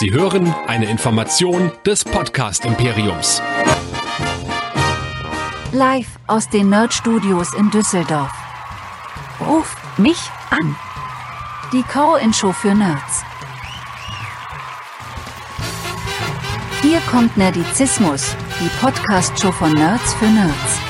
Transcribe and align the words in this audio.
Sie 0.00 0.12
hören 0.12 0.54
eine 0.66 0.86
Information 0.86 1.70
des 1.84 2.06
Podcast 2.06 2.64
Imperiums. 2.64 3.42
Live 5.72 6.18
aus 6.26 6.48
den 6.48 6.70
Nerd 6.70 6.94
Studios 6.94 7.52
in 7.52 7.70
Düsseldorf. 7.70 8.32
Ruf 9.46 9.76
mich 9.98 10.16
an. 10.48 10.74
Die 11.74 11.82
Call-In-Show 11.82 12.52
für 12.52 12.74
Nerds. 12.74 13.22
Hier 16.80 17.00
kommt 17.10 17.36
Nerdizismus, 17.36 18.34
die 18.58 18.70
Podcast-Show 18.80 19.52
von 19.52 19.74
Nerds 19.74 20.14
für 20.14 20.28
Nerds. 20.28 20.89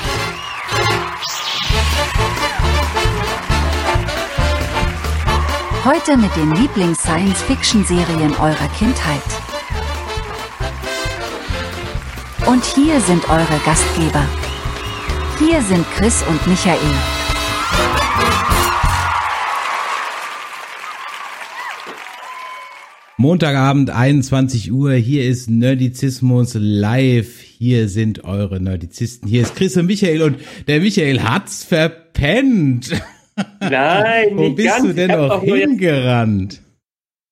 Heute 5.83 6.15
mit 6.15 6.29
den 6.35 6.51
Lieblings-Science-Fiction-Serien 6.53 8.33
eurer 8.33 8.69
Kindheit. 8.77 9.19
Und 12.45 12.63
hier 12.63 13.01
sind 13.01 13.27
eure 13.27 13.59
Gastgeber. 13.65 14.23
Hier 15.39 15.59
sind 15.63 15.83
Chris 15.95 16.21
und 16.29 16.45
Michael. 16.45 16.77
Montagabend, 23.17 23.89
21 23.89 24.71
Uhr. 24.71 24.93
Hier 24.93 25.27
ist 25.27 25.49
Nerdizismus 25.49 26.51
live. 26.53 27.39
Hier 27.39 27.89
sind 27.89 28.23
eure 28.23 28.61
Nerdizisten. 28.61 29.27
Hier 29.27 29.41
ist 29.41 29.55
Chris 29.55 29.75
und 29.77 29.87
Michael 29.87 30.21
und 30.21 30.37
der 30.67 30.79
Michael 30.79 31.23
hat's 31.23 31.63
verpennt. 31.63 32.91
Nein, 33.59 34.37
Wo 34.37 34.49
bist 34.51 34.67
ganz. 34.67 34.83
du 34.87 34.93
denn 34.93 35.11
noch 35.11 35.29
auch 35.29 35.43
nur 35.43 35.57
jetzt, 35.57 35.69
hingerannt? 35.69 36.61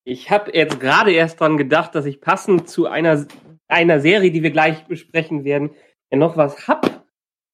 ich 0.06 0.32
habe 0.32 0.52
jetzt 0.54 0.80
gerade 0.80 1.12
erst 1.12 1.40
dran 1.40 1.58
gedacht, 1.58 1.94
dass 1.96 2.06
ich 2.06 2.22
passend 2.22 2.70
zu 2.70 2.88
einer, 2.88 3.26
einer 3.68 4.00
Serie, 4.00 4.32
die 4.32 4.44
wir 4.44 4.52
gleich 4.52 4.86
besprechen 4.86 5.44
werden, 5.44 5.72
ja 6.12 6.18
noch 6.18 6.38
was 6.38 6.68
hab. 6.68 7.06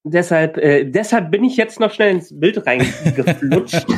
Deshalb, 0.04 0.56
äh, 0.56 0.84
deshalb 0.84 1.30
bin 1.30 1.44
ich 1.44 1.56
jetzt 1.56 1.80
noch 1.80 1.92
schnell 1.92 2.12
ins 2.12 2.38
Bild 2.38 2.64
reingeflutscht. 2.66 3.86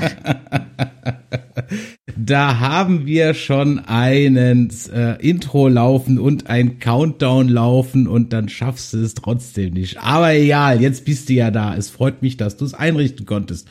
Da 2.16 2.58
haben 2.58 3.06
wir 3.06 3.32
schon 3.32 3.78
einen 3.78 4.70
äh, 4.92 5.14
Intro 5.16 5.68
laufen 5.68 6.18
und 6.18 6.50
ein 6.50 6.78
Countdown 6.78 7.48
laufen 7.48 8.06
und 8.06 8.32
dann 8.32 8.48
schaffst 8.48 8.92
du 8.92 8.98
es 8.98 9.14
trotzdem 9.14 9.74
nicht. 9.74 9.98
Aber 9.98 10.34
egal, 10.34 10.80
jetzt 10.82 11.04
bist 11.04 11.28
du 11.28 11.34
ja 11.34 11.50
da. 11.50 11.76
Es 11.76 11.88
freut 11.90 12.20
mich, 12.20 12.36
dass 12.36 12.56
du 12.56 12.64
es 12.64 12.74
einrichten 12.74 13.24
konntest. 13.24 13.68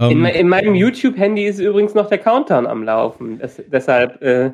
In, 0.00 0.10
Ähm, 0.10 0.20
me- 0.22 0.32
in 0.34 0.48
meinem 0.48 0.74
YouTube-Handy 0.74 1.44
ist 1.44 1.58
übrigens 1.58 1.94
noch 1.94 2.08
der 2.08 2.18
Countdown 2.18 2.66
am 2.66 2.82
Laufen. 2.84 3.38
Das, 3.38 3.60
deshalb, 3.70 4.20
äh, 4.22 4.52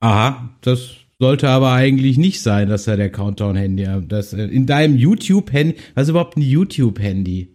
aha, 0.00 0.50
das 0.60 0.96
sollte 1.20 1.48
aber 1.48 1.72
eigentlich 1.72 2.18
nicht 2.18 2.40
sein, 2.42 2.68
dass 2.68 2.86
er 2.86 2.96
der 2.96 3.10
Countdown-Handy, 3.10 3.86
das 4.06 4.32
äh, 4.32 4.44
in 4.44 4.66
deinem 4.66 4.96
YouTube-Handy, 4.96 5.76
was 5.94 6.04
ist 6.04 6.10
überhaupt 6.10 6.36
ein 6.36 6.42
YouTube-Handy? 6.42 7.54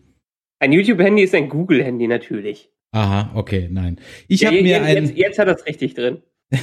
ein 0.59 0.71
YouTube-Handy 0.71 1.23
ist 1.23 1.35
ein 1.35 1.49
Google-Handy 1.49 2.07
natürlich. 2.07 2.69
Aha, 2.93 3.31
okay, 3.35 3.67
nein. 3.69 3.99
Ich 4.29 4.41
Ja, 4.41 4.49
habe 4.49 4.61
mir 4.61 4.69
jetzt, 4.77 4.85
ein 4.85 4.95
jetzt, 5.05 5.17
jetzt 5.17 5.39
hat 5.39 5.47
er 5.49 5.55
es 5.55 5.65
richtig 5.65 5.93
drin. 5.95 6.21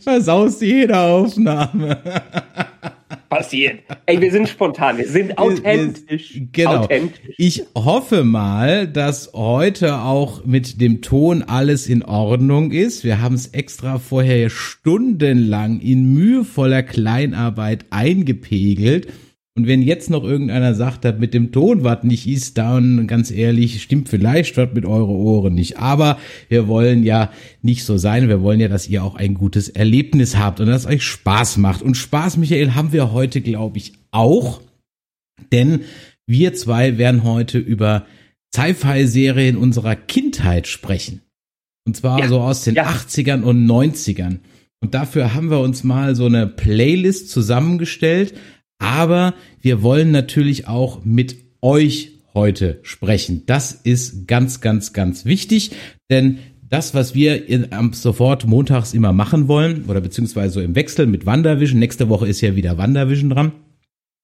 versaust 0.00 0.60
jede 0.62 0.98
Aufnahme. 0.98 2.02
Passiert. 3.28 3.80
Ey, 4.06 4.20
wir 4.20 4.30
sind 4.30 4.48
spontan, 4.48 4.98
wir 4.98 5.08
sind 5.08 5.36
authentisch. 5.36 6.40
Genau. 6.52 6.82
Authentisch. 6.82 7.34
Ich 7.38 7.64
hoffe 7.76 8.22
mal, 8.22 8.86
dass 8.86 9.32
heute 9.32 10.00
auch 10.00 10.44
mit 10.44 10.80
dem 10.80 11.02
Ton 11.02 11.42
alles 11.42 11.88
in 11.88 12.02
Ordnung 12.02 12.70
ist. 12.70 13.02
Wir 13.04 13.20
haben 13.20 13.34
es 13.34 13.48
extra 13.48 13.98
vorher 13.98 14.48
stundenlang 14.50 15.80
in 15.80 16.14
mühevoller 16.14 16.82
Kleinarbeit 16.82 17.86
eingepegelt. 17.90 19.08
Und 19.56 19.66
wenn 19.66 19.80
jetzt 19.80 20.10
noch 20.10 20.22
irgendeiner 20.22 20.74
sagt, 20.74 21.06
dass 21.06 21.18
mit 21.18 21.32
dem 21.32 21.50
Ton 21.50 21.82
was 21.82 22.02
nicht 22.02 22.28
ist, 22.28 22.58
dann 22.58 23.06
ganz 23.06 23.30
ehrlich, 23.30 23.82
stimmt 23.82 24.10
vielleicht 24.10 24.58
was 24.58 24.68
mit 24.74 24.84
eure 24.84 25.12
Ohren 25.12 25.54
nicht. 25.54 25.78
Aber 25.78 26.18
wir 26.50 26.68
wollen 26.68 27.02
ja 27.02 27.32
nicht 27.62 27.84
so 27.84 27.96
sein. 27.96 28.28
Wir 28.28 28.42
wollen 28.42 28.60
ja, 28.60 28.68
dass 28.68 28.86
ihr 28.86 29.02
auch 29.02 29.14
ein 29.14 29.32
gutes 29.32 29.70
Erlebnis 29.70 30.36
habt 30.36 30.60
und 30.60 30.66
dass 30.66 30.84
euch 30.84 31.02
Spaß 31.02 31.56
macht. 31.56 31.80
Und 31.80 31.96
Spaß, 31.96 32.36
Michael, 32.36 32.74
haben 32.74 32.92
wir 32.92 33.12
heute, 33.12 33.40
glaube 33.40 33.78
ich, 33.78 33.94
auch. 34.10 34.60
Denn 35.52 35.80
wir 36.26 36.52
zwei 36.52 36.98
werden 36.98 37.24
heute 37.24 37.58
über 37.58 38.04
Sci-Fi-Serien 38.54 39.56
unserer 39.56 39.96
Kindheit 39.96 40.66
sprechen. 40.66 41.22
Und 41.86 41.96
zwar 41.96 42.18
Ja, 42.18 42.28
so 42.28 42.40
aus 42.40 42.64
den 42.64 42.74
ja. 42.74 42.86
80ern 42.86 43.42
und 43.42 43.66
90ern. 43.66 44.40
Und 44.82 44.92
dafür 44.94 45.32
haben 45.34 45.50
wir 45.50 45.60
uns 45.60 45.82
mal 45.82 46.14
so 46.14 46.26
eine 46.26 46.46
Playlist 46.46 47.30
zusammengestellt. 47.30 48.34
Aber 48.78 49.34
wir 49.60 49.82
wollen 49.82 50.10
natürlich 50.10 50.68
auch 50.68 51.04
mit 51.04 51.36
euch 51.62 52.12
heute 52.34 52.78
sprechen. 52.82 53.42
Das 53.46 53.72
ist 53.72 54.28
ganz, 54.28 54.60
ganz, 54.60 54.92
ganz 54.92 55.24
wichtig, 55.24 55.72
denn 56.10 56.38
das, 56.68 56.94
was 56.94 57.14
wir 57.14 57.44
sofort 57.92 58.46
montags 58.46 58.92
immer 58.92 59.12
machen 59.12 59.48
wollen, 59.48 59.84
oder 59.86 60.00
beziehungsweise 60.00 60.62
im 60.62 60.74
Wechsel 60.74 61.06
mit 61.06 61.26
Wandervision, 61.26 61.78
nächste 61.78 62.08
Woche 62.08 62.26
ist 62.26 62.40
ja 62.40 62.56
wieder 62.56 62.76
Wandervision 62.76 63.30
dran, 63.30 63.52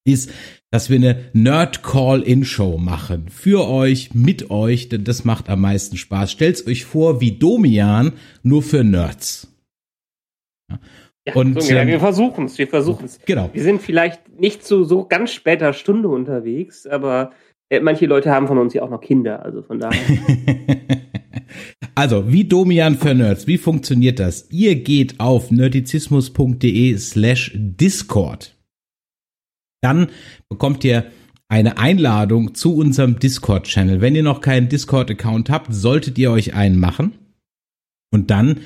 ist, 0.05 0.31
dass 0.71 0.91
wir 0.91 0.97
eine 0.97 1.31
Nerd 1.33 1.83
Call-In-Show 1.83 2.79
machen. 2.79 3.29
Für 3.29 3.69
euch, 3.69 4.15
mit 4.15 4.51
euch, 4.51 4.89
denn 4.89 5.05
das 5.05 5.25
macht 5.25 5.49
am 5.49 5.61
meisten 5.61 5.97
Spaß. 5.97 6.33
Stellt's 6.33 6.67
euch 6.67 6.85
vor 6.85 7.21
wie 7.21 7.33
Domian, 7.33 8.13
nur 8.43 8.63
für 8.63 8.83
Nerds. 8.83 9.49
Ja, 10.71 10.81
Und, 11.35 11.63
so, 11.63 11.73
ja, 11.73 11.83
ähm, 11.83 11.89
wir 11.89 12.01
versuchen 12.01 12.47
es, 12.47 12.59
wir 12.59 12.67
versuchen 12.67 13.05
es. 13.05 13.21
Genau. 13.25 13.51
Wir 13.53 13.63
sind 13.63 13.81
vielleicht 13.81 14.41
nicht 14.41 14.65
zu 14.65 14.85
so 14.85 15.07
ganz 15.07 15.33
später 15.33 15.73
Stunde 15.73 16.09
unterwegs, 16.09 16.87
aber 16.87 17.33
äh, 17.71 17.81
manche 17.81 18.07
Leute 18.07 18.31
haben 18.31 18.49
von 18.49 18.59
uns 18.59 18.75
ja 18.75 18.83
auch 18.83 18.91
noch 18.91 19.01
Kinder, 19.01 19.45
also 19.45 19.63
von 19.63 19.79
daher. 19.79 20.01
Also, 21.95 22.33
wie 22.33 22.45
Domian 22.45 22.97
für 22.97 23.15
Nerds, 23.15 23.47
wie 23.47 23.59
funktioniert 23.59 24.19
das? 24.19 24.51
Ihr 24.51 24.77
geht 24.77 25.21
auf 25.21 25.51
nerdizismus.de 25.51 26.97
slash 26.97 27.53
Discord. 27.55 28.57
Dann 29.83 30.09
bekommt 30.49 30.85
ihr 30.85 31.05
eine 31.49 31.77
Einladung 31.77 32.55
zu 32.55 32.75
unserem 32.75 33.19
Discord-Channel. 33.19 34.01
Wenn 34.01 34.15
ihr 34.15 34.23
noch 34.23 34.41
keinen 34.41 34.71
Discord-Account 34.71 35.51
habt, 35.51 35.75
solltet 35.75 36.17
ihr 36.19 36.31
euch 36.31 36.55
einen 36.55 36.79
machen. 36.79 37.13
Und 38.11 38.31
dann 38.31 38.61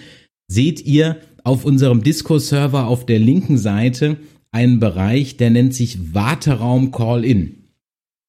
seht 0.47 0.83
ihr 0.87 1.21
auf 1.47 1.65
unserem 1.65 2.03
Discord-Server 2.03 2.89
auf 2.89 3.07
der 3.07 3.21
linken 3.21 3.57
Seite 3.57 4.17
einen 4.51 4.81
Bereich, 4.81 5.37
der 5.37 5.51
nennt 5.51 5.75
sich 5.75 6.13
Warteraum 6.13 6.91
Call-In. 6.91 7.69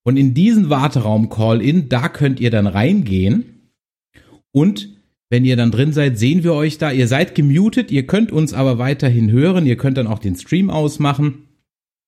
Und 0.04 0.18
in 0.18 0.36
diesen 0.36 0.70
Warteraum 0.70 1.30
Call-In, 1.30 1.90
da 1.90 2.10
könnt 2.10 2.40
ihr 2.40 2.52
dann 2.52 2.68
reingehen 2.68 3.72
und 4.52 4.90
wenn 5.32 5.46
ihr 5.46 5.58
dann 5.58 5.72
drin 5.72 5.94
seid, 5.94 6.20
sehen 6.20 6.44
wir 6.44 6.54
euch 6.54 6.78
da. 6.78 6.92
Ihr 6.92 7.08
seid 7.08 7.34
gemutet, 7.34 7.92
ihr 7.92 8.06
könnt 8.06 8.32
uns 8.32 8.54
aber 8.54 8.78
weiterhin 8.78 9.32
hören. 9.32 9.66
Ihr 9.66 9.76
könnt 9.78 9.98
dann 9.98 10.08
auch 10.08 10.20
den 10.20 10.36
Stream 10.36 10.70
ausmachen 10.70 11.48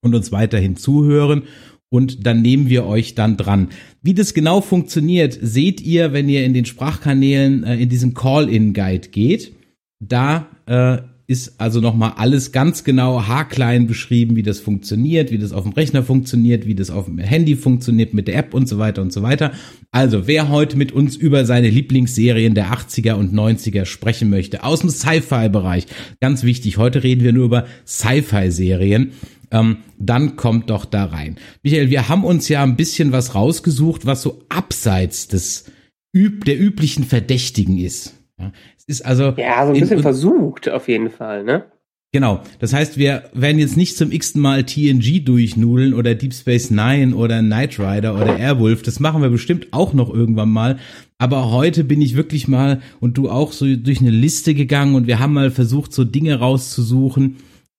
und 0.02 0.16
uns 0.16 0.32
weiterhin 0.32 0.78
zuhören. 0.78 1.44
Und 1.90 2.28
dann 2.28 2.44
nehmen 2.44 2.70
wir 2.70 2.86
euch 2.86 3.16
dann 3.16 3.36
dran. 3.36 3.70
Wie 4.02 4.14
das 4.14 4.34
genau 4.34 4.62
funktioniert, 4.62 5.38
seht 5.42 5.82
ihr, 5.82 6.14
wenn 6.14 6.30
ihr 6.30 6.46
in 6.46 6.54
den 6.54 6.66
Sprachkanälen 6.66 7.64
äh, 7.64 7.78
in 7.78 7.90
diesen 7.90 8.14
Call-In-Guide 8.14 9.10
geht. 9.10 9.54
Da 10.00 10.48
äh, 10.66 11.00
ist 11.30 11.62
also 11.62 11.80
nochmal 11.80 12.14
alles 12.16 12.52
ganz 12.52 12.84
genau 12.84 13.28
haarklein 13.28 13.86
beschrieben, 13.86 14.36
wie 14.36 14.42
das 14.42 14.60
funktioniert, 14.60 15.30
wie 15.30 15.38
das 15.38 15.52
auf 15.52 15.64
dem 15.64 15.74
Rechner 15.74 16.02
funktioniert, 16.02 16.66
wie 16.66 16.74
das 16.74 16.90
auf 16.90 17.06
dem 17.06 17.20
Handy 17.20 17.56
funktioniert 17.56 18.16
mit 18.16 18.28
der 18.28 18.38
App 18.38 18.56
und 18.56 18.68
so 18.68 18.80
weiter 18.80 19.04
und 19.04 19.14
so 19.14 19.22
weiter. 19.22 19.52
Also 19.92 20.26
wer 20.26 20.50
heute 20.50 20.76
mit 20.76 20.92
uns 20.92 21.16
über 21.16 21.46
seine 21.46 21.70
Lieblingsserien 21.70 22.56
der 22.56 22.74
80er 22.74 23.14
und 23.14 23.32
90er 23.32 23.86
sprechen 23.86 24.32
möchte, 24.32 24.64
aus 24.64 24.80
dem 24.80 24.90
Sci-Fi-Bereich, 24.90 25.86
ganz 26.20 26.42
wichtig, 26.42 26.78
heute 26.78 27.04
reden 27.04 27.24
wir 27.24 27.32
nur 27.32 27.46
über 27.46 27.68
Sci-Fi-Serien, 27.86 29.12
ähm, 29.52 29.78
dann 30.00 30.36
kommt 30.36 30.72
doch 30.72 30.86
da 30.86 31.06
rein. 31.06 31.38
Michael, 31.62 31.92
wir 31.92 32.10
haben 32.10 32.24
uns 32.24 32.50
ja 32.50 32.64
ein 32.64 32.76
bisschen 32.76 33.12
was 33.12 33.36
rausgesucht, 33.36 34.08
was 34.08 34.24
so 34.24 34.42
abseits 34.50 35.28
des 35.28 35.66
üb 36.12 36.46
der 36.46 36.60
üblichen 36.60 37.04
Verdächtigen 37.04 37.78
ist. 37.78 38.16
Ja, 38.40 38.52
es 38.78 38.86
ist 38.86 39.06
also 39.06 39.34
ja, 39.38 39.64
so 39.66 39.70
ein 39.72 39.76
in- 39.76 39.82
bisschen 39.82 39.98
und- 39.98 40.04
versucht 40.04 40.70
auf 40.70 40.88
jeden 40.88 41.10
Fall, 41.10 41.44
ne? 41.44 41.66
Genau. 42.12 42.42
Das 42.58 42.74
heißt, 42.74 42.98
wir 42.98 43.26
werden 43.34 43.60
jetzt 43.60 43.78
nicht 43.78 43.96
zum 43.96 44.12
x-ten 44.12 44.42
Mal 44.42 44.64
TNG 44.64 45.20
durchnudeln 45.24 45.94
oder 45.94 46.16
Deep 46.16 46.34
Space 46.34 46.72
Nine 46.72 47.16
oder 47.16 47.42
Knight 47.42 47.78
Rider 47.80 48.16
oder 48.16 48.36
Airwolf. 48.40 48.82
Das 48.82 49.00
machen 49.00 49.22
wir 49.22 49.30
bestimmt 49.30 49.68
auch 49.74 49.94
noch 49.94 50.12
irgendwann 50.12 50.50
mal. 50.50 50.80
Aber 51.20 51.52
heute 51.52 51.84
bin 51.84 52.02
ich 52.02 52.16
wirklich 52.16 52.48
mal 52.48 52.82
und 53.00 53.20
du 53.20 53.30
auch 53.30 53.52
so 53.52 53.68
durch 53.76 54.00
eine 54.02 54.10
Liste 54.10 54.56
gegangen 54.56 54.96
und 54.96 55.06
wir 55.06 55.20
haben 55.20 55.34
mal 55.34 55.52
versucht, 55.52 55.94
so 55.94 56.04
Dinge 56.04 56.40
rauszusuchen, 56.40 57.36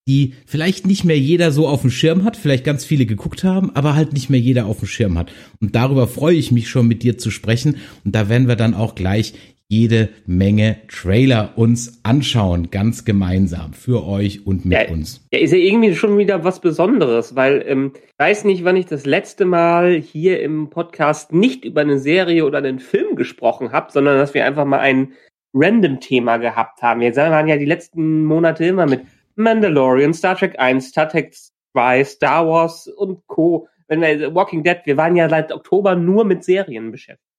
die 0.07 0.35
vielleicht 0.47 0.87
nicht 0.87 1.03
mehr 1.05 1.19
jeder 1.19 1.51
so 1.51 1.67
auf 1.67 1.81
dem 1.81 1.91
Schirm 1.91 2.23
hat, 2.23 2.37
vielleicht 2.37 2.62
ganz 2.65 2.85
viele 2.85 3.07
geguckt 3.07 3.43
haben, 3.43 3.75
aber 3.75 3.97
halt 3.97 4.12
nicht 4.12 4.31
mehr 4.31 4.39
jeder 4.41 4.67
auf 4.67 4.79
dem 4.79 4.87
Schirm 4.87 5.19
hat. 5.19 5.33
Und 5.61 5.75
darüber 5.75 6.07
freue 6.07 6.37
ich 6.37 6.53
mich 6.53 6.69
schon 6.69 6.87
mit 6.87 7.03
dir 7.03 7.19
zu 7.19 7.33
sprechen. 7.33 7.79
Und 8.05 8.15
da 8.15 8.29
werden 8.29 8.47
wir 8.47 8.55
dann 8.57 8.75
auch 8.75 8.95
gleich 8.95 9.35
jede 9.70 10.08
Menge 10.26 10.78
Trailer 10.88 11.52
uns 11.55 12.00
anschauen, 12.02 12.72
ganz 12.72 13.05
gemeinsam 13.05 13.72
für 13.72 14.05
euch 14.05 14.44
und 14.44 14.64
mit 14.64 14.76
ja, 14.76 14.90
uns. 14.90 15.25
Ja, 15.32 15.38
ist 15.38 15.52
ja 15.52 15.58
irgendwie 15.58 15.94
schon 15.94 16.19
wieder 16.19 16.43
was 16.43 16.61
Besonderes, 16.61 17.37
weil 17.37 17.64
ähm, 17.64 17.93
ich 17.94 18.19
weiß 18.19 18.44
nicht, 18.44 18.64
wann 18.64 18.75
ich 18.75 18.87
das 18.87 19.06
letzte 19.06 19.44
Mal 19.44 19.94
hier 19.94 20.43
im 20.43 20.70
Podcast 20.70 21.32
nicht 21.32 21.64
über 21.64 21.82
eine 21.82 22.00
Serie 22.00 22.44
oder 22.44 22.58
einen 22.58 22.81
Film 22.81 23.14
gesprochen 23.14 23.70
habe, 23.70 23.93
sondern 23.93 24.19
dass 24.19 24.34
wir 24.34 24.44
einfach 24.44 24.64
mal 24.64 24.81
ein 24.81 25.12
Random-Thema 25.55 26.38
gehabt 26.38 26.82
haben. 26.82 27.00
Wir 27.00 27.14
waren 27.14 27.46
ja 27.46 27.56
die 27.56 27.64
letzten 27.64 28.25
Monate 28.25 28.66
immer 28.66 28.87
mit 28.87 29.02
Mandalorian, 29.37 30.12
Star 30.12 30.37
Trek 30.37 30.58
1, 30.58 30.88
Star 30.88 31.08
Trek 31.08 31.32
2, 31.75 32.05
Star 32.05 32.44
Wars 32.49 32.88
und 32.88 33.25
Co. 33.28 33.69
Wenn 33.87 34.00
wir 34.00 34.34
Walking 34.34 34.64
Dead, 34.64 34.78
wir 34.84 34.96
waren 34.96 35.14
ja 35.14 35.28
seit 35.28 35.52
Oktober 35.52 35.94
nur 35.94 36.25
mit 36.25 36.43
Serien 36.43 36.90
beschäftigt. 36.90 37.30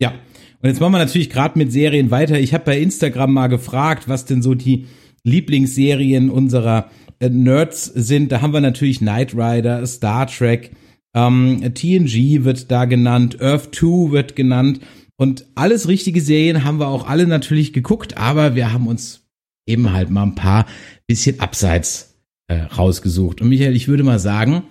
Ja, 0.00 0.14
und 0.60 0.68
jetzt 0.68 0.80
machen 0.80 0.92
wir 0.92 0.98
natürlich 0.98 1.30
gerade 1.30 1.58
mit 1.58 1.72
Serien 1.72 2.10
weiter. 2.10 2.38
Ich 2.40 2.54
habe 2.54 2.64
bei 2.64 2.78
Instagram 2.78 3.32
mal 3.32 3.48
gefragt, 3.48 4.08
was 4.08 4.24
denn 4.24 4.42
so 4.42 4.54
die 4.54 4.86
Lieblingsserien 5.22 6.30
unserer 6.30 6.90
äh, 7.18 7.28
Nerds 7.28 7.84
sind. 7.84 8.32
Da 8.32 8.40
haben 8.40 8.52
wir 8.52 8.60
natürlich 8.60 8.98
Knight 8.98 9.34
Rider, 9.34 9.86
Star 9.86 10.26
Trek, 10.26 10.72
ähm, 11.14 11.74
TNG 11.74 12.44
wird 12.44 12.70
da 12.70 12.84
genannt, 12.86 13.40
Earth 13.40 13.74
2 13.74 14.10
wird 14.10 14.36
genannt. 14.36 14.80
Und 15.16 15.46
alles 15.54 15.86
richtige 15.86 16.20
Serien 16.20 16.64
haben 16.64 16.80
wir 16.80 16.88
auch 16.88 17.06
alle 17.06 17.26
natürlich 17.26 17.72
geguckt, 17.72 18.16
aber 18.16 18.56
wir 18.56 18.72
haben 18.72 18.88
uns 18.88 19.22
eben 19.66 19.92
halt 19.92 20.10
mal 20.10 20.24
ein 20.24 20.34
paar 20.34 20.66
bisschen 21.06 21.40
abseits 21.40 22.16
äh, 22.48 22.62
rausgesucht. 22.62 23.40
Und 23.40 23.48
Michael, 23.48 23.76
ich 23.76 23.86
würde 23.86 24.02
mal 24.02 24.18
sagen, 24.18 24.64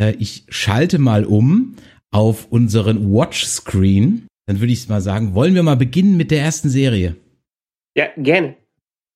äh, 0.00 0.14
ich 0.18 0.44
schalte 0.48 0.98
mal 0.98 1.24
um 1.24 1.74
auf 2.12 2.46
unseren 2.50 3.12
Watch-Screen 3.12 4.26
dann 4.50 4.58
würde 4.58 4.72
ich 4.72 4.88
mal 4.88 5.00
sagen, 5.00 5.32
wollen 5.32 5.54
wir 5.54 5.62
mal 5.62 5.76
beginnen 5.76 6.16
mit 6.16 6.32
der 6.32 6.42
ersten 6.42 6.70
Serie? 6.70 7.14
Ja, 7.96 8.06
gerne. 8.16 8.56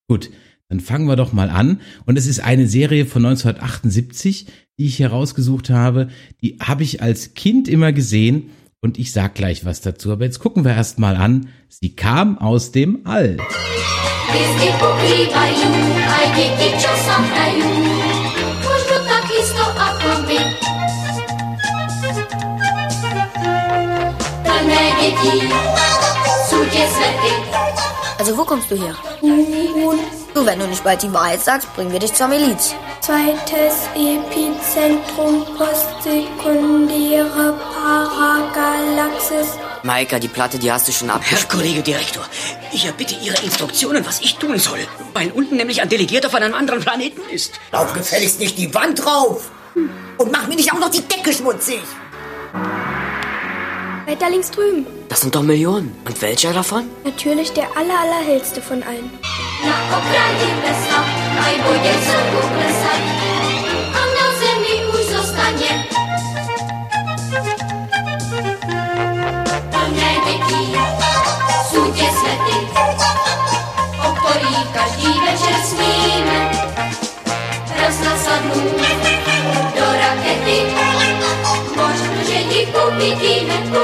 Gut, 0.08 0.30
dann 0.68 0.78
fangen 0.78 1.08
wir 1.08 1.16
doch 1.16 1.32
mal 1.32 1.50
an. 1.50 1.80
Und 2.06 2.16
es 2.16 2.28
ist 2.28 2.38
eine 2.38 2.68
Serie 2.68 3.04
von 3.04 3.26
1978, 3.26 4.46
die 4.78 4.86
ich 4.86 4.96
hier 4.96 5.08
rausgesucht 5.08 5.70
habe. 5.70 6.06
Die 6.40 6.58
habe 6.62 6.84
ich 6.84 7.02
als 7.02 7.34
Kind 7.34 7.66
immer 7.66 7.92
gesehen 7.92 8.50
und 8.80 8.96
ich 8.96 9.10
sag 9.10 9.34
gleich 9.34 9.64
was 9.64 9.80
dazu. 9.80 10.12
Aber 10.12 10.24
jetzt 10.24 10.38
gucken 10.38 10.64
wir 10.64 10.70
erst 10.70 11.00
mal 11.00 11.16
an. 11.16 11.48
Sie 11.68 11.96
kam 11.96 12.38
aus 12.38 12.70
dem 12.70 13.00
All. 13.04 13.36
Also 28.18 28.38
wo 28.38 28.44
kommst 28.44 28.70
du 28.70 28.76
her? 28.76 28.94
Du, 30.34 30.46
wenn 30.46 30.58
du 30.58 30.66
nicht 30.66 30.82
bald 30.82 31.02
die 31.02 31.12
Wahrheit 31.12 31.42
sagst, 31.42 31.74
bringen 31.74 31.92
wir 31.92 31.98
dich 31.98 32.14
zur 32.14 32.28
Miliz. 32.28 32.74
Zweites 33.00 33.74
Epizentrum 33.94 35.44
postsekundäre 35.58 37.54
Paragalaxis. 37.74 39.58
Maika, 39.82 40.18
die 40.18 40.28
Platte, 40.28 40.58
die 40.58 40.72
hast 40.72 40.88
du 40.88 40.92
schon 40.92 41.10
abgespielt. 41.10 41.40
Herr 41.40 41.48
Kollege 41.48 41.82
Direktor, 41.82 42.24
ich 42.72 42.86
erbitte 42.86 43.14
Ihre 43.22 43.42
Instruktionen, 43.42 44.06
was 44.06 44.22
ich 44.22 44.36
tun 44.36 44.58
soll. 44.58 44.80
Weil 45.12 45.30
unten 45.32 45.56
nämlich 45.56 45.82
ein 45.82 45.90
Delegierter 45.90 46.30
von 46.30 46.42
einem 46.42 46.54
anderen 46.54 46.80
Planeten 46.80 47.20
ist. 47.30 47.52
Lauf 47.72 47.92
gefälligst 47.92 48.40
nicht 48.40 48.56
die 48.56 48.72
Wand 48.74 49.04
rauf. 49.06 49.50
Und 50.16 50.32
mach 50.32 50.46
mir 50.46 50.56
nicht 50.56 50.72
auch 50.72 50.78
noch 50.78 50.90
die 50.90 51.02
Decke 51.02 51.34
schmutzig. 51.34 51.82
Weiter 54.06 54.28
links 54.30 54.50
drüben. 54.50 54.86
Das 55.08 55.20
sind 55.22 55.34
doch 55.34 55.42
Millionen. 55.42 55.96
Und 56.04 56.20
welcher 56.20 56.52
davon? 56.52 56.84
Natürlich 57.04 57.52
der 57.52 57.68
aller, 57.76 57.98
allerhellste 58.00 58.60
von 58.60 58.82
allen. 58.82 59.10
Raz 77.84 78.00
na 78.04 78.16
sadlu 78.16 78.60
do 79.76 79.86
rakety 80.00 80.58
Może 81.76 82.04
kupimy, 82.14 82.66
kupimy, 82.72 83.83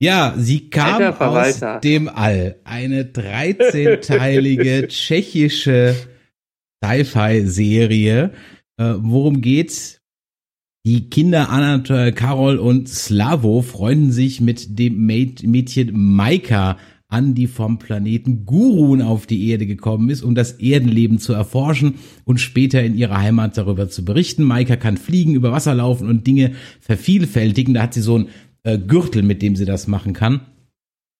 Ja, 0.00 0.34
sie 0.38 0.70
kam 0.70 1.02
aus 1.02 1.60
dem 1.82 2.08
All. 2.08 2.60
Eine 2.64 3.02
13-teilige 3.02 4.86
tschechische 4.88 5.96
Sci-Fi-Serie. 6.84 8.32
Äh, 8.76 8.94
worum 8.98 9.40
geht's? 9.40 10.00
Die 10.86 11.10
Kinder 11.10 11.50
Anatol, 11.50 12.12
Karol 12.12 12.58
und 12.58 12.88
Slavo 12.88 13.62
freunden 13.62 14.12
sich 14.12 14.40
mit 14.40 14.78
dem 14.78 15.04
Mäd- 15.04 15.44
Mädchen 15.46 15.90
Maika 15.92 16.78
an, 17.08 17.34
die 17.34 17.46
vom 17.46 17.78
Planeten 17.78 18.44
Gurun 18.44 19.02
auf 19.02 19.26
die 19.26 19.48
Erde 19.48 19.66
gekommen 19.66 20.10
ist, 20.10 20.22
um 20.22 20.34
das 20.34 20.52
Erdenleben 20.52 21.18
zu 21.18 21.32
erforschen 21.32 21.94
und 22.24 22.38
später 22.38 22.82
in 22.82 22.94
ihrer 22.96 23.18
Heimat 23.18 23.56
darüber 23.58 23.88
zu 23.88 24.04
berichten. 24.04 24.44
Maika 24.44 24.76
kann 24.76 24.96
fliegen, 24.96 25.34
über 25.34 25.50
Wasser 25.50 25.74
laufen 25.74 26.08
und 26.08 26.26
Dinge 26.26 26.52
vervielfältigen. 26.80 27.74
Da 27.74 27.82
hat 27.82 27.94
sie 27.94 28.02
so 28.02 28.18
ein 28.18 28.28
äh, 28.62 28.78
Gürtel, 28.78 29.22
mit 29.22 29.42
dem 29.42 29.56
sie 29.56 29.64
das 29.64 29.86
machen 29.86 30.12
kann. 30.12 30.40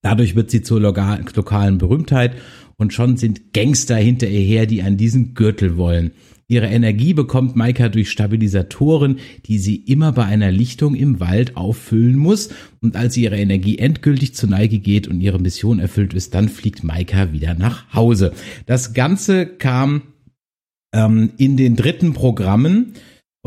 Dadurch 0.02 0.36
wird 0.36 0.50
sie 0.50 0.62
zur 0.62 0.80
lokalen 0.80 1.78
Berühmtheit 1.78 2.36
und 2.76 2.92
schon 2.92 3.16
sind 3.16 3.52
Gangster 3.52 3.96
hinter 3.96 4.28
ihr 4.28 4.40
her, 4.40 4.66
die 4.66 4.82
an 4.82 4.96
diesen 4.96 5.34
Gürtel 5.34 5.76
wollen. 5.76 6.12
Ihre 6.50 6.66
Energie 6.66 7.12
bekommt 7.12 7.56
Maika 7.56 7.90
durch 7.90 8.10
Stabilisatoren, 8.10 9.18
die 9.44 9.58
sie 9.58 9.76
immer 9.76 10.12
bei 10.12 10.24
einer 10.24 10.50
Lichtung 10.50 10.94
im 10.94 11.20
Wald 11.20 11.58
auffüllen 11.58 12.16
muss. 12.16 12.48
Und 12.80 12.96
als 12.96 13.18
ihre 13.18 13.36
Energie 13.36 13.76
endgültig 13.76 14.34
zur 14.34 14.48
Neige 14.48 14.78
geht 14.78 15.08
und 15.08 15.20
ihre 15.20 15.38
Mission 15.38 15.78
erfüllt 15.78 16.14
ist, 16.14 16.34
dann 16.34 16.48
fliegt 16.48 16.84
Maika 16.84 17.32
wieder 17.32 17.52
nach 17.52 17.92
Hause. 17.92 18.32
Das 18.64 18.94
Ganze 18.94 19.44
kam 19.44 20.02
ähm, 20.94 21.32
in 21.36 21.58
den 21.58 21.76
dritten 21.76 22.14
Programmen 22.14 22.94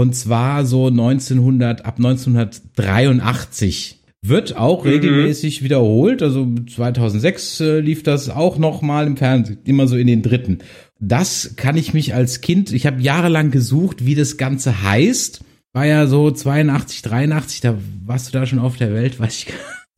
und 0.02 0.16
zwar 0.16 0.66
so 0.66 0.88
1900 0.88 1.86
ab 1.86 1.96
1983 1.98 3.98
wird 4.24 4.56
auch 4.56 4.84
Mhm. 4.86 4.92
regelmäßig 4.92 5.64
wiederholt. 5.64 6.22
Also 6.22 6.48
2006 6.74 7.60
äh, 7.62 7.80
lief 7.80 8.04
das 8.04 8.30
auch 8.30 8.58
noch 8.58 8.82
mal 8.82 9.08
im 9.08 9.18
Fernsehen, 9.18 9.60
immer 9.64 9.88
so 9.88 9.98
in 9.98 10.08
den 10.08 10.22
dritten. 10.22 10.60
Das 11.00 11.54
kann 11.56 11.78
ich 11.78 11.94
mich 11.94 12.14
als 12.14 12.42
Kind, 12.42 12.72
ich 12.72 12.86
habe 12.86 13.02
jahrelang 13.02 13.50
gesucht, 13.50 14.06
wie 14.06 14.16
das 14.16 14.38
Ganze 14.38 14.84
heißt. 14.84 15.44
War 15.74 15.86
ja 15.86 16.06
so 16.06 16.30
82, 16.30 17.02
83, 17.02 17.62
da 17.62 17.78
warst 18.06 18.28
du 18.28 18.38
da 18.38 18.46
schon 18.46 18.60
auf 18.60 18.78
der 18.78 18.94
Welt, 18.94 19.20
weiß 19.20 19.38
ich 19.38 19.48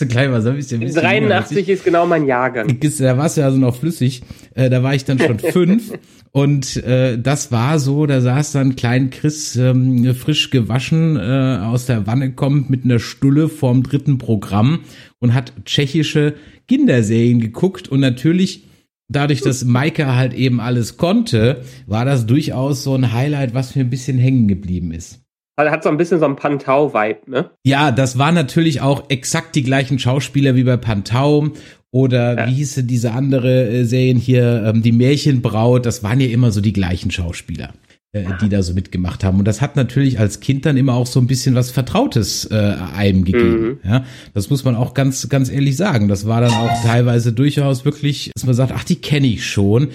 so 0.04 0.14
gleich 0.14 0.32
was, 0.32 0.46
ein 0.46 0.56
bisschen, 0.56 0.82
ein 0.82 0.88
bisschen 0.88 1.02
jünger 1.02 1.36
als 1.36 1.52
ich. 1.52 1.58
83 1.58 1.70
ist 1.70 1.84
genau 1.84 2.06
mein 2.06 2.26
Jahrgang. 2.26 2.78
Da 3.00 3.18
warst 3.18 3.38
du 3.38 3.42
ja 3.42 3.52
so 3.52 3.58
noch 3.58 3.76
flüssig. 3.76 4.24
Äh, 4.56 4.70
da 4.70 4.84
war 4.84 4.96
ich 4.96 5.06
dann 5.06 5.20
schon 5.20 5.40
fünf. 5.52 5.94
Und 6.32 6.78
äh, 6.78 7.20
das 7.20 7.52
war 7.52 7.78
so, 7.78 8.06
da 8.08 8.20
saß 8.20 8.54
dann 8.54 8.76
klein 8.76 9.12
Chris 9.12 9.56
ähm, 9.56 10.16
frisch 10.16 10.50
gewaschen 10.50 11.16
äh, 11.16 11.60
aus 11.62 11.86
der 11.86 12.08
Wanne 12.08 12.34
kommt 12.34 12.72
mit 12.72 12.86
einer 12.86 13.00
Stulle 13.00 13.50
vorm 13.50 13.84
dritten 13.84 14.18
Programm 14.18 14.80
und 15.20 15.36
hat 15.36 15.54
tschechische 15.66 16.34
Kinderserien 16.68 17.40
geguckt 17.40 17.88
und 17.88 18.00
natürlich 18.00 18.64
dadurch, 19.10 19.42
dass 19.42 19.64
Maika 19.64 20.16
halt 20.16 20.34
eben 20.34 20.60
alles 20.60 20.98
konnte, 20.98 21.62
war 21.86 22.06
das 22.06 22.26
durchaus 22.26 22.84
so 22.84 22.96
ein 22.96 23.14
Highlight, 23.14 23.54
was 23.54 23.76
mir 23.76 23.82
ein 23.82 23.90
bisschen 23.90 24.18
hängen 24.18 24.48
geblieben 24.48 24.92
ist. 24.92 25.23
Hat 25.58 25.84
so 25.84 25.90
ein 25.90 25.98
bisschen 25.98 26.20
so 26.20 26.26
ein 26.26 26.36
Pantau-Vibe, 26.36 27.30
ne? 27.32 27.50
Ja, 27.64 27.92
das 27.92 28.18
waren 28.18 28.34
natürlich 28.36 28.82
auch 28.82 29.10
exakt 29.10 29.56
die 29.56 29.64
gleichen 29.64 30.00
Schauspieler 30.00 30.56
wie 30.56 30.64
bei 30.64 30.78
Pantau 30.78 31.50
oder 31.92 32.38
Ja. 32.40 32.48
wie 32.48 32.54
hieße 32.54 32.84
diese 32.86 33.12
andere 33.12 33.68
äh, 33.70 33.84
Serien 33.84 34.18
hier, 34.18 34.64
ähm, 34.66 34.82
die 34.82 34.92
Märchenbraut, 34.92 35.86
das 35.86 36.02
waren 36.02 36.20
ja 36.20 36.28
immer 36.28 36.52
so 36.52 36.60
die 36.60 36.74
gleichen 36.74 37.12
Schauspieler, 37.12 37.74
äh, 38.14 38.24
die 38.42 38.50
da 38.50 38.64
so 38.64 38.74
mitgemacht 38.74 39.24
haben. 39.24 39.38
Und 39.38 39.46
das 39.46 39.62
hat 39.62 39.76
natürlich 39.76 40.20
als 40.20 40.40
Kind 40.40 40.66
dann 40.66 40.76
immer 40.76 40.96
auch 40.96 41.06
so 41.06 41.20
ein 41.20 41.28
bisschen 41.28 41.54
was 41.54 41.70
Vertrautes 41.70 42.46
äh, 42.46 42.76
einem 42.96 43.24
gegeben. 43.24 43.80
Ja, 43.84 44.06
das 44.34 44.50
muss 44.50 44.64
man 44.64 44.76
auch 44.76 44.96
ganz, 44.96 45.30
ganz 45.30 45.52
ehrlich 45.52 45.78
sagen. 45.78 46.08
Das 46.08 46.26
war 46.26 46.42
dann 46.42 46.54
auch 46.54 46.82
teilweise 46.84 47.32
durchaus 47.32 47.86
wirklich, 47.86 48.32
dass 48.34 48.44
man 48.46 48.56
sagt, 48.56 48.72
ach, 48.76 48.84
die 48.86 48.96
kenne 48.96 49.28
ich 49.28 49.46
schon. 49.46 49.90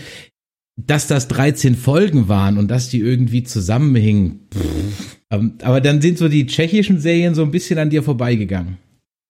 Dass 0.80 1.08
das 1.08 1.26
13 1.26 1.74
Folgen 1.74 2.28
waren 2.28 2.56
und 2.58 2.70
dass 2.70 2.88
die 2.88 3.00
irgendwie 3.00 3.42
zusammenhingen, 3.42 4.46
pff, 4.54 5.07
aber 5.30 5.80
dann 5.80 6.00
sind 6.00 6.18
so 6.18 6.28
die 6.28 6.46
tschechischen 6.46 6.98
Serien 6.98 7.34
so 7.34 7.42
ein 7.42 7.50
bisschen 7.50 7.78
an 7.78 7.90
dir 7.90 8.02
vorbeigegangen. 8.02 8.78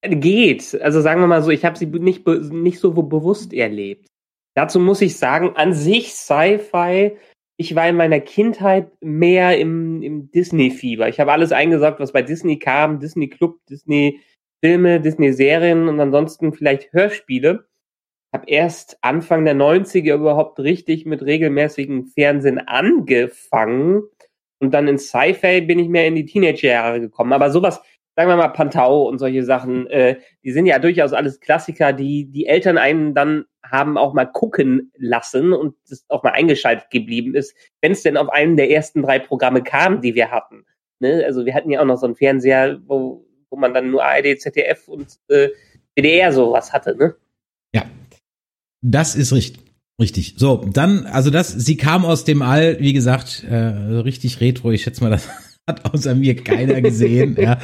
Geht. 0.02 0.81
Also 0.81 1.00
sagen 1.00 1.21
wir 1.21 1.26
mal 1.26 1.43
so, 1.43 1.50
ich 1.50 1.64
habe 1.64 1.76
sie 1.76 1.87
nicht, 1.87 2.26
nicht 2.26 2.78
so 2.78 2.93
bewusst 2.93 3.52
erlebt. 3.52 4.07
Dazu 4.55 4.78
muss 4.78 5.00
ich 5.00 5.17
sagen, 5.17 5.57
an 5.57 5.73
sich 5.73 6.14
Sci-Fi, 6.14 7.17
ich 7.57 7.75
war 7.75 7.88
in 7.88 7.97
meiner 7.97 8.21
Kindheit 8.21 8.93
mehr 9.00 9.59
im, 9.59 10.02
im 10.02 10.31
Disney-Fieber. 10.31 11.09
Ich 11.09 11.19
habe 11.19 11.33
alles 11.33 11.50
eingesaugt, 11.50 11.99
was 11.99 12.12
bei 12.12 12.23
Disney 12.23 12.61
kam, 12.61 13.00
Disney 13.00 13.28
Club, 13.28 13.59
Disney 13.69 14.21
Filme, 14.62 15.00
Disney 15.00 15.33
Serien 15.33 15.88
und 15.88 15.99
ansonsten 15.99 16.52
vielleicht 16.52 16.93
Hörspiele. 16.93 17.67
Habe 18.33 18.49
erst 18.49 18.99
Anfang 19.00 19.45
der 19.45 19.55
90er 19.55 20.14
überhaupt 20.14 20.61
richtig 20.61 21.07
mit 21.07 21.23
regelmäßigem 21.23 22.07
Fernsehen 22.07 22.59
angefangen 22.59 24.02
und 24.61 24.73
dann 24.73 24.88
in 24.88 24.99
Sci-Fi 24.99 25.61
bin 25.62 25.79
ich 25.79 25.88
mehr 25.88 26.07
in 26.07 26.15
die 26.15 26.27
Teenager-Jahre 26.27 27.00
gekommen. 27.00 27.33
Aber 27.33 27.50
sowas, 27.50 27.81
sagen 28.17 28.31
wir 28.31 28.37
mal 28.37 28.49
Pantau 28.49 29.09
und 29.09 29.19
solche 29.19 29.45
Sachen, 29.45 29.87
äh, 29.88 30.17
die 30.43 30.50
sind 30.50 30.67
ja 30.67 30.79
durchaus 30.79 31.12
alles 31.12 31.41
Klassiker, 31.41 31.93
die 31.93 32.27
die 32.27 32.47
Eltern 32.47 32.77
einen 32.77 33.15
dann 33.15 33.45
haben 33.62 33.99
auch 33.99 34.15
mal 34.15 34.25
gucken 34.25 34.93
lassen 34.97 35.53
und 35.53 35.77
das 35.88 36.05
auch 36.09 36.23
mal 36.23 36.31
eingeschaltet 36.31 36.91
geblieben 36.91 37.35
ist, 37.35 37.55
wenn 37.81 37.93
es 37.93 38.03
denn 38.03 38.17
auf 38.17 38.29
einem 38.31 38.57
der 38.57 38.71
ersten 38.71 39.03
drei 39.03 39.19
Programme 39.19 39.62
kam, 39.62 40.00
die 40.00 40.15
wir 40.15 40.31
hatten. 40.31 40.65
Ne? 41.00 41.23
Also 41.25 41.45
wir 41.47 41.55
hatten 41.55 41.71
ja 41.71 41.81
auch 41.81 41.85
noch 41.85 41.99
so 41.99 42.07
einen 42.07 42.17
Fernseher, 42.17 42.81
wo, 42.87 43.25
wo 43.50 43.57
man 43.57 43.75
dann 43.75 43.91
nur 43.91 44.05
ARD, 44.05 44.41
ZDF 44.41 44.88
und 44.88 45.19
äh, 45.29 45.50
WDR 45.95 46.33
sowas 46.33 46.73
hatte. 46.73 46.97
Ne? 46.97 47.15
Ja, 47.75 47.85
das 48.81 49.15
ist 49.15 49.33
richtig. 49.33 49.68
Richtig. 50.00 50.35
So, 50.37 50.64
dann, 50.73 51.07
also 51.07 51.31
das, 51.31 51.52
sie 51.52 51.76
kam 51.76 52.05
aus 52.05 52.25
dem 52.25 52.43
All, 52.43 52.78
wie 52.81 52.93
gesagt, 52.93 53.45
äh, 53.49 53.57
richtig 53.57 54.40
retro. 54.40 54.71
Ich 54.71 54.83
schätze 54.83 55.02
mal, 55.02 55.11
das 55.11 55.28
hat 55.67 55.93
außer 55.93 56.14
mir 56.14 56.37
keiner 56.37 56.81
gesehen. 56.81 57.37
ja. 57.38 57.59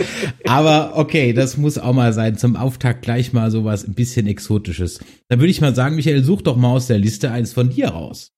Aber 0.44 0.96
okay, 0.96 1.32
das 1.32 1.56
muss 1.56 1.78
auch 1.78 1.92
mal 1.92 2.12
sein. 2.12 2.36
Zum 2.36 2.56
Auftakt 2.56 3.02
gleich 3.02 3.32
mal 3.32 3.52
sowas 3.52 3.86
ein 3.86 3.94
bisschen 3.94 4.26
Exotisches. 4.26 4.98
Dann 5.28 5.38
würde 5.38 5.50
ich 5.50 5.60
mal 5.60 5.74
sagen, 5.74 5.94
Michael, 5.94 6.24
such 6.24 6.42
doch 6.42 6.56
mal 6.56 6.70
aus 6.70 6.88
der 6.88 6.98
Liste 6.98 7.30
eins 7.30 7.52
von 7.52 7.70
dir 7.70 7.88
raus. 7.90 8.32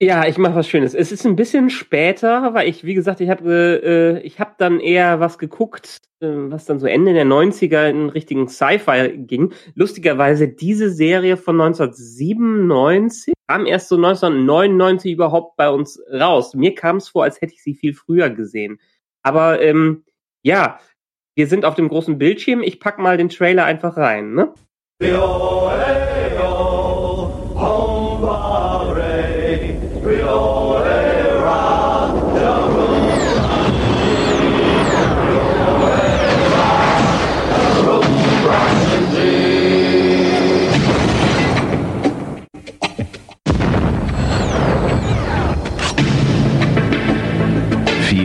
Ja, 0.00 0.26
ich 0.26 0.38
mache 0.38 0.56
was 0.56 0.68
Schönes. 0.68 0.92
Es 0.92 1.12
ist 1.12 1.24
ein 1.24 1.36
bisschen 1.36 1.70
später, 1.70 2.52
weil 2.52 2.68
ich, 2.68 2.84
wie 2.84 2.94
gesagt, 2.94 3.20
ich 3.20 3.30
habe 3.30 3.80
äh, 3.84 4.26
ich 4.26 4.40
hab 4.40 4.58
dann 4.58 4.80
eher 4.80 5.20
was 5.20 5.38
geguckt, 5.38 6.02
äh, 6.20 6.26
was 6.26 6.64
dann 6.64 6.80
so 6.80 6.86
Ende 6.86 7.12
der 7.12 7.24
90er 7.24 7.88
in 7.88 8.08
richtigen 8.08 8.48
Sci-Fi 8.48 9.16
ging. 9.18 9.52
Lustigerweise 9.74 10.48
diese 10.48 10.90
Serie 10.90 11.36
von 11.36 11.60
1997 11.60 13.34
kam 13.46 13.66
erst 13.66 13.88
so 13.88 13.94
1999 13.94 15.12
überhaupt 15.12 15.56
bei 15.56 15.70
uns 15.70 16.02
raus. 16.12 16.54
Mir 16.54 16.74
kam 16.74 16.96
es 16.96 17.08
vor, 17.08 17.22
als 17.22 17.40
hätte 17.40 17.54
ich 17.54 17.62
sie 17.62 17.74
viel 17.74 17.94
früher 17.94 18.30
gesehen. 18.30 18.80
Aber 19.22 19.62
ähm, 19.62 20.04
ja, 20.42 20.80
wir 21.36 21.46
sind 21.46 21.64
auf 21.64 21.76
dem 21.76 21.88
großen 21.88 22.18
Bildschirm. 22.18 22.62
Ich 22.62 22.80
pack 22.80 22.98
mal 22.98 23.16
den 23.16 23.28
Trailer 23.28 23.64
einfach 23.64 23.96
rein. 23.96 24.34
Ne? 24.34 24.52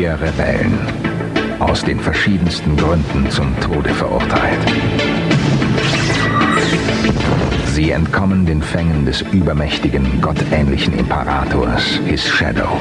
Vier 0.09 0.27
Rebellen, 0.27 0.79
aus 1.59 1.83
den 1.83 1.99
verschiedensten 1.99 2.75
Gründen 2.75 3.29
zum 3.29 3.53
Tode 3.59 3.89
verurteilt. 3.89 4.57
Sie 7.67 7.91
entkommen 7.91 8.43
den 8.43 8.63
Fängen 8.63 9.05
des 9.05 9.21
übermächtigen, 9.21 10.19
gottähnlichen 10.19 10.97
Imperators, 10.97 11.99
His 12.07 12.27
Shadow. 12.27 12.79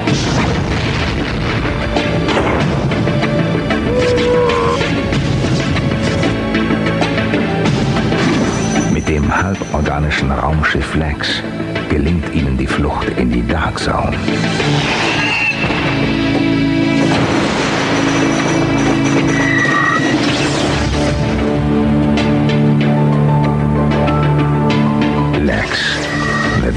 Mit 8.90 9.06
dem 9.06 9.30
halborganischen 9.30 10.32
Raumschiff 10.32 10.94
Lex 10.94 11.42
gelingt 11.90 12.34
ihnen 12.34 12.56
die 12.56 12.66
Flucht 12.66 13.10
in 13.18 13.30
die 13.30 13.46
Dark 13.46 13.78
Zone. 13.78 14.16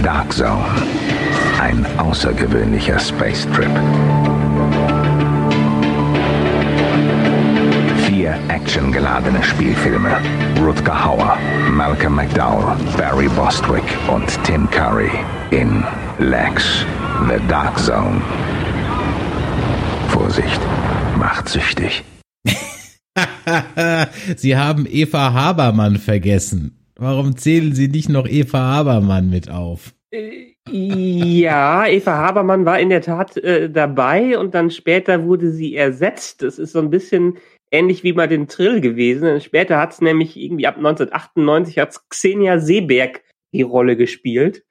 Dark 0.03 0.33
Zone. 0.33 0.65
Ein 1.59 1.85
außergewöhnlicher 1.99 2.97
Space 2.99 3.47
Trip. 3.53 3.69
Vier 8.07 8.35
actiongeladene 8.47 9.43
Spielfilme. 9.43 10.17
Rutger 10.59 11.05
Hauer, 11.05 11.37
Malcolm 11.71 12.15
McDowell, 12.15 12.75
Barry 12.97 13.27
Bostwick 13.29 13.83
und 14.11 14.27
Tim 14.43 14.69
Curry 14.71 15.11
in 15.51 15.83
Lex, 16.17 16.85
The 17.29 17.39
Dark 17.47 17.77
Zone. 17.77 18.21
Vorsicht, 20.09 20.61
macht 21.17 21.47
süchtig. 21.47 22.03
Sie 24.35 24.57
haben 24.57 24.87
Eva 24.89 25.33
Habermann 25.33 25.97
vergessen. 25.97 26.80
Warum 27.01 27.35
zählen 27.35 27.73
Sie 27.73 27.87
nicht 27.87 28.09
noch 28.09 28.27
Eva 28.27 28.59
Habermann 28.59 29.31
mit 29.31 29.49
auf? 29.49 29.95
Ja, 30.69 31.87
Eva 31.87 32.15
Habermann 32.15 32.63
war 32.63 32.79
in 32.79 32.89
der 32.89 33.01
Tat 33.01 33.37
äh, 33.37 33.71
dabei 33.71 34.37
und 34.37 34.53
dann 34.53 34.69
später 34.69 35.23
wurde 35.23 35.49
sie 35.49 35.75
ersetzt. 35.75 36.43
Das 36.43 36.59
ist 36.59 36.73
so 36.73 36.79
ein 36.79 36.91
bisschen 36.91 37.39
ähnlich 37.71 38.03
wie 38.03 38.13
bei 38.13 38.27
den 38.27 38.47
Trill 38.47 38.81
gewesen. 38.81 39.41
Später 39.41 39.79
hat 39.79 39.93
es 39.93 40.01
nämlich 40.01 40.37
irgendwie 40.37 40.67
ab 40.67 40.77
1998 40.77 41.79
hat's 41.79 42.07
Xenia 42.07 42.59
Seeberg 42.59 43.23
die 43.51 43.63
Rolle 43.63 43.97
gespielt. 43.97 44.63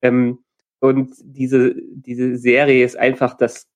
Ähm, 0.00 0.38
und 0.80 1.12
diese, 1.22 1.74
diese 1.76 2.38
Serie 2.38 2.82
ist 2.82 2.98
einfach 2.98 3.36
das 3.36 3.68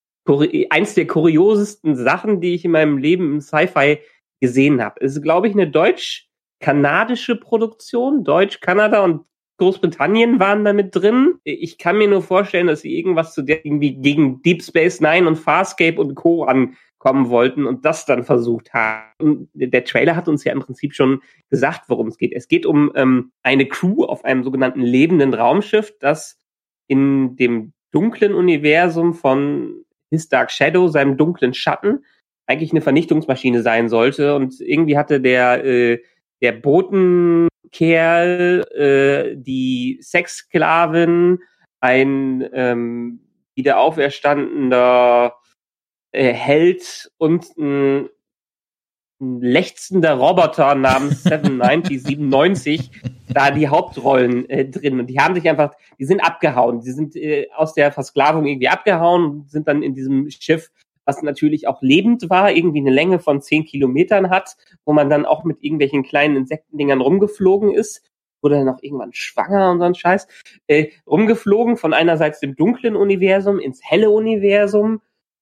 eins 0.70 0.94
der 0.94 1.06
kuriosesten 1.06 1.94
Sachen, 1.94 2.40
die 2.40 2.54
ich 2.54 2.64
in 2.64 2.70
meinem 2.70 2.96
Leben 2.96 3.34
im 3.34 3.40
Sci-Fi 3.42 3.98
gesehen 4.40 4.82
habe. 4.82 4.98
Es 5.02 5.16
ist, 5.16 5.22
glaube 5.22 5.48
ich, 5.48 5.52
eine 5.52 5.68
deutsch-kanadische 6.60 7.36
Produktion. 7.36 8.24
Deutsch, 8.24 8.60
Kanada 8.60 9.04
und 9.04 9.24
Großbritannien 9.58 10.38
waren 10.38 10.64
da 10.64 10.72
mit 10.72 10.94
drin. 10.94 11.34
Ich 11.42 11.78
kann 11.78 11.98
mir 11.98 12.08
nur 12.08 12.22
vorstellen, 12.22 12.68
dass 12.68 12.82
sie 12.82 12.96
irgendwas 12.96 13.34
zu 13.34 13.42
der 13.42 13.64
irgendwie 13.64 13.94
gegen 13.94 14.40
Deep 14.42 14.62
Space 14.62 15.00
Nine 15.00 15.26
und 15.26 15.36
Farscape 15.36 16.00
und 16.00 16.14
Co. 16.14 16.44
ankommen 16.44 17.28
wollten 17.28 17.66
und 17.66 17.84
das 17.84 18.06
dann 18.06 18.22
versucht 18.22 18.72
haben. 18.72 19.02
Und 19.20 19.48
der 19.54 19.84
Trailer 19.84 20.14
hat 20.14 20.28
uns 20.28 20.44
ja 20.44 20.52
im 20.52 20.60
Prinzip 20.60 20.94
schon 20.94 21.22
gesagt, 21.50 21.88
worum 21.88 22.06
es 22.06 22.18
geht. 22.18 22.32
Es 22.34 22.46
geht 22.46 22.66
um 22.66 22.92
ähm, 22.94 23.32
eine 23.42 23.66
Crew 23.66 24.04
auf 24.04 24.24
einem 24.24 24.44
sogenannten 24.44 24.80
lebenden 24.80 25.34
Raumschiff, 25.34 25.92
das 25.98 26.38
in 26.86 27.34
dem 27.34 27.72
dunklen 27.90 28.34
Universum 28.34 29.12
von 29.12 29.84
His 30.10 30.28
Dark 30.28 30.52
Shadow, 30.52 30.86
seinem 30.86 31.16
dunklen 31.16 31.52
Schatten, 31.52 32.04
eigentlich 32.46 32.70
eine 32.70 32.80
Vernichtungsmaschine 32.80 33.62
sein 33.62 33.88
sollte. 33.88 34.36
Und 34.36 34.60
irgendwie 34.60 34.96
hatte 34.96 35.20
der, 35.20 35.64
äh, 35.64 35.98
der 36.40 36.52
Botenkerl, 36.52 37.50
äh, 38.72 39.36
die 39.36 39.98
Sexsklavin, 40.02 41.40
ein 41.80 42.48
ähm, 42.52 43.20
wieder 43.54 43.80
auferstandener 43.80 45.34
äh, 46.12 46.32
Held 46.32 47.10
und 47.18 47.56
ein, 47.58 48.08
ein 49.20 49.40
lechzender 49.40 50.14
Roboter 50.14 50.74
namens 50.74 51.24
790 51.24 52.90
da 53.28 53.50
die 53.50 53.68
Hauptrollen 53.68 54.48
äh, 54.48 54.68
drin. 54.68 55.00
Und 55.00 55.08
die 55.08 55.18
haben 55.18 55.34
sich 55.34 55.48
einfach, 55.48 55.72
die 55.98 56.04
sind 56.04 56.20
abgehauen. 56.20 56.80
Die 56.80 56.92
sind 56.92 57.16
äh, 57.16 57.48
aus 57.54 57.74
der 57.74 57.92
Versklavung 57.92 58.46
irgendwie 58.46 58.68
abgehauen 58.68 59.24
und 59.24 59.50
sind 59.50 59.68
dann 59.68 59.82
in 59.82 59.94
diesem 59.94 60.30
Schiff 60.30 60.70
was 61.08 61.22
natürlich 61.22 61.66
auch 61.66 61.80
lebend 61.80 62.28
war, 62.28 62.52
irgendwie 62.52 62.80
eine 62.80 62.90
Länge 62.90 63.18
von 63.18 63.40
zehn 63.40 63.64
Kilometern 63.64 64.28
hat, 64.28 64.56
wo 64.84 64.92
man 64.92 65.08
dann 65.08 65.24
auch 65.24 65.42
mit 65.42 65.64
irgendwelchen 65.64 66.02
kleinen 66.02 66.36
Insektendingern 66.36 67.00
rumgeflogen 67.00 67.72
ist, 67.72 68.02
wurde 68.42 68.56
dann 68.56 68.68
auch 68.68 68.82
irgendwann 68.82 69.14
schwanger 69.14 69.70
und 69.70 69.78
so 69.78 69.84
ein 69.84 69.94
Scheiß, 69.94 70.28
äh, 70.66 70.88
rumgeflogen 71.06 71.78
von 71.78 71.94
einerseits 71.94 72.40
dem 72.40 72.56
dunklen 72.56 72.94
Universum 72.94 73.58
ins 73.58 73.80
helle 73.82 74.10
Universum, 74.10 75.00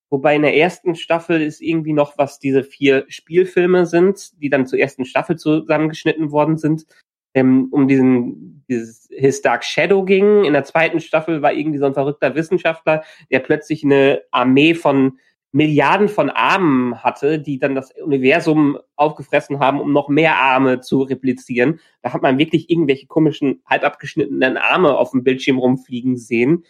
wobei 0.09 0.37
in 0.37 0.43
der 0.43 0.57
ersten 0.57 0.95
Staffel 0.95 1.43
ist 1.43 1.61
irgendwie 1.61 1.93
noch, 1.93 2.17
was 2.17 2.39
diese 2.39 2.63
vier 2.63 3.05
Spielfilme 3.09 3.87
sind, 3.87 4.41
die 4.41 4.51
dann 4.51 4.69
zur 4.69 4.79
ersten 4.79 5.05
Staffel 5.05 5.37
zusammengeschnitten 5.37 6.31
worden 6.31 6.59
sind, 6.59 6.87
ähm, 7.35 7.69
um 7.73 7.89
diesen 7.89 8.65
dieses 8.69 9.09
His 9.11 9.43
Dark 9.43 9.65
Shadow 9.65 10.05
ging. 10.05 10.45
In 10.45 10.53
der 10.53 10.65
zweiten 10.65 11.01
Staffel 11.01 11.43
war 11.43 11.53
irgendwie 11.53 11.79
so 11.79 11.87
ein 11.87 11.95
verrückter 11.95 12.35
Wissenschaftler, 12.37 13.03
der 13.31 13.41
plötzlich 13.41 13.85
eine 13.85 14.23
Armee 14.31 14.75
von 14.75 15.19
Milliarden 15.57 16.09
von 16.09 16.29
Armen 16.29 17.03
hatte, 17.03 17.39
die 17.39 17.59
dann 17.59 17.75
das 17.75 17.91
Universum 17.93 18.79
aufgefressen 18.95 19.59
haben, 19.59 19.81
um 19.81 19.91
noch 19.91 20.09
mehr 20.11 20.37
Arme 20.37 20.83
zu 20.83 21.01
replizieren. 21.01 21.81
Da 22.03 22.13
hat 22.13 22.21
man 22.21 22.37
wirklich 22.37 22.69
irgendwelche 22.69 23.07
komischen, 23.07 23.63
halb 23.65 23.83
abgeschnittenen 23.83 24.59
Arme 24.59 24.99
auf 24.99 25.13
dem 25.13 25.25
Bildschirm 25.25 25.59
rumfliegen 25.59 26.19
sehen. 26.19 26.65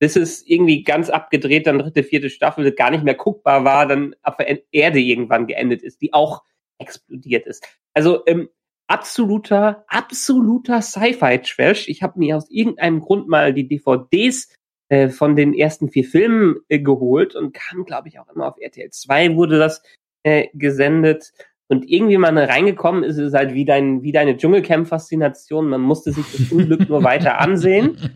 Bis 0.00 0.16
es 0.16 0.44
irgendwie 0.44 0.82
ganz 0.82 1.08
abgedreht, 1.08 1.68
dann 1.68 1.78
dritte, 1.78 2.02
vierte 2.02 2.30
Staffel 2.30 2.72
gar 2.72 2.90
nicht 2.90 3.04
mehr 3.04 3.14
guckbar 3.14 3.64
war, 3.64 3.86
dann 3.86 4.16
auf 4.24 4.36
der 4.36 4.60
Erde 4.72 4.98
irgendwann 4.98 5.46
geendet 5.46 5.84
ist, 5.84 6.02
die 6.02 6.12
auch 6.12 6.42
explodiert 6.78 7.46
ist. 7.46 7.64
Also 7.94 8.26
ähm, 8.26 8.48
absoluter, 8.88 9.84
absoluter 9.86 10.82
Sci-Fi-Trash. 10.82 11.86
Ich 11.86 12.02
habe 12.02 12.18
mir 12.18 12.36
aus 12.36 12.50
irgendeinem 12.50 12.98
Grund 12.98 13.28
mal 13.28 13.54
die 13.54 13.68
DVDs 13.68 14.48
äh, 14.92 15.08
von 15.08 15.36
den 15.36 15.54
ersten 15.54 15.88
vier 15.88 16.04
Filmen 16.04 16.56
äh, 16.68 16.78
geholt 16.78 17.34
und 17.34 17.54
kam, 17.54 17.86
glaube 17.86 18.08
ich, 18.08 18.18
auch 18.18 18.28
immer 18.28 18.46
auf 18.46 18.58
RTL 18.60 18.90
2 18.90 19.36
wurde 19.36 19.58
das 19.58 19.82
äh, 20.22 20.48
gesendet. 20.52 21.32
Und 21.66 21.88
irgendwie 21.88 22.18
mal 22.18 22.36
reingekommen 22.36 23.02
ist 23.02 23.16
es 23.16 23.32
halt 23.32 23.54
wie, 23.54 23.64
dein, 23.64 24.02
wie 24.02 24.12
deine 24.12 24.36
Dschungelcamp-Faszination. 24.36 25.70
Man 25.70 25.80
musste 25.80 26.12
sich 26.12 26.26
das 26.30 26.52
Unglück 26.52 26.90
nur 26.90 27.02
weiter 27.02 27.40
ansehen. 27.40 27.96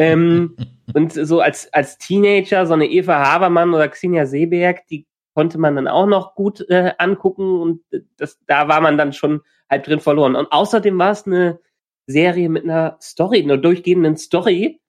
Ähm, 0.00 0.54
und 0.94 1.12
so 1.12 1.40
als, 1.40 1.72
als 1.72 1.98
Teenager, 1.98 2.66
so 2.66 2.74
eine 2.74 2.86
Eva 2.86 3.18
Habermann 3.18 3.74
oder 3.74 3.88
Xenia 3.88 4.26
Seeberg, 4.26 4.86
die 4.86 5.08
konnte 5.34 5.58
man 5.58 5.74
dann 5.74 5.88
auch 5.88 6.06
noch 6.06 6.36
gut 6.36 6.64
äh, 6.68 6.92
angucken 6.98 7.60
und 7.60 7.80
das, 8.16 8.38
da 8.46 8.68
war 8.68 8.80
man 8.80 8.96
dann 8.96 9.12
schon 9.12 9.40
halb 9.68 9.82
drin 9.82 9.98
verloren. 9.98 10.36
Und 10.36 10.52
außerdem 10.52 10.96
war 10.96 11.10
es 11.10 11.26
eine 11.26 11.58
Serie 12.06 12.48
mit 12.48 12.62
einer 12.62 12.96
Story, 13.02 13.42
einer 13.42 13.56
durchgehenden 13.56 14.16
Story, 14.16 14.80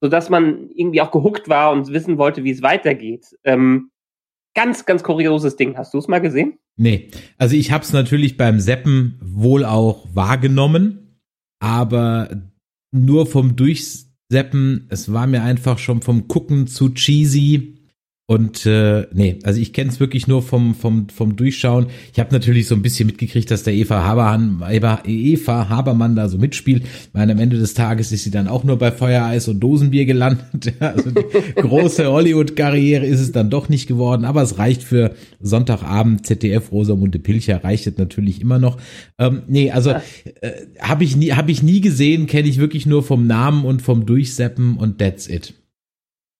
so 0.00 0.08
dass 0.08 0.30
man 0.30 0.70
irgendwie 0.74 1.00
auch 1.00 1.10
gehuckt 1.10 1.48
war 1.48 1.72
und 1.72 1.92
wissen 1.92 2.18
wollte, 2.18 2.44
wie 2.44 2.50
es 2.50 2.62
weitergeht. 2.62 3.36
Ähm, 3.44 3.90
ganz, 4.54 4.86
ganz 4.86 5.02
kurioses 5.02 5.56
Ding. 5.56 5.76
Hast 5.76 5.94
du 5.94 5.98
es 5.98 6.08
mal 6.08 6.20
gesehen? 6.20 6.58
Nee, 6.76 7.10
also 7.36 7.56
ich 7.56 7.72
habe 7.72 7.84
es 7.84 7.92
natürlich 7.92 8.36
beim 8.36 8.60
Seppen 8.60 9.18
wohl 9.22 9.64
auch 9.64 10.06
wahrgenommen, 10.12 11.20
aber 11.60 12.42
nur 12.92 13.26
vom 13.26 13.56
Durchseppen, 13.56 14.86
es 14.88 15.12
war 15.12 15.26
mir 15.26 15.42
einfach 15.42 15.78
schon 15.78 16.02
vom 16.02 16.28
Gucken 16.28 16.66
zu 16.68 16.90
cheesy 16.90 17.77
und 18.30 18.66
äh, 18.66 19.06
nee, 19.14 19.38
also 19.44 19.58
ich 19.58 19.72
kenne 19.72 19.90
es 19.90 20.00
wirklich 20.00 20.28
nur 20.28 20.42
vom, 20.42 20.74
vom, 20.74 21.08
vom 21.08 21.34
Durchschauen. 21.36 21.86
Ich 22.12 22.20
habe 22.20 22.30
natürlich 22.30 22.68
so 22.68 22.74
ein 22.74 22.82
bisschen 22.82 23.06
mitgekriegt, 23.06 23.50
dass 23.50 23.62
der 23.62 23.72
Eva 23.72 24.04
Habermann, 24.04 24.62
Eva, 24.70 25.00
Eva 25.06 25.70
Habermann 25.70 26.14
da 26.14 26.28
so 26.28 26.36
mitspielt. 26.36 26.84
Meine, 27.14 27.32
am 27.32 27.38
Ende 27.38 27.58
des 27.58 27.72
Tages 27.72 28.12
ist 28.12 28.24
sie 28.24 28.30
dann 28.30 28.46
auch 28.46 28.64
nur 28.64 28.76
bei 28.76 28.92
Feuereis 28.92 29.48
und 29.48 29.60
Dosenbier 29.60 30.04
gelandet. 30.04 30.74
Also 30.80 31.10
die 31.10 31.54
große 31.54 32.06
Hollywood-Karriere 32.06 33.06
ist 33.06 33.20
es 33.20 33.32
dann 33.32 33.48
doch 33.48 33.70
nicht 33.70 33.86
geworden, 33.86 34.24
aber 34.24 34.42
es 34.42 34.58
reicht 34.58 34.82
für 34.82 35.14
Sonntagabend 35.40 36.26
ZDF 36.26 36.70
Rosamunde 36.70 37.18
Pilcher, 37.18 37.64
reicht 37.64 37.86
es 37.86 37.96
natürlich 37.96 38.40
immer 38.40 38.58
noch. 38.58 38.76
Ähm, 39.18 39.42
nee, 39.48 39.70
also 39.70 39.90
äh, 39.90 40.52
habe 40.80 41.04
ich 41.04 41.16
nie, 41.16 41.32
habe 41.32 41.50
ich 41.50 41.62
nie 41.62 41.80
gesehen, 41.80 42.26
kenne 42.26 42.48
ich 42.48 42.58
wirklich 42.58 42.84
nur 42.84 43.02
vom 43.02 43.26
Namen 43.26 43.64
und 43.64 43.80
vom 43.80 44.04
Durchseppen 44.04 44.76
und 44.76 44.98
that's 44.98 45.28
it. 45.28 45.54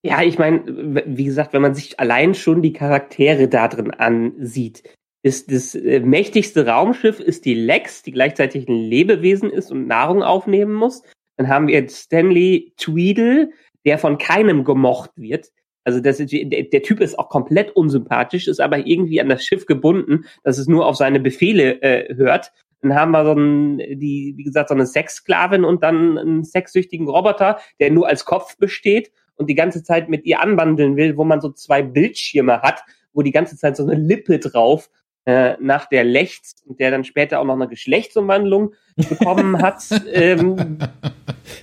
Ja, 0.01 0.23
ich 0.23 0.39
meine, 0.39 1.03
wie 1.05 1.25
gesagt, 1.25 1.51
wenn 1.53 1.61
man 1.61 1.75
sich 1.75 1.99
allein 1.99 2.33
schon 2.33 2.61
die 2.61 2.71
Charaktere 2.71 3.49
da 3.49 3.67
drin 3.67 3.91
ansieht, 3.91 4.83
ist 5.23 5.51
das 5.51 5.75
äh, 5.75 5.99
mächtigste 5.99 6.65
Raumschiff 6.65 7.19
ist 7.19 7.43
die 7.43 7.53
Lex, 7.53 8.03
die 8.03 8.13
gleichzeitig 8.13 8.69
ein 8.69 8.75
Lebewesen 8.75 9.49
ist 9.49 9.71
und 9.71 9.87
Nahrung 9.87 10.23
aufnehmen 10.23 10.73
muss. 10.73 11.03
Dann 11.35 11.49
haben 11.49 11.67
wir 11.67 11.87
Stanley 11.89 12.73
Tweedle, 12.77 13.51
der 13.85 13.97
von 13.97 14.17
keinem 14.17 14.63
gemocht 14.63 15.11
wird. 15.17 15.49
Also 15.83 15.99
das 15.99 16.21
ist, 16.21 16.31
der, 16.31 16.83
Typ 16.83 17.01
ist 17.01 17.19
auch 17.19 17.29
komplett 17.29 17.71
unsympathisch, 17.75 18.47
ist 18.47 18.61
aber 18.61 18.85
irgendwie 18.85 19.19
an 19.19 19.29
das 19.29 19.43
Schiff 19.43 19.65
gebunden, 19.65 20.25
dass 20.43 20.57
es 20.57 20.67
nur 20.67 20.85
auf 20.85 20.95
seine 20.95 21.19
Befehle 21.19 21.81
äh, 21.81 22.15
hört. 22.15 22.53
Dann 22.81 22.95
haben 22.95 23.11
wir 23.11 23.25
so 23.25 23.31
einen, 23.31 23.77
die, 23.77 24.33
wie 24.37 24.43
gesagt, 24.43 24.69
so 24.69 24.75
eine 24.75 24.85
Sexsklavin 24.85 25.65
und 25.65 25.83
dann 25.83 26.17
einen 26.17 26.43
sexsüchtigen 26.45 27.09
Roboter, 27.09 27.59
der 27.79 27.91
nur 27.91 28.07
als 28.07 28.23
Kopf 28.23 28.55
besteht 28.57 29.11
und 29.39 29.47
die 29.49 29.55
ganze 29.55 29.83
Zeit 29.83 30.09
mit 30.09 30.25
ihr 30.25 30.41
anwandeln 30.41 30.97
will, 30.97 31.17
wo 31.17 31.23
man 31.23 31.41
so 31.41 31.49
zwei 31.49 31.81
Bildschirme 31.81 32.61
hat, 32.61 32.83
wo 33.13 33.21
die 33.21 33.31
ganze 33.31 33.57
Zeit 33.57 33.77
so 33.77 33.83
eine 33.83 33.95
Lippe 33.95 34.37
drauf 34.37 34.89
äh, 35.25 35.55
nach 35.61 35.87
der 35.87 36.03
lechzt 36.03 36.63
und 36.65 36.79
der 36.79 36.91
dann 36.91 37.03
später 37.03 37.39
auch 37.39 37.45
noch 37.45 37.55
eine 37.55 37.67
Geschlechtsumwandlung 37.67 38.73
bekommen 38.95 39.61
hat. 39.61 39.83
ähm, 40.13 40.77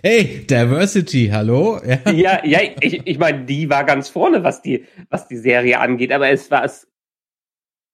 hey, 0.02 0.46
Diversity, 0.48 1.28
hallo? 1.32 1.78
Ja, 1.84 2.10
ja, 2.12 2.44
ja 2.44 2.60
ich, 2.80 3.06
ich 3.06 3.18
meine, 3.18 3.44
die 3.44 3.68
war 3.68 3.84
ganz 3.84 4.08
vorne, 4.08 4.42
was 4.42 4.62
die, 4.62 4.86
was 5.10 5.28
die 5.28 5.36
Serie 5.36 5.78
angeht, 5.78 6.12
aber 6.12 6.30
es 6.30 6.50
war 6.50 6.64
es, 6.64 6.88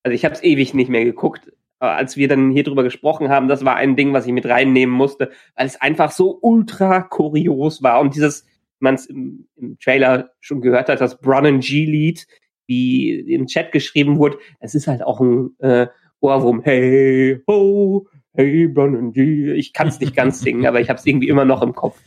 also 0.04 0.14
ich 0.14 0.24
habe 0.24 0.34
es 0.34 0.42
ewig 0.42 0.74
nicht 0.74 0.90
mehr 0.90 1.04
geguckt. 1.04 1.52
Als 1.80 2.16
wir 2.16 2.28
dann 2.28 2.52
hier 2.52 2.62
drüber 2.62 2.84
gesprochen 2.84 3.28
haben, 3.28 3.48
das 3.48 3.64
war 3.64 3.74
ein 3.74 3.96
Ding, 3.96 4.12
was 4.12 4.26
ich 4.26 4.32
mit 4.32 4.46
reinnehmen 4.46 4.94
musste, 4.94 5.32
weil 5.56 5.66
es 5.66 5.80
einfach 5.80 6.12
so 6.12 6.38
ultra 6.40 7.00
kurios 7.00 7.82
war 7.82 7.98
und 8.00 8.14
dieses 8.14 8.46
man 8.82 8.96
es 8.96 9.06
im, 9.06 9.46
im, 9.56 9.78
Trailer 9.78 10.30
schon 10.40 10.60
gehört 10.60 10.88
hat, 10.88 11.00
das 11.00 11.20
Brun 11.20 11.60
G-Lied, 11.60 12.26
wie 12.66 13.10
im 13.12 13.46
Chat 13.46 13.72
geschrieben 13.72 14.18
wurde, 14.18 14.38
es 14.60 14.74
ist 14.74 14.86
halt 14.86 15.02
auch 15.02 15.20
ein 15.20 15.50
äh, 15.58 15.86
Ohrwurm. 16.20 16.62
Hey, 16.62 17.40
ho, 17.48 18.06
hey, 18.34 18.68
Brun 18.68 19.12
G. 19.12 19.52
Ich 19.54 19.72
kann 19.72 19.88
es 19.88 20.00
nicht 20.00 20.14
ganz 20.14 20.40
singen, 20.42 20.66
aber 20.66 20.80
ich 20.80 20.88
habe 20.88 20.98
es 20.98 21.06
irgendwie 21.06 21.28
immer 21.28 21.44
noch 21.44 21.62
im 21.62 21.74
Kopf. 21.74 21.98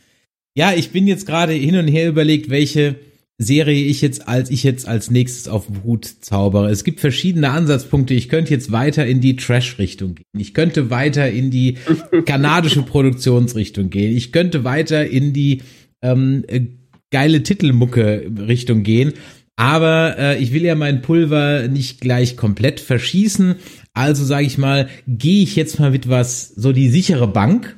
Ja, 0.54 0.72
ich 0.72 0.90
bin 0.90 1.06
jetzt 1.06 1.26
gerade 1.26 1.52
hin 1.52 1.76
und 1.76 1.88
her 1.88 2.08
überlegt, 2.08 2.48
welche 2.48 2.96
Serie 3.38 3.84
ich 3.84 4.00
jetzt 4.00 4.26
als 4.26 4.50
ich 4.50 4.62
jetzt 4.62 4.88
als 4.88 5.10
nächstes 5.10 5.48
auf 5.48 5.66
den 5.66 5.84
Hut 5.84 6.06
zaubere. 6.06 6.70
Es 6.70 6.84
gibt 6.84 7.00
verschiedene 7.00 7.50
Ansatzpunkte. 7.50 8.14
Ich 8.14 8.30
könnte 8.30 8.54
jetzt 8.54 8.72
weiter 8.72 9.04
in 9.04 9.20
die 9.20 9.36
Trash-Richtung 9.36 10.14
gehen. 10.14 10.24
Ich 10.38 10.54
könnte 10.54 10.88
weiter 10.88 11.30
in 11.30 11.50
die 11.50 11.76
kanadische 12.24 12.82
Produktionsrichtung 12.82 13.90
gehen. 13.90 14.16
Ich 14.16 14.32
könnte 14.32 14.64
weiter 14.64 15.06
in 15.06 15.34
die 15.34 15.60
ähm, 16.02 16.44
äh, 16.48 16.66
geile 17.10 17.42
Titelmucke 17.42 18.30
Richtung 18.38 18.82
gehen. 18.82 19.14
Aber 19.56 20.18
äh, 20.18 20.38
ich 20.38 20.52
will 20.52 20.62
ja 20.62 20.74
mein 20.74 21.00
Pulver 21.00 21.68
nicht 21.68 22.00
gleich 22.00 22.36
komplett 22.36 22.78
verschießen. 22.78 23.56
Also 23.94 24.24
sage 24.24 24.46
ich 24.46 24.58
mal, 24.58 24.88
gehe 25.08 25.42
ich 25.42 25.56
jetzt 25.56 25.80
mal 25.80 25.90
mit 25.90 26.08
was, 26.08 26.48
so 26.48 26.72
die 26.72 26.90
sichere 26.90 27.26
Bank. 27.26 27.76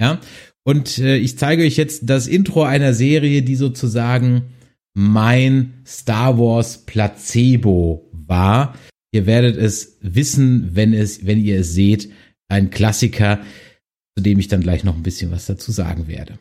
Ja. 0.00 0.20
Und 0.64 0.98
äh, 0.98 1.16
ich 1.16 1.38
zeige 1.38 1.62
euch 1.62 1.76
jetzt 1.76 2.02
das 2.10 2.26
Intro 2.26 2.64
einer 2.64 2.94
Serie, 2.94 3.42
die 3.42 3.56
sozusagen 3.56 4.42
mein 4.94 5.74
Star 5.86 6.36
Wars 6.38 6.84
Placebo 6.84 8.10
war. 8.12 8.74
Ihr 9.12 9.26
werdet 9.26 9.56
es 9.56 9.98
wissen, 10.00 10.70
wenn 10.72 10.92
es, 10.92 11.26
wenn 11.26 11.42
ihr 11.42 11.60
es 11.60 11.72
seht. 11.72 12.10
Ein 12.48 12.70
Klassiker, 12.70 13.40
zu 14.16 14.24
dem 14.24 14.40
ich 14.40 14.48
dann 14.48 14.62
gleich 14.62 14.82
noch 14.82 14.96
ein 14.96 15.04
bisschen 15.04 15.30
was 15.30 15.46
dazu 15.46 15.70
sagen 15.70 16.08
werde. 16.08 16.38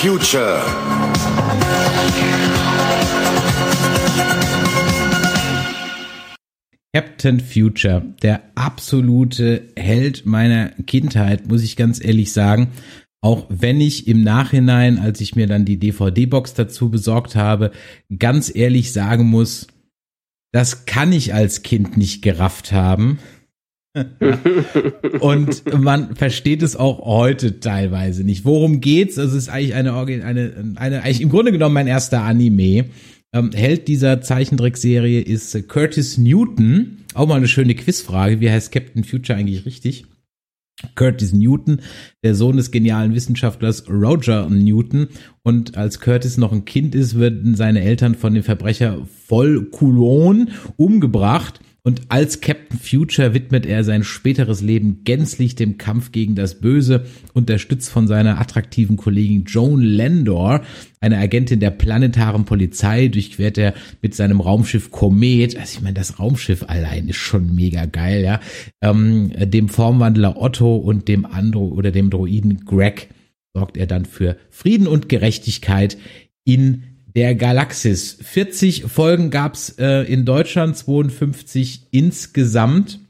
Future. 0.00 0.62
Captain 6.94 7.38
Future, 7.40 8.02
der 8.22 8.40
absolute 8.54 9.68
Held 9.76 10.24
meiner 10.24 10.70
Kindheit, 10.86 11.48
muss 11.48 11.62
ich 11.62 11.76
ganz 11.76 12.02
ehrlich 12.02 12.32
sagen. 12.32 12.68
Auch 13.20 13.44
wenn 13.50 13.82
ich 13.82 14.08
im 14.08 14.22
Nachhinein, 14.22 14.98
als 14.98 15.20
ich 15.20 15.36
mir 15.36 15.46
dann 15.46 15.66
die 15.66 15.76
DVD-Box 15.76 16.54
dazu 16.54 16.90
besorgt 16.90 17.36
habe, 17.36 17.70
ganz 18.18 18.50
ehrlich 18.54 18.94
sagen 18.94 19.26
muss, 19.26 19.66
das 20.50 20.86
kann 20.86 21.12
ich 21.12 21.34
als 21.34 21.62
Kind 21.62 21.98
nicht 21.98 22.22
gerafft 22.22 22.72
haben. 22.72 23.18
und 25.20 25.80
man 25.80 26.14
versteht 26.14 26.62
es 26.62 26.76
auch 26.76 27.04
heute 27.04 27.60
teilweise 27.60 28.24
nicht. 28.24 28.44
Worum 28.44 28.80
geht's? 28.80 29.18
Also 29.18 29.36
es 29.36 29.44
ist 29.44 29.48
eigentlich 29.48 29.74
eine, 29.74 29.94
eine, 29.94 30.74
eine, 30.76 31.02
eigentlich 31.02 31.20
im 31.20 31.30
Grunde 31.30 31.52
genommen 31.52 31.74
mein 31.74 31.88
erster 31.88 32.22
Anime. 32.22 32.86
Ähm, 33.32 33.50
Held 33.52 33.88
dieser 33.88 34.20
Zeichentrickserie 34.20 35.20
ist 35.20 35.68
Curtis 35.68 36.18
Newton 36.18 37.00
auch 37.14 37.26
mal 37.26 37.36
eine 37.36 37.48
schöne 37.48 37.74
Quizfrage. 37.74 38.40
Wie 38.40 38.50
heißt 38.50 38.72
Captain 38.72 39.04
Future 39.04 39.38
eigentlich 39.38 39.66
richtig? 39.66 40.06
Curtis 40.94 41.34
Newton, 41.34 41.80
der 42.24 42.34
Sohn 42.34 42.56
des 42.56 42.70
genialen 42.70 43.14
Wissenschaftlers 43.14 43.88
Roger 43.90 44.48
Newton. 44.48 45.08
Und 45.42 45.76
als 45.76 46.00
Curtis 46.00 46.38
noch 46.38 46.52
ein 46.52 46.64
Kind 46.64 46.94
ist, 46.94 47.18
werden 47.18 47.54
seine 47.54 47.82
Eltern 47.82 48.14
von 48.14 48.32
dem 48.32 48.42
Verbrecher 48.42 49.06
Volculon 49.28 50.50
umgebracht. 50.76 51.60
Und 51.82 52.02
als 52.08 52.40
Captain 52.40 52.78
Future 52.78 53.32
widmet 53.32 53.64
er 53.64 53.84
sein 53.84 54.04
späteres 54.04 54.60
Leben 54.60 55.02
gänzlich 55.04 55.54
dem 55.54 55.78
Kampf 55.78 56.12
gegen 56.12 56.34
das 56.34 56.60
Böse, 56.60 57.06
unterstützt 57.32 57.88
von 57.88 58.06
seiner 58.06 58.40
attraktiven 58.40 58.96
Kollegin 58.96 59.44
Joan 59.44 59.82
Landor, 59.82 60.62
eine 61.00 61.16
Agentin 61.18 61.60
der 61.60 61.70
planetaren 61.70 62.44
Polizei, 62.44 63.08
durchquert 63.08 63.56
er 63.56 63.74
mit 64.02 64.14
seinem 64.14 64.40
Raumschiff 64.40 64.90
Komet, 64.90 65.56
also 65.56 65.78
ich 65.78 65.82
meine, 65.82 65.94
das 65.94 66.18
Raumschiff 66.18 66.64
allein 66.68 67.08
ist 67.08 67.16
schon 67.16 67.54
mega 67.54 67.86
geil, 67.86 68.22
ja, 68.22 68.40
ähm, 68.82 69.32
dem 69.38 69.68
Formwandler 69.68 70.40
Otto 70.40 70.76
und 70.76 71.08
dem 71.08 71.24
Andro 71.24 71.68
oder 71.68 71.90
dem 71.90 72.10
Droiden 72.10 72.64
Greg 72.66 73.08
sorgt 73.54 73.76
er 73.76 73.86
dann 73.86 74.04
für 74.04 74.36
Frieden 74.50 74.86
und 74.86 75.08
Gerechtigkeit 75.08 75.96
in 76.44 76.89
der 77.14 77.34
Galaxis. 77.34 78.18
40 78.22 78.84
Folgen 78.84 79.30
gab's 79.30 79.74
äh, 79.78 80.02
in 80.02 80.24
Deutschland, 80.24 80.76
52 80.76 81.88
insgesamt. 81.90 83.00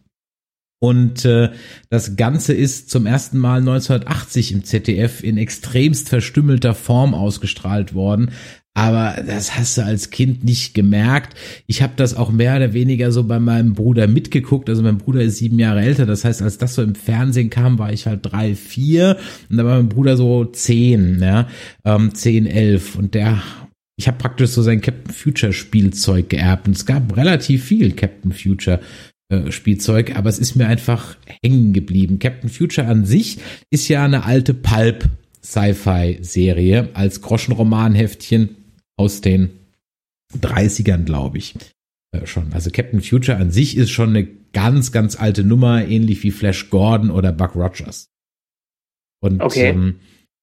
Und 0.82 1.26
äh, 1.26 1.50
das 1.90 2.16
Ganze 2.16 2.54
ist 2.54 2.88
zum 2.88 3.04
ersten 3.04 3.36
Mal 3.36 3.58
1980 3.58 4.52
im 4.52 4.64
ZDF 4.64 5.22
in 5.22 5.36
extremst 5.36 6.08
verstümmelter 6.08 6.74
Form 6.74 7.12
ausgestrahlt 7.12 7.92
worden. 7.92 8.30
Aber 8.72 9.22
das 9.26 9.58
hast 9.58 9.76
du 9.76 9.84
als 9.84 10.10
Kind 10.10 10.44
nicht 10.44 10.74
gemerkt. 10.74 11.36
Ich 11.66 11.82
habe 11.82 11.92
das 11.96 12.14
auch 12.14 12.30
mehr 12.30 12.56
oder 12.56 12.72
weniger 12.72 13.12
so 13.12 13.24
bei 13.24 13.40
meinem 13.40 13.74
Bruder 13.74 14.06
mitgeguckt. 14.06 14.70
Also 14.70 14.82
mein 14.82 14.96
Bruder 14.96 15.20
ist 15.22 15.36
sieben 15.36 15.58
Jahre 15.58 15.82
älter. 15.82 16.06
Das 16.06 16.24
heißt, 16.24 16.40
als 16.40 16.56
das 16.56 16.76
so 16.76 16.82
im 16.82 16.94
Fernsehen 16.94 17.50
kam, 17.50 17.78
war 17.78 17.92
ich 17.92 18.06
halt 18.06 18.20
drei, 18.22 18.54
vier. 18.54 19.18
Und 19.50 19.58
da 19.58 19.64
war 19.66 19.76
mein 19.76 19.88
Bruder 19.88 20.16
so 20.16 20.46
zehn, 20.46 21.20
ja, 21.20 21.48
ähm, 21.84 22.14
zehn, 22.14 22.46
elf. 22.46 22.96
Und 22.96 23.14
der 23.14 23.42
ich 24.00 24.08
habe 24.08 24.16
praktisch 24.16 24.48
so 24.48 24.62
sein 24.62 24.80
Captain 24.80 25.12
Future 25.12 25.52
Spielzeug 25.52 26.30
geerbt 26.30 26.66
und 26.66 26.74
es 26.74 26.86
gab 26.86 27.14
relativ 27.18 27.66
viel 27.66 27.92
Captain 27.92 28.32
Future 28.32 28.80
äh, 29.28 29.52
Spielzeug, 29.52 30.16
aber 30.16 30.30
es 30.30 30.38
ist 30.38 30.54
mir 30.56 30.66
einfach 30.66 31.18
hängen 31.42 31.74
geblieben. 31.74 32.18
Captain 32.18 32.48
Future 32.48 32.86
an 32.86 33.04
sich 33.04 33.40
ist 33.68 33.88
ja 33.88 34.02
eine 34.02 34.24
alte 34.24 34.54
Pulp 34.54 35.04
Sci-Fi 35.44 36.20
Serie 36.22 36.88
als 36.94 37.20
Groschenromanheftchen 37.20 38.56
aus 38.96 39.20
den 39.20 39.50
30ern, 40.40 41.04
glaube 41.04 41.36
ich. 41.36 41.54
Äh, 42.12 42.24
schon. 42.24 42.54
Also 42.54 42.70
Captain 42.70 43.02
Future 43.02 43.36
an 43.36 43.50
sich 43.50 43.76
ist 43.76 43.90
schon 43.90 44.08
eine 44.08 44.26
ganz, 44.54 44.92
ganz 44.92 45.14
alte 45.20 45.44
Nummer, 45.44 45.86
ähnlich 45.86 46.22
wie 46.22 46.30
Flash 46.30 46.70
Gordon 46.70 47.10
oder 47.10 47.32
Buck 47.32 47.54
Rogers. 47.54 48.08
Und 49.22 49.42
okay. 49.42 49.68
ähm, 49.68 49.96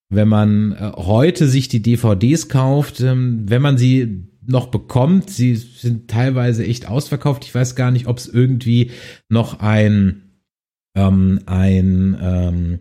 wenn 0.10 0.28
man 0.28 0.72
äh, 0.74 0.91
heute 0.96 1.48
sich 1.48 1.67
die 1.67 1.82
DVDs 1.82 2.50
kauft, 2.50 3.02
ähm, 3.02 3.43
wenn 3.48 3.62
man 3.62 3.78
sie 3.78 4.28
noch 4.46 4.67
bekommt, 4.67 5.30
sie 5.30 5.56
sind 5.56 6.10
teilweise 6.10 6.65
echt 6.65 6.88
ausverkauft. 6.88 7.43
Ich 7.43 7.54
weiß 7.54 7.76
gar 7.76 7.91
nicht, 7.91 8.08
ob 8.08 8.17
es 8.17 8.28
irgendwie 8.28 8.91
noch 9.30 9.60
ein 9.60 10.24
ähm, 10.96 11.41
ein 11.46 12.17
ähm, 12.22 12.80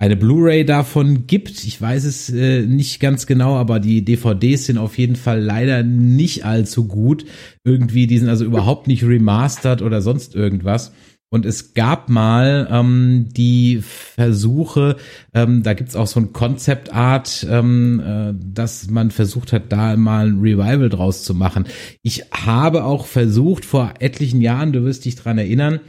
eine 0.00 0.16
Blu-ray 0.16 0.64
davon 0.64 1.26
gibt. 1.26 1.64
Ich 1.64 1.80
weiß 1.80 2.04
es 2.04 2.30
äh, 2.30 2.62
nicht 2.62 3.00
ganz 3.00 3.26
genau, 3.26 3.56
aber 3.56 3.80
die 3.80 4.04
DVDs 4.04 4.66
sind 4.66 4.78
auf 4.78 4.96
jeden 4.96 5.16
Fall 5.16 5.40
leider 5.40 5.82
nicht 5.82 6.44
allzu 6.44 6.86
gut. 6.86 7.24
Irgendwie, 7.64 8.06
die 8.06 8.18
sind 8.18 8.28
also 8.28 8.44
überhaupt 8.44 8.86
nicht 8.86 9.02
remastered 9.02 9.82
oder 9.82 10.00
sonst 10.00 10.36
irgendwas. 10.36 10.92
Und 11.30 11.44
es 11.44 11.74
gab 11.74 12.08
mal 12.08 12.68
ähm, 12.70 13.26
die 13.30 13.82
Versuche, 13.82 14.96
ähm, 15.34 15.62
da 15.62 15.74
gibt's 15.74 15.94
auch 15.94 16.06
so 16.06 16.20
ein 16.20 16.32
Concept 16.32 16.92
Art, 16.92 17.46
ähm, 17.50 18.00
äh, 18.00 18.34
dass 18.54 18.88
man 18.88 19.10
versucht 19.10 19.52
hat, 19.52 19.70
da 19.70 19.94
mal 19.96 20.28
ein 20.28 20.40
Revival 20.40 20.88
draus 20.88 21.24
zu 21.24 21.34
machen. 21.34 21.66
Ich 22.02 22.24
habe 22.32 22.84
auch 22.84 23.04
versucht, 23.04 23.66
vor 23.66 23.94
etlichen 23.98 24.40
Jahren, 24.40 24.72
du 24.72 24.84
wirst 24.84 25.04
dich 25.04 25.16
dran 25.16 25.36
erinnern, 25.36 25.80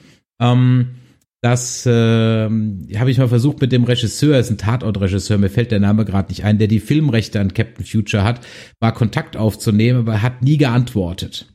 ähm, 0.42 0.96
das 1.42 1.86
äh, 1.86 2.50
habe 2.50 3.12
ich 3.12 3.18
mal 3.18 3.30
versucht 3.30 3.62
mit 3.62 3.72
dem 3.72 3.86
Regisseur, 3.86 4.38
ist 4.38 4.50
ein 4.50 4.58
Tatortregisseur, 4.58 5.38
mir 5.38 5.50
fällt 5.50 5.72
der 5.72 5.80
Name 5.80 6.04
gerade 6.04 6.28
nicht 6.28 6.44
ein, 6.44 6.58
der 6.58 6.68
die 6.68 6.82
Filmrechte 6.82 7.40
an 7.40 7.54
Captain 7.54 7.86
Future 7.86 8.26
hat, 8.26 8.46
mal 8.82 8.92
Kontakt 8.92 9.38
aufzunehmen, 9.38 10.00
aber 10.00 10.14
er 10.16 10.22
hat 10.22 10.42
nie 10.42 10.58
geantwortet. 10.58 11.48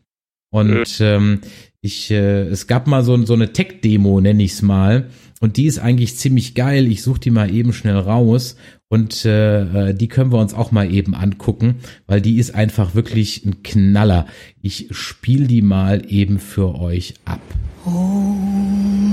Und 0.50 1.00
ähm, 1.00 1.40
ich, 1.84 2.10
äh, 2.10 2.44
es 2.44 2.66
gab 2.66 2.86
mal 2.86 3.04
so, 3.04 3.26
so 3.26 3.34
eine 3.34 3.52
Tech-Demo, 3.52 4.18
nenne 4.18 4.42
ich 4.42 4.52
es 4.52 4.62
mal. 4.62 5.10
Und 5.40 5.58
die 5.58 5.66
ist 5.66 5.78
eigentlich 5.78 6.16
ziemlich 6.16 6.54
geil. 6.54 6.86
Ich 6.90 7.02
suche 7.02 7.20
die 7.20 7.30
mal 7.30 7.54
eben 7.54 7.74
schnell 7.74 7.98
raus. 7.98 8.56
Und 8.88 9.26
äh, 9.26 9.90
äh, 9.90 9.94
die 9.94 10.08
können 10.08 10.32
wir 10.32 10.38
uns 10.38 10.54
auch 10.54 10.72
mal 10.72 10.90
eben 10.90 11.14
angucken, 11.14 11.80
weil 12.06 12.22
die 12.22 12.38
ist 12.38 12.54
einfach 12.54 12.94
wirklich 12.94 13.44
ein 13.44 13.62
Knaller. 13.62 14.24
Ich 14.62 14.88
spiele 14.92 15.46
die 15.46 15.60
mal 15.60 16.02
eben 16.08 16.38
für 16.38 16.74
euch 16.74 17.16
ab. 17.26 17.42
Oh 17.84 17.90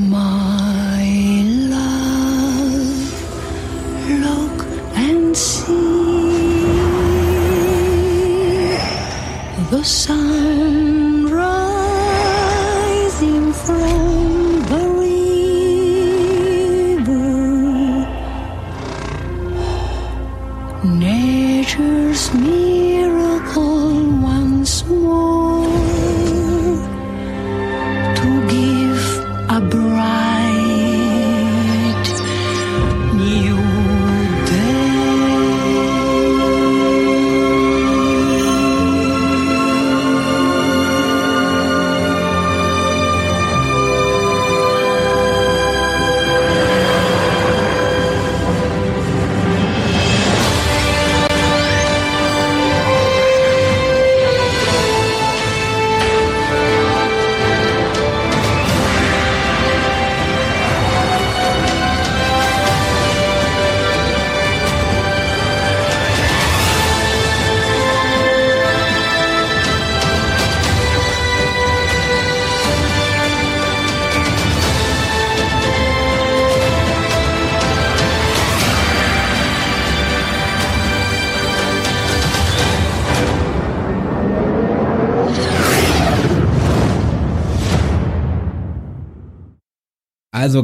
my 0.08 1.44
love, 1.70 3.12
look 4.22 4.66
and 4.96 5.36
see 5.36 5.72
the 9.72 9.84
sun 9.84 10.21
first 22.12 22.34
miracle. 22.34 23.81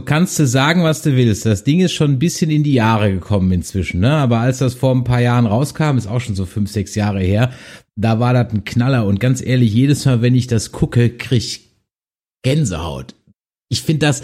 Kannst 0.07 0.39
du 0.39 0.47
sagen, 0.47 0.83
was 0.83 1.03
du 1.03 1.15
willst. 1.15 1.45
Das 1.45 1.63
Ding 1.63 1.81
ist 1.81 1.93
schon 1.93 2.11
ein 2.11 2.19
bisschen 2.19 2.49
in 2.49 2.63
die 2.63 2.73
Jahre 2.73 3.11
gekommen 3.11 3.51
inzwischen, 3.51 3.99
ne? 3.99 4.11
Aber 4.11 4.39
als 4.39 4.57
das 4.57 4.73
vor 4.73 4.95
ein 4.95 5.03
paar 5.03 5.21
Jahren 5.21 5.45
rauskam, 5.45 5.97
ist 5.97 6.07
auch 6.07 6.21
schon 6.21 6.33
so 6.33 6.45
fünf, 6.45 6.71
sechs 6.71 6.95
Jahre 6.95 7.19
her, 7.19 7.51
da 7.95 8.19
war 8.19 8.33
das 8.33 8.51
ein 8.53 8.63
Knaller. 8.63 9.05
Und 9.05 9.19
ganz 9.19 9.45
ehrlich, 9.45 9.73
jedes 9.73 10.05
Mal, 10.05 10.21
wenn 10.21 10.33
ich 10.33 10.47
das 10.47 10.71
gucke, 10.71 11.09
krieg 11.09 11.37
ich 11.37 11.69
Gänsehaut. 12.41 13.15
Ich 13.69 13.83
finde 13.83 14.07
das, 14.07 14.23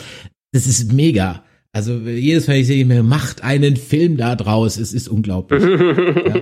das 0.53 0.65
ist 0.67 0.93
mega. 0.93 1.43
Also 1.73 1.97
jedes 1.97 2.47
Mal, 2.47 2.57
ich 2.57 2.67
sehe 2.67 2.85
mir, 2.85 3.03
macht 3.03 3.43
einen 3.43 3.75
Film 3.75 4.15
da 4.15 4.35
draus. 4.35 4.77
Es 4.77 4.93
ist 4.93 5.09
unglaublich. 5.09 5.63
ja. 6.25 6.41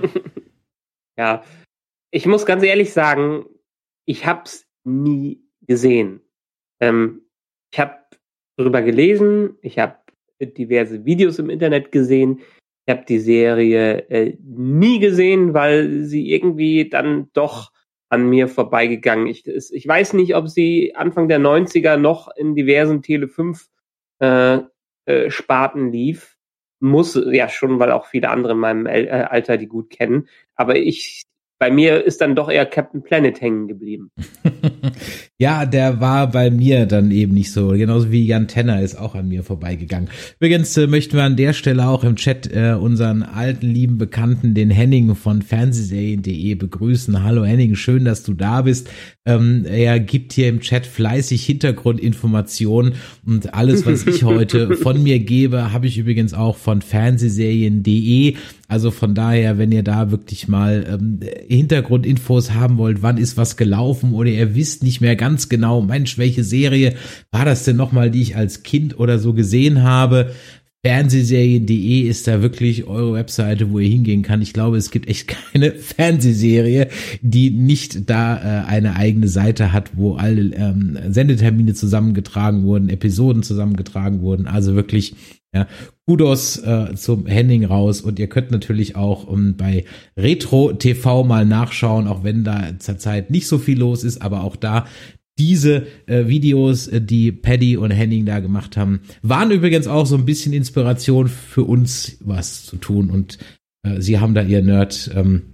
Ja, 1.18 1.44
ich 2.10 2.26
muss 2.26 2.46
ganz 2.46 2.62
ehrlich 2.62 2.92
sagen, 2.92 3.44
ich 4.06 4.24
hab's 4.24 4.66
nie 4.84 5.42
gesehen. 5.66 6.20
Ähm, 6.80 7.22
ich 7.72 7.80
habe 7.80 8.01
darüber 8.56 8.82
gelesen, 8.82 9.56
ich 9.62 9.78
habe 9.78 9.96
diverse 10.40 11.04
Videos 11.04 11.38
im 11.38 11.50
Internet 11.50 11.92
gesehen. 11.92 12.40
Ich 12.86 12.94
habe 12.94 13.04
die 13.08 13.20
Serie 13.20 14.08
äh, 14.10 14.36
nie 14.42 14.98
gesehen, 14.98 15.54
weil 15.54 16.02
sie 16.04 16.32
irgendwie 16.32 16.88
dann 16.88 17.30
doch 17.32 17.70
an 18.08 18.28
mir 18.28 18.48
vorbeigegangen. 18.48 19.26
Ich, 19.26 19.46
ich 19.46 19.86
weiß 19.86 20.14
nicht, 20.14 20.34
ob 20.34 20.48
sie 20.48 20.94
Anfang 20.96 21.28
der 21.28 21.38
90er 21.38 21.96
noch 21.96 22.28
in 22.36 22.54
diversen 22.54 23.02
Tele 23.02 23.28
5 23.28 23.68
äh, 24.18 24.58
äh, 25.06 25.30
Sparten 25.30 25.92
lief. 25.92 26.36
Muss 26.80 27.18
ja 27.30 27.48
schon, 27.48 27.78
weil 27.78 27.92
auch 27.92 28.06
viele 28.06 28.28
andere 28.28 28.54
in 28.54 28.58
meinem 28.58 28.86
äh, 28.86 29.08
Alter 29.08 29.56
die 29.56 29.68
gut 29.68 29.90
kennen. 29.90 30.28
Aber 30.56 30.76
ich 30.76 31.22
bei 31.62 31.70
mir 31.70 32.02
ist 32.04 32.20
dann 32.20 32.34
doch 32.34 32.50
eher 32.50 32.66
Captain 32.66 33.04
Planet 33.04 33.40
hängen 33.40 33.68
geblieben. 33.68 34.10
ja, 35.42 35.66
der 35.66 35.98
war 35.98 36.30
bei 36.30 36.52
mir 36.52 36.86
dann 36.86 37.10
eben 37.10 37.34
nicht 37.34 37.50
so. 37.50 37.70
Genauso 37.70 38.12
wie 38.12 38.24
Jan 38.24 38.46
Tenner 38.46 38.80
ist 38.80 38.94
auch 38.96 39.16
an 39.16 39.26
mir 39.26 39.42
vorbeigegangen. 39.42 40.08
Übrigens 40.38 40.76
äh, 40.76 40.86
möchten 40.86 41.16
wir 41.16 41.24
an 41.24 41.34
der 41.34 41.52
Stelle 41.52 41.88
auch 41.88 42.04
im 42.04 42.14
Chat 42.14 42.48
äh, 42.54 42.76
unseren 42.80 43.24
alten 43.24 43.66
lieben 43.66 43.98
Bekannten, 43.98 44.54
den 44.54 44.70
Henning 44.70 45.16
von 45.16 45.42
Fernsehserien.de 45.42 46.54
begrüßen. 46.54 47.24
Hallo 47.24 47.44
Henning, 47.44 47.74
schön, 47.74 48.04
dass 48.04 48.22
du 48.22 48.34
da 48.34 48.62
bist. 48.62 48.88
Ähm, 49.26 49.64
er 49.64 49.98
gibt 49.98 50.32
hier 50.32 50.48
im 50.48 50.60
Chat 50.60 50.86
fleißig 50.86 51.44
Hintergrundinformationen 51.44 52.94
und 53.26 53.52
alles, 53.52 53.84
was 53.84 54.06
ich 54.06 54.22
heute 54.24 54.76
von 54.76 55.02
mir 55.02 55.18
gebe, 55.18 55.72
habe 55.72 55.88
ich 55.88 55.98
übrigens 55.98 56.34
auch 56.34 56.56
von 56.56 56.82
Fernsehserien.de. 56.82 58.36
Also 58.68 58.90
von 58.90 59.14
daher, 59.14 59.58
wenn 59.58 59.70
ihr 59.70 59.82
da 59.82 60.10
wirklich 60.10 60.48
mal 60.48 60.86
ähm, 60.88 61.20
Hintergrundinfos 61.46 62.54
haben 62.54 62.78
wollt, 62.78 63.02
wann 63.02 63.18
ist 63.18 63.36
was 63.36 63.56
gelaufen 63.56 64.14
oder 64.14 64.30
ihr 64.30 64.54
wisst 64.54 64.82
nicht 64.82 65.00
mehr 65.00 65.14
ganz 65.14 65.31
genau, 65.48 65.82
Mensch, 65.82 66.18
welche 66.18 66.44
Serie 66.44 66.94
war 67.30 67.44
das 67.44 67.64
denn 67.64 67.76
nochmal, 67.76 68.10
die 68.10 68.22
ich 68.22 68.36
als 68.36 68.62
Kind 68.62 68.98
oder 68.98 69.18
so 69.18 69.32
gesehen 69.32 69.82
habe, 69.82 70.32
Fernsehserien.de 70.84 72.00
ist 72.00 72.26
da 72.26 72.42
wirklich 72.42 72.88
eure 72.88 73.14
Webseite, 73.14 73.70
wo 73.70 73.78
ihr 73.78 73.88
hingehen 73.88 74.22
kann. 74.22 74.42
Ich 74.42 74.52
glaube, 74.52 74.76
es 74.76 74.90
gibt 74.90 75.08
echt 75.08 75.28
keine 75.52 75.72
Fernsehserie, 75.72 76.88
die 77.20 77.50
nicht 77.50 78.10
da 78.10 78.36
äh, 78.36 78.66
eine 78.66 78.96
eigene 78.96 79.28
Seite 79.28 79.72
hat, 79.72 79.92
wo 79.96 80.16
alle 80.16 80.52
ähm, 80.56 80.98
Sendetermine 81.08 81.74
zusammengetragen 81.74 82.64
wurden, 82.64 82.88
Episoden 82.88 83.44
zusammengetragen 83.44 84.22
wurden. 84.22 84.48
Also 84.48 84.74
wirklich 84.74 85.14
ja, 85.54 85.68
Kudos 86.06 86.56
äh, 86.58 86.94
zum 86.96 87.26
Henning 87.26 87.64
raus 87.64 88.00
und 88.00 88.18
ihr 88.18 88.26
könnt 88.26 88.50
natürlich 88.50 88.96
auch 88.96 89.28
um, 89.28 89.38
ähm, 89.38 89.56
bei 89.56 89.84
Retro 90.16 90.72
TV 90.72 91.22
mal 91.22 91.44
nachschauen, 91.44 92.08
auch 92.08 92.24
wenn 92.24 92.42
da 92.42 92.78
zurzeit 92.78 93.30
nicht 93.30 93.46
so 93.46 93.58
viel 93.58 93.78
los 93.78 94.02
ist, 94.02 94.20
aber 94.20 94.42
auch 94.42 94.56
da 94.56 94.86
diese 95.38 95.86
äh, 96.06 96.26
Videos, 96.26 96.88
äh, 96.88 97.00
die 97.00 97.32
Paddy 97.32 97.76
und 97.76 97.90
Henning 97.90 98.26
da 98.26 98.40
gemacht 98.40 98.76
haben, 98.76 99.00
waren 99.22 99.50
übrigens 99.50 99.86
auch 99.86 100.06
so 100.06 100.16
ein 100.16 100.26
bisschen 100.26 100.52
Inspiration 100.52 101.28
für 101.28 101.64
uns, 101.64 102.18
was 102.20 102.64
zu 102.64 102.76
tun. 102.76 103.10
Und 103.10 103.38
äh, 103.82 104.00
sie 104.00 104.18
haben 104.18 104.34
da 104.34 104.42
ihr 104.42 104.62
Nerd 104.62 105.10
ähm, 105.14 105.52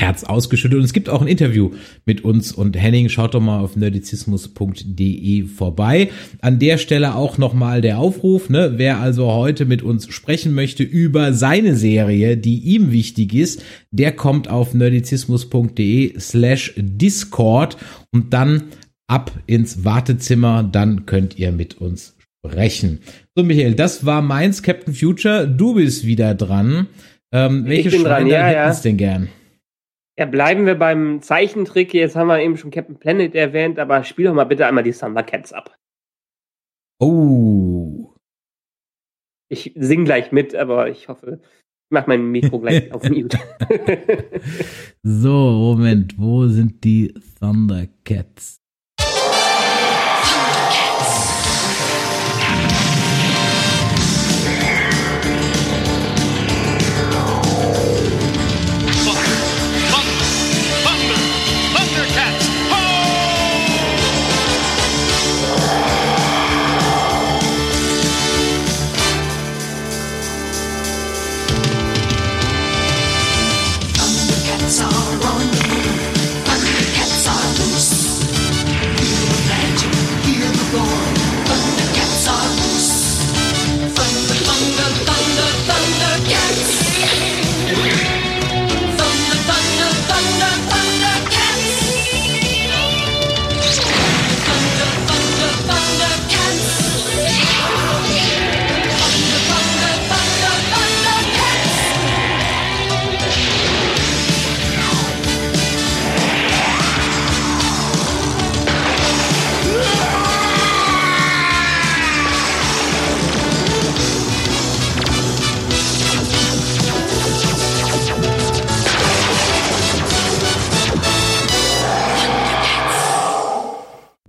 Herz 0.00 0.24
ausgeschüttet. 0.24 0.78
Und 0.78 0.84
es 0.84 0.92
gibt 0.92 1.08
auch 1.08 1.20
ein 1.20 1.28
Interview 1.28 1.70
mit 2.06 2.24
uns 2.24 2.52
und 2.52 2.76
Henning, 2.76 3.08
schaut 3.08 3.34
doch 3.34 3.40
mal 3.40 3.60
auf 3.60 3.76
nerdizismus.de 3.76 5.44
vorbei. 5.44 6.10
An 6.40 6.58
der 6.58 6.78
Stelle 6.78 7.14
auch 7.14 7.38
nochmal 7.38 7.82
der 7.82 7.98
Aufruf, 7.98 8.48
ne, 8.48 8.72
wer 8.76 8.98
also 8.98 9.30
heute 9.30 9.66
mit 9.66 9.82
uns 9.82 10.12
sprechen 10.12 10.54
möchte 10.54 10.82
über 10.82 11.34
seine 11.34 11.76
Serie, 11.76 12.36
die 12.36 12.58
ihm 12.60 12.90
wichtig 12.90 13.34
ist, 13.34 13.62
der 13.90 14.12
kommt 14.12 14.48
auf 14.48 14.74
nerdizismus.de 14.74 16.18
slash 16.18 16.72
Discord 16.76 17.76
und 18.10 18.32
dann 18.32 18.64
ab 19.10 19.32
ins 19.46 19.84
Wartezimmer, 19.84 20.62
dann 20.62 21.04
könnt 21.04 21.36
ihr 21.38 21.50
mit 21.50 21.80
uns 21.80 22.16
sprechen. 22.46 23.00
So, 23.34 23.42
Michael, 23.42 23.74
das 23.74 24.06
war 24.06 24.22
meins, 24.22 24.62
Captain 24.62 24.94
Future. 24.94 25.48
Du 25.48 25.74
bist 25.74 26.06
wieder 26.06 26.34
dran. 26.34 26.86
Ähm, 27.32 27.66
welche 27.66 27.90
Schweine 27.90 28.30
ja, 28.30 28.46
hätten 28.46 28.70
es 28.70 28.78
ja. 28.78 28.82
denn 28.90 28.96
gern? 28.96 29.28
Ja, 30.18 30.26
bleiben 30.26 30.66
wir 30.66 30.76
beim 30.76 31.22
Zeichentrick. 31.22 31.92
Jetzt 31.92 32.14
haben 32.14 32.28
wir 32.28 32.40
eben 32.40 32.56
schon 32.56 32.70
Captain 32.70 32.98
Planet 32.98 33.34
erwähnt, 33.34 33.78
aber 33.78 34.04
spiel 34.04 34.26
doch 34.26 34.34
mal 34.34 34.44
bitte 34.44 34.66
einmal 34.66 34.84
die 34.84 34.92
Thundercats 34.92 35.52
ab. 35.52 35.76
Oh. 37.00 38.14
Ich 39.48 39.72
sing 39.76 40.04
gleich 40.04 40.30
mit, 40.30 40.54
aber 40.54 40.88
ich 40.88 41.08
hoffe, 41.08 41.40
ich 41.42 41.90
mach 41.90 42.06
mein 42.06 42.30
Mikro 42.30 42.60
gleich 42.60 42.92
auf 42.92 43.02
Mute. 43.08 43.38
so, 45.02 45.30
Moment, 45.30 46.18
wo 46.18 46.46
sind 46.46 46.84
die 46.84 47.14
Thundercats? 47.40 48.59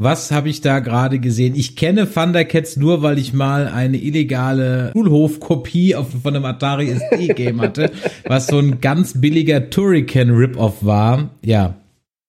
Was 0.04 0.32
habe 0.32 0.50
ich 0.50 0.62
da 0.62 0.80
gerade 0.80 1.20
gesehen? 1.20 1.54
Ich 1.54 1.76
kenne 1.76 2.12
Thundercats 2.12 2.76
nur, 2.76 3.04
weil 3.04 3.20
ich 3.20 3.34
mal 3.34 3.68
eine 3.68 3.98
illegale 3.98 4.90
Schulhofkopie 4.94 5.96
von 6.24 6.36
einem 6.36 6.44
Atari 6.46 6.90
SD 6.90 7.28
Game 7.36 7.62
hatte, 7.62 7.92
was 8.26 8.48
so 8.48 8.58
ein 8.58 8.82
ganz 8.82 9.22
billiger 9.22 9.70
Turrican 9.70 10.32
Rip-Off 10.32 10.84
war. 10.84 11.30
Ja, 11.44 11.76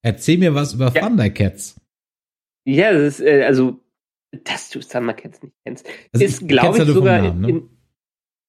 erzähl 0.03 0.37
mir 0.37 0.55
was 0.55 0.75
über 0.75 0.93
ja. 0.95 1.01
Thundercats. 1.01 1.81
Ja, 2.67 2.93
das 2.93 3.21
ist, 3.21 3.21
äh, 3.21 3.45
also, 3.45 3.81
dass 4.45 4.69
du 4.69 4.81
Thundercats 4.81 5.43
nicht 5.43 5.55
kennst, 5.65 5.87
also, 6.13 6.27
ist, 6.27 6.47
glaube 6.47 6.77
ich, 6.77 6.85
sogar 6.85 7.23
Namen, 7.23 7.41
ne? 7.41 7.49
in, 7.49 7.69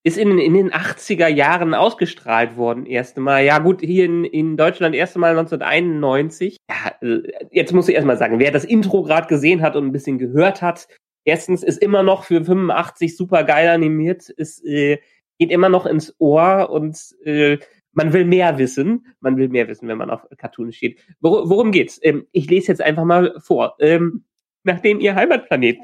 ist 0.03 0.17
in, 0.17 0.37
in 0.37 0.53
den 0.53 0.71
80er 0.71 1.27
Jahren 1.27 1.73
ausgestrahlt 1.73 2.57
worden, 2.57 2.85
erste 2.85 3.21
Mal. 3.21 3.45
Ja, 3.45 3.59
gut, 3.59 3.81
hier 3.81 4.05
in, 4.05 4.25
in 4.25 4.57
Deutschland 4.57 4.95
erste 4.95 5.17
Mal 5.17 5.31
1991. 5.31 6.57
Ja, 6.69 7.07
äh, 7.07 7.21
jetzt 7.51 7.73
muss 7.73 7.87
ich 7.87 7.95
erstmal 7.95 8.17
sagen, 8.17 8.39
wer 8.39 8.51
das 8.51 8.65
Intro 8.65 9.03
gerade 9.03 9.27
gesehen 9.27 9.61
hat 9.61 9.75
und 9.75 9.85
ein 9.85 9.93
bisschen 9.93 10.17
gehört 10.17 10.61
hat, 10.61 10.87
erstens 11.23 11.63
ist 11.63 11.81
immer 11.81 12.03
noch 12.03 12.25
für 12.25 12.43
85 12.43 13.15
super 13.15 13.45
geil 13.45 13.69
animiert, 13.69 14.29
ist, 14.29 14.63
äh, 14.65 14.99
geht 15.39 15.51
immer 15.51 15.69
noch 15.69 15.85
ins 15.85 16.13
Ohr 16.19 16.69
und 16.69 16.99
äh, 17.23 17.57
man 17.93 18.11
will 18.11 18.25
mehr 18.25 18.57
wissen. 18.57 19.07
Man 19.21 19.37
will 19.37 19.47
mehr 19.47 19.67
wissen, 19.67 19.87
wenn 19.87 19.97
man 19.97 20.09
auf 20.09 20.27
Cartoons 20.37 20.75
steht. 20.75 20.99
Wor 21.21 21.49
worum 21.49 21.71
geht's? 21.71 21.99
Ähm, 22.01 22.27
ich 22.31 22.49
lese 22.49 22.67
jetzt 22.67 22.81
einfach 22.81 23.05
mal 23.05 23.35
vor. 23.39 23.75
Ähm, 23.79 24.25
nachdem 24.63 24.99
ihr 24.99 25.15
Heimatplanet 25.15 25.77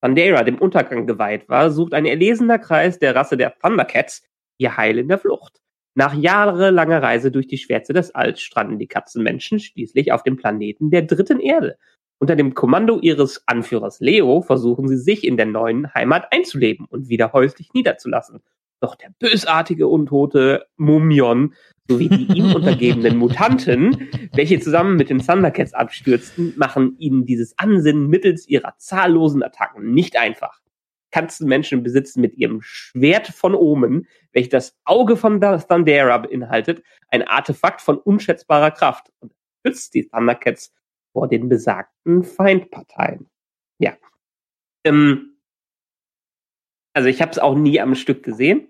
Pandera 0.00 0.42
dem 0.42 0.58
Untergang 0.58 1.06
geweiht 1.06 1.48
war, 1.48 1.70
sucht 1.70 1.94
ein 1.94 2.06
erlesener 2.06 2.58
Kreis 2.58 2.98
der 2.98 3.14
Rasse 3.14 3.36
der 3.36 3.54
Thundercats 3.58 4.22
ihr 4.58 4.76
Heil 4.76 4.98
in 4.98 5.08
der 5.08 5.18
Flucht. 5.18 5.60
Nach 5.94 6.14
jahrelanger 6.14 7.02
Reise 7.02 7.30
durch 7.30 7.48
die 7.48 7.58
Schwärze 7.58 7.92
des 7.92 8.14
Alls 8.14 8.40
stranden 8.40 8.78
die 8.78 8.86
Katzenmenschen 8.86 9.58
schließlich 9.58 10.12
auf 10.12 10.22
dem 10.22 10.36
Planeten 10.36 10.90
der 10.90 11.02
dritten 11.02 11.40
Erde. 11.40 11.76
Unter 12.20 12.36
dem 12.36 12.54
Kommando 12.54 13.00
ihres 13.00 13.42
Anführers 13.46 14.00
Leo 14.00 14.42
versuchen 14.42 14.88
sie 14.88 14.98
sich 14.98 15.26
in 15.26 15.36
der 15.36 15.46
neuen 15.46 15.92
Heimat 15.94 16.32
einzuleben 16.32 16.86
und 16.86 17.08
wieder 17.08 17.32
häuslich 17.32 17.72
niederzulassen. 17.72 18.40
Doch 18.80 18.94
der 18.94 19.10
bösartige 19.18 19.88
Untote 19.88 20.66
Mumion 20.76 21.54
sowie 21.90 22.08
die 22.08 22.38
ihm 22.38 22.54
untergebenen 22.54 23.16
Mutanten, 23.16 24.08
welche 24.32 24.60
zusammen 24.60 24.96
mit 24.96 25.10
den 25.10 25.18
Thundercats 25.18 25.74
abstürzten, 25.74 26.54
machen 26.56 26.96
ihnen 26.98 27.26
dieses 27.26 27.58
Ansinnen 27.58 28.08
mittels 28.08 28.48
ihrer 28.48 28.74
zahllosen 28.78 29.42
Attacken 29.42 29.92
nicht 29.92 30.16
einfach. 30.16 30.60
Katzenmenschen 31.10 31.82
besitzen 31.82 32.20
mit 32.20 32.36
ihrem 32.36 32.60
Schwert 32.62 33.26
von 33.26 33.56
Omen, 33.56 34.06
welches 34.32 34.50
das 34.50 34.78
Auge 34.84 35.16
von 35.16 35.40
Thundera 35.40 36.18
beinhaltet, 36.18 36.84
ein 37.08 37.26
Artefakt 37.26 37.80
von 37.80 37.98
unschätzbarer 37.98 38.70
Kraft. 38.70 39.10
Und 39.18 39.32
schützt 39.66 39.94
die 39.94 40.06
Thundercats 40.06 40.72
vor 41.12 41.26
den 41.26 41.48
besagten 41.48 42.22
Feindparteien. 42.22 43.28
Ja. 43.78 43.96
Ähm, 44.84 45.36
also 46.92 47.08
ich 47.08 47.20
habe 47.20 47.32
es 47.32 47.38
auch 47.38 47.56
nie 47.56 47.80
am 47.80 47.96
Stück 47.96 48.22
gesehen. 48.22 48.68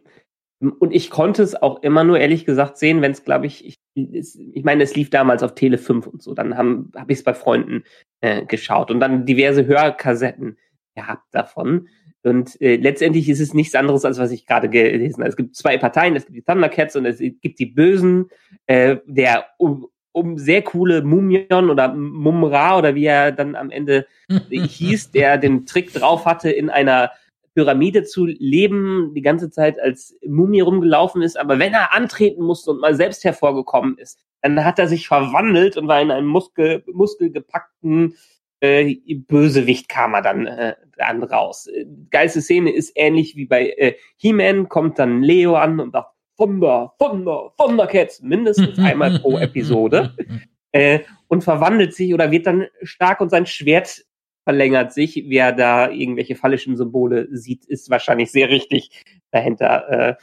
Und 0.60 0.92
ich 0.92 1.08
konnte 1.08 1.42
es 1.42 1.60
auch 1.60 1.82
immer 1.82 2.04
nur 2.04 2.18
ehrlich 2.18 2.44
gesagt 2.44 2.76
sehen, 2.76 3.00
wenn 3.00 3.12
es, 3.12 3.24
glaube 3.24 3.46
ich, 3.46 3.66
ich, 3.66 3.78
ich 3.94 4.62
meine, 4.62 4.82
es 4.82 4.94
lief 4.94 5.08
damals 5.08 5.42
auf 5.42 5.54
Tele 5.54 5.78
5 5.78 6.06
und 6.06 6.22
so. 6.22 6.34
Dann 6.34 6.56
habe 6.56 6.84
hab 6.94 7.10
ich 7.10 7.18
es 7.18 7.24
bei 7.24 7.32
Freunden 7.32 7.84
äh, 8.20 8.44
geschaut 8.44 8.90
und 8.90 9.00
dann 9.00 9.24
diverse 9.24 9.66
Hörkassetten 9.66 10.58
gehabt 10.94 11.26
davon. 11.32 11.88
Und 12.22 12.60
äh, 12.60 12.76
letztendlich 12.76 13.30
ist 13.30 13.40
es 13.40 13.54
nichts 13.54 13.74
anderes, 13.74 14.04
als 14.04 14.18
was 14.18 14.30
ich 14.30 14.44
gerade 14.44 14.68
gelesen 14.68 15.22
habe. 15.22 15.30
Es 15.30 15.36
gibt 15.36 15.56
zwei 15.56 15.78
Parteien, 15.78 16.14
es 16.14 16.26
gibt 16.26 16.36
die 16.36 16.42
Thundercats 16.42 16.94
und 16.94 17.06
es 17.06 17.18
gibt 17.18 17.58
die 17.58 17.66
Bösen, 17.66 18.28
äh, 18.66 18.98
der 19.06 19.46
um, 19.56 19.86
um 20.12 20.36
sehr 20.36 20.60
coole 20.60 21.02
Mumion 21.02 21.70
oder 21.70 21.94
Mumra 21.94 22.76
oder 22.76 22.94
wie 22.94 23.06
er 23.06 23.32
dann 23.32 23.56
am 23.56 23.70
Ende 23.70 24.06
hieß, 24.50 25.12
der 25.12 25.38
den 25.38 25.64
Trick 25.64 25.94
drauf 25.94 26.26
hatte, 26.26 26.50
in 26.50 26.68
einer 26.68 27.12
Pyramide 27.60 28.04
zu 28.04 28.24
leben, 28.24 29.12
die 29.14 29.20
ganze 29.20 29.50
Zeit 29.50 29.78
als 29.78 30.16
Mumie 30.26 30.60
rumgelaufen 30.60 31.20
ist, 31.20 31.38
aber 31.38 31.58
wenn 31.58 31.74
er 31.74 31.92
antreten 31.92 32.42
musste 32.42 32.70
und 32.70 32.80
mal 32.80 32.94
selbst 32.94 33.22
hervorgekommen 33.22 33.98
ist, 33.98 34.18
dann 34.40 34.64
hat 34.64 34.78
er 34.78 34.88
sich 34.88 35.06
verwandelt 35.06 35.76
und 35.76 35.86
war 35.86 36.00
in 36.00 36.10
einem 36.10 36.26
Muskel, 36.26 36.82
muskelgepackten 36.90 38.16
äh, 38.60 38.96
Bösewicht 39.26 39.90
kam 39.90 40.14
er 40.14 40.22
dann, 40.22 40.46
äh, 40.46 40.74
dann 40.96 41.22
raus. 41.22 41.68
Geilste 42.10 42.40
Szene 42.40 42.72
ist 42.72 42.92
ähnlich 42.94 43.36
wie 43.36 43.46
bei 43.46 43.70
äh, 43.70 43.96
He-Man, 44.16 44.70
kommt 44.70 44.98
dann 44.98 45.22
Leo 45.22 45.56
an 45.56 45.80
und 45.80 45.92
sagt 45.92 46.14
Thunder, 46.38 46.94
Thunder, 46.98 47.52
Thundercats, 47.58 48.22
mindestens 48.22 48.78
einmal 48.78 49.18
pro 49.18 49.38
Episode 49.38 50.14
äh, 50.72 51.00
und 51.28 51.44
verwandelt 51.44 51.94
sich 51.94 52.14
oder 52.14 52.30
wird 52.30 52.46
dann 52.46 52.68
stark 52.82 53.20
und 53.20 53.28
sein 53.28 53.44
Schwert 53.44 54.02
verlängert 54.44 54.92
sich. 54.92 55.24
Wer 55.28 55.52
da 55.52 55.90
irgendwelche 55.90 56.36
fallischen 56.36 56.76
Symbole 56.76 57.28
sieht, 57.30 57.64
ist 57.66 57.90
wahrscheinlich 57.90 58.32
sehr 58.32 58.48
richtig 58.48 59.04
dahinter. 59.30 59.88
Äh, 59.88 60.14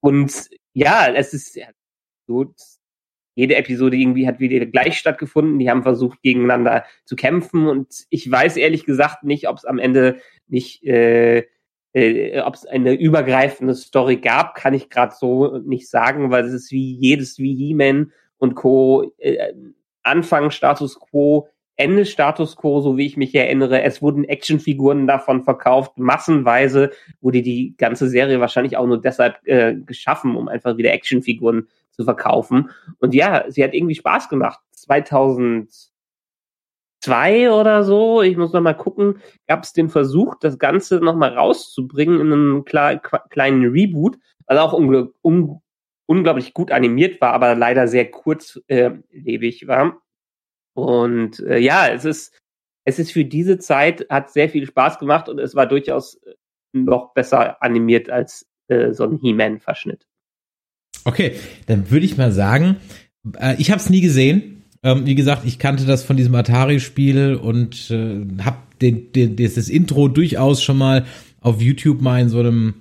und 0.00 0.48
ja, 0.72 1.12
es 1.12 1.34
ist 1.34 1.58
so, 2.26 2.54
jede 3.36 3.56
Episode 3.56 3.96
irgendwie 3.96 4.26
hat 4.26 4.40
wieder 4.40 4.64
gleich 4.66 4.98
stattgefunden. 4.98 5.58
Die 5.58 5.70
haben 5.70 5.82
versucht, 5.82 6.22
gegeneinander 6.22 6.84
zu 7.04 7.16
kämpfen. 7.16 7.68
Und 7.68 8.06
ich 8.08 8.30
weiß 8.30 8.56
ehrlich 8.56 8.84
gesagt 8.84 9.24
nicht, 9.24 9.48
ob 9.48 9.58
es 9.58 9.64
am 9.64 9.78
Ende 9.78 10.20
nicht, 10.48 10.82
äh, 10.84 11.44
äh, 11.92 12.40
ob 12.40 12.54
es 12.54 12.66
eine 12.66 12.94
übergreifende 12.94 13.74
Story 13.74 14.16
gab, 14.16 14.54
kann 14.54 14.74
ich 14.74 14.88
gerade 14.88 15.14
so 15.14 15.58
nicht 15.58 15.88
sagen, 15.88 16.30
weil 16.30 16.44
es 16.44 16.52
ist 16.52 16.72
wie 16.72 16.94
jedes 16.94 17.38
wie 17.38 17.54
He-Man 17.54 18.12
und 18.38 18.54
Co. 18.54 19.12
Äh, 19.18 19.52
Anfang 20.02 20.50
Status 20.50 20.98
Quo, 20.98 21.48
Ende 21.76 22.06
Status 22.06 22.56
Quo, 22.56 22.80
so 22.80 22.96
wie 22.96 23.06
ich 23.06 23.16
mich 23.16 23.34
erinnere. 23.34 23.82
Es 23.82 24.00
wurden 24.00 24.24
Actionfiguren 24.24 25.06
davon 25.06 25.44
verkauft, 25.44 25.98
massenweise 25.98 26.90
wurde 27.20 27.42
die 27.42 27.74
ganze 27.76 28.08
Serie 28.08 28.40
wahrscheinlich 28.40 28.76
auch 28.76 28.86
nur 28.86 29.00
deshalb 29.00 29.46
äh, 29.46 29.74
geschaffen, 29.74 30.36
um 30.36 30.48
einfach 30.48 30.76
wieder 30.78 30.92
Actionfiguren 30.92 31.68
zu 31.90 32.04
verkaufen. 32.04 32.70
Und 32.98 33.14
ja, 33.14 33.44
sie 33.48 33.62
hat 33.62 33.74
irgendwie 33.74 33.94
Spaß 33.94 34.28
gemacht. 34.28 34.60
2002 34.72 37.50
oder 37.50 37.84
so, 37.84 38.22
ich 38.22 38.36
muss 38.36 38.52
noch 38.52 38.62
mal 38.62 38.74
gucken, 38.74 39.18
gab 39.46 39.64
es 39.64 39.72
den 39.72 39.90
Versuch, 39.90 40.34
das 40.40 40.58
Ganze 40.58 41.00
noch 41.00 41.16
mal 41.16 41.34
rauszubringen 41.34 42.20
in 42.20 42.32
einem 42.32 42.64
kleinen 42.64 43.66
Reboot, 43.66 44.18
was 44.46 44.58
auch 44.58 44.72
un 44.72 45.12
un 45.22 45.60
unglaublich 46.06 46.54
gut 46.54 46.70
animiert 46.70 47.20
war, 47.20 47.32
aber 47.32 47.54
leider 47.54 47.88
sehr 47.88 48.10
kurzlebig 48.10 49.62
äh, 49.62 49.68
war. 49.68 50.00
Und 50.76 51.40
äh, 51.40 51.58
ja, 51.58 51.88
es 51.88 52.04
ist 52.04 52.32
es 52.86 52.98
ist 52.98 53.12
für 53.12 53.24
diese 53.24 53.58
Zeit 53.58 54.06
hat 54.08 54.30
sehr 54.30 54.48
viel 54.48 54.66
Spaß 54.66 54.98
gemacht 54.98 55.28
und 55.28 55.38
es 55.40 55.54
war 55.54 55.66
durchaus 55.66 56.20
noch 56.72 57.12
besser 57.14 57.62
animiert 57.62 58.08
als 58.08 58.46
äh, 58.68 58.92
so 58.92 59.04
ein 59.04 59.18
He-Man-Verschnitt. 59.20 60.06
Okay, 61.04 61.36
dann 61.66 61.90
würde 61.90 62.06
ich 62.06 62.16
mal 62.16 62.30
sagen, 62.30 62.76
äh, 63.38 63.56
ich 63.58 63.70
habe 63.70 63.80
es 63.80 63.90
nie 63.90 64.00
gesehen. 64.00 64.64
Ähm, 64.82 65.04
wie 65.04 65.16
gesagt, 65.16 65.44
ich 65.44 65.58
kannte 65.58 65.84
das 65.84 66.04
von 66.04 66.16
diesem 66.16 66.34
Atari-Spiel 66.34 67.34
und 67.34 67.90
äh, 67.90 68.24
habe 68.42 68.58
den, 68.80 69.10
den, 69.12 69.36
das 69.36 69.68
Intro 69.68 70.06
durchaus 70.08 70.62
schon 70.62 70.78
mal 70.78 71.06
auf 71.40 71.60
YouTube 71.60 72.00
mal 72.00 72.20
in 72.20 72.28
so 72.28 72.38
einem 72.38 72.74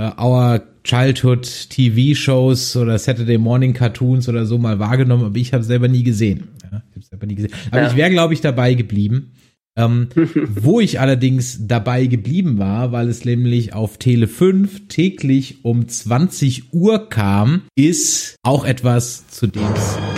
äh, 0.00 0.10
Our 0.20 0.62
Childhood 0.82 1.68
TV-Shows 1.68 2.76
oder 2.76 2.98
Saturday 2.98 3.38
Morning 3.38 3.74
Cartoons 3.74 4.28
oder 4.28 4.46
so 4.46 4.56
mal 4.58 4.78
wahrgenommen, 4.78 5.24
aber 5.24 5.36
ich 5.36 5.52
habe 5.52 5.62
selber 5.62 5.88
nie 5.88 6.02
gesehen. 6.02 6.48
Ja, 6.62 6.82
ich 6.90 6.96
habe 6.96 7.06
selber 7.10 7.26
nie 7.26 7.34
gesehen. 7.34 7.52
Aber 7.70 7.82
ja. 7.82 7.88
ich 7.88 7.96
wäre, 7.96 8.10
glaube 8.10 8.34
ich, 8.34 8.40
dabei 8.40 8.74
geblieben. 8.74 9.32
Ähm, 9.76 10.08
wo 10.48 10.80
ich 10.80 10.98
allerdings 10.98 11.68
dabei 11.68 12.06
geblieben 12.06 12.58
war, 12.58 12.90
weil 12.90 13.08
es 13.08 13.24
nämlich 13.24 13.72
auf 13.72 13.98
Tele 13.98 14.26
5 14.26 14.88
täglich 14.88 15.64
um 15.64 15.86
20 15.86 16.74
Uhr 16.74 17.08
kam, 17.08 17.62
ist 17.76 18.34
auch 18.42 18.64
etwas, 18.64 19.28
zu 19.28 19.46
dem 19.46 19.62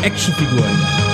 Actionfiguren 0.02 1.11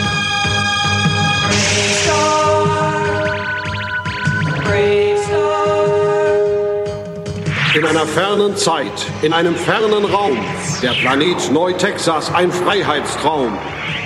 In 7.75 7.85
einer 7.85 8.07
fernen 8.07 8.57
Zeit, 8.57 9.07
in 9.21 9.35
einem 9.35 9.55
fernen 9.55 10.07
Raum, 10.07 10.39
der 10.83 10.93
Planet 10.93 11.53
Neu-Texas 11.53 12.33
ein 12.35 12.51
Freiheitstraum. 12.51 13.59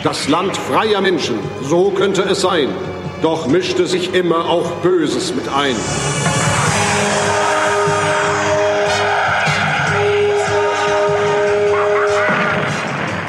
Das 0.02 0.28
Land 0.28 0.56
freier 0.56 1.00
Menschen, 1.00 1.38
so 1.62 1.90
könnte 1.90 2.22
es 2.22 2.40
sein. 2.40 2.68
Doch 3.22 3.46
mischte 3.46 3.86
sich 3.86 4.14
immer 4.14 4.50
auch 4.50 4.68
Böses 4.82 5.32
mit 5.32 5.48
ein. 5.48 5.76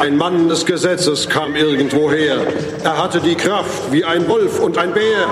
Ein 0.04 0.18
Mann 0.18 0.50
des 0.50 0.66
Gesetzes 0.66 1.30
kam 1.30 1.56
irgendwoher. 1.56 2.46
Er 2.84 3.02
hatte 3.02 3.22
die 3.22 3.36
Kraft 3.36 3.90
wie 3.90 4.04
ein 4.04 4.28
Wolf 4.28 4.60
und 4.60 4.78
ein 4.78 4.94
Bär. 4.94 5.30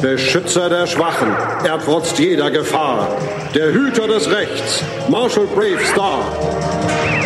Beschützer 0.00 0.68
der 0.68 0.86
Schwachen, 0.86 1.34
er 1.64 1.80
trotzt 1.80 2.20
jeder 2.20 2.52
Gefahr. 2.52 3.16
Der 3.52 3.72
Hüter 3.72 4.06
des 4.06 4.30
Rechts, 4.30 4.84
Marshall 5.08 5.48
Brave 5.52 5.84
Star. 5.84 7.21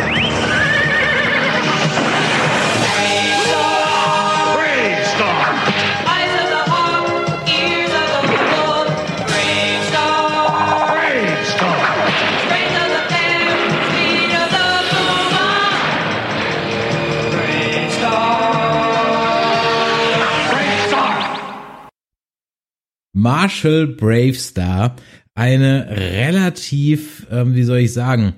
Marshall 23.27 23.89
Bravestar 23.89 24.95
eine 25.35 25.89
relativ, 25.91 27.27
ähm, 27.29 27.57
wie 27.57 27.65
soll 27.65 27.79
ich 27.79 27.93
sagen, 27.93 28.35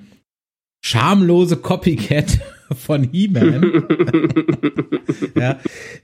schamlose 0.81 1.59
Copycat 1.59 2.39
von 2.75 3.03
He-Man. 3.03 3.83
ja, 5.37 5.59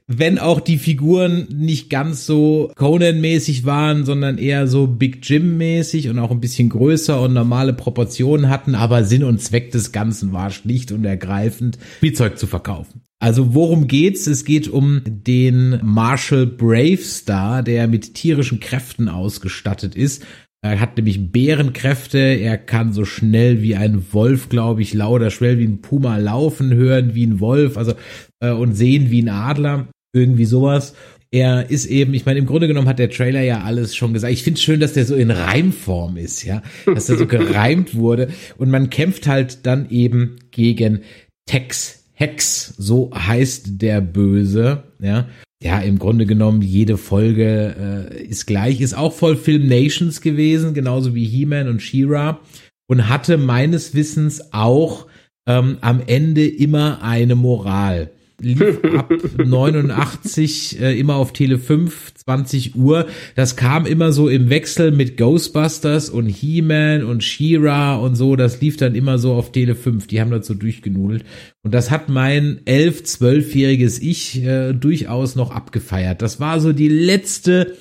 wenn 0.07 0.38
auch 0.38 0.61
die 0.61 0.77
Figuren 0.77 1.49
nicht 1.51 1.88
ganz 1.88 2.27
so 2.27 2.73
Conan-mäßig 2.77 3.64
waren, 3.64 4.05
sondern 4.05 4.37
eher 4.37 4.66
so 4.66 4.87
Big 4.87 5.20
Jim-mäßig 5.23 6.11
und 6.11 6.18
auch 6.18 6.31
ein 6.31 6.42
bisschen 6.42 6.68
größer 6.68 7.18
und 7.23 7.33
normale 7.33 7.73
Proportionen 7.73 8.51
hatten, 8.51 8.75
aber 8.75 9.05
Sinn 9.05 9.25
und 9.25 9.40
Zweck 9.40 9.70
des 9.70 9.92
Ganzen 9.92 10.35
war 10.35 10.51
schlicht 10.51 10.92
und 10.92 11.07
ergreifend, 11.07 11.79
Spielzeug 11.97 12.37
zu 12.38 12.47
verkaufen. 12.47 13.01
Also 13.24 13.54
worum 13.54 13.87
geht's? 13.87 14.26
Es 14.26 14.44
geht 14.44 14.68
um 14.68 15.00
den 15.06 15.80
Marshall 15.82 16.44
Bravestar, 16.46 17.62
der 17.62 17.88
mit 17.88 18.12
tierischen 18.12 18.60
Kräften 18.60 19.08
ausgestattet 19.08 19.94
ist. 19.94 20.27
Er 20.62 20.79
hat 20.79 20.98
nämlich 20.98 21.33
Bärenkräfte, 21.33 22.18
er 22.18 22.58
kann 22.58 22.92
so 22.92 23.06
schnell 23.06 23.62
wie 23.62 23.77
ein 23.77 24.12
Wolf, 24.12 24.50
glaube 24.50 24.83
ich, 24.83 24.92
lauter 24.92 25.31
schnell 25.31 25.58
wie 25.58 25.64
ein 25.64 25.81
Puma 25.81 26.18
laufen, 26.18 26.75
hören 26.75 27.14
wie 27.14 27.25
ein 27.25 27.40
Wolf, 27.40 27.79
also 27.79 27.94
äh, 28.40 28.50
und 28.50 28.75
sehen 28.75 29.10
wie 29.10 29.22
ein 29.22 29.31
Adler, 29.31 29.88
irgendwie 30.14 30.44
sowas. 30.44 30.94
Er 31.31 31.70
ist 31.70 31.87
eben, 31.87 32.12
ich 32.12 32.27
meine, 32.27 32.40
im 32.40 32.46
Grunde 32.46 32.68
genommen 32.68 32.88
hat 32.88 32.98
der 32.98 33.08
Trailer 33.08 33.40
ja 33.40 33.62
alles 33.62 33.96
schon 33.96 34.12
gesagt. 34.12 34.35
Ich 34.35 34.42
finde 34.42 34.58
es 34.58 34.62
schön, 34.62 34.81
dass 34.81 34.92
der 34.92 35.06
so 35.06 35.14
in 35.14 35.31
Reimform 35.31 36.18
ist, 36.18 36.44
ja, 36.44 36.62
dass 36.85 37.06
der 37.06 37.16
so 37.16 37.27
gereimt 37.27 37.94
wurde 37.94 38.29
und 38.58 38.68
man 38.68 38.90
kämpft 38.90 39.27
halt 39.27 39.64
dann 39.64 39.88
eben 39.88 40.37
gegen 40.50 41.00
Tex 41.46 42.04
Hex, 42.15 42.75
so 42.79 43.10
heißt 43.15 43.83
der 43.83 44.00
Böse, 44.00 44.85
ja. 45.00 45.29
Ja, 45.62 45.81
im 45.81 45.98
Grunde 45.98 46.27
genommen, 46.27 46.60
jede 46.60 46.98
Folge 46.98 48.10
äh, 48.12 48.23
ist 48.23 48.46
gleich, 48.46 48.83
ist 48.83 48.94
auch 48.94 49.15
voll 49.15 49.37
Film 49.37 49.67
Nations 49.67 50.21
gewesen, 50.21 50.75
genauso 50.75 51.15
wie 51.15 51.25
He-Man 51.25 51.69
und 51.69 51.81
She-Ra 51.81 52.40
und 52.87 53.08
hatte 53.08 53.38
meines 53.38 53.94
Wissens 53.94 54.52
auch 54.52 55.06
ähm, 55.46 55.79
am 55.81 56.02
Ende 56.06 56.46
immer 56.46 57.02
eine 57.02 57.35
Moral. 57.35 58.10
Lief 58.45 58.63
ab 58.99 59.13
89 59.37 60.81
äh, 60.81 60.99
immer 60.99 61.17
auf 61.17 61.33
Tele 61.33 61.59
5, 61.59 62.15
20 62.15 62.77
Uhr. 62.77 63.07
Das 63.35 63.57
kam 63.57 63.87
immer 63.87 64.13
so 64.13 64.29
im 64.29 64.51
Wechsel 64.51 64.92
mit 64.92 65.17
Ghostbusters 65.17 66.11
und 66.11 66.27
He-Man 66.27 67.05
und 67.05 67.25
She-Ra 67.25 67.97
und 67.97 68.15
so. 68.15 68.37
Das 68.37 68.61
lief 68.61 68.77
dann 68.77 68.95
immer 68.95 69.19
so 69.19 69.33
auf 69.33 69.53
Tele 69.53 69.75
5. 69.75 70.07
Die 70.07 70.21
haben 70.21 70.31
das 70.31 70.47
so 70.47 70.55
durchgenudelt. 70.55 71.25
Und 71.63 71.75
das 71.75 71.90
hat 71.90 72.09
mein 72.09 72.61
11, 72.67 73.01
12-jähriges 73.03 74.01
Ich 74.01 74.45
äh, 74.45 74.73
durchaus 74.73 75.35
noch 75.35 75.51
abgefeiert. 75.51 76.23
Das 76.23 76.38
war 76.40 76.61
so 76.61 76.73
die 76.73 76.88
letzte, 76.88 77.77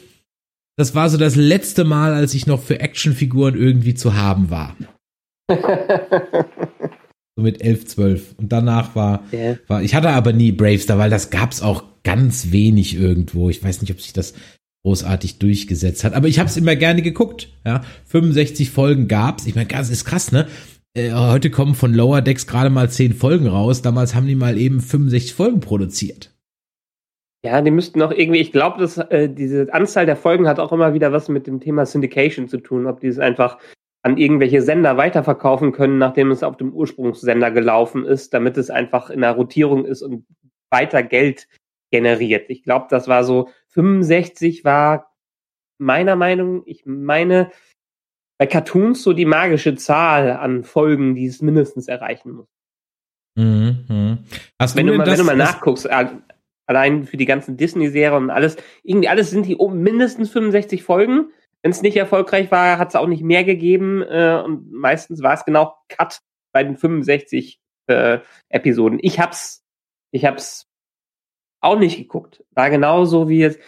das 0.78 0.96
war 0.96 1.10
so 1.10 1.18
das 1.18 1.36
letzte 1.36 1.84
Mal, 1.84 2.14
als 2.14 2.34
ich 2.34 2.48
noch 2.48 2.62
für 2.62 2.80
Actionfiguren 2.80 3.56
irgendwie 3.56 3.94
zu 3.94 4.16
haben 4.16 4.50
war. 4.50 4.76
So 7.36 7.42
mit 7.44 7.62
11, 7.64 7.86
12. 7.88 8.36
Und 8.38 8.52
danach 8.52 8.96
war, 8.96 9.24
Ja. 9.32 9.58
war 9.68 9.82
ich 9.82 9.96
hatte 9.96 10.10
aber 10.10 10.34
nie 10.34 10.52
Bravestar, 10.52 10.98
weil 10.98 11.10
das 11.10 11.30
gab's 11.30 11.62
auch 11.62 11.84
ganz 12.04 12.52
wenig 12.52 12.96
irgendwo. 13.00 13.50
Ich 13.50 13.64
weiß 13.64 13.82
nicht, 13.82 13.92
ob 13.92 14.02
sich 14.02 14.14
das 14.14 14.34
großartig 14.86 15.40
durchgesetzt 15.40 16.04
hat. 16.04 16.14
Aber 16.14 16.28
ich 16.28 16.40
habe 16.40 16.50
es 16.50 16.58
immer 16.58 16.76
gerne 16.76 17.02
geguckt. 17.02 17.50
Ja, 17.66 17.82
65 18.06 18.70
Folgen 18.70 19.08
gab's. 19.08 19.48
Ich 19.48 19.56
meine, 19.56 19.68
das 19.68 19.90
ist 19.90 20.06
krass, 20.06 20.32
ne? 20.32 20.48
Äh, 20.96 21.12
heute 21.14 21.50
kommen 21.50 21.74
von 21.74 21.94
Lower 21.94 22.22
Decks 22.22 22.46
gerade 22.46 22.70
mal 22.70 22.90
10 22.90 23.14
Folgen 23.14 23.48
raus. 23.48 23.82
Damals 23.82 24.14
haben 24.14 24.28
die 24.28 24.36
mal 24.36 24.58
eben 24.58 24.80
65 24.82 25.34
Folgen 25.34 25.60
produziert. 25.60 26.30
Ja, 27.46 27.62
die 27.62 27.72
müssten 27.72 28.00
noch 28.00 28.12
irgendwie, 28.12 28.40
ich 28.40 28.52
glaube, 28.52 28.80
dass 28.80 28.98
äh, 28.98 29.28
diese 29.28 29.74
Anzahl 29.74 30.06
der 30.06 30.16
Folgen 30.16 30.48
hat 30.48 30.60
auch 30.60 30.72
immer 30.72 30.94
wieder 30.94 31.12
was 31.12 31.30
mit 31.30 31.48
dem 31.48 31.60
Thema 31.60 31.86
Syndication 31.86 32.48
zu 32.48 32.58
tun, 32.58 32.86
ob 32.86 33.00
die 33.02 33.08
es 33.08 33.20
einfach 33.20 33.58
an 34.04 34.18
irgendwelche 34.18 34.62
Sender 34.62 34.98
weiterverkaufen 34.98 35.72
können, 35.72 35.98
nachdem 35.98 36.30
es 36.32 36.44
auf 36.44 36.58
dem 36.58 36.74
Ursprungssender 36.74 37.52
gelaufen 37.52 38.06
ist, 38.06 38.34
damit 38.34 38.58
es 38.58 38.70
einfach 38.70 39.10
in 39.10 39.22
der 39.22 39.32
Rotierung 39.32 39.86
ist 39.86 40.02
und 40.02 40.26
weiter 40.70 41.04
Geld 41.04 41.48
generiert. 41.92 42.50
Ich 42.50 42.64
glaube, 42.64 42.88
das 42.90 43.08
war 43.08 43.24
so 43.24 43.50
65 43.70 44.66
war 44.66 45.14
meiner 45.80 46.16
Meinung, 46.16 46.64
ich 46.66 46.86
meine 46.86 47.52
bei 48.40 48.48
Cartoons 48.48 49.04
so 49.04 49.14
die 49.14 49.26
magische 49.26 49.76
Zahl 49.76 50.32
an 50.32 50.64
Folgen, 50.64 51.16
die 51.16 51.28
es 51.28 51.42
mindestens 51.42 51.88
erreichen 51.88 52.32
muss. 52.32 52.48
Mhm, 53.38 53.86
mhm. 53.88 54.18
Hast 54.60 54.76
wenn, 54.76 54.88
du 54.88 54.94
mal, 54.98 55.06
das- 55.06 55.20
wenn 55.20 55.26
du 55.26 55.32
mal 55.32 55.38
nachguckst, 55.38 55.88
allein 56.68 57.06
für 57.06 57.18
die 57.18 57.26
ganzen 57.26 57.58
Disney-Serien 57.58 58.24
und 58.24 58.30
alles, 58.32 58.58
irgendwie 58.84 59.08
alles 59.08 59.30
sind 59.30 59.46
die 59.46 59.56
um 59.56 59.80
mindestens 59.80 60.32
65 60.32 60.84
Folgen. 60.84 61.32
Wenn 61.64 61.72
es 61.72 61.82
nicht 61.82 61.98
erfolgreich 61.98 62.52
war, 62.52 62.78
hat 62.78 62.90
es 62.90 62.96
auch 62.96 63.08
nicht 63.08 63.24
mehr 63.24 63.44
gegeben 63.44 64.04
äh, 64.04 64.42
und 64.44 64.72
meistens 64.72 65.24
war 65.24 65.34
es 65.34 65.46
genau 65.46 65.74
Cut 65.88 66.20
bei 66.52 66.64
den 66.64 66.78
65 66.78 67.60
äh, 67.88 68.20
Episoden. 68.50 69.00
Ich 69.02 69.20
hab's, 69.20 69.64
ich 70.12 70.26
hab's 70.26 70.68
auch 71.62 71.80
nicht 71.80 71.98
geguckt. 71.98 72.44
War 72.52 72.70
genauso 72.70 73.30
wie 73.30 73.40
jetzt. 73.40 73.60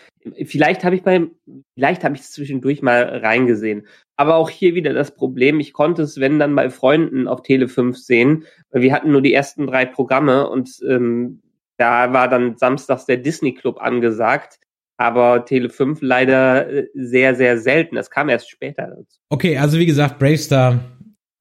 Vielleicht 0.44 0.84
habe 0.84 0.96
ich 0.96 1.04
beim, 1.04 1.36
vielleicht 1.76 2.04
habe 2.04 2.16
ich 2.16 2.22
es 2.22 2.32
zwischendurch 2.32 2.82
mal 2.82 3.04
reingesehen. 3.04 3.88
Aber 4.18 4.36
auch 4.36 4.50
hier 4.50 4.76
wieder 4.76 4.94
das 4.94 5.16
Problem, 5.16 5.60
ich 5.60 5.72
konnte 5.72 6.02
es, 6.02 6.20
wenn 6.20 6.40
dann 6.40 6.56
bei 6.56 6.70
Freunden 6.70 7.28
auf 7.28 7.44
Tele 7.44 7.68
5 7.70 7.98
sehen, 7.98 8.46
weil 8.72 8.82
wir 8.82 8.94
hatten 8.94 9.12
nur 9.12 9.22
die 9.22 9.34
ersten 9.34 9.68
drei 9.68 9.86
Programme 9.86 10.50
und 10.50 10.70
ähm, 10.88 11.42
da 11.78 12.12
war 12.12 12.28
dann 12.28 12.58
samstags 12.58 13.06
der 13.06 13.18
Disney 13.18 13.54
Club 13.54 13.82
angesagt, 13.82 14.60
aber 14.98 15.46
Tele 15.46 15.70
5 15.70 16.00
leider 16.02 16.70
äh, 16.70 16.88
sehr, 16.94 17.36
sehr 17.36 17.58
selten. 17.58 17.96
Das 17.96 18.10
kam 18.10 18.30
erst 18.30 18.50
später 18.50 18.88
dazu. 18.88 19.20
Okay, 19.30 19.58
also 19.58 19.78
wie 19.78 19.86
gesagt, 19.86 20.20
Bravestar, 20.20 20.80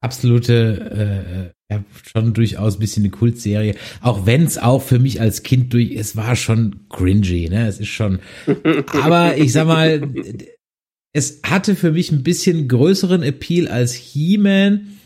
absolute, 0.01 1.53
äh, 1.71 1.73
ja, 1.73 1.83
schon 2.13 2.33
durchaus 2.33 2.75
ein 2.75 2.79
bisschen 2.79 3.03
eine 3.03 3.11
Kultserie. 3.11 3.75
Auch 4.01 4.25
wenn 4.25 4.43
es 4.43 4.57
auch 4.57 4.81
für 4.81 4.99
mich 4.99 5.19
als 5.19 5.43
Kind 5.43 5.73
durch, 5.73 5.91
es 5.95 6.15
war 6.15 6.35
schon 6.35 6.87
cringy, 6.89 7.49
ne? 7.49 7.67
Es 7.67 7.79
ist 7.79 7.87
schon, 7.87 8.19
aber 9.01 9.37
ich 9.37 9.51
sag 9.51 9.65
mal, 9.65 10.01
es 11.13 11.41
hatte 11.43 11.75
für 11.75 11.91
mich 11.91 12.11
ein 12.11 12.23
bisschen 12.23 12.67
größeren 12.67 13.23
Appeal 13.23 13.67
als 13.67 13.93
He-Man. 13.93 14.97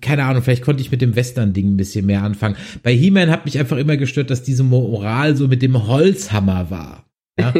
Keine 0.00 0.24
Ahnung, 0.24 0.42
vielleicht 0.42 0.62
konnte 0.62 0.80
ich 0.80 0.90
mit 0.90 1.02
dem 1.02 1.16
Western-Ding 1.16 1.74
ein 1.74 1.76
bisschen 1.76 2.06
mehr 2.06 2.22
anfangen. 2.22 2.56
Bei 2.82 2.94
He-Man 2.94 3.30
hat 3.30 3.44
mich 3.44 3.58
einfach 3.58 3.78
immer 3.78 3.96
gestört, 3.96 4.30
dass 4.30 4.42
diese 4.42 4.62
Moral 4.62 5.36
so 5.36 5.48
mit 5.48 5.62
dem 5.62 5.88
Holzhammer 5.88 6.70
war. 6.70 7.07
Ja? 7.38 7.54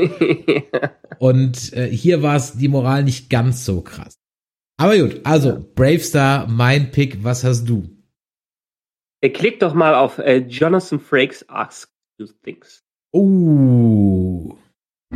Und 1.18 1.72
äh, 1.72 1.88
hier 1.88 2.22
war 2.22 2.36
es 2.36 2.54
die 2.54 2.68
Moral 2.68 3.04
nicht 3.04 3.30
ganz 3.30 3.64
so 3.64 3.80
krass. 3.80 4.18
Aber 4.76 4.96
gut, 4.96 5.20
also 5.24 5.64
Bravestar, 5.74 6.46
mein 6.48 6.90
Pick, 6.90 7.24
was 7.24 7.44
hast 7.44 7.64
du? 7.68 7.88
Äh, 9.20 9.30
Klick 9.30 9.58
doch 9.60 9.74
mal 9.74 9.94
auf 9.94 10.18
äh, 10.18 10.38
Jonathan 10.38 11.00
Frakes 11.00 11.48
Ask 11.48 11.90
You 12.18 12.26
Things. 12.44 12.82
Oh. 13.12 14.56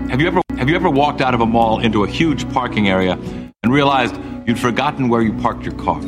Have 0.09 0.21
you 0.21 0.27
ever 0.27 0.41
have 0.57 0.69
you 0.69 0.77
ever 0.77 0.91
walked 0.91 1.21
out 1.21 1.35
of 1.35 1.41
a 1.41 1.47
mall 1.47 1.81
into 1.81 2.05
a 2.05 2.09
huge 2.09 2.51
parking 2.53 2.89
area 2.89 3.19
and 3.63 3.73
realized 3.73 4.17
you'd 4.47 4.59
forgotten 4.59 5.09
where 5.09 5.23
you 5.23 5.33
parked 5.35 5.65
your 5.65 5.77
car? 5.77 6.01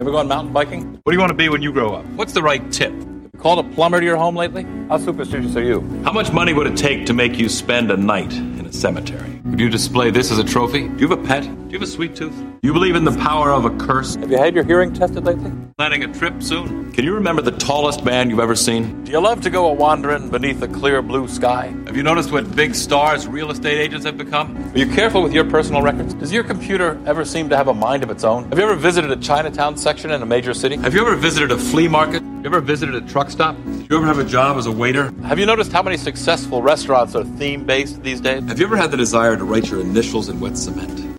Ever 0.00 0.10
gone 0.10 0.26
mountain 0.26 0.52
biking? 0.52 1.00
What 1.04 1.12
do 1.12 1.12
you 1.12 1.20
want 1.20 1.30
to 1.30 1.36
be 1.36 1.48
when 1.48 1.62
you 1.62 1.72
grow 1.72 1.94
up? 1.94 2.04
What's 2.16 2.32
the 2.32 2.42
right 2.42 2.60
tip? 2.72 2.92
Called 3.38 3.58
a 3.58 3.74
plumber 3.74 4.00
to 4.00 4.06
your 4.06 4.16
home 4.16 4.36
lately? 4.36 4.64
How 4.88 4.98
superstitious 4.98 5.56
are 5.56 5.62
you? 5.62 5.80
How 6.04 6.12
much 6.12 6.32
money 6.32 6.52
would 6.52 6.66
it 6.66 6.76
take 6.76 7.06
to 7.06 7.12
make 7.12 7.36
you 7.38 7.48
spend 7.48 7.90
a 7.90 7.96
night 7.96 8.32
in 8.32 8.53
a 8.53 8.53
cemetery? 8.74 9.40
Would 9.44 9.60
you 9.60 9.68
display 9.70 10.10
this 10.10 10.30
as 10.30 10.38
a 10.38 10.44
trophy? 10.44 10.88
Do 10.88 10.96
you 10.98 11.08
have 11.08 11.18
a 11.18 11.26
pet? 11.26 11.42
Do 11.42 11.48
you 11.48 11.78
have 11.78 11.82
a 11.82 11.86
sweet 11.86 12.14
tooth? 12.16 12.36
Do 12.36 12.68
you 12.68 12.72
believe 12.72 12.96
in 12.96 13.04
the 13.04 13.16
power 13.18 13.50
of 13.50 13.64
a 13.64 13.70
curse? 13.70 14.16
Have 14.16 14.30
you 14.30 14.38
had 14.38 14.54
your 14.54 14.64
hearing 14.64 14.92
tested 14.92 15.24
lately? 15.24 15.50
Planning 15.76 16.04
a 16.04 16.12
trip 16.12 16.42
soon? 16.42 16.92
Can 16.92 17.04
you 17.04 17.14
remember 17.14 17.42
the 17.42 17.50
tallest 17.50 18.04
man 18.04 18.30
you've 18.30 18.38
ever 18.38 18.54
seen? 18.54 19.02
Do 19.04 19.12
you 19.12 19.20
love 19.20 19.40
to 19.42 19.50
go 19.50 19.66
a 19.66 19.72
wandering 19.72 20.30
beneath 20.30 20.62
a 20.62 20.68
clear 20.68 21.02
blue 21.02 21.26
sky? 21.26 21.74
Have 21.86 21.96
you 21.96 22.02
noticed 22.02 22.30
what 22.30 22.54
big 22.54 22.74
stars 22.74 23.26
real 23.26 23.50
estate 23.50 23.78
agents 23.78 24.06
have 24.06 24.16
become? 24.16 24.56
Are 24.72 24.78
you 24.78 24.86
careful 24.86 25.22
with 25.22 25.32
your 25.32 25.44
personal 25.44 25.82
records? 25.82 26.14
Does 26.14 26.32
your 26.32 26.44
computer 26.44 27.00
ever 27.06 27.24
seem 27.24 27.48
to 27.48 27.56
have 27.56 27.68
a 27.68 27.74
mind 27.74 28.02
of 28.02 28.10
its 28.10 28.22
own? 28.24 28.48
Have 28.50 28.58
you 28.58 28.64
ever 28.64 28.76
visited 28.76 29.10
a 29.10 29.16
Chinatown 29.16 29.76
section 29.76 30.10
in 30.10 30.22
a 30.22 30.26
major 30.26 30.54
city? 30.54 30.76
Have 30.76 30.94
you 30.94 31.00
ever 31.00 31.16
visited 31.16 31.50
a 31.50 31.58
flea 31.58 31.88
market? 31.88 32.22
Have 32.22 32.52
you 32.52 32.58
ever 32.58 32.60
visited 32.60 32.94
a 32.94 33.00
truck 33.00 33.30
stop? 33.30 33.56
Do 33.64 33.86
you 33.90 33.96
ever 33.96 34.06
have 34.06 34.18
a 34.18 34.24
job 34.24 34.56
as 34.58 34.66
a 34.66 34.72
waiter? 34.72 35.12
Have 35.24 35.38
you 35.38 35.46
noticed 35.46 35.72
how 35.72 35.82
many 35.82 35.96
successful 35.96 36.62
restaurants 36.62 37.14
are 37.14 37.24
theme 37.24 37.64
based 37.64 38.02
these 38.02 38.20
days? 38.20 38.44
Have 38.44 38.60
you 38.60 38.63
ever 38.64 38.76
had 38.76 38.90
the 38.90 38.96
desire 38.96 39.36
to 39.36 39.44
write 39.44 39.70
your 39.70 39.80
initials 39.80 40.28
in 40.28 40.40
wet 40.40 40.56
cement? 40.56 41.18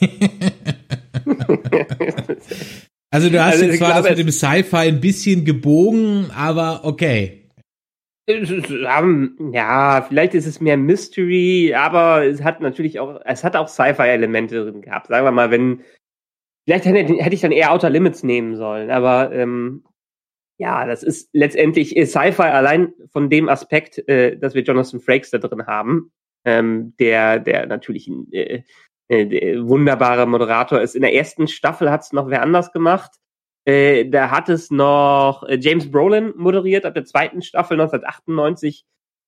Also 3.10 3.30
du 3.30 3.42
hast 3.42 3.54
Also 3.54 3.64
jetzt 3.64 3.78
zwar 3.78 3.92
glaube, 3.92 4.08
das 4.08 4.18
mit 4.18 4.26
dem 4.26 4.30
Sci-Fi 4.30 4.76
ein 4.76 5.00
bisschen 5.00 5.44
gebogen, 5.44 6.30
aber 6.30 6.84
okay. 6.84 7.48
Ja, 8.28 10.04
vielleicht 10.06 10.34
ist 10.34 10.46
es 10.46 10.60
mehr 10.60 10.76
Mystery, 10.76 11.72
aber 11.74 12.26
es 12.26 12.42
hat 12.42 12.60
natürlich 12.60 13.00
auch, 13.00 13.20
es 13.24 13.44
hat 13.44 13.56
auch 13.56 13.68
Sci-Fi-Elemente 13.68 14.62
drin 14.62 14.82
gehabt. 14.82 15.06
Sagen 15.06 15.24
wir 15.24 15.32
mal, 15.32 15.50
wenn, 15.50 15.82
vielleicht 16.66 16.84
hätte, 16.84 17.34
ich 17.34 17.40
dann 17.40 17.52
eher 17.52 17.72
Outer 17.72 17.88
Limits 17.88 18.22
nehmen 18.22 18.56
sollen, 18.56 18.90
aber 18.90 19.32
ähm, 19.32 19.84
ja, 20.58 20.84
das 20.84 21.02
ist 21.02 21.30
letztendlich 21.32 21.92
Sci-Fi 21.92 22.42
allein 22.42 22.92
von 23.10 23.30
dem 23.30 23.48
Aspekt, 23.48 24.06
äh, 24.06 24.36
dass 24.36 24.54
wir 24.54 24.62
Jonathan 24.62 25.00
Frakes 25.00 25.30
da 25.30 25.38
drin 25.38 25.66
haben, 25.66 26.12
ähm, 26.48 26.94
der, 26.98 27.38
der 27.38 27.66
natürlich 27.66 28.08
ein 28.08 28.32
äh, 28.32 28.62
äh, 29.08 29.26
der 29.26 29.66
wunderbarer 29.66 30.26
Moderator 30.26 30.80
ist. 30.80 30.94
In 30.94 31.02
der 31.02 31.14
ersten 31.14 31.48
Staffel 31.48 31.90
hat 31.90 32.02
es 32.02 32.12
noch 32.12 32.28
wer 32.28 32.42
anders 32.42 32.72
gemacht. 32.72 33.12
Äh, 33.64 34.08
da 34.08 34.30
hat 34.30 34.48
es 34.48 34.70
noch 34.70 35.44
äh, 35.44 35.58
James 35.60 35.90
Brolin 35.90 36.32
moderiert. 36.36 36.84
Ab 36.84 36.94
der 36.94 37.04
zweiten 37.04 37.42
Staffel 37.42 37.80
1998 37.80 38.84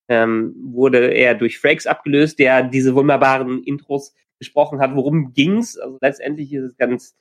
ähm, 0.08 0.54
wurde 0.62 1.08
er 1.08 1.34
durch 1.34 1.58
Frakes 1.58 1.86
abgelöst, 1.86 2.38
der 2.38 2.62
diese 2.62 2.94
wunderbaren 2.94 3.62
Intros 3.64 4.14
gesprochen 4.38 4.80
hat. 4.80 4.94
Worum 4.94 5.32
ging's? 5.32 5.78
Also 5.78 5.98
letztendlich 6.00 6.52
ist 6.52 6.64
es 6.64 6.76
ganz 6.76 7.16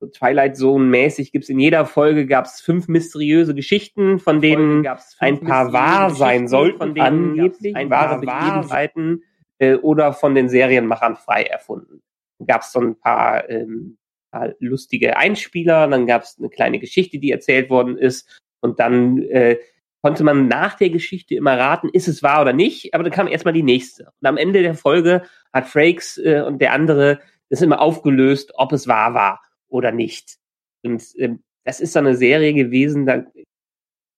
so 0.00 0.06
Twilight 0.06 0.56
Zone 0.56 0.84
mäßig. 0.84 1.32
Gibt's 1.32 1.50
in 1.50 1.58
jeder 1.58 1.84
Folge 1.84 2.26
gab's 2.26 2.62
fünf 2.62 2.88
mysteriöse 2.88 3.54
Geschichten, 3.54 4.18
von 4.18 4.40
denen 4.40 4.86
ein 5.18 5.40
paar 5.40 5.72
wahr 5.74 6.10
sein 6.10 6.48
sollten, 6.48 6.78
von 6.78 6.94
denen 6.94 7.06
angeblich 7.06 7.76
ein 7.76 7.90
wahre 7.90 8.20
Begebenheiten 8.20 9.22
äh, 9.60 9.74
oder 9.76 10.12
von 10.12 10.34
den 10.34 10.48
Serienmachern 10.48 11.16
frei 11.16 11.44
erfunden. 11.44 12.02
Dann 12.38 12.46
gab's 12.48 12.72
so 12.72 12.80
ein 12.80 12.98
paar 12.98 13.48
ähm, 13.48 13.98
paar 14.30 14.54
lustige 14.58 15.16
Einspieler, 15.16 15.88
dann 15.88 16.06
gab 16.06 16.22
es 16.22 16.38
eine 16.38 16.48
kleine 16.48 16.78
Geschichte, 16.78 17.18
die 17.18 17.30
erzählt 17.30 17.70
worden 17.70 17.96
ist 17.98 18.40
und 18.60 18.80
dann 18.80 19.22
äh, 19.22 19.58
konnte 20.02 20.24
man 20.24 20.48
nach 20.48 20.74
der 20.74 20.90
Geschichte 20.90 21.34
immer 21.34 21.58
raten, 21.58 21.90
ist 21.92 22.08
es 22.08 22.22
wahr 22.22 22.40
oder 22.40 22.52
nicht, 22.52 22.94
aber 22.94 23.04
dann 23.04 23.12
kam 23.12 23.28
erstmal 23.28 23.54
die 23.54 23.62
nächste. 23.62 24.12
Und 24.20 24.26
am 24.26 24.36
Ende 24.36 24.62
der 24.62 24.74
Folge 24.74 25.22
hat 25.52 25.68
Frakes 25.68 26.18
äh, 26.18 26.42
und 26.46 26.60
der 26.60 26.72
andere 26.72 27.20
das 27.50 27.62
immer 27.62 27.80
aufgelöst, 27.80 28.52
ob 28.54 28.72
es 28.72 28.86
wahr 28.86 29.14
war 29.14 29.42
oder 29.68 29.92
nicht. 29.92 30.38
Und 30.82 31.02
ähm, 31.18 31.42
das 31.64 31.80
ist 31.80 31.92
so 31.92 31.98
eine 31.98 32.14
Serie 32.14 32.54
gewesen, 32.54 33.06
da 33.06 33.24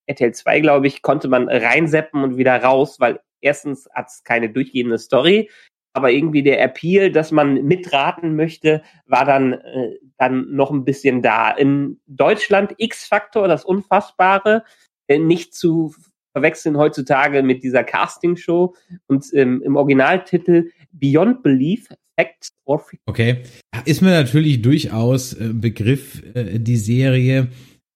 RTL 0.07 0.35
2, 0.35 0.61
glaube 0.61 0.87
ich, 0.87 1.03
konnte 1.03 1.29
man 1.29 1.49
reinseppen 1.49 2.23
und 2.23 2.37
wieder 2.37 2.63
raus, 2.63 3.01
weil 3.01 3.21
erstens 3.43 3.89
hat 3.93 4.09
es 4.09 4.25
keine 4.25 4.51
durchgehende 4.51 4.99
Story, 4.99 5.51
aber 5.95 6.11
irgendwie 6.11 6.43
der 6.43 6.63
Appeal, 6.63 7.13
dass 7.13 7.33
man 7.33 7.65
mitraten 7.65 8.35
möchte, 8.35 8.83
war 9.07 9.25
dann, 9.25 9.53
äh, 9.53 9.99
dann 10.17 10.51
noch 10.51 10.71
ein 10.71 10.85
bisschen 10.85 11.21
da. 11.21 11.51
In 11.51 12.01
Deutschland 12.07 12.75
X-Faktor, 12.79 13.47
das 13.47 13.65
Unfassbare, 13.65 14.65
äh, 15.09 15.19
nicht 15.19 15.55
zu 15.55 15.95
verwechseln 16.33 16.79
heutzutage 16.79 17.43
mit 17.43 17.63
dieser 17.63 17.85
Castingshow 17.85 18.75
und 19.07 19.27
ähm, 19.35 19.63
im 19.63 19.77
Originaltitel 19.77 20.71
Beyond 20.93 21.43
Belief, 21.43 21.89
Facts 22.19 22.49
or 22.65 22.79
Fiction. 22.79 23.05
Okay. 23.07 23.43
Ist 23.85 24.03
mir 24.03 24.11
natürlich 24.11 24.63
durchaus 24.63 25.35
äh, 25.35 25.51
Begriff, 25.53 26.23
äh, 26.35 26.59
die 26.59 26.77
Serie. 26.77 27.49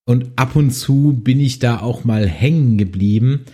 Und 0.09 0.31
ab 0.37 0.55
und 0.55 0.71
zu 0.71 1.21
bin 1.23 1.41
ich 1.41 1.59
da 1.59 1.81
auch 1.81 2.05
mal 2.05 2.29
hängen 2.29 2.79
geblieben. 2.79 3.45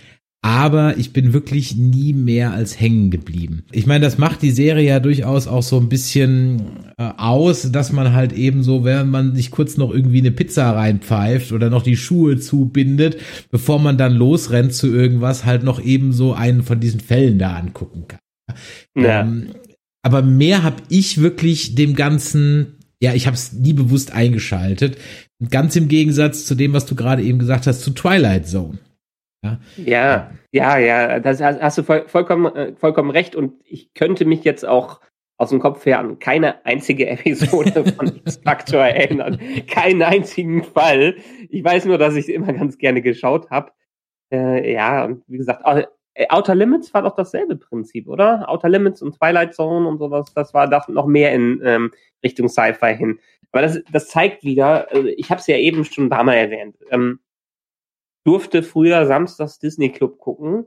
Aber 0.44 0.98
ich 0.98 1.12
bin 1.12 1.32
wirklich 1.32 1.76
nie 1.76 2.12
mehr 2.12 2.52
als 2.52 2.80
hängen 2.80 3.12
geblieben. 3.12 3.62
Ich 3.70 3.86
meine, 3.86 4.04
das 4.04 4.18
macht 4.18 4.42
die 4.42 4.50
Serie 4.50 4.88
ja 4.88 4.98
durchaus 4.98 5.46
auch 5.46 5.62
so 5.62 5.78
ein 5.78 5.88
bisschen 5.88 6.62
äh, 6.98 7.12
aus, 7.16 7.70
dass 7.70 7.92
man 7.92 8.12
halt 8.12 8.32
eben 8.32 8.64
so, 8.64 8.82
wenn 8.82 9.08
man 9.08 9.36
sich 9.36 9.52
kurz 9.52 9.76
noch 9.76 9.92
irgendwie 9.92 10.18
eine 10.18 10.32
Pizza 10.32 10.72
reinpfeift 10.72 11.52
oder 11.52 11.70
noch 11.70 11.84
die 11.84 11.96
Schuhe 11.96 12.40
zubindet, 12.40 13.18
bevor 13.52 13.78
man 13.78 13.96
dann 13.96 14.14
losrennt 14.14 14.74
zu 14.74 14.88
irgendwas, 14.88 15.44
halt 15.44 15.62
noch 15.62 15.80
eben 15.80 16.12
so 16.12 16.32
einen 16.32 16.64
von 16.64 16.80
diesen 16.80 16.98
Fällen 16.98 17.38
da 17.38 17.54
angucken 17.54 18.06
kann. 18.08 18.18
Ja. 18.96 19.20
Ähm, 19.20 19.50
aber 20.02 20.22
mehr 20.22 20.64
habe 20.64 20.82
ich 20.88 21.20
wirklich 21.20 21.76
dem 21.76 21.94
Ganzen, 21.94 22.78
ja, 23.00 23.14
ich 23.14 23.28
habe 23.28 23.36
es 23.36 23.52
nie 23.52 23.74
bewusst 23.74 24.12
eingeschaltet. 24.12 24.98
Ganz 25.50 25.76
im 25.76 25.86
Gegensatz 25.86 26.46
zu 26.46 26.56
dem, 26.56 26.72
was 26.72 26.86
du 26.86 26.96
gerade 26.96 27.22
eben 27.22 27.38
gesagt 27.38 27.68
hast, 27.68 27.82
zu 27.82 27.92
Twilight 27.92 28.48
Zone. 28.48 28.78
Ja, 29.42 29.58
Ja, 29.76 30.30
ja, 30.52 30.78
ja, 30.78 31.20
das 31.20 31.42
hast, 31.42 31.78
du 31.78 31.82
voll, 31.82 32.08
vollkommen, 32.08 32.54
äh, 32.54 32.74
vollkommen 32.76 33.10
recht 33.10 33.34
und 33.34 33.54
ich 33.64 33.92
könnte 33.94 34.24
mich 34.24 34.44
jetzt 34.44 34.64
auch 34.66 35.00
aus 35.36 35.50
dem 35.50 35.58
Kopf 35.58 35.84
her 35.86 35.98
an 35.98 36.18
keine 36.20 36.64
einzige 36.64 37.06
Episode 37.08 37.84
von 37.92 38.16
X-Factor 38.24 38.80
erinnern. 38.80 39.40
Keinen 39.66 40.02
einzigen 40.02 40.62
Fall. 40.62 41.16
Ich 41.48 41.64
weiß 41.64 41.86
nur, 41.86 41.98
dass 41.98 42.14
ich 42.14 42.28
es 42.28 42.34
immer 42.34 42.52
ganz 42.52 42.78
gerne 42.78 43.02
geschaut 43.02 43.50
habe. 43.50 43.72
Äh, 44.32 44.72
ja, 44.72 45.04
und 45.04 45.24
wie 45.26 45.38
gesagt, 45.38 45.62
äh, 45.66 46.26
Outer 46.28 46.54
Limits 46.54 46.94
war 46.94 47.02
doch 47.02 47.16
dasselbe 47.16 47.56
Prinzip, 47.56 48.06
oder? 48.06 48.48
Outer 48.48 48.68
Limits 48.68 49.02
und 49.02 49.18
Twilight 49.18 49.54
Zone 49.54 49.88
und 49.88 49.98
sowas, 49.98 50.32
das 50.34 50.54
war 50.54 50.68
das 50.68 50.88
noch 50.88 51.06
mehr 51.06 51.32
in 51.32 51.60
ähm, 51.64 51.90
Richtung 52.22 52.48
Sci-Fi 52.48 52.94
hin. 52.94 53.18
Aber 53.50 53.62
das, 53.62 53.80
das 53.90 54.08
zeigt 54.08 54.44
wieder, 54.44 54.92
äh, 54.94 55.10
ich 55.10 55.30
habe 55.30 55.40
es 55.40 55.46
ja 55.46 55.56
eben 55.56 55.84
schon 55.84 56.06
ein 56.06 56.10
paar 56.10 56.24
Mal 56.24 56.34
erwähnt, 56.34 56.76
ähm, 56.90 57.18
durfte 58.24 58.62
früher 58.62 59.06
samstags 59.06 59.58
Disney 59.58 59.90
Club 59.90 60.18
gucken. 60.18 60.66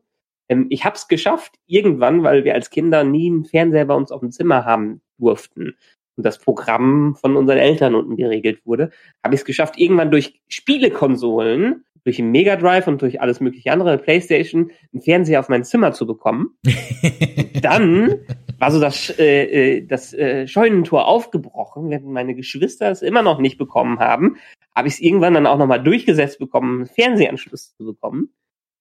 Ähm, 0.49 0.67
ich 0.69 0.85
habe 0.85 0.95
es 0.95 1.07
geschafft, 1.07 1.55
irgendwann, 1.67 2.23
weil 2.23 2.43
wir 2.43 2.53
als 2.53 2.69
Kinder 2.69 3.03
nie 3.03 3.29
einen 3.29 3.45
Fernseher 3.45 3.85
bei 3.85 3.95
uns 3.95 4.11
auf 4.11 4.21
dem 4.21 4.31
Zimmer 4.31 4.65
haben 4.65 5.01
durften 5.17 5.75
und 6.17 6.25
das 6.25 6.39
Programm 6.39 7.15
von 7.15 7.35
unseren 7.35 7.57
Eltern 7.57 7.95
unten 7.95 8.15
geregelt 8.15 8.65
wurde, 8.65 8.91
habe 9.23 9.35
ich 9.35 9.41
es 9.41 9.45
geschafft, 9.45 9.77
irgendwann 9.77 10.11
durch 10.11 10.41
Spielekonsolen, 10.47 11.83
durch 12.03 12.17
den 12.17 12.31
Mega 12.31 12.55
Drive 12.55 12.87
und 12.87 13.01
durch 13.01 13.19
alles 13.19 13.39
mögliche 13.39 13.71
andere, 13.71 13.97
Playstation, 13.97 14.71
einen 14.93 15.01
Fernseher 15.01 15.39
auf 15.39 15.49
mein 15.49 15.63
Zimmer 15.63 15.91
zu 15.91 16.05
bekommen. 16.05 16.57
Dann 17.61 18.19
war 18.59 18.71
so 18.71 18.79
das, 18.79 19.09
äh, 19.19 19.77
äh, 19.77 19.85
das 19.85 20.13
äh, 20.13 20.47
Scheunentor 20.47 21.07
aufgebrochen, 21.07 21.89
während 21.89 22.07
meine 22.07 22.35
Geschwister 22.35 22.89
es 22.89 23.01
immer 23.01 23.21
noch 23.21 23.39
nicht 23.39 23.57
bekommen 23.57 23.99
haben, 23.99 24.37
habe 24.75 24.87
ich 24.87 24.95
es 24.95 24.99
irgendwann 24.99 25.33
dann 25.33 25.47
auch 25.47 25.57
nochmal 25.57 25.83
durchgesetzt 25.83 26.39
bekommen, 26.39 26.77
einen 26.77 26.87
Fernsehanschluss 26.87 27.75
zu 27.75 27.85
bekommen. 27.85 28.33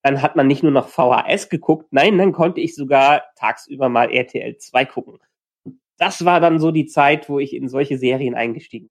Dann 0.02 0.20
hat 0.20 0.36
man 0.36 0.46
nicht 0.46 0.62
nur 0.62 0.72
noch 0.72 0.88
VHS 0.88 1.48
geguckt, 1.48 1.88
nein, 1.90 2.18
dann 2.18 2.32
konnte 2.32 2.60
ich 2.60 2.74
sogar 2.74 3.22
tagsüber 3.36 3.88
mal 3.88 4.10
RTL 4.10 4.56
2 4.58 4.84
gucken. 4.84 5.18
Das 5.96 6.24
war 6.24 6.40
dann 6.40 6.58
so 6.58 6.70
die 6.72 6.86
Zeit, 6.86 7.28
wo 7.28 7.38
ich 7.38 7.54
in 7.54 7.68
solche 7.68 7.98
Serien 7.98 8.34
eingestiegen 8.34 8.90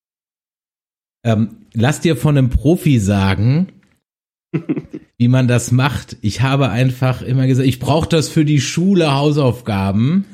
Ähm, 1.23 1.67
lass 1.73 2.01
dir 2.01 2.15
von 2.15 2.38
einem 2.38 2.49
Profi 2.49 2.99
sagen, 2.99 3.67
wie 5.17 5.27
man 5.27 5.47
das 5.47 5.71
macht. 5.71 6.17
Ich 6.21 6.41
habe 6.41 6.69
einfach 6.69 7.21
immer 7.21 7.47
gesagt, 7.47 7.67
ich 7.67 7.79
brauche 7.79 8.09
das 8.09 8.29
für 8.29 8.45
die 8.45 8.61
Schule 8.61 9.13
Hausaufgaben. 9.13 10.25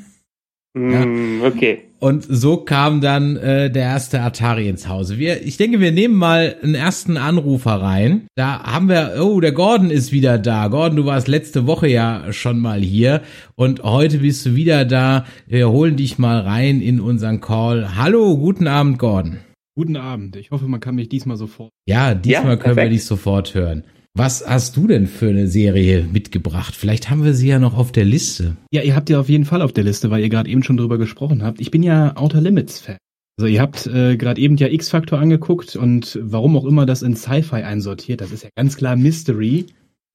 Bin. 0.72 1.38
Mm, 1.38 1.42
okay. 1.42 1.82
Und 1.98 2.24
so 2.26 2.56
kam 2.56 3.00
dann 3.02 3.36
äh, 3.36 3.70
der 3.70 3.82
erste 3.82 4.20
Atari 4.20 4.68
ins 4.68 4.88
Hause. 4.88 5.18
Wir, 5.18 5.42
ich 5.44 5.58
denke, 5.58 5.80
wir 5.80 5.92
nehmen 5.92 6.14
mal 6.14 6.56
einen 6.62 6.74
ersten 6.74 7.18
Anrufer 7.18 7.72
rein. 7.72 8.26
Da 8.36 8.62
haben 8.62 8.88
wir, 8.88 9.16
oh, 9.20 9.40
der 9.40 9.52
Gordon 9.52 9.90
ist 9.90 10.10
wieder 10.10 10.38
da. 10.38 10.68
Gordon, 10.68 10.96
du 10.96 11.04
warst 11.04 11.28
letzte 11.28 11.66
Woche 11.66 11.88
ja 11.88 12.32
schon 12.32 12.58
mal 12.58 12.80
hier 12.80 13.20
und 13.54 13.82
heute 13.82 14.18
bist 14.18 14.46
du 14.46 14.54
wieder 14.54 14.86
da. 14.86 15.26
Wir 15.46 15.70
holen 15.70 15.96
dich 15.96 16.18
mal 16.18 16.40
rein 16.40 16.80
in 16.80 17.00
unseren 17.00 17.40
Call. 17.40 17.96
Hallo, 17.96 18.38
guten 18.38 18.66
Abend, 18.66 18.98
Gordon. 18.98 19.38
Guten 19.74 19.96
Abend. 19.96 20.36
Ich 20.36 20.50
hoffe, 20.50 20.66
man 20.66 20.80
kann 20.80 20.94
mich 20.94 21.08
diesmal 21.08 21.36
sofort. 21.36 21.70
Ja, 21.86 22.14
diesmal 22.14 22.52
Ja, 22.52 22.56
können 22.56 22.76
wir 22.76 22.88
dich 22.88 23.04
sofort 23.04 23.54
hören. 23.54 23.84
Was 24.14 24.44
hast 24.46 24.76
du 24.76 24.88
denn 24.88 25.06
für 25.06 25.28
eine 25.28 25.46
Serie 25.46 26.04
mitgebracht? 26.12 26.74
Vielleicht 26.74 27.10
haben 27.10 27.24
wir 27.24 27.32
sie 27.32 27.48
ja 27.48 27.60
noch 27.60 27.78
auf 27.78 27.92
der 27.92 28.04
Liste. 28.04 28.56
Ja, 28.72 28.82
ihr 28.82 28.96
habt 28.96 29.08
ja 29.08 29.20
auf 29.20 29.28
jeden 29.28 29.44
Fall 29.44 29.62
auf 29.62 29.72
der 29.72 29.84
Liste, 29.84 30.10
weil 30.10 30.22
ihr 30.22 30.28
gerade 30.28 30.50
eben 30.50 30.64
schon 30.64 30.76
drüber 30.76 30.98
gesprochen 30.98 31.44
habt. 31.44 31.60
Ich 31.60 31.70
bin 31.70 31.82
ja 31.82 32.16
Outer 32.16 32.40
Limits 32.40 32.80
Fan. 32.80 32.96
Also 33.38 33.46
ihr 33.46 33.60
habt 33.60 33.86
äh, 33.86 34.16
gerade 34.16 34.40
eben 34.40 34.56
ja 34.56 34.66
X-Factor 34.66 35.18
angeguckt 35.18 35.76
und 35.76 36.18
warum 36.20 36.56
auch 36.56 36.66
immer 36.66 36.86
das 36.86 37.02
in 37.02 37.14
Sci-Fi 37.14 37.62
einsortiert, 37.62 38.20
das 38.20 38.32
ist 38.32 38.42
ja 38.42 38.50
ganz 38.54 38.76
klar 38.76 38.96
Mystery. 38.96 39.66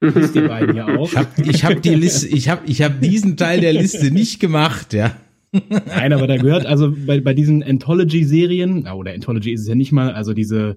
Wisst 0.02 0.36
ihr 0.36 0.48
beiden 0.48 0.76
ja 0.76 0.88
auch. 0.88 1.10
Ich 1.10 1.18
habe 1.18 1.30
ich 1.50 1.66
hab 1.66 1.82
die 1.82 1.96
Liste, 1.96 2.28
ich 2.28 2.50
habe 2.50 2.62
ich 2.68 2.82
hab 2.82 3.00
diesen 3.00 3.38
Teil 3.38 3.62
der 3.62 3.74
Liste 3.74 4.12
nicht 4.12 4.40
gemacht, 4.40 4.94
ja. 4.94 5.16
Nein, 5.52 6.12
aber 6.12 6.28
da 6.28 6.36
gehört 6.36 6.66
also 6.66 6.94
bei, 7.08 7.22
bei 7.22 7.34
diesen 7.34 7.64
Anthology-Serien, 7.64 8.88
oder 8.88 9.14
Anthology 9.14 9.54
ist 9.54 9.62
es 9.62 9.68
ja 9.68 9.76
nicht 9.76 9.94
mal, 9.94 10.12
also 10.12 10.34
diese 10.34 10.76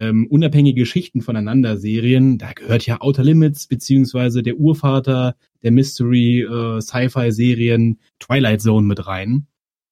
ähm, 0.00 0.26
unabhängige 0.26 0.82
Geschichten 0.82 1.20
voneinander 1.20 1.76
Serien, 1.76 2.38
da 2.38 2.52
gehört 2.52 2.86
ja 2.86 3.00
Outer 3.00 3.24
Limits, 3.24 3.66
beziehungsweise 3.66 4.42
der 4.42 4.58
Urvater 4.58 5.36
der 5.62 5.70
Mystery 5.70 6.42
äh, 6.42 6.80
Sci-Fi-Serien 6.80 7.98
Twilight 8.18 8.60
Zone 8.60 8.86
mit 8.86 9.06
rein. 9.06 9.46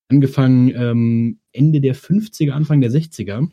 Angefangen 0.08 0.72
ähm, 0.74 1.38
Ende 1.52 1.80
der 1.80 1.94
50er, 1.94 2.50
Anfang 2.50 2.80
der 2.80 2.90
60er. 2.90 3.48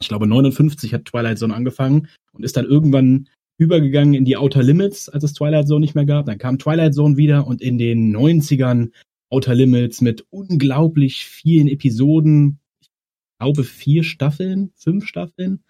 Ich 0.00 0.08
glaube 0.08 0.26
59 0.26 0.92
hat 0.94 1.04
Twilight 1.04 1.38
Zone 1.38 1.54
angefangen 1.54 2.08
und 2.32 2.44
ist 2.44 2.56
dann 2.56 2.64
irgendwann 2.64 3.28
übergegangen 3.58 4.14
in 4.14 4.24
die 4.24 4.36
Outer 4.36 4.62
Limits, 4.62 5.08
als 5.08 5.22
es 5.22 5.34
Twilight 5.34 5.68
Zone 5.68 5.80
nicht 5.80 5.94
mehr 5.94 6.06
gab. 6.06 6.26
Dann 6.26 6.38
kam 6.38 6.58
Twilight 6.58 6.94
Zone 6.94 7.16
wieder 7.16 7.46
und 7.46 7.62
in 7.62 7.78
den 7.78 8.14
90ern 8.14 8.90
Outer 9.30 9.54
Limits 9.54 10.00
mit 10.00 10.26
unglaublich 10.30 11.24
vielen 11.26 11.68
Episoden. 11.68 12.58
Ich 12.80 12.88
glaube 13.38 13.64
vier 13.64 14.02
Staffeln, 14.02 14.72
fünf 14.74 15.06
Staffeln. 15.06 15.62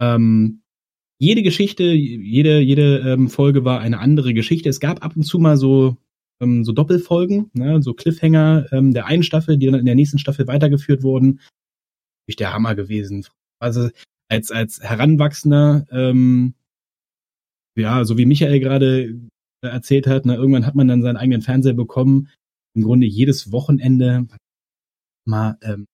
Ähm, 0.00 0.62
jede 1.18 1.42
Geschichte, 1.42 1.84
jede, 1.84 2.60
jede 2.60 2.98
ähm, 2.98 3.28
Folge 3.28 3.64
war 3.64 3.80
eine 3.80 3.98
andere 3.98 4.34
Geschichte. 4.34 4.68
Es 4.68 4.80
gab 4.80 5.04
ab 5.04 5.16
und 5.16 5.22
zu 5.22 5.38
mal 5.38 5.56
so, 5.56 5.96
ähm, 6.40 6.64
so 6.64 6.72
Doppelfolgen, 6.72 7.50
ne, 7.54 7.82
so 7.82 7.94
Cliffhanger 7.94 8.66
ähm, 8.72 8.92
der 8.92 9.06
einen 9.06 9.22
Staffel, 9.22 9.56
die 9.56 9.66
dann 9.66 9.80
in 9.80 9.86
der 9.86 9.94
nächsten 9.94 10.18
Staffel 10.18 10.46
weitergeführt 10.46 11.02
wurden. 11.02 11.40
Ist 12.28 12.40
der 12.40 12.52
Hammer 12.52 12.74
gewesen. 12.74 13.26
Also 13.58 13.88
als, 14.28 14.50
als 14.50 14.80
Heranwachsender, 14.82 15.86
ähm, 15.90 16.54
ja, 17.78 18.04
so 18.04 18.18
wie 18.18 18.26
Michael 18.26 18.60
gerade 18.60 19.20
erzählt 19.62 20.06
hat, 20.06 20.26
ne, 20.26 20.34
irgendwann 20.34 20.66
hat 20.66 20.74
man 20.74 20.88
dann 20.88 21.02
seinen 21.02 21.16
eigenen 21.16 21.42
Fernseher 21.42 21.74
bekommen. 21.74 22.28
Im 22.74 22.82
Grunde 22.82 23.06
jedes 23.06 23.52
Wochenende 23.52 24.26
mal 25.24 25.56
ähm, 25.62 25.86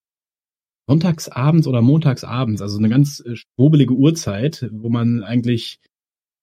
sonntagsabends 0.92 1.66
oder 1.66 1.80
montagsabends, 1.80 2.60
also 2.60 2.78
eine 2.78 2.90
ganz 2.90 3.20
äh, 3.20 3.34
schwobelige 3.34 3.94
Uhrzeit, 3.94 4.68
wo 4.72 4.90
man 4.90 5.22
eigentlich 5.22 5.78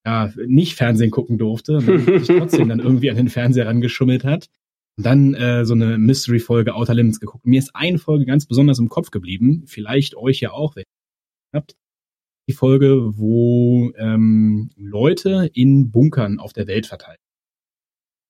ja 0.06 0.34
nicht 0.48 0.76
Fernsehen 0.76 1.12
gucken 1.12 1.38
durfte, 1.38 1.78
und 1.78 2.26
sich 2.26 2.38
trotzdem 2.38 2.70
dann 2.70 2.80
irgendwie 2.80 3.12
an 3.12 3.18
den 3.18 3.30
Fernseher 3.30 3.68
rangeschummelt 3.68 4.24
hat. 4.24 4.48
Und 4.98 5.06
dann 5.06 5.34
äh, 5.36 5.66
so 5.66 5.76
eine 5.76 5.98
Mystery-Folge 5.98 6.74
Outer 6.74 6.96
Limits 6.96 7.20
geguckt. 7.20 7.46
Mir 7.46 7.60
ist 7.60 7.76
eine 7.76 8.00
Folge 8.00 8.26
ganz 8.26 8.48
besonders 8.48 8.80
im 8.80 8.90
Kopf 8.90 9.12
geblieben, 9.12 9.64
vielleicht 9.68 10.16
euch 10.16 10.40
ja 10.42 10.52
auch, 10.52 10.76
wenn 10.76 10.84
ihr 11.54 11.58
habt. 11.60 11.76
Die 12.50 12.54
Folge, 12.54 13.18
wo 13.18 13.92
ähm, 13.98 14.72
Leute 14.76 15.52
in 15.54 15.92
Bunkern 15.92 16.40
auf 16.40 16.54
der 16.54 16.66
Welt 16.66 16.88
verteilt. 16.88 17.20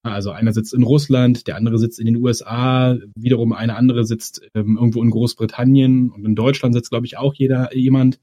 Also 0.02 0.32
einer 0.32 0.54
sitzt 0.54 0.74
in 0.74 0.84
Russland, 0.84 1.48
der 1.48 1.58
andere 1.58 1.78
sitzt 1.78 2.00
in 2.00 2.06
den 2.06 2.16
USA, 2.18 2.98
wiederum 3.16 3.52
eine 3.52 3.76
andere 3.76 4.06
sitzt 4.06 4.42
ähm, 4.54 4.78
irgendwo 4.78 5.04
in 5.04 5.10
Großbritannien 5.10 6.10
und 6.10 6.26
in 6.26 6.36
Deutschland 6.36 6.74
sitzt, 6.74 6.90
glaube 6.90 7.06
ich, 7.06 7.18
auch 7.18 7.34
jeder 7.34 7.76
jemand. 7.76 8.20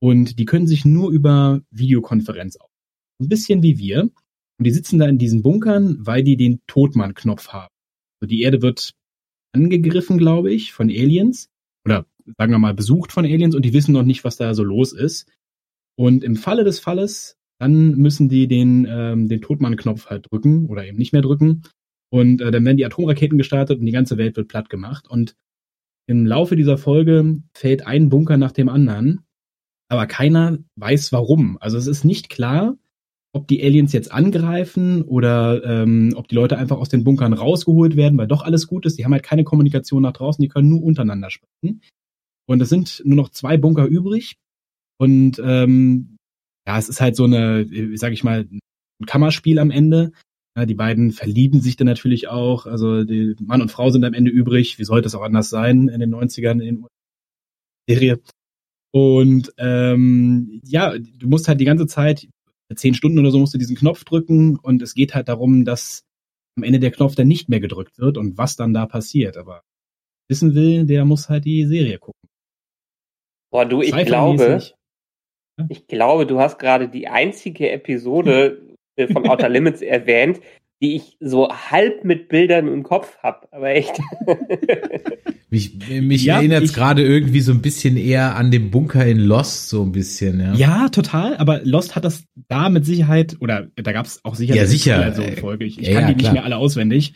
Und 0.00 0.38
die 0.38 0.46
können 0.46 0.66
sich 0.66 0.84
nur 0.84 1.10
über 1.10 1.60
Videokonferenz 1.70 2.56
auf. 2.56 2.70
Ein 3.20 3.28
bisschen 3.28 3.62
wie 3.62 3.78
wir. 3.78 4.02
Und 4.58 4.66
die 4.66 4.70
sitzen 4.70 4.98
da 4.98 5.06
in 5.06 5.18
diesen 5.18 5.42
Bunkern, 5.42 5.98
weil 6.00 6.24
die 6.24 6.36
den 6.36 6.60
Todmann-Knopf 6.66 7.48
haben. 7.48 7.72
Also 8.20 8.28
die 8.28 8.42
Erde 8.42 8.62
wird 8.62 8.94
angegriffen, 9.52 10.18
glaube 10.18 10.52
ich, 10.52 10.72
von 10.72 10.88
Aliens. 10.88 11.50
Oder 11.84 12.06
sagen 12.38 12.52
wir 12.52 12.58
mal 12.58 12.74
besucht 12.74 13.12
von 13.12 13.24
Aliens 13.24 13.54
und 13.54 13.64
die 13.64 13.74
wissen 13.74 13.92
noch 13.92 14.04
nicht, 14.04 14.24
was 14.24 14.36
da 14.36 14.54
so 14.54 14.64
los 14.64 14.92
ist. 14.92 15.28
Und 15.96 16.24
im 16.24 16.36
Falle 16.36 16.64
des 16.64 16.80
Falles 16.80 17.36
dann 17.62 17.94
müssen 17.94 18.28
die 18.28 18.48
den, 18.48 18.88
ähm, 18.90 19.28
den 19.28 19.40
Todmann-Knopf 19.40 20.06
halt 20.06 20.26
drücken 20.28 20.66
oder 20.66 20.84
eben 20.84 20.98
nicht 20.98 21.12
mehr 21.12 21.22
drücken. 21.22 21.62
Und 22.10 22.40
äh, 22.40 22.50
dann 22.50 22.64
werden 22.64 22.76
die 22.76 22.84
Atomraketen 22.84 23.38
gestartet 23.38 23.78
und 23.78 23.86
die 23.86 23.92
ganze 23.92 24.18
Welt 24.18 24.36
wird 24.36 24.48
platt 24.48 24.68
gemacht. 24.68 25.08
Und 25.08 25.36
im 26.08 26.26
Laufe 26.26 26.56
dieser 26.56 26.76
Folge 26.76 27.40
fällt 27.54 27.86
ein 27.86 28.08
Bunker 28.08 28.36
nach 28.36 28.50
dem 28.50 28.68
anderen, 28.68 29.20
aber 29.88 30.06
keiner 30.06 30.58
weiß 30.74 31.12
warum. 31.12 31.56
Also 31.60 31.78
es 31.78 31.86
ist 31.86 32.04
nicht 32.04 32.30
klar, 32.30 32.76
ob 33.32 33.46
die 33.46 33.62
Aliens 33.62 33.92
jetzt 33.92 34.10
angreifen 34.10 35.02
oder 35.02 35.62
ähm, 35.64 36.14
ob 36.16 36.26
die 36.26 36.34
Leute 36.34 36.58
einfach 36.58 36.78
aus 36.78 36.88
den 36.88 37.04
Bunkern 37.04 37.32
rausgeholt 37.32 37.94
werden, 37.94 38.18
weil 38.18 38.26
doch 38.26 38.42
alles 38.42 38.66
gut 38.66 38.86
ist. 38.86 38.98
Die 38.98 39.04
haben 39.04 39.12
halt 39.12 39.22
keine 39.22 39.44
Kommunikation 39.44 40.02
nach 40.02 40.14
draußen, 40.14 40.42
die 40.42 40.48
können 40.48 40.68
nur 40.68 40.82
untereinander 40.82 41.30
sprechen. 41.30 41.80
Und 42.48 42.60
es 42.60 42.68
sind 42.70 43.02
nur 43.04 43.16
noch 43.16 43.28
zwei 43.28 43.56
Bunker 43.56 43.86
übrig. 43.86 44.34
Und 44.98 45.40
ähm, 45.44 46.11
ja, 46.66 46.78
es 46.78 46.88
ist 46.88 47.00
halt 47.00 47.16
so 47.16 47.24
eine, 47.24 47.68
wie 47.70 47.96
sag 47.96 48.12
ich 48.12 48.24
mal, 48.24 48.46
ein 48.50 49.06
Kammerspiel 49.06 49.58
am 49.58 49.70
Ende. 49.70 50.12
Ja, 50.56 50.66
die 50.66 50.74
beiden 50.74 51.12
verlieben 51.12 51.60
sich 51.60 51.76
dann 51.76 51.86
natürlich 51.86 52.28
auch. 52.28 52.66
Also 52.66 53.04
die 53.04 53.34
Mann 53.40 53.62
und 53.62 53.70
Frau 53.70 53.90
sind 53.90 54.04
am 54.04 54.14
Ende 54.14 54.30
übrig. 54.30 54.78
Wie 54.78 54.84
sollte 54.84 55.06
es 55.06 55.14
auch 55.14 55.22
anders 55.22 55.48
sein 55.48 55.88
in 55.88 56.00
den 56.00 56.14
90ern 56.14 56.60
in 56.60 56.82
der 57.88 57.96
Serie? 57.96 58.20
Und 58.94 59.52
ähm, 59.56 60.60
ja, 60.64 60.96
du 60.98 61.28
musst 61.28 61.48
halt 61.48 61.60
die 61.60 61.64
ganze 61.64 61.86
Zeit, 61.86 62.28
zehn 62.74 62.94
Stunden 62.94 63.18
oder 63.18 63.30
so, 63.30 63.38
musst 63.38 63.54
du 63.54 63.58
diesen 63.58 63.76
Knopf 63.76 64.04
drücken 64.04 64.56
und 64.56 64.82
es 64.82 64.94
geht 64.94 65.14
halt 65.14 65.28
darum, 65.28 65.64
dass 65.64 66.04
am 66.56 66.64
Ende 66.64 66.78
der 66.78 66.90
Knopf 66.90 67.14
dann 67.14 67.28
nicht 67.28 67.48
mehr 67.48 67.60
gedrückt 67.60 67.98
wird 67.98 68.18
und 68.18 68.36
was 68.36 68.56
dann 68.56 68.74
da 68.74 68.86
passiert. 68.86 69.38
Aber 69.38 69.62
wissen 70.28 70.54
will, 70.54 70.84
der 70.84 71.04
muss 71.06 71.30
halt 71.30 71.46
die 71.46 71.64
Serie 71.64 71.98
gucken. 71.98 72.28
Boah, 73.50 73.66
du, 73.66 73.82
ich 73.82 73.92
glaube, 74.04 74.62
ich 75.68 75.86
glaube, 75.86 76.26
du 76.26 76.40
hast 76.40 76.58
gerade 76.58 76.88
die 76.88 77.08
einzige 77.08 77.70
Episode 77.70 78.60
äh, 78.96 79.08
von 79.08 79.28
Outer 79.28 79.48
Limits 79.48 79.82
erwähnt, 79.82 80.40
die 80.80 80.96
ich 80.96 81.16
so 81.20 81.48
halb 81.48 82.04
mit 82.04 82.28
Bildern 82.28 82.66
im 82.66 82.82
Kopf 82.82 83.16
habe, 83.18 83.46
aber 83.52 83.70
echt. 83.70 84.00
mich 85.50 85.78
mich 85.88 86.24
ja, 86.24 86.38
erinnert 86.38 86.64
es 86.64 86.72
gerade 86.72 87.02
irgendwie 87.02 87.40
so 87.40 87.52
ein 87.52 87.62
bisschen 87.62 87.96
eher 87.96 88.34
an 88.34 88.50
den 88.50 88.72
Bunker 88.72 89.06
in 89.06 89.18
Lost, 89.18 89.68
so 89.68 89.82
ein 89.82 89.92
bisschen, 89.92 90.40
ja. 90.40 90.54
Ja, 90.54 90.88
total, 90.88 91.36
aber 91.36 91.60
Lost 91.62 91.94
hat 91.94 92.04
das 92.04 92.24
da 92.48 92.68
mit 92.68 92.84
Sicherheit, 92.84 93.36
oder 93.38 93.68
da 93.76 93.92
gab 93.92 94.06
es 94.06 94.24
auch 94.24 94.34
sicher 94.34 94.56
ja, 94.56 94.66
sicher. 94.66 95.12
so 95.14 95.22
Folge. 95.40 95.64
Ich, 95.64 95.80
ich 95.80 95.86
ja, 95.86 96.00
kann 96.00 96.08
die 96.08 96.20
nicht 96.20 96.32
mehr 96.32 96.44
alle 96.44 96.56
auswendig. 96.56 97.14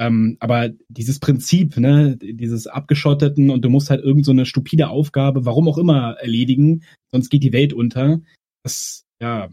Ähm, 0.00 0.38
aber 0.40 0.70
dieses 0.88 1.18
Prinzip, 1.18 1.76
ne, 1.76 2.16
dieses 2.16 2.66
abgeschotteten 2.66 3.50
und 3.50 3.62
du 3.62 3.68
musst 3.68 3.90
halt 3.90 4.02
irgend 4.02 4.24
so 4.24 4.32
eine 4.32 4.46
stupide 4.46 4.88
Aufgabe, 4.88 5.44
warum 5.44 5.68
auch 5.68 5.76
immer, 5.76 6.16
erledigen, 6.18 6.84
sonst 7.12 7.28
geht 7.28 7.42
die 7.42 7.52
Welt 7.52 7.74
unter. 7.74 8.20
Das, 8.62 9.04
ja, 9.20 9.50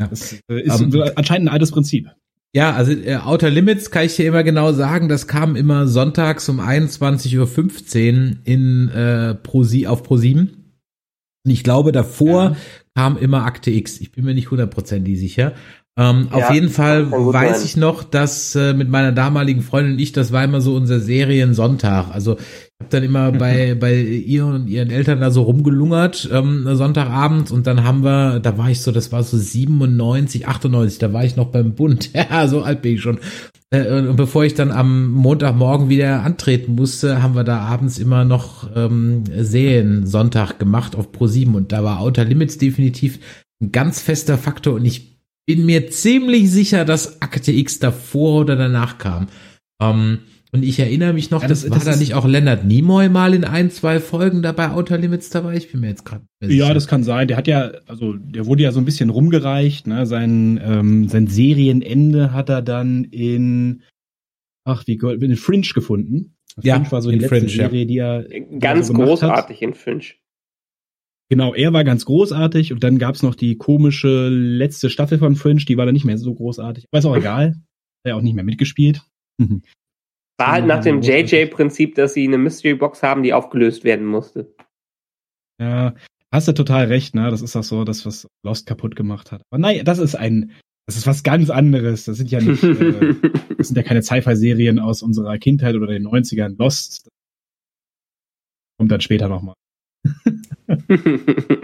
ja. 0.00 0.08
Das 0.08 0.40
äh, 0.50 0.62
ist 0.62 0.80
um, 0.80 0.94
ähm, 0.94 1.10
anscheinend 1.16 1.48
ein 1.48 1.52
altes 1.52 1.70
Prinzip. 1.70 2.10
Ja, 2.54 2.72
also 2.72 2.92
äh, 2.92 3.16
Outer 3.16 3.50
Limits 3.50 3.90
kann 3.90 4.06
ich 4.06 4.16
dir 4.16 4.26
immer 4.26 4.42
genau 4.42 4.72
sagen, 4.72 5.10
das 5.10 5.28
kam 5.28 5.54
immer 5.54 5.86
sonntags 5.86 6.48
um 6.48 6.58
21.15 6.58 7.36
Uhr 7.38 8.36
in 8.44 8.88
äh, 8.88 9.34
Pro 9.34 9.60
auf 9.60 10.02
Pro7. 10.02 10.38
Und 11.44 11.50
ich 11.50 11.62
glaube, 11.62 11.92
davor 11.92 12.42
ja. 12.44 12.56
kam 12.94 13.18
immer 13.18 13.44
Akte 13.44 13.70
X. 13.70 14.00
Ich 14.00 14.12
bin 14.12 14.24
mir 14.24 14.32
nicht 14.32 14.50
hundertprozentig 14.50 15.18
sicher. 15.18 15.54
Ähm, 15.98 16.28
ja, 16.30 16.36
auf 16.36 16.54
jeden 16.54 16.68
Fall 16.68 17.10
weiß 17.10 17.64
ich 17.64 17.78
noch, 17.78 18.04
dass 18.04 18.54
äh, 18.54 18.74
mit 18.74 18.90
meiner 18.90 19.12
damaligen 19.12 19.62
Freundin 19.62 19.94
und 19.94 19.98
ich, 19.98 20.12
das 20.12 20.30
war 20.30 20.44
immer 20.44 20.60
so 20.60 20.74
unser 20.74 21.00
Seriensonntag. 21.00 22.10
Also 22.12 22.34
ich 22.34 22.80
habe 22.80 22.90
dann 22.90 23.02
immer 23.02 23.32
bei 23.38 23.74
bei 23.74 23.98
ihr 24.02 24.44
und 24.44 24.68
ihren 24.68 24.90
Eltern 24.90 25.20
da 25.20 25.30
so 25.30 25.42
rumgelungert 25.42 26.28
ähm, 26.30 26.68
Sonntagabend 26.76 27.50
und 27.50 27.66
dann 27.66 27.82
haben 27.82 28.04
wir, 28.04 28.40
da 28.40 28.58
war 28.58 28.68
ich 28.68 28.82
so, 28.82 28.92
das 28.92 29.10
war 29.10 29.22
so 29.22 29.38
97, 29.38 30.46
98, 30.46 30.98
da 30.98 31.14
war 31.14 31.24
ich 31.24 31.36
noch 31.36 31.46
beim 31.46 31.74
Bund. 31.74 32.10
ja, 32.14 32.46
so 32.46 32.60
alt 32.60 32.82
bin 32.82 32.96
ich 32.96 33.00
schon. 33.00 33.18
Äh, 33.70 33.90
und 34.00 34.16
bevor 34.16 34.44
ich 34.44 34.52
dann 34.52 34.72
am 34.72 35.10
Montagmorgen 35.12 35.88
wieder 35.88 36.22
antreten 36.24 36.74
musste, 36.74 37.22
haben 37.22 37.34
wir 37.34 37.44
da 37.44 37.60
abends 37.60 37.98
immer 37.98 38.26
noch 38.26 38.68
ähm, 38.76 39.24
Serien 39.34 40.06
Sonntag 40.06 40.58
gemacht 40.58 40.94
auf 40.94 41.10
Pro 41.10 41.26
7 41.26 41.54
und 41.54 41.72
da 41.72 41.82
war 41.82 42.00
Outer 42.00 42.26
Limits 42.26 42.58
definitiv 42.58 43.18
ein 43.62 43.72
ganz 43.72 44.02
fester 44.02 44.36
Faktor 44.36 44.74
und 44.74 44.84
ich 44.84 45.15
bin 45.46 45.64
mir 45.64 45.90
ziemlich 45.90 46.50
sicher, 46.50 46.84
dass 46.84 47.22
Akte 47.22 47.52
X 47.52 47.78
davor 47.78 48.40
oder 48.40 48.56
danach 48.56 48.98
kam. 48.98 49.28
Ähm, 49.80 50.18
und 50.52 50.62
ich 50.62 50.78
erinnere 50.78 51.12
mich 51.12 51.30
noch, 51.30 51.42
ja, 51.42 51.48
das, 51.48 51.62
das, 51.62 51.70
war 51.70 51.78
das 51.78 51.84
da 51.84 51.96
nicht 51.96 52.14
auch 52.14 52.26
Leonard 52.26 52.64
Nimoy 52.64 53.08
mal 53.08 53.34
in 53.34 53.44
ein, 53.44 53.70
zwei 53.70 54.00
Folgen 54.00 54.42
dabei 54.42 54.70
Outer 54.70 54.96
Limits 54.96 55.28
dabei? 55.28 55.56
Ich 55.56 55.70
bin 55.70 55.80
mir 55.80 55.88
jetzt 55.88 56.04
gerade. 56.04 56.24
Ja, 56.42 56.72
das 56.72 56.86
kann 56.86 57.04
sein. 57.04 57.28
Der 57.28 57.36
hat 57.36 57.46
ja, 57.46 57.72
also 57.86 58.14
der 58.14 58.46
wurde 58.46 58.62
ja 58.62 58.72
so 58.72 58.80
ein 58.80 58.84
bisschen 58.84 59.10
rumgereicht. 59.10 59.86
Ne? 59.86 60.06
Sein, 60.06 60.60
ähm, 60.62 61.08
sein 61.08 61.26
Serienende 61.26 62.32
hat 62.32 62.48
er 62.48 62.62
dann 62.62 63.04
in, 63.04 63.82
ach 64.64 64.86
wie 64.86 64.94
in 64.94 65.36
Fringe 65.36 65.66
gefunden. 65.74 66.36
Fringe 66.54 66.84
ja, 66.84 66.92
war 66.92 67.02
so 67.02 67.10
die 67.10 67.18
letzte 67.18 67.36
Fringe, 67.36 67.48
Serie, 67.50 67.86
die 67.86 67.98
er 67.98 68.24
ganz 68.58 68.86
so 68.86 68.94
großartig 68.94 69.56
hat. 69.56 69.62
in 69.62 69.74
Fringe. 69.74 70.04
Genau, 71.28 71.54
er 71.54 71.72
war 71.72 71.82
ganz 71.82 72.04
großartig 72.04 72.72
und 72.72 72.84
dann 72.84 72.98
gab's 72.98 73.22
noch 73.22 73.34
die 73.34 73.56
komische 73.56 74.28
letzte 74.28 74.90
Staffel 74.90 75.18
von 75.18 75.34
Fringe, 75.34 75.64
die 75.64 75.76
war 75.76 75.84
dann 75.84 75.94
nicht 75.94 76.04
mehr 76.04 76.18
so 76.18 76.32
großartig. 76.32 76.86
Aber 76.90 76.98
ist 76.98 77.04
auch 77.04 77.16
egal. 77.16 77.56
Er 78.04 78.12
hat 78.12 78.18
auch 78.18 78.22
nicht 78.22 78.34
mehr 78.34 78.44
mitgespielt. 78.44 79.02
War 80.38 80.52
halt 80.52 80.66
nach 80.66 80.82
dem 80.82 81.00
JJ-Prinzip, 81.00 81.94
dass 81.94 82.14
sie 82.14 82.26
eine 82.26 82.38
Mystery-Box 82.38 83.02
haben, 83.02 83.22
die 83.22 83.32
aufgelöst 83.32 83.84
werden 83.84 84.06
musste. 84.06 84.54
Ja, 85.60 85.94
hast 86.30 86.46
du 86.46 86.52
total 86.52 86.86
recht, 86.86 87.14
ne? 87.14 87.30
Das 87.30 87.42
ist 87.42 87.56
auch 87.56 87.64
so, 87.64 87.84
das, 87.84 88.04
was 88.04 88.28
Lost 88.44 88.66
kaputt 88.66 88.94
gemacht 88.94 89.32
hat. 89.32 89.42
Aber 89.50 89.58
nein, 89.58 89.84
das 89.84 89.98
ist 89.98 90.14
ein, 90.14 90.52
das 90.86 90.96
ist 90.96 91.06
was 91.06 91.22
ganz 91.22 91.50
anderes. 91.50 92.04
Das 92.04 92.18
sind 92.18 92.30
ja 92.30 92.40
nicht, 92.40 92.62
äh, 92.62 93.14
das 93.58 93.68
sind 93.68 93.76
ja 93.76 93.82
keine 93.82 94.02
Sci-Fi-Serien 94.02 94.78
aus 94.78 95.02
unserer 95.02 95.38
Kindheit 95.38 95.74
oder 95.74 95.86
den 95.86 96.06
90ern. 96.06 96.56
Lost 96.58 97.08
kommt 98.78 98.92
dann 98.92 99.00
später 99.00 99.28
nochmal. 99.28 99.54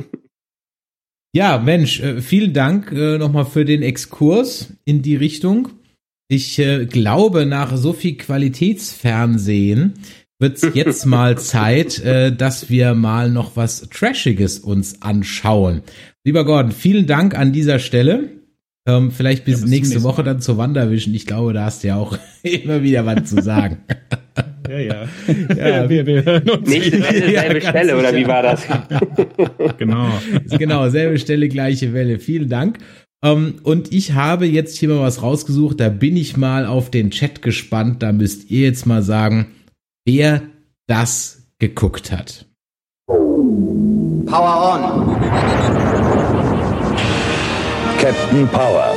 ja, 1.32 1.58
Mensch, 1.58 2.00
äh, 2.00 2.20
vielen 2.20 2.52
Dank 2.52 2.92
äh, 2.92 3.18
nochmal 3.18 3.46
für 3.46 3.64
den 3.64 3.82
Exkurs 3.82 4.72
in 4.84 5.02
die 5.02 5.16
Richtung. 5.16 5.68
Ich 6.28 6.58
äh, 6.58 6.86
glaube, 6.86 7.46
nach 7.46 7.76
so 7.76 7.92
viel 7.92 8.16
Qualitätsfernsehen 8.16 9.94
wird 10.38 10.56
es 10.56 10.68
jetzt 10.74 11.06
mal 11.06 11.38
Zeit, 11.38 12.02
dass 12.04 12.68
wir 12.68 12.94
mal 12.94 13.30
noch 13.30 13.56
was 13.56 13.88
Trashiges 13.90 14.58
uns 14.58 15.02
anschauen. 15.02 15.82
Lieber 16.24 16.44
Gordon, 16.44 16.72
vielen 16.72 17.06
Dank 17.06 17.36
an 17.36 17.52
dieser 17.52 17.78
Stelle. 17.78 18.30
Ähm, 18.86 19.12
vielleicht 19.12 19.44
bis, 19.44 19.60
ja, 19.60 19.60
bis 19.62 19.70
nächste 19.70 20.02
Woche 20.02 20.24
dann 20.24 20.40
zur 20.40 20.58
Wandervision. 20.58 21.14
Ich 21.14 21.26
glaube, 21.26 21.52
da 21.52 21.66
hast 21.66 21.84
du 21.84 21.88
ja 21.88 21.96
auch 21.96 22.18
immer 22.42 22.82
wieder 22.82 23.06
was 23.06 23.30
zu 23.30 23.40
sagen. 23.40 23.78
Ja, 24.68 24.78
ja. 24.78 25.08
ja 25.56 25.88
wir, 25.88 26.06
wir 26.06 26.24
hören 26.24 26.48
uns 26.50 26.68
Nächste 26.68 27.02
Welle, 27.02 27.30
selbe 27.30 27.58
ja, 27.60 27.68
Stelle, 27.68 27.98
oder 27.98 28.14
wie 28.14 28.26
war 28.26 28.42
das? 28.42 28.66
genau. 29.78 30.08
Genau, 30.58 30.88
selbe 30.88 31.18
Stelle, 31.18 31.48
gleiche 31.48 31.92
Welle. 31.92 32.18
Vielen 32.18 32.48
Dank. 32.48 32.78
Um, 33.24 33.30
ähm, 33.30 33.54
und 33.62 33.92
ich 33.92 34.14
habe 34.14 34.46
jetzt 34.46 34.78
hier 34.78 34.88
mal 34.88 35.00
was 35.00 35.22
rausgesucht. 35.22 35.78
Da 35.78 35.88
bin 35.88 36.16
ich 36.16 36.36
mal 36.36 36.66
auf 36.66 36.90
den 36.90 37.10
Chat 37.10 37.40
gespannt. 37.42 38.02
Da 38.02 38.12
müsst 38.12 38.50
ihr 38.50 38.62
jetzt 38.66 38.84
mal 38.86 39.02
sagen, 39.02 39.46
wer 40.04 40.42
das 40.88 41.46
geguckt 41.58 42.10
hat. 42.10 42.46
Power 43.06 44.74
on. 44.74 45.16
Captain 47.98 48.48
Power. 48.48 48.96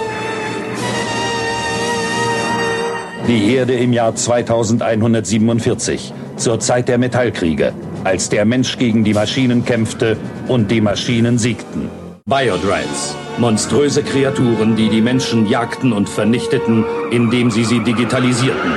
Die 3.28 3.56
Erde 3.56 3.74
im 3.74 3.92
Jahr 3.92 4.14
2147, 4.14 6.14
zur 6.36 6.60
Zeit 6.60 6.88
der 6.88 7.00
Metallkriege, 7.00 7.74
als 8.04 8.30
der 8.30 8.46
Mensch 8.46 8.78
gegen 8.78 9.04
die 9.04 9.16
Maschinen 9.16 9.66
kämpfte 9.66 10.16
und 10.48 10.70
die 10.70 10.80
Maschinen 10.80 11.40
siegten. 11.40 11.90
Biodrides, 12.28 13.16
monströse 13.40 14.04
Kreaturen, 14.04 14.76
die 14.76 14.90
die 14.90 15.02
Menschen 15.02 15.50
jagten 15.50 15.92
und 15.92 16.08
vernichteten, 16.08 16.86
indem 17.10 17.50
sie 17.50 17.64
sie 17.64 17.80
digitalisierten. 17.80 18.74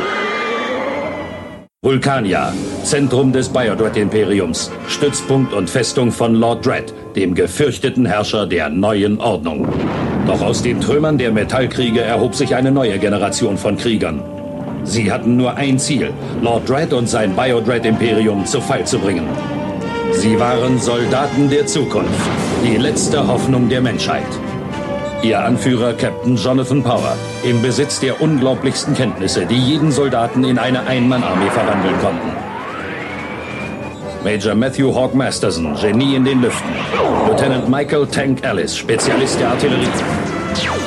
Vulkania, 1.82 2.54
Zentrum 2.84 3.34
des 3.34 3.50
Biodread-Imperiums, 3.50 4.70
Stützpunkt 4.88 5.52
und 5.52 5.68
Festung 5.68 6.10
von 6.10 6.34
Lord 6.34 6.64
Dread, 6.64 6.94
dem 7.16 7.34
gefürchteten 7.34 8.06
Herrscher 8.06 8.46
der 8.46 8.70
neuen 8.70 9.20
Ordnung. 9.20 9.68
Doch 10.26 10.40
aus 10.40 10.62
den 10.62 10.80
Trümmern 10.80 11.18
der 11.18 11.32
Metallkriege 11.32 12.00
erhob 12.00 12.34
sich 12.34 12.56
eine 12.56 12.72
neue 12.72 12.98
Generation 12.98 13.58
von 13.58 13.76
Kriegern. 13.76 14.37
Sie 14.88 15.12
hatten 15.12 15.36
nur 15.36 15.54
ein 15.54 15.78
Ziel, 15.78 16.14
Lord 16.40 16.66
Dread 16.66 16.94
und 16.94 17.08
sein 17.08 17.36
Biodread-Imperium 17.36 18.46
zu 18.46 18.58
Fall 18.58 18.86
zu 18.86 18.98
bringen. 18.98 19.28
Sie 20.12 20.40
waren 20.40 20.78
Soldaten 20.78 21.50
der 21.50 21.66
Zukunft, 21.66 22.30
die 22.64 22.78
letzte 22.78 23.26
Hoffnung 23.26 23.68
der 23.68 23.82
Menschheit. 23.82 24.26
Ihr 25.22 25.44
Anführer 25.44 25.92
Captain 25.92 26.36
Jonathan 26.36 26.82
Power, 26.82 27.16
im 27.44 27.60
Besitz 27.60 28.00
der 28.00 28.20
unglaublichsten 28.22 28.94
Kenntnisse, 28.94 29.44
die 29.44 29.58
jeden 29.58 29.92
Soldaten 29.92 30.42
in 30.42 30.58
eine 30.58 30.86
Einmannarmee 30.86 31.50
verwandeln 31.50 31.98
konnten. 32.00 32.32
Major 34.24 34.54
Matthew 34.54 34.94
Hawk 34.94 35.14
Masterson, 35.14 35.74
Genie 35.74 36.14
in 36.14 36.24
den 36.24 36.40
Lüften. 36.40 36.70
Lieutenant 37.28 37.68
Michael 37.68 38.06
Tank 38.06 38.42
Ellis, 38.42 38.74
Spezialist 38.74 39.38
der 39.38 39.50
Artillerie. 39.50 40.37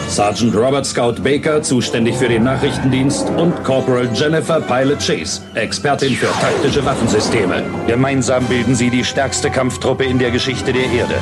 Sergeant 0.07 0.55
Robert 0.55 0.85
Scout 0.85 1.23
Baker, 1.23 1.61
zuständig 1.61 2.17
für 2.17 2.27
den 2.27 2.43
Nachrichtendienst. 2.43 3.29
Und 3.37 3.63
Corporal 3.63 4.09
Jennifer 4.13 4.59
Pilot 4.59 4.99
Chase, 4.99 5.41
Expertin 5.55 6.15
für 6.15 6.27
taktische 6.41 6.85
Waffensysteme. 6.85 7.63
Gemeinsam 7.87 8.45
bilden 8.45 8.75
sie 8.75 8.89
die 8.89 9.03
stärkste 9.03 9.49
Kampftruppe 9.49 10.03
in 10.03 10.19
der 10.19 10.31
Geschichte 10.31 10.73
der 10.73 10.85
Erde. 10.85 11.15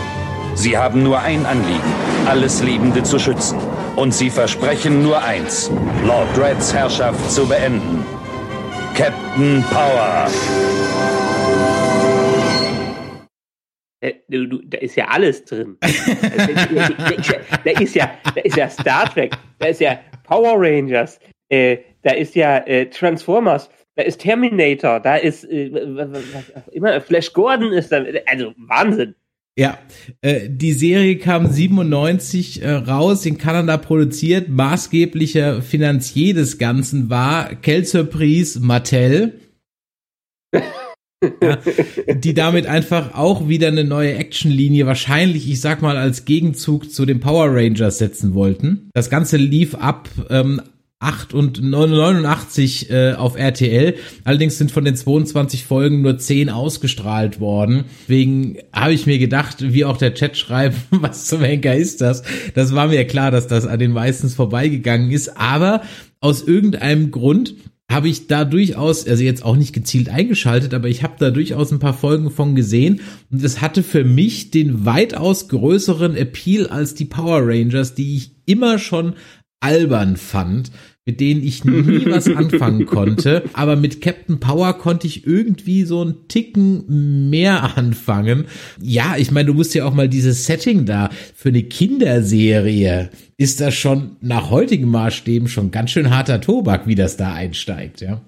Sie 0.55 0.77
haben 0.77 1.03
nur 1.03 1.19
ein 1.19 1.45
Anliegen, 1.45 1.93
alles 2.27 2.61
Lebende 2.61 3.03
zu 3.03 3.19
schützen. 3.19 3.59
Und 3.95 4.13
sie 4.13 4.29
versprechen 4.29 5.03
nur 5.03 5.21
eins, 5.23 5.69
Lord 6.05 6.37
Reds 6.37 6.73
Herrschaft 6.73 7.31
zu 7.31 7.45
beenden. 7.45 8.03
Captain 8.95 9.63
Power. 9.71 10.27
Äh, 14.01 14.13
Du, 14.29 14.47
du, 14.47 14.61
da 14.65 14.77
ist 14.77 14.95
ja 14.95 15.07
alles 15.07 15.43
drin. 15.45 15.77
da, 15.81 15.87
ist 15.87 17.27
ja, 17.27 17.39
da, 17.63 17.71
ist 17.71 17.95
ja, 17.95 18.11
da 18.23 18.41
ist 18.41 18.57
ja 18.57 18.69
Star 18.69 19.13
Trek, 19.13 19.31
da 19.59 19.67
ist 19.67 19.81
ja 19.81 19.99
Power 20.23 20.55
Rangers, 20.57 21.19
äh, 21.49 21.77
da 22.03 22.11
ist 22.11 22.35
ja 22.35 22.59
äh, 22.59 22.89
Transformers, 22.89 23.69
da 23.95 24.03
ist 24.03 24.21
Terminator, 24.21 24.99
da 24.99 25.17
ist 25.17 25.43
äh, 25.45 25.71
was 25.73 26.55
auch 26.55 26.67
immer, 26.69 27.01
Flash 27.01 27.33
Gordon 27.33 27.73
ist 27.73 27.91
da, 27.91 28.03
also 28.27 28.53
Wahnsinn. 28.57 29.15
Ja, 29.57 29.77
äh, 30.21 30.47
die 30.47 30.71
Serie 30.71 31.17
kam 31.17 31.51
97 31.51 32.61
äh, 32.61 32.71
raus, 32.71 33.25
in 33.25 33.37
Kanada 33.37 33.75
produziert. 33.75 34.47
Maßgeblicher 34.47 35.61
Finanzier 35.61 36.33
des 36.33 36.57
Ganzen 36.59 37.09
war 37.09 37.55
Quelle 37.55 37.83
Surprise 37.83 38.61
Mattel. 38.61 39.33
ja, 41.41 41.57
die 42.13 42.33
damit 42.33 42.65
einfach 42.65 43.13
auch 43.15 43.47
wieder 43.47 43.67
eine 43.67 43.83
neue 43.83 44.15
Actionlinie, 44.15 44.85
wahrscheinlich, 44.85 45.49
ich 45.49 45.61
sag 45.61 45.81
mal, 45.81 45.97
als 45.97 46.25
Gegenzug 46.25 46.91
zu 46.91 47.05
den 47.05 47.19
Power 47.19 47.47
Rangers 47.53 47.97
setzen 47.97 48.33
wollten. 48.33 48.89
Das 48.93 49.09
Ganze 49.09 49.37
lief 49.37 49.75
ab 49.75 50.09
ähm, 50.29 50.61
8 51.01 51.33
und 51.33 51.63
89 51.63 52.89
äh, 52.89 53.13
auf 53.13 53.37
RTL. 53.37 53.95
Allerdings 54.25 54.57
sind 54.57 54.69
von 54.71 54.83
den 54.83 54.97
22 54.97 55.63
Folgen 55.63 56.01
nur 56.01 56.17
10 56.17 56.49
ausgestrahlt 56.49 57.39
worden. 57.39 57.85
Deswegen 58.01 58.57
habe 58.73 58.93
ich 58.93 59.05
mir 59.05 59.17
gedacht, 59.17 59.57
wie 59.61 59.85
auch 59.85 59.95
der 59.95 60.13
Chat 60.13 60.35
schreibt, 60.35 60.75
was 60.91 61.25
zum 61.25 61.41
Henker 61.41 61.75
ist 61.75 62.01
das? 62.01 62.23
Das 62.53 62.75
war 62.75 62.89
mir 62.89 63.05
klar, 63.07 63.31
dass 63.31 63.47
das 63.47 63.65
an 63.65 63.79
den 63.79 63.91
meistens 63.91 64.35
vorbeigegangen 64.35 65.09
ist. 65.11 65.37
Aber 65.37 65.83
aus 66.19 66.41
irgendeinem 66.41 67.11
Grund 67.11 67.55
habe 67.89 68.07
ich 68.07 68.27
da 68.27 68.45
durchaus, 68.45 69.07
also 69.07 69.23
jetzt 69.23 69.43
auch 69.43 69.55
nicht 69.55 69.73
gezielt 69.73 70.09
eingeschaltet, 70.09 70.73
aber 70.73 70.87
ich 70.87 71.01
habe 71.01 71.15
da 71.17 71.31
durchaus 71.31 71.71
ein 71.71 71.79
paar 71.79 71.95
Folgen 71.95 72.29
von 72.29 72.55
gesehen. 72.55 73.01
Und 73.31 73.43
es 73.43 73.61
hatte 73.61 73.81
für 73.81 74.03
mich 74.03 74.51
den 74.51 74.85
weitaus 74.85 75.49
größeren 75.49 76.15
Appeal 76.15 76.67
als 76.67 76.93
die 76.93 77.05
Power 77.05 77.41
Rangers, 77.43 77.95
die 77.95 78.15
ich 78.15 78.31
immer 78.45 78.77
schon 78.77 79.13
albern 79.59 80.17
fand, 80.17 80.71
mit 81.09 81.19
denen 81.19 81.43
ich 81.43 81.65
nie 81.65 82.05
was 82.11 82.27
anfangen 82.27 82.85
konnte. 82.85 83.41
Aber 83.53 83.75
mit 83.75 83.99
Captain 83.99 84.39
Power 84.39 84.73
konnte 84.73 85.07
ich 85.07 85.25
irgendwie 85.25 85.83
so 85.83 86.01
einen 86.01 86.27
Ticken 86.27 87.31
mehr 87.31 87.75
anfangen. 87.75 88.45
Ja, 88.79 89.15
ich 89.17 89.31
meine, 89.31 89.47
du 89.47 89.55
musst 89.55 89.73
ja 89.73 89.85
auch 89.85 89.93
mal 89.95 90.07
dieses 90.07 90.45
Setting 90.45 90.85
da 90.85 91.09
für 91.33 91.49
eine 91.49 91.63
Kinderserie 91.63 93.09
ist 93.37 93.59
das 93.59 93.73
schon 93.73 94.17
nach 94.21 94.51
heutigen 94.51 94.87
Maßstäben 94.91 95.47
schon 95.47 95.71
ganz 95.71 95.89
schön 95.89 96.11
harter 96.11 96.41
Tobak, 96.41 96.85
wie 96.85 96.95
das 96.95 97.17
da 97.17 97.33
einsteigt, 97.33 98.01
ja. 98.01 98.21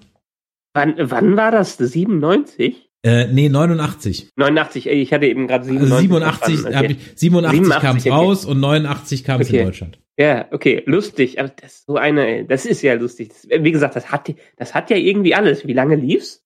Wann, 0.74 0.94
wann 0.98 1.36
war 1.36 1.52
das? 1.52 1.76
97? 1.76 2.90
Äh, 3.04 3.26
nee, 3.26 3.48
89. 3.48 4.28
89, 4.36 4.88
ey, 4.88 5.02
ich 5.02 5.12
hatte 5.12 5.26
eben 5.26 5.48
gerade 5.48 5.64
97. 5.64 5.92
Also 5.92 6.02
87, 6.02 6.60
verstanden, 6.60 6.76
hab 6.76 6.84
okay. 6.84 6.96
ich, 6.98 7.20
87, 7.20 7.60
87, 7.60 7.82
kam 7.82 7.96
es 7.96 8.02
okay. 8.02 8.10
raus 8.10 8.44
und 8.44 8.60
89 8.60 9.24
kam 9.24 9.40
es 9.40 9.48
Okay. 9.48 9.58
in 9.58 9.64
Deutschland. 9.66 9.98
Ja, 10.18 10.46
okay, 10.52 10.82
lustig. 10.86 11.40
Aber 11.40 11.48
das 11.48 11.72
ist 11.72 11.86
so 11.86 11.96
eine, 11.96 12.44
das 12.44 12.64
ist 12.64 12.82
ja 12.82 12.94
lustig. 12.94 13.30
Das, 13.30 13.48
wie 13.62 13.72
gesagt, 13.72 13.96
das 13.96 14.12
hat, 14.12 14.32
das 14.56 14.74
hat 14.74 14.90
ja 14.90 14.96
irgendwie 14.96 15.34
alles. 15.34 15.66
Wie 15.66 15.72
lange 15.72 15.96
lief's? 15.96 16.44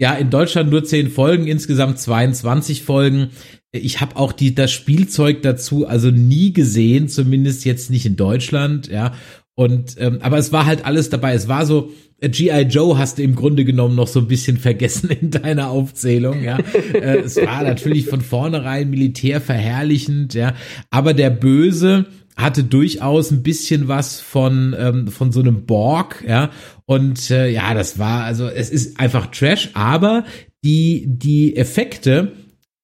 Ja, 0.00 0.14
in 0.14 0.30
Deutschland 0.30 0.70
nur 0.70 0.82
10 0.82 1.10
Folgen, 1.10 1.46
insgesamt 1.46 2.00
22 2.00 2.82
Folgen. 2.82 3.30
Ich 3.70 4.00
habe 4.00 4.16
auch 4.16 4.32
die, 4.32 4.54
das 4.54 4.72
Spielzeug 4.72 5.42
dazu 5.42 5.86
also 5.86 6.10
nie 6.10 6.52
gesehen, 6.52 7.08
zumindest 7.08 7.64
jetzt 7.64 7.90
nicht 7.90 8.06
in 8.06 8.16
Deutschland, 8.16 8.88
ja. 8.88 9.14
Und 9.54 9.96
ähm, 9.98 10.18
aber 10.22 10.38
es 10.38 10.50
war 10.50 10.66
halt 10.66 10.84
alles 10.84 11.10
dabei. 11.10 11.34
Es 11.34 11.46
war 11.46 11.66
so 11.66 11.90
G.I. 12.28 12.62
Joe 12.62 12.98
hast 12.98 13.18
du 13.18 13.22
im 13.22 13.34
Grunde 13.34 13.64
genommen 13.64 13.96
noch 13.96 14.06
so 14.06 14.20
ein 14.20 14.28
bisschen 14.28 14.56
vergessen 14.56 15.10
in 15.10 15.30
deiner 15.30 15.70
Aufzählung, 15.70 16.42
ja. 16.42 16.58
äh, 16.94 17.18
es 17.18 17.36
war 17.36 17.62
natürlich 17.62 18.06
von 18.06 18.20
vornherein 18.20 18.90
militär 18.90 19.40
verherrlichend, 19.40 20.34
ja. 20.34 20.54
Aber 20.90 21.14
der 21.14 21.30
Böse 21.30 22.06
hatte 22.36 22.64
durchaus 22.64 23.30
ein 23.30 23.42
bisschen 23.42 23.88
was 23.88 24.20
von 24.20 24.74
ähm, 24.78 25.08
von 25.08 25.32
so 25.32 25.40
einem 25.40 25.66
Borg, 25.66 26.24
ja. 26.26 26.50
Und 26.86 27.30
äh, 27.30 27.48
ja, 27.48 27.74
das 27.74 27.98
war 27.98 28.24
also 28.24 28.46
es 28.48 28.70
ist 28.70 29.00
einfach 29.00 29.26
Trash, 29.26 29.70
aber 29.74 30.24
die 30.64 31.04
die 31.06 31.56
Effekte 31.56 32.32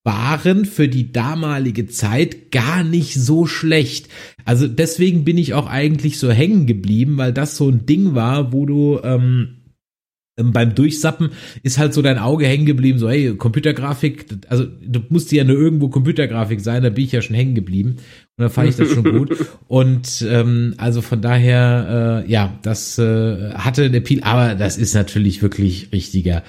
waren 0.09 0.65
für 0.65 0.89
die 0.89 1.13
damalige 1.13 1.87
Zeit 1.87 2.51
gar 2.51 2.83
nicht 2.83 3.13
so 3.13 3.45
schlecht. 3.45 4.09
Also 4.47 4.67
deswegen 4.67 5.23
bin 5.25 5.37
ich 5.37 5.53
auch 5.53 5.67
eigentlich 5.67 6.19
so 6.19 6.31
hängen 6.31 6.67
geblieben, 6.67 7.19
weil 7.19 7.35
das 7.35 7.59
so 7.59 7.69
ein 7.69 7.85
Ding 7.85 8.15
war, 8.15 8.51
wo 8.51 8.65
du 8.65 9.01
ähm, 9.05 9.59
ähm, 10.39 10.53
beim 10.53 10.75
Durchsappen 10.75 11.31
ist 11.63 11.77
halt 11.77 11.93
so 11.93 12.01
dein 12.01 12.19
Auge 12.19 12.47
hängen 12.47 12.65
geblieben, 12.65 12.99
so 12.99 13.11
hey, 13.11 13.35
Computergrafik, 13.37 14.27
also 14.49 14.65
du 14.65 15.01
musst 15.11 15.31
ja 15.33 15.45
nur 15.45 15.59
irgendwo 15.59 15.89
Computergrafik 15.89 16.61
sein, 16.61 16.83
da 16.83 16.89
bin 16.89 17.05
ich 17.05 17.13
ja 17.13 17.21
schon 17.21 17.37
hängen 17.37 17.55
geblieben 17.55 17.97
und 18.37 18.45
da 18.45 18.49
fand 18.49 18.71
ich 18.71 18.77
das 18.77 18.89
schon 18.89 19.05
gut 19.19 19.37
und 19.67 20.25
ähm, 20.27 20.75
also 20.79 21.03
von 21.03 21.21
daher, 21.21 22.25
äh, 22.27 22.31
ja, 22.31 22.59
das 22.63 22.99
äh, 22.99 23.53
hatte 23.53 23.85
eine 23.85 23.99
Appeal, 23.99 24.23
aber 24.23 24.55
das 24.55 24.79
ist 24.79 24.95
natürlich 24.95 25.43
wirklich 25.43 25.93
richtiger 25.93 26.45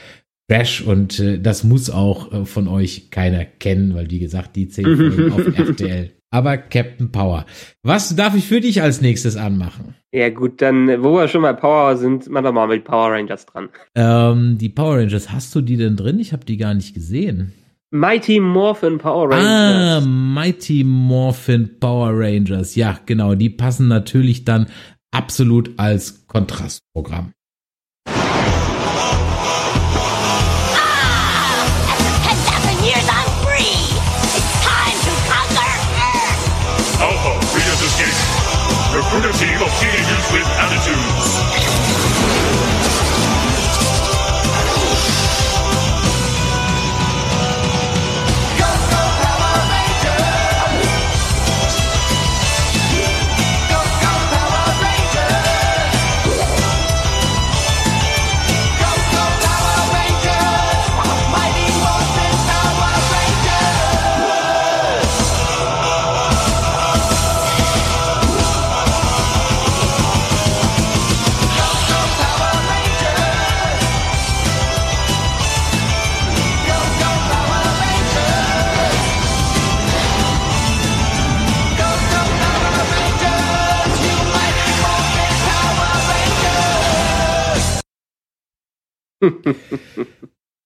Trash 0.50 0.82
und 0.82 1.20
äh, 1.20 1.39
das 1.39 1.64
muss 1.64 1.89
auch 1.89 2.32
äh, 2.34 2.45
von 2.45 2.68
euch 2.68 3.12
keiner 3.12 3.45
kennen, 3.45 3.93
weil 3.95 4.10
wie 4.10 4.20
gesagt, 4.20 4.56
die 4.56 4.68
10 4.68 4.86
Folgen 4.97 5.32
auf 5.32 5.58
RTL. 5.58 6.12
Aber 6.32 6.58
Captain 6.58 7.12
Power. 7.12 7.45
Was 7.82 8.16
darf 8.16 8.36
ich 8.36 8.45
für 8.45 8.60
dich 8.62 8.82
als 8.84 9.02
nächstes 9.02 9.36
anmachen? 9.36 9.95
Ja, 10.12 10.30
gut, 10.30 10.62
dann, 10.62 10.88
wo 11.04 11.14
wir 11.16 11.28
schon 11.28 11.41
bei 11.41 11.54
Power 11.54 11.97
sind, 11.97 12.30
machen 12.30 12.45
wir 12.45 12.52
mal 12.52 12.68
mit 12.68 12.84
Power 12.84 13.12
Rangers 13.12 13.45
dran. 13.47 13.70
Ähm, 13.95 14.58
die 14.60 14.70
Power 14.70 14.97
Rangers, 14.97 15.32
hast 15.32 15.56
du 15.56 15.62
die 15.62 15.78
denn 15.78 15.95
drin? 15.95 16.20
Ich 16.20 16.32
habe 16.34 16.45
die 16.45 16.58
gar 16.58 16.74
nicht 16.76 16.93
gesehen. 16.93 17.54
Mighty 17.91 18.39
Morphin 18.39 19.00
Power 19.00 19.32
Ah, 19.34 19.97
Rangers. 19.97 20.06
Mighty 20.08 20.84
Morphin 20.84 21.80
Power 21.80 22.12
Rangers. 22.14 22.76
Ja, 22.76 23.00
genau, 23.08 23.34
die 23.34 23.50
passen 23.50 23.88
natürlich 23.88 24.45
dann 24.45 24.68
absolut 25.12 25.72
als 25.78 26.28
Kontrastprogramm. 26.28 27.32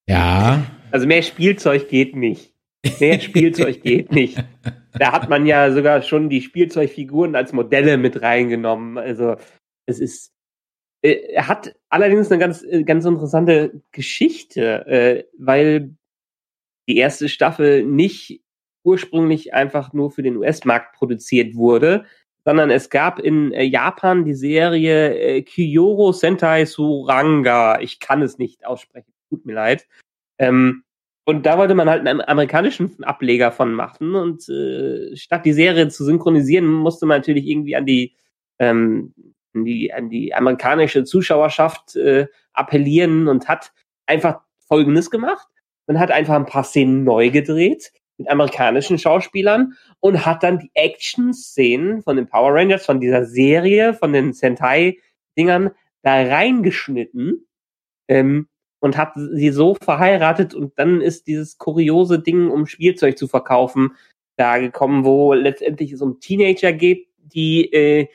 Ja. 0.07 0.65
Also 0.91 1.07
mehr 1.07 1.21
Spielzeug 1.21 1.89
geht 1.89 2.15
nicht. 2.15 2.53
Mehr 2.99 3.19
Spielzeug 3.19 3.81
geht 3.81 4.11
nicht. 4.11 4.43
Da 4.91 5.11
hat 5.11 5.29
man 5.29 5.45
ja 5.45 5.71
sogar 5.71 6.01
schon 6.01 6.29
die 6.29 6.41
Spielzeugfiguren 6.41 7.35
als 7.35 7.53
Modelle 7.53 7.97
mit 7.97 8.21
reingenommen. 8.21 8.97
Also 8.97 9.37
es 9.85 9.99
ist, 9.99 10.33
äh, 11.01 11.33
er 11.33 11.47
hat 11.47 11.75
allerdings 11.89 12.31
eine 12.31 12.39
ganz, 12.39 12.63
äh, 12.63 12.83
ganz 12.83 13.05
interessante 13.05 13.81
Geschichte, 13.91 14.85
äh, 14.87 15.23
weil 15.37 15.95
die 16.87 16.97
erste 16.97 17.29
Staffel 17.29 17.85
nicht 17.85 18.41
ursprünglich 18.83 19.53
einfach 19.53 19.93
nur 19.93 20.11
für 20.11 20.23
den 20.23 20.35
US-Markt 20.35 20.95
produziert 20.95 21.55
wurde, 21.55 22.05
sondern 22.45 22.69
es 22.69 22.89
gab 22.89 23.19
in 23.19 23.51
äh, 23.53 23.63
Japan 23.63 24.25
die 24.25 24.33
Serie 24.33 25.15
äh, 25.15 25.41
Kyoro 25.43 26.11
Sentai 26.11 26.65
Suranga. 26.65 27.79
Ich 27.79 27.99
kann 27.99 28.21
es 28.21 28.37
nicht 28.37 28.65
aussprechen, 28.65 29.13
tut 29.29 29.45
mir 29.45 29.53
leid. 29.53 29.87
Ähm, 30.39 30.83
Und 31.25 31.45
da 31.45 31.57
wollte 31.57 31.73
man 31.73 31.89
halt 31.89 32.05
einen 32.05 32.21
amerikanischen 32.21 33.01
Ableger 33.03 33.51
von 33.51 33.73
machen. 33.73 34.15
Und 34.15 34.49
äh, 34.49 35.15
statt 35.15 35.45
die 35.45 35.53
Serie 35.53 35.87
zu 35.87 36.03
synchronisieren, 36.03 36.67
musste 36.67 37.05
man 37.05 37.19
natürlich 37.19 37.47
irgendwie 37.47 37.77
an 37.77 37.85
die, 37.85 38.15
ähm, 38.59 39.13
an 39.55 39.63
die, 39.63 39.93
an 39.93 40.09
die 40.09 40.33
amerikanische 40.33 41.05
Zuschauerschaft 41.05 41.95
äh, 41.95 42.27
appellieren 42.51 43.29
und 43.29 43.47
hat 43.47 43.71
einfach 44.05 44.41
Folgendes 44.67 45.09
gemacht. 45.09 45.47
Man 45.87 45.99
hat 45.99 46.11
einfach 46.11 46.35
ein 46.35 46.45
paar 46.45 46.65
Szenen 46.65 47.05
neu 47.05 47.29
gedreht 47.29 47.93
amerikanischen 48.29 48.97
Schauspielern 48.97 49.73
und 49.99 50.25
hat 50.25 50.43
dann 50.43 50.59
die 50.59 50.71
Action-Szenen 50.73 52.01
von 52.01 52.15
den 52.15 52.27
Power 52.27 52.53
Rangers, 52.53 52.85
von 52.85 52.99
dieser 52.99 53.25
Serie, 53.25 53.93
von 53.93 54.13
den 54.13 54.33
Sentai-Dingern 54.33 55.71
da 56.01 56.13
reingeschnitten 56.21 57.47
ähm, 58.07 58.47
und 58.79 58.97
hat 58.97 59.13
sie 59.15 59.49
so 59.51 59.75
verheiratet 59.75 60.53
und 60.53 60.77
dann 60.77 61.01
ist 61.01 61.27
dieses 61.27 61.57
kuriose 61.57 62.19
Ding, 62.19 62.49
um 62.49 62.65
Spielzeug 62.67 63.17
zu 63.17 63.27
verkaufen, 63.27 63.95
da 64.35 64.57
gekommen, 64.57 65.05
wo 65.05 65.33
letztendlich 65.33 65.91
es 65.91 66.01
um 66.01 66.19
Teenager 66.19 66.73
geht, 66.73 67.07
die, 67.17 67.71
äh, 67.71 68.07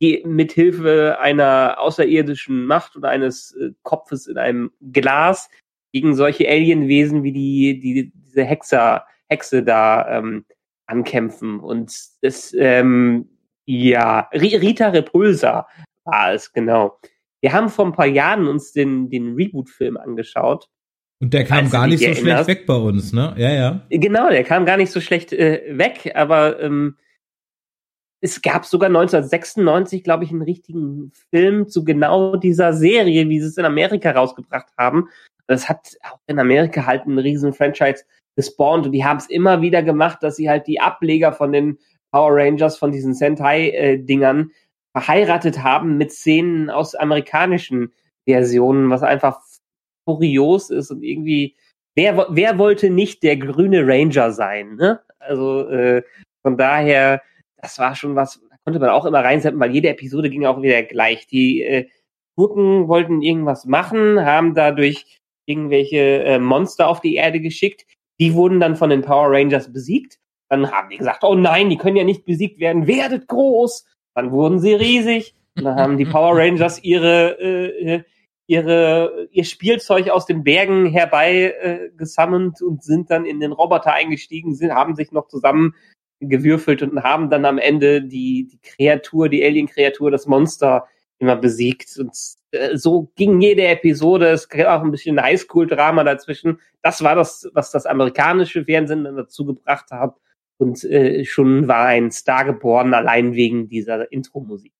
die 0.00 0.22
mithilfe 0.26 1.18
einer 1.20 1.76
außerirdischen 1.78 2.66
Macht 2.66 2.96
oder 2.96 3.08
eines 3.08 3.52
äh, 3.52 3.70
Kopfes 3.82 4.26
in 4.26 4.38
einem 4.38 4.72
Glas 4.92 5.48
gegen 5.92 6.14
solche 6.14 6.48
Alienwesen 6.48 7.22
wie 7.22 7.32
die, 7.32 7.78
die 7.78 8.12
diese 8.14 8.44
Hexer, 8.44 9.06
Hexe 9.28 9.62
da 9.62 10.18
ähm, 10.18 10.44
ankämpfen. 10.86 11.60
Und 11.60 11.92
das, 12.22 12.54
ähm, 12.58 13.28
ja, 13.64 14.28
Rita 14.32 14.88
Repulsa 14.88 15.66
war 16.04 16.32
es, 16.32 16.52
genau. 16.52 16.98
Wir 17.40 17.52
haben 17.52 17.68
vor 17.68 17.86
ein 17.86 17.92
paar 17.92 18.06
Jahren 18.06 18.48
uns 18.48 18.72
den, 18.72 19.10
den 19.10 19.34
Reboot-Film 19.34 19.96
angeschaut. 19.96 20.68
Und 21.20 21.32
der 21.32 21.44
kam 21.44 21.70
gar 21.70 21.86
nicht 21.86 22.00
so 22.04 22.14
schlecht 22.14 22.46
weg 22.46 22.66
bei 22.66 22.74
uns, 22.74 23.12
ne? 23.12 23.34
Ja, 23.38 23.50
ja. 23.50 23.86
Genau, 23.88 24.28
der 24.28 24.44
kam 24.44 24.66
gar 24.66 24.76
nicht 24.76 24.90
so 24.90 25.00
schlecht 25.00 25.32
äh, 25.32 25.62
weg, 25.76 26.12
aber 26.14 26.60
ähm, 26.60 26.96
es 28.20 28.42
gab 28.42 28.64
sogar 28.64 28.88
1996, 28.88 30.02
glaube 30.02 30.24
ich, 30.24 30.30
einen 30.30 30.42
richtigen 30.42 31.12
Film 31.30 31.68
zu 31.68 31.84
genau 31.84 32.36
dieser 32.36 32.72
Serie, 32.72 33.28
wie 33.28 33.40
sie 33.40 33.46
es 33.46 33.56
in 33.56 33.64
Amerika 33.64 34.10
rausgebracht 34.10 34.68
haben. 34.76 35.08
Das 35.46 35.68
hat 35.68 35.96
auch 36.02 36.18
in 36.26 36.38
Amerika 36.38 36.86
halt 36.86 37.02
einen 37.02 37.18
riesen 37.18 37.52
Franchise 37.52 38.04
gespawnt 38.36 38.86
und 38.86 38.92
die 38.92 39.04
haben 39.04 39.16
es 39.16 39.28
immer 39.28 39.62
wieder 39.62 39.82
gemacht, 39.82 40.22
dass 40.22 40.36
sie 40.36 40.48
halt 40.48 40.66
die 40.66 40.80
Ableger 40.80 41.32
von 41.32 41.52
den 41.52 41.78
Power 42.12 42.36
Rangers, 42.36 42.78
von 42.78 42.92
diesen 42.92 43.14
Sentai-Dingern 43.14 44.52
verheiratet 44.92 45.62
haben 45.62 45.98
mit 45.98 46.12
Szenen 46.12 46.70
aus 46.70 46.94
amerikanischen 46.94 47.92
Versionen, 48.26 48.90
was 48.90 49.02
einfach 49.02 49.40
kurios 50.06 50.70
ist 50.70 50.90
und 50.90 51.02
irgendwie, 51.02 51.56
wer, 51.94 52.28
wer 52.30 52.58
wollte 52.58 52.90
nicht 52.90 53.22
der 53.22 53.36
grüne 53.36 53.86
Ranger 53.86 54.30
sein, 54.30 54.76
ne? 54.76 55.00
Also 55.18 55.68
äh, 55.68 56.02
von 56.42 56.56
daher, 56.56 57.22
das 57.56 57.78
war 57.78 57.96
schon 57.96 58.14
was, 58.14 58.40
da 58.48 58.56
konnte 58.64 58.78
man 58.78 58.90
auch 58.90 59.04
immer 59.04 59.24
reinsetzen, 59.24 59.58
weil 59.58 59.74
jede 59.74 59.88
Episode 59.88 60.30
ging 60.30 60.46
auch 60.46 60.62
wieder 60.62 60.82
gleich. 60.84 61.26
Die 61.26 61.62
äh, 61.62 61.88
Gurken 62.36 62.86
wollten 62.86 63.22
irgendwas 63.22 63.64
machen, 63.64 64.24
haben 64.24 64.54
dadurch 64.54 65.18
irgendwelche 65.46 66.22
äh, 66.24 66.38
Monster 66.38 66.88
auf 66.88 67.00
die 67.00 67.16
Erde 67.16 67.40
geschickt. 67.40 67.86
Die 68.20 68.34
wurden 68.34 68.60
dann 68.60 68.76
von 68.76 68.90
den 68.90 69.02
Power 69.02 69.30
Rangers 69.30 69.72
besiegt. 69.72 70.18
Dann 70.48 70.70
haben 70.70 70.90
die 70.90 70.98
gesagt, 70.98 71.24
oh 71.24 71.34
nein, 71.34 71.70
die 71.70 71.76
können 71.76 71.96
ja 71.96 72.04
nicht 72.04 72.24
besiegt 72.24 72.60
werden, 72.60 72.86
werdet 72.86 73.28
groß. 73.28 73.84
Dann 74.14 74.30
wurden 74.30 74.60
sie 74.60 74.74
riesig. 74.74 75.34
Dann 75.56 75.76
haben 75.76 75.96
die 75.96 76.04
Power 76.04 76.36
Rangers 76.36 76.82
ihre, 76.84 77.40
äh, 77.40 78.02
ihre, 78.46 79.28
ihr 79.30 79.44
Spielzeug 79.44 80.10
aus 80.10 80.26
den 80.26 80.44
Bergen 80.44 80.86
herbei 80.86 81.54
äh, 81.60 81.90
gesammelt 81.96 82.62
und 82.62 82.84
sind 82.84 83.10
dann 83.10 83.24
in 83.24 83.40
den 83.40 83.52
Roboter 83.52 83.92
eingestiegen, 83.92 84.54
sind, 84.54 84.72
haben 84.72 84.94
sich 84.94 85.12
noch 85.12 85.28
zusammen 85.28 85.74
gewürfelt 86.20 86.82
und 86.82 87.02
haben 87.02 87.30
dann 87.30 87.44
am 87.44 87.58
Ende 87.58 88.02
die, 88.02 88.48
die 88.50 88.60
Kreatur, 88.62 89.28
die 89.28 89.44
Alien-Kreatur, 89.44 90.10
das 90.10 90.26
Monster 90.26 90.86
immer 91.18 91.36
besiegt. 91.36 91.96
Und 91.98 92.16
äh, 92.50 92.76
so 92.76 93.12
ging 93.16 93.40
jede 93.40 93.66
Episode. 93.66 94.28
Es 94.28 94.48
gab 94.48 94.66
auch 94.66 94.84
ein 94.84 94.90
bisschen 94.90 95.20
Highschool-Drama 95.20 96.04
dazwischen. 96.04 96.60
Das 96.82 97.02
war 97.02 97.14
das, 97.14 97.48
was 97.52 97.70
das 97.70 97.86
amerikanische 97.86 98.64
Fernsehen 98.64 99.04
dann 99.04 99.16
dazu 99.16 99.44
gebracht 99.44 99.90
hat. 99.90 100.16
Und 100.58 100.84
äh, 100.84 101.24
schon 101.24 101.68
war 101.68 101.86
ein 101.86 102.10
Star 102.10 102.44
geboren, 102.44 102.94
allein 102.94 103.34
wegen 103.34 103.68
dieser 103.68 104.10
Intro-Musik. 104.10 104.72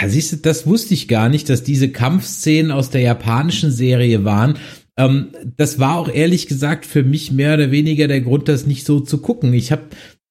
Ja, 0.00 0.08
siehst 0.08 0.32
du, 0.32 0.36
das 0.36 0.66
wusste 0.66 0.94
ich 0.94 1.08
gar 1.08 1.28
nicht, 1.28 1.48
dass 1.48 1.64
diese 1.64 1.90
Kampfszenen 1.90 2.70
aus 2.70 2.90
der 2.90 3.00
japanischen 3.00 3.72
Serie 3.72 4.24
waren. 4.24 4.58
Ähm, 4.96 5.32
das 5.56 5.80
war 5.80 5.96
auch 5.96 6.08
ehrlich 6.08 6.46
gesagt 6.46 6.86
für 6.86 7.02
mich 7.02 7.32
mehr 7.32 7.54
oder 7.54 7.72
weniger 7.72 8.06
der 8.06 8.20
Grund, 8.20 8.48
das 8.48 8.66
nicht 8.66 8.86
so 8.86 9.00
zu 9.00 9.18
gucken. 9.20 9.52
Ich 9.54 9.72
habe 9.72 9.84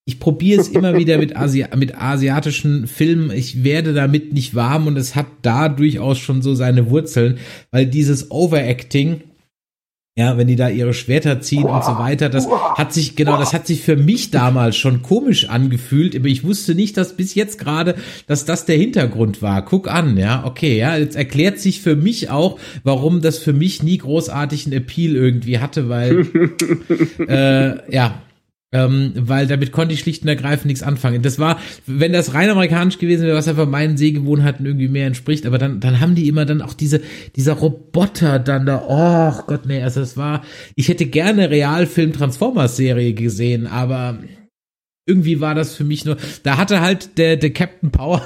ich 0.07 0.21
probiere 0.21 0.61
es 0.61 0.69
immer 0.69 0.97
wieder 0.97 1.17
mit, 1.17 1.35
Asi 1.35 1.65
mit 1.75 2.01
asiatischen 2.01 2.87
Filmen. 2.87 3.29
Ich 3.29 3.65
werde 3.65 3.93
damit 3.93 4.31
nicht 4.31 4.55
warm 4.55 4.87
und 4.87 4.97
es 4.97 5.17
hat 5.17 5.25
da 5.41 5.67
durchaus 5.67 6.17
schon 6.17 6.41
so 6.41 6.55
seine 6.55 6.89
Wurzeln, 6.89 7.39
weil 7.71 7.85
dieses 7.87 8.31
Overacting, 8.31 9.19
ja, 10.17 10.37
wenn 10.37 10.47
die 10.47 10.55
da 10.55 10.69
ihre 10.69 10.93
Schwerter 10.93 11.41
ziehen 11.41 11.65
und 11.65 11.83
so 11.83 11.99
weiter, 11.99 12.29
das 12.29 12.47
hat 12.47 12.93
sich, 12.93 13.17
genau, 13.17 13.37
das 13.37 13.51
hat 13.51 13.67
sich 13.67 13.81
für 13.81 13.97
mich 13.97 14.31
damals 14.31 14.77
schon 14.77 15.01
komisch 15.01 15.49
angefühlt, 15.49 16.15
aber 16.15 16.27
ich 16.27 16.45
wusste 16.45 16.73
nicht, 16.73 16.95
dass 16.95 17.17
bis 17.17 17.35
jetzt 17.35 17.59
gerade, 17.59 17.95
dass 18.27 18.45
das 18.45 18.65
der 18.65 18.77
Hintergrund 18.77 19.41
war. 19.41 19.65
Guck 19.65 19.91
an, 19.91 20.15
ja, 20.15 20.45
okay, 20.45 20.77
ja, 20.77 20.95
jetzt 20.95 21.17
erklärt 21.17 21.59
sich 21.59 21.81
für 21.81 21.97
mich 21.97 22.29
auch, 22.29 22.57
warum 22.85 23.19
das 23.19 23.39
für 23.39 23.53
mich 23.53 23.83
nie 23.83 23.97
großartig 23.97 24.67
einen 24.67 24.73
Appeal 24.77 25.17
irgendwie 25.17 25.59
hatte, 25.59 25.89
weil, 25.89 26.25
äh, 27.27 27.93
ja, 27.93 28.21
ähm, 28.73 29.13
weil 29.15 29.47
damit 29.47 29.71
konnte 29.71 29.93
ich 29.93 30.01
schlicht 30.01 30.23
und 30.23 30.27
ergreifend 30.27 30.65
nichts 30.65 30.83
anfangen. 30.83 31.21
Das 31.21 31.39
war, 31.39 31.57
wenn 31.85 32.11
das 32.11 32.33
rein 32.33 32.49
amerikanisch 32.49 32.97
gewesen 32.97 33.25
wäre, 33.25 33.37
was 33.37 33.47
einfach 33.47 33.67
meinen 33.67 33.95
Sehgewohnheiten 33.95 34.65
irgendwie 34.65 34.89
mehr 34.89 35.07
entspricht, 35.07 35.45
aber 35.45 35.57
dann, 35.57 35.79
dann 35.79 36.01
haben 36.01 36.15
die 36.15 36.27
immer 36.27 36.45
dann 36.45 36.61
auch 36.61 36.73
diese, 36.73 37.01
dieser 37.35 37.53
Roboter 37.53 38.39
dann 38.39 38.65
da, 38.65 38.83
oh 38.87 39.43
Gott, 39.47 39.65
nee, 39.65 39.81
also 39.81 40.01
es 40.01 40.17
war, 40.17 40.43
ich 40.75 40.89
hätte 40.89 41.05
gerne 41.05 41.49
Realfilm 41.49 42.11
Transformers 42.11 42.75
Serie 42.75 43.13
gesehen, 43.13 43.67
aber 43.67 44.19
irgendwie 45.05 45.39
war 45.39 45.55
das 45.55 45.73
für 45.73 45.85
mich 45.85 46.03
nur, 46.03 46.17
da 46.43 46.57
hatte 46.57 46.81
halt 46.81 47.17
der, 47.17 47.37
der 47.37 47.51
Captain 47.51 47.91
Power, 47.91 48.21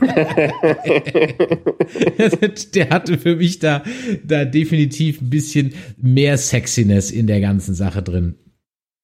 der 2.74 2.88
hatte 2.88 3.18
für 3.18 3.36
mich 3.36 3.58
da, 3.58 3.82
da 4.24 4.46
definitiv 4.46 5.20
ein 5.20 5.28
bisschen 5.28 5.74
mehr 5.98 6.38
Sexiness 6.38 7.10
in 7.10 7.26
der 7.26 7.42
ganzen 7.42 7.74
Sache 7.74 8.02
drin. 8.02 8.36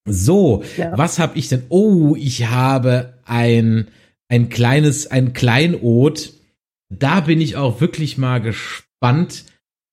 So, 0.09 0.65
ja. 0.77 0.97
was 0.97 1.19
habe 1.19 1.39
ich 1.39 1.49
denn? 1.49 1.65
Oh, 1.69 2.17
ich 2.17 2.47
habe 2.49 3.15
ein 3.25 3.89
ein 4.29 4.49
kleines 4.49 5.07
ein 5.07 5.33
Kleinod. 5.33 6.33
Da 6.89 7.21
bin 7.21 7.41
ich 7.41 7.57
auch 7.57 7.81
wirklich 7.81 8.19
mal 8.19 8.41
gespannt 8.41 9.45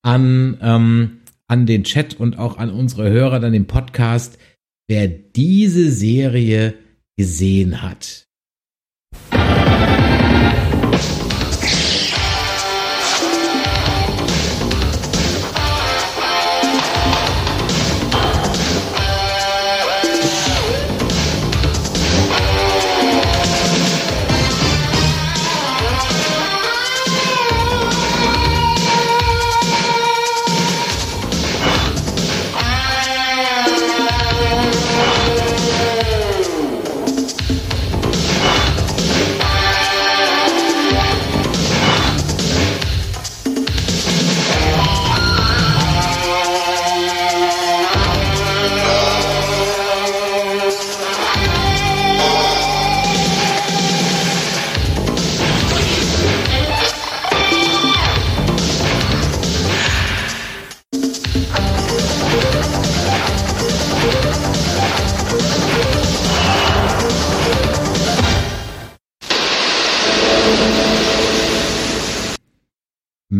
an 0.01 0.57
ähm, 0.61 1.19
an 1.47 1.65
den 1.65 1.83
Chat 1.83 2.19
und 2.19 2.37
auch 2.39 2.57
an 2.57 2.69
unsere 2.69 3.09
Hörer 3.09 3.39
dann 3.39 3.53
im 3.53 3.65
Podcast, 3.65 4.37
wer 4.87 5.07
diese 5.07 5.91
Serie 5.91 6.75
gesehen 7.17 7.81
hat. 7.81 8.28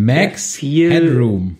Max 0.05 0.55
viel, 0.55 0.91
Headroom. 0.91 1.57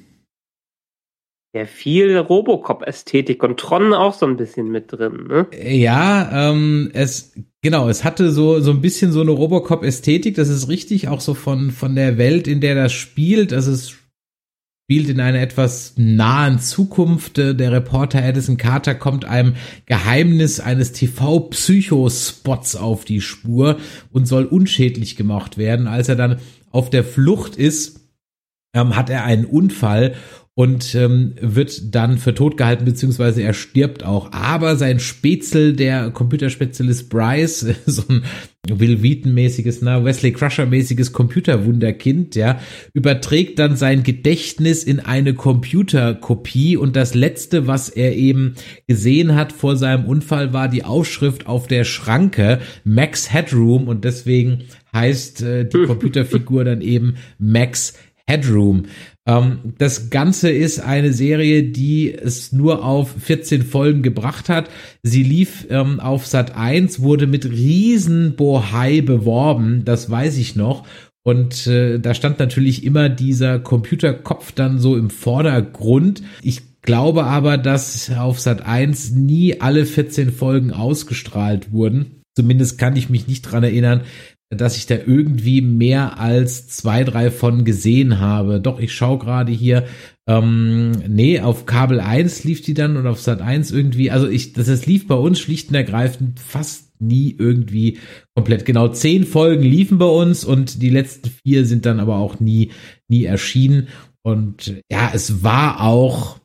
Ja, 1.56 1.66
viel 1.66 2.16
Robocop-Ästhetik 2.18 3.42
und 3.42 3.60
Tron 3.60 3.94
auch 3.94 4.14
so 4.14 4.28
ein 4.28 4.38
bisschen 4.38 4.70
mit 4.70 4.92
drin, 4.92 5.28
ne? 5.28 5.48
Ja, 5.64 6.52
ähm, 6.52 6.92
es 6.94 7.34
genau, 7.64 7.90
es 7.90 8.04
hatte 8.04 8.32
so 8.32 8.60
so 8.60 8.70
ein 8.70 8.82
bisschen 8.82 9.12
so 9.12 9.22
eine 9.22 9.32
Robocop-Ästhetik. 9.32 10.36
Das 10.36 10.48
ist 10.48 10.70
richtig, 10.70 11.08
auch 11.08 11.22
so 11.22 11.34
von 11.34 11.72
von 11.72 11.96
der 11.96 12.18
Welt, 12.20 12.48
in 12.48 12.62
der 12.62 12.76
das 12.76 12.94
spielt. 12.94 13.52
Also 13.52 13.72
es 13.72 13.96
spielt 14.90 15.10
in 15.10 15.20
einer 15.20 15.42
etwas 15.42 15.94
nahen 15.98 16.60
Zukunft. 16.60 17.40
Äh, 17.40 17.56
Der 17.56 17.72
Reporter 17.72 18.24
Edison 18.24 18.58
Carter 18.58 18.94
kommt 18.96 19.26
einem 19.26 19.56
Geheimnis 19.88 20.60
eines 20.60 20.92
TV-Psychospots 20.92 22.76
auf 22.76 23.06
die 23.06 23.22
Spur 23.22 23.78
und 24.12 24.28
soll 24.28 24.46
unschädlich 24.46 25.16
gemacht 25.16 25.58
werden. 25.58 25.88
Als 25.88 26.10
er 26.10 26.16
dann 26.16 26.38
auf 26.72 26.92
der 26.92 27.04
Flucht 27.04 27.56
ist, 27.56 27.99
ähm, 28.74 28.96
hat 28.96 29.10
er 29.10 29.24
einen 29.24 29.46
Unfall 29.46 30.16
und 30.60 30.94
ähm, 30.94 31.36
wird 31.40 31.96
dann 31.96 32.18
für 32.18 32.34
tot 32.34 32.58
gehalten, 32.58 32.84
beziehungsweise 32.84 33.42
er 33.42 33.54
stirbt 33.54 34.04
auch. 34.04 34.34
Aber 34.34 34.76
sein 34.76 35.00
Spätzle, 35.00 35.72
der 35.72 36.12
Computerspezialist 36.12 37.10
Bryce, 37.10 37.76
so 37.86 38.04
ein 38.10 38.24
Will 38.68 39.02
Wheaton-mäßiges, 39.02 39.82
na, 39.82 40.04
Wesley 40.04 40.34
Crusher-mäßiges 40.34 41.14
Computerwunderkind, 41.14 42.36
ja, 42.36 42.60
überträgt 42.94 43.58
dann 43.58 43.78
sein 43.78 44.04
Gedächtnis 44.04 44.84
in 44.84 45.00
eine 45.00 45.34
Computerkopie 45.34 46.76
und 46.76 46.98
das 46.98 47.16
letzte, 47.16 47.66
was 47.66 47.88
er 47.88 48.18
eben 48.18 48.56
gesehen 48.86 49.36
hat 49.36 49.54
vor 49.54 49.78
seinem 49.78 50.04
Unfall, 50.04 50.52
war 50.52 50.68
die 50.68 50.84
Aufschrift 50.84 51.48
auf 51.48 51.68
der 51.68 51.86
Schranke 51.86 52.60
Max 52.84 53.32
Headroom 53.32 53.88
und 53.88 54.04
deswegen 54.04 54.66
heißt 54.92 55.42
äh, 55.42 55.70
die 55.70 55.84
Computerfigur 55.88 56.66
dann 56.66 56.82
eben 56.82 57.16
Max 57.38 57.94
Headroom. 57.94 58.09
Ähm, 59.26 59.74
das 59.78 60.10
Ganze 60.10 60.50
ist 60.50 60.80
eine 60.80 61.14
Serie, 61.14 61.64
die 61.64 62.14
es 62.14 62.52
nur 62.52 62.84
auf 62.84 63.14
14 63.22 63.64
Folgen 63.64 64.02
gebracht 64.02 64.50
hat. 64.50 64.70
Sie 65.04 65.24
lief 65.24 65.68
ähm, 65.70 66.00
auf 66.00 66.26
Sat 66.26 66.56
1, 66.56 67.02
wurde 67.02 67.28
mit 67.28 67.46
riesen 67.46 68.36
Bohai 68.36 69.02
beworben, 69.02 69.84
das 69.86 70.10
weiß 70.10 70.38
ich 70.38 70.56
noch. 70.56 70.86
Und 71.24 71.68
äh, 71.68 72.00
da 72.00 72.14
stand 72.14 72.40
natürlich 72.40 72.84
immer 72.84 73.10
dieser 73.10 73.60
Computerkopf 73.60 74.52
dann 74.54 74.80
so 74.80 74.98
im 74.98 75.10
Vordergrund. 75.10 76.24
Ich 76.42 76.82
glaube 76.82 77.26
aber, 77.26 77.58
dass 77.58 78.10
auf 78.12 78.40
Sat 78.40 78.66
1 78.66 79.12
nie 79.12 79.60
alle 79.62 79.86
14 79.86 80.32
Folgen 80.32 80.72
ausgestrahlt 80.72 81.72
wurden. 81.72 82.22
Zumindest 82.36 82.78
kann 82.78 82.96
ich 82.96 83.10
mich 83.10 83.28
nicht 83.28 83.42
dran 83.42 83.64
erinnern, 83.64 84.02
dass 84.50 84.78
ich 84.78 84.88
da 84.88 84.96
irgendwie 84.96 85.62
mehr 85.62 86.20
als 86.20 86.68
zwei, 86.68 87.04
drei 87.04 87.30
von 87.30 87.66
gesehen 87.66 88.20
habe. 88.20 88.60
Doch, 88.60 88.80
ich 88.80 88.94
schaue 88.94 89.20
gerade 89.20 89.52
hier, 89.52 89.86
ähm, 90.28 90.92
nee, 91.08 91.40
auf 91.40 91.66
Kabel 91.66 92.00
1 92.00 92.44
lief 92.44 92.62
die 92.62 92.74
dann 92.74 92.98
und 92.98 93.06
auf 93.06 93.22
Sat 93.22 93.42
1 93.42 93.72
irgendwie, 93.72 94.10
also 94.10 94.28
ich, 94.28 94.54
das, 94.54 94.66
das 94.66 94.88
lief 94.88 95.08
bei 95.08 95.16
uns 95.16 95.40
schlicht 95.40 95.70
und 95.70 95.76
ergreifend 95.76 96.40
fast 96.40 97.00
nie 97.00 97.36
irgendwie 97.38 98.00
komplett. 98.36 98.66
Genau, 98.66 98.88
zehn 98.88 99.26
Folgen 99.26 99.64
liefen 99.64 100.00
bei 100.00 100.06
uns 100.06 100.44
und 100.44 100.82
die 100.82 100.90
letzten 100.90 101.30
vier 101.30 101.66
sind 101.66 101.86
dann 101.86 102.00
aber 102.00 102.18
auch 102.18 102.40
nie, 102.40 102.72
nie 103.08 103.26
erschienen. 103.26 103.88
Und 104.24 104.82
ja, 104.92 105.12
es 105.14 105.44
war 105.44 105.82
auch 105.82 106.40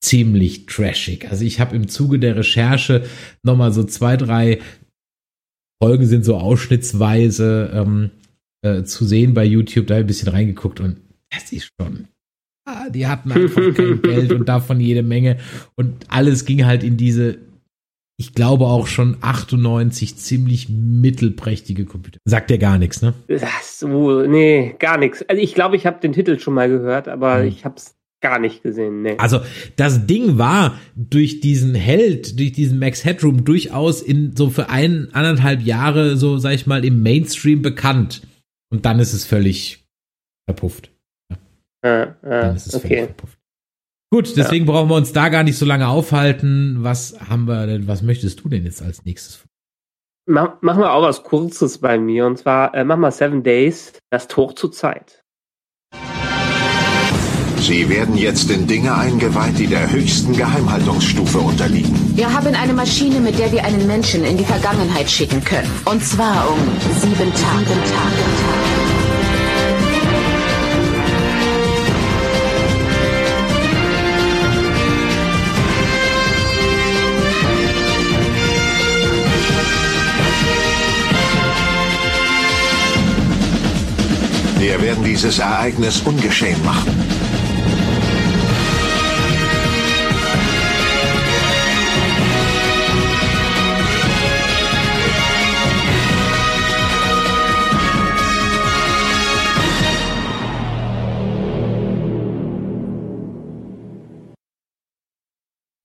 ziemlich 0.00 0.66
trashig. 0.66 1.30
Also 1.30 1.44
ich 1.44 1.60
habe 1.60 1.76
im 1.76 1.88
Zuge 1.88 2.18
der 2.18 2.36
Recherche 2.36 3.04
nochmal 3.42 3.72
so 3.72 3.84
zwei, 3.84 4.16
drei 4.16 4.60
Folgen 5.82 6.06
sind 6.06 6.24
so 6.24 6.36
ausschnittsweise 6.36 7.70
ähm, 7.72 8.10
äh, 8.62 8.82
zu 8.82 9.04
sehen 9.04 9.34
bei 9.34 9.44
YouTube, 9.44 9.86
da 9.86 9.96
ein 9.96 10.06
bisschen 10.06 10.28
reingeguckt 10.28 10.80
und 10.80 10.96
das 11.30 11.52
ist 11.52 11.70
schon. 11.80 12.08
Ah, 12.66 12.90
die 12.90 13.06
hatten 13.06 13.32
einfach 13.32 13.62
kein 13.74 14.02
Geld 14.02 14.32
und 14.32 14.48
davon 14.48 14.80
jede 14.80 15.02
Menge. 15.02 15.38
Und 15.76 16.06
alles 16.08 16.44
ging 16.44 16.66
halt 16.66 16.82
in 16.82 16.96
diese, 16.96 17.38
ich 18.18 18.34
glaube 18.34 18.66
auch 18.66 18.86
schon 18.86 19.16
98 19.20 20.16
ziemlich 20.16 20.68
mittelprächtige 20.68 21.84
Computer. 21.84 22.18
Sagt 22.24 22.50
ja 22.50 22.56
gar 22.56 22.78
nichts, 22.78 23.00
ne? 23.00 23.14
Das, 23.28 23.78
so, 23.78 24.22
nee, 24.22 24.74
gar 24.78 24.98
nichts. 24.98 25.22
Also 25.28 25.40
ich 25.40 25.54
glaube, 25.54 25.76
ich 25.76 25.86
habe 25.86 26.00
den 26.00 26.12
Titel 26.12 26.38
schon 26.38 26.54
mal 26.54 26.68
gehört, 26.68 27.08
aber 27.08 27.44
ich 27.44 27.64
habe 27.64 27.76
es 27.76 27.97
gar 28.20 28.38
nicht 28.38 28.62
gesehen. 28.62 29.02
Nee. 29.02 29.16
Also 29.18 29.40
das 29.76 30.06
Ding 30.06 30.38
war 30.38 30.78
durch 30.96 31.40
diesen 31.40 31.74
Held, 31.74 32.38
durch 32.38 32.52
diesen 32.52 32.78
Max 32.78 33.04
Headroom 33.04 33.44
durchaus 33.44 34.02
in 34.02 34.34
so 34.36 34.50
für 34.50 34.68
ein, 34.70 35.08
anderthalb 35.12 35.62
Jahre 35.62 36.16
so, 36.16 36.38
sag 36.38 36.52
ich 36.54 36.66
mal, 36.66 36.84
im 36.84 37.02
Mainstream 37.02 37.62
bekannt. 37.62 38.22
Und 38.70 38.84
dann 38.84 38.98
ist 38.98 39.12
es 39.12 39.24
völlig 39.24 39.84
verpufft. 40.48 40.90
Ah, 41.82 41.88
ah, 41.88 42.16
Dann 42.22 42.56
ist 42.56 42.66
es 42.66 42.72
völlig 42.72 42.98
okay. 42.98 43.06
verpufft. 43.06 43.38
Gut, 44.10 44.36
deswegen 44.36 44.64
brauchen 44.64 44.88
wir 44.88 44.96
uns 44.96 45.12
da 45.12 45.28
gar 45.28 45.42
nicht 45.42 45.58
so 45.58 45.66
lange 45.66 45.86
aufhalten. 45.86 46.78
Was 46.80 47.18
haben 47.28 47.46
wir 47.46 47.66
denn, 47.66 47.86
was 47.86 48.02
möchtest 48.02 48.42
du 48.42 48.48
denn 48.48 48.64
jetzt 48.64 48.82
als 48.82 49.04
nächstes? 49.04 49.44
Ma 50.26 50.58
machen 50.60 50.80
wir 50.80 50.92
auch 50.92 51.02
was 51.02 51.22
Kurzes 51.22 51.78
bei 51.78 51.98
mir 51.98 52.26
und 52.26 52.38
zwar 52.38 52.74
äh, 52.74 52.84
machen 52.84 53.00
wir 53.00 53.10
Seven 53.10 53.42
Days, 53.42 53.92
das 54.10 54.28
Tor 54.28 54.54
zur 54.56 54.72
Zeit. 54.72 55.17
Sie 57.60 57.88
werden 57.88 58.16
jetzt 58.16 58.50
in 58.50 58.66
Dinge 58.66 58.94
eingeweiht, 58.94 59.58
die 59.58 59.66
der 59.66 59.90
höchsten 59.90 60.32
Geheimhaltungsstufe 60.34 61.38
unterliegen. 61.38 61.92
Wir 62.14 62.32
haben 62.32 62.54
eine 62.54 62.72
Maschine, 62.72 63.20
mit 63.20 63.38
der 63.38 63.50
wir 63.52 63.64
einen 63.64 63.86
Menschen 63.86 64.24
in 64.24 64.36
die 64.36 64.44
Vergangenheit 64.44 65.10
schicken 65.10 65.42
können. 65.44 65.70
Und 65.84 66.04
zwar 66.04 66.50
um 66.50 66.58
sieben 67.00 67.32
Tage. 67.34 68.77
Wir 84.68 84.82
werden 84.82 85.02
dieses 85.02 85.38
Ereignis 85.38 86.02
ungeschehen 86.02 86.62
machen. 86.62 86.92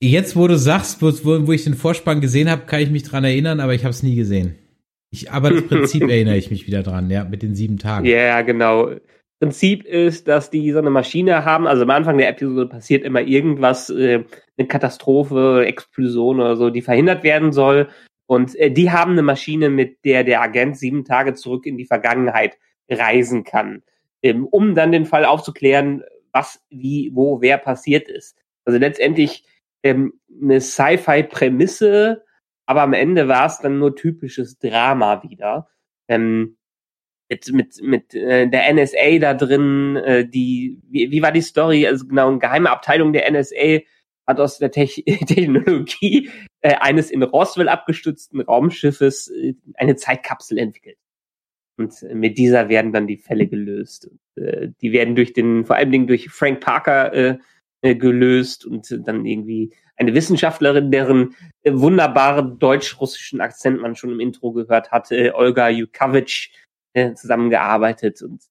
Jetzt, 0.02 0.36
wo 0.36 0.46
du 0.46 0.58
sagst, 0.58 1.02
wo, 1.02 1.08
wo 1.48 1.54
ich 1.54 1.64
den 1.64 1.76
Vorspann 1.76 2.20
gesehen 2.20 2.50
habe, 2.50 2.66
kann 2.66 2.82
ich 2.82 2.90
mich 2.90 3.04
dran 3.04 3.24
erinnern, 3.24 3.62
aber 3.62 3.74
ich 3.74 3.86
habe 3.86 3.92
es 3.92 4.04
nie 4.04 4.16
gesehen. 4.16 4.58
Ich, 5.14 5.32
aber 5.32 5.51
das 5.51 5.68
Prinzip 5.68 6.01
erinnere 6.09 6.38
ich 6.38 6.49
mich 6.49 6.66
wieder 6.66 6.82
dran, 6.82 7.09
ja, 7.11 7.24
mit 7.24 7.43
den 7.43 7.53
sieben 7.53 7.78
Tagen. 7.78 8.05
Ja, 8.05 8.41
genau. 8.41 8.89
Prinzip 9.39 9.86
ist, 9.86 10.28
dass 10.28 10.49
die 10.49 10.72
so 10.72 10.80
eine 10.80 10.89
Maschine 10.89 11.45
haben. 11.45 11.68
Also 11.68 11.84
am 11.84 11.91
Anfang 11.91 12.18
der 12.18 12.30
Episode 12.30 12.68
passiert 12.68 13.03
immer 13.03 13.22
irgendwas, 13.22 13.91
äh, 13.91 14.24
eine 14.57 14.68
Katastrophe, 14.68 15.66
Explosion 15.68 16.39
oder 16.39 16.55
so, 16.55 16.72
die 16.72 16.82
verhindert 16.82 17.24
werden 17.24 17.51
soll. 17.51 17.89
Und 18.26 18.55
äh, 18.55 18.72
die 18.72 18.89
haben 18.89 19.11
eine 19.11 19.22
Maschine, 19.22 19.70
mit 19.70 20.03
der 20.03 20.24
der 20.24 20.41
Agent 20.41 20.78
sieben 20.78 21.05
Tage 21.05 21.36
zurück 21.36 21.68
in 21.68 21.78
die 21.78 21.86
Vergangenheit 21.86 22.57
reisen 22.89 23.43
kann, 23.43 23.84
ähm, 24.24 24.47
um 24.47 24.74
dann 24.74 24.91
den 24.91 25.05
Fall 25.05 25.26
aufzuklären, 25.26 26.03
was, 26.32 26.59
wie, 26.72 27.11
wo, 27.14 27.39
wer 27.39 27.59
passiert 27.59 28.07
ist. 28.07 28.36
Also 28.66 28.80
letztendlich 28.80 29.43
ähm, 29.84 30.14
eine 30.41 30.59
Sci-Fi-Prämisse, 30.59 32.23
aber 32.66 32.82
am 32.82 32.93
Ende 32.93 33.28
war 33.28 33.45
es 33.45 33.59
dann 33.59 33.80
nur 33.80 33.95
typisches 33.95 34.57
Drama 34.59 35.24
wieder. 35.24 35.70
Ähm, 36.07 36.57
mit 37.30 37.51
mit 37.51 37.82
mit 37.82 38.14
äh, 38.14 38.47
der 38.47 38.74
NSA 38.74 39.18
da 39.20 39.34
drin, 39.34 39.95
äh, 39.95 40.28
die 40.28 40.80
wie, 40.89 41.11
wie 41.11 41.22
war 41.22 41.32
die 41.32 41.41
Story? 41.41 41.88
Also 41.88 42.05
genau, 42.07 42.30
eine 42.30 42.39
geheime 42.39 42.70
Abteilung 42.70 43.14
der 43.14 43.32
NSA 43.32 43.80
hat 44.28 44.39
aus 44.39 44.57
der 44.57 44.72
Tech 44.72 45.03
Technologie 45.28 46.30
äh, 46.61 46.76
eines 46.76 47.11
in 47.11 47.24
Roswell 47.24 47.70
abgestützten 47.70 48.41
Raumschiffes 48.41 49.30
äh, 49.30 49.55
eine 49.76 49.95
Zeitkapsel 49.95 50.57
entwickelt. 50.57 50.97
Und 51.78 52.03
mit 52.14 52.38
dieser 52.38 52.70
werden 52.70 52.93
dann 52.93 53.07
die 53.07 53.18
Fälle 53.18 53.47
gelöst. 53.47 54.07
Und, 54.07 54.43
äh, 54.43 54.70
die 54.82 54.91
werden 54.91 55.16
durch 55.16 55.34
den, 55.34 55.66
vor 55.66 55.76
allen 55.76 55.91
Dingen 55.91 56.07
durch 56.07 56.30
Frank 56.30 56.59
Parker 56.59 57.14
äh, 57.14 57.38
gelöst 57.84 58.66
und 58.66 59.00
dann 59.06 59.26
irgendwie 59.26 59.74
eine 59.96 60.14
Wissenschaftlerin, 60.16 60.92
deren 60.92 61.36
äh, 61.64 61.74
wunderbaren 61.74 62.58
deutsch-russischen 62.60 63.42
Akzent 63.42 63.82
man 63.82 63.96
schon 63.96 64.12
im 64.12 64.20
Intro 64.20 64.52
gehört 64.54 64.92
hatte, 64.92 65.16
äh, 65.16 65.32
Olga 65.32 65.70
Jukovic, 65.70 66.50
äh, 66.94 67.14
zusammengearbeitet 67.14 68.22
und 68.22 68.44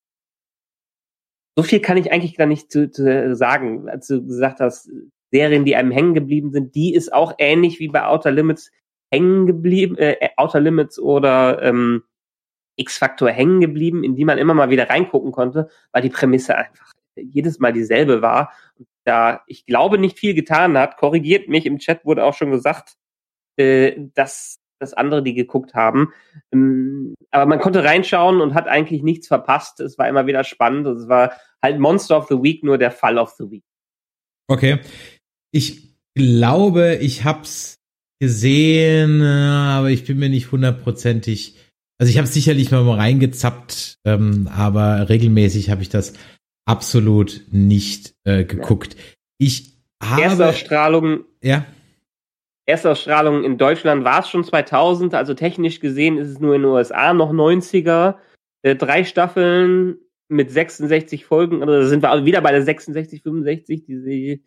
so 1.57 1.62
viel 1.62 1.80
kann 1.80 1.99
ich 1.99 2.11
eigentlich 2.11 2.37
gar 2.37 2.47
nicht 2.47 2.72
zu, 2.72 2.91
zu 2.91 3.37
sagen. 3.37 3.89
Als 3.89 4.07
du 4.07 4.24
gesagt 4.26 4.61
hast, 4.61 4.91
Serien, 5.30 5.64
die 5.64 5.76
einem 5.76 5.91
hängen 5.91 6.14
geblieben 6.14 6.51
sind, 6.51 6.74
die 6.74 6.95
ist 6.95 7.12
auch 7.12 7.35
ähnlich 7.39 7.78
wie 7.78 7.89
bei 7.89 8.05
Outer 8.07 8.30
Limits 8.30 8.70
hängen 9.12 9.47
geblieben, 9.47 9.97
äh, 9.99 10.30
Outer 10.37 10.61
Limits 10.61 10.99
oder 10.99 11.62
ähm, 11.62 12.05
X-Factor 12.76 13.30
hängen 13.30 13.61
geblieben, 13.61 14.03
in 14.03 14.16
die 14.16 14.24
man 14.24 14.39
immer 14.39 14.55
mal 14.55 14.70
wieder 14.70 14.89
reingucken 14.89 15.33
konnte, 15.33 15.68
weil 15.93 16.03
die 16.03 16.09
Prämisse 16.09 16.57
einfach 16.57 16.93
jedes 17.16 17.59
Mal 17.59 17.72
dieselbe 17.72 18.22
war. 18.22 18.53
Da, 19.05 19.42
ich 19.46 19.66
glaube, 19.66 19.98
nicht 19.98 20.18
viel 20.18 20.34
getan 20.34 20.78
hat. 20.78 20.96
Korrigiert 20.96 21.48
mich, 21.48 21.66
im 21.66 21.78
Chat 21.78 22.05
wurde 22.05 22.24
auch 22.24 22.34
schon 22.34 22.50
gesagt, 22.50 22.94
äh, 23.57 23.94
dass, 24.14 24.61
dass 24.78 24.94
andere 24.94 25.22
die 25.22 25.34
geguckt 25.34 25.74
haben. 25.74 26.12
Ähm, 26.53 27.14
aber 27.30 27.46
man 27.46 27.61
konnte 27.61 27.84
reinschauen 27.84 28.40
und 28.40 28.55
hat 28.55 28.68
eigentlich 28.68 29.03
nichts 29.03 29.26
verpasst. 29.26 29.80
Es 29.80 29.98
war 29.98 30.09
immer 30.09 30.26
wieder 30.26 30.44
spannend. 30.44 30.86
Es 30.86 31.09
war 31.09 31.32
halt 31.62 31.78
Monster 31.78 32.18
of 32.18 32.28
the 32.28 32.42
Week, 32.42 32.62
nur 32.62 32.78
der 32.78 32.90
Fall 32.90 33.18
of 33.18 33.30
the 33.30 33.50
Week. 33.50 33.64
Okay. 34.48 34.80
Ich 35.50 35.96
glaube, 36.14 36.98
ich 37.00 37.24
hab's 37.24 37.78
gesehen, 38.20 39.20
äh, 39.20 39.24
aber 39.24 39.90
ich 39.90 40.05
bin 40.05 40.18
mir 40.18 40.28
nicht 40.28 40.53
hundertprozentig. 40.53 41.57
Also 41.98 42.11
ich 42.11 42.18
habe 42.18 42.28
sicherlich 42.28 42.70
mal 42.70 42.88
reingezappt, 42.88 43.98
ähm, 44.05 44.48
aber 44.53 45.09
regelmäßig 45.09 45.70
habe 45.70 45.82
ich 45.82 45.88
das 45.88 46.14
absolut 46.64 47.42
nicht 47.50 48.14
äh, 48.24 48.44
geguckt. 48.44 48.96
Ich 49.38 49.78
habe 50.02 50.22
Erstausstrahlung, 50.22 51.24
ja. 51.42 51.66
Erstausstrahlung 52.66 53.44
in 53.44 53.58
Deutschland 53.58 54.04
war 54.04 54.20
es 54.20 54.28
schon 54.28 54.44
2000, 54.44 55.14
also 55.14 55.34
technisch 55.34 55.80
gesehen 55.80 56.18
ist 56.18 56.28
es 56.28 56.40
nur 56.40 56.54
in 56.54 56.62
den 56.62 56.70
USA 56.70 57.12
noch 57.12 57.32
90er. 57.32 58.16
Äh, 58.62 58.76
drei 58.76 59.04
Staffeln 59.04 59.98
mit 60.28 60.50
66 60.50 61.24
Folgen, 61.24 61.60
da 61.60 61.84
sind 61.86 62.02
wir 62.02 62.10
also 62.10 62.24
wieder 62.24 62.40
bei 62.40 62.52
der 62.52 62.62
66, 62.62 63.22
65, 63.22 63.84
diese 63.84 64.40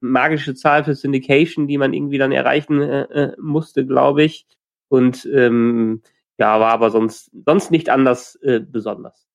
magische 0.00 0.54
Zahl 0.54 0.84
für 0.84 0.94
Syndication, 0.94 1.66
die 1.66 1.78
man 1.78 1.92
irgendwie 1.92 2.18
dann 2.18 2.32
erreichen 2.32 2.80
äh, 2.80 3.02
äh, 3.02 3.36
musste, 3.40 3.86
glaube 3.86 4.24
ich. 4.24 4.46
Und 4.88 5.26
ähm, 5.32 6.02
ja, 6.38 6.58
war 6.58 6.72
aber 6.72 6.90
sonst, 6.90 7.30
sonst 7.46 7.70
nicht 7.70 7.88
anders 7.88 8.36
äh, 8.36 8.60
besonders. 8.60 9.28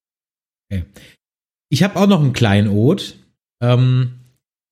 Okay. 0.71 0.86
Ich 1.70 1.84
habe 1.84 1.95
auch 1.97 2.07
noch 2.07 2.22
einen 2.22 2.34
kleinen 2.34 2.70
Ode, 2.70 3.03
ähm, 3.61 4.11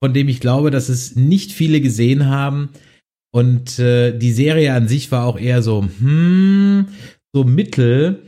von 0.04 0.14
dem 0.14 0.28
ich 0.28 0.40
glaube, 0.40 0.72
dass 0.72 0.90
es 0.90 1.16
nicht 1.16 1.52
viele 1.52 1.82
gesehen 1.82 2.28
haben. 2.28 2.70
Und 3.32 3.80
äh, 3.80 4.18
die 4.18 4.32
Serie 4.32 4.74
an 4.74 4.88
sich 4.88 5.12
war 5.12 5.26
auch 5.26 5.40
eher 5.40 5.62
so, 5.62 5.82
hm, 5.82 6.88
so 7.34 7.44
mittel, 7.44 8.24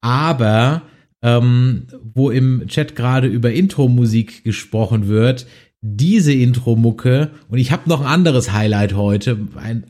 aber 0.00 0.82
ähm, 1.22 1.88
wo 2.14 2.30
im 2.30 2.66
Chat 2.68 2.96
gerade 2.96 3.26
über 3.26 3.52
Intro-Musik 3.52 4.44
gesprochen 4.44 5.08
wird, 5.08 5.46
diese 5.82 6.32
Intro-Mucke, 6.32 7.32
und 7.48 7.58
ich 7.58 7.70
habe 7.70 7.88
noch 7.88 8.00
ein 8.00 8.06
anderes 8.06 8.52
Highlight 8.52 8.94
heute, 8.94 9.38
ein 9.56 9.84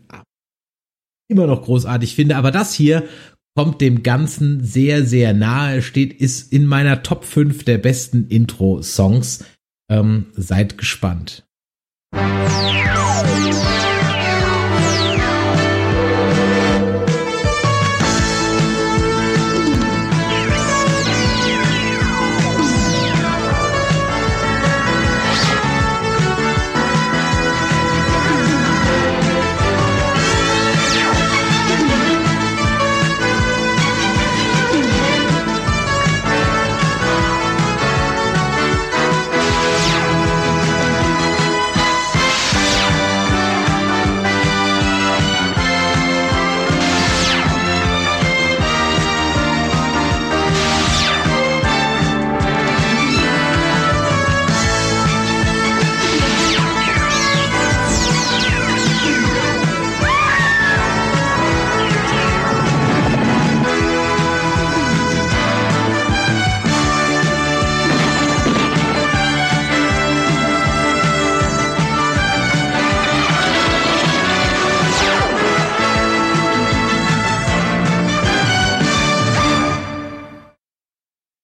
immer 1.29 1.47
noch 1.47 1.63
großartig 1.63 2.15
finde, 2.15 2.37
aber 2.37 2.51
das 2.51 2.73
hier 2.73 3.05
kommt 3.57 3.81
dem 3.81 4.03
Ganzen 4.03 4.63
sehr, 4.63 5.05
sehr 5.07 5.33
nahe, 5.33 5.81
steht, 5.81 6.13
ist 6.13 6.53
in 6.53 6.67
meiner 6.67 7.03
Top 7.03 7.25
5 7.25 7.65
der 7.65 7.79
besten 7.79 8.29
Intro-Songs. 8.29 9.45
Ähm, 9.91 10.27
seid 10.35 10.77
gespannt. 10.77 11.47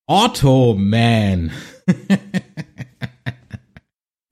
Automan. 0.06 1.52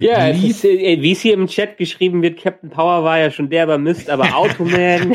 Ja, 0.03 0.29
ist, 0.29 0.65
wie 0.65 1.13
es 1.13 1.21
hier 1.21 1.35
im 1.35 1.47
Chat 1.47 1.77
geschrieben 1.77 2.23
wird, 2.23 2.41
Captain 2.41 2.71
Power 2.71 3.05
war 3.05 3.19
ja 3.19 3.31
schon 3.31 3.51
derber 3.51 3.77
Mist, 3.77 4.09
aber 4.09 4.35
Automan. 4.35 5.15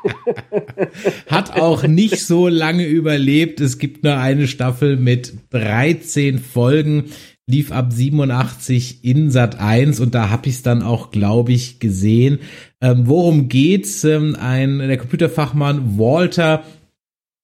Hat 1.26 1.60
auch 1.60 1.82
nicht 1.82 2.24
so 2.24 2.46
lange 2.46 2.86
überlebt. 2.86 3.60
Es 3.60 3.78
gibt 3.78 4.04
nur 4.04 4.16
eine 4.16 4.46
Staffel 4.46 4.96
mit 4.96 5.32
13 5.50 6.38
Folgen, 6.38 7.06
lief 7.48 7.72
ab 7.72 7.92
87 7.92 9.04
in 9.04 9.32
Sat 9.32 9.58
1 9.58 9.98
und 9.98 10.14
da 10.14 10.30
hab 10.30 10.46
ich 10.46 10.54
es 10.54 10.62
dann 10.62 10.82
auch, 10.82 11.10
glaube 11.10 11.50
ich, 11.50 11.80
gesehen. 11.80 12.38
Ähm, 12.80 13.08
worum 13.08 13.48
geht's? 13.48 14.04
Ähm, 14.04 14.36
ein 14.38 14.78
der 14.78 14.98
Computerfachmann 14.98 15.98
Walter 15.98 16.62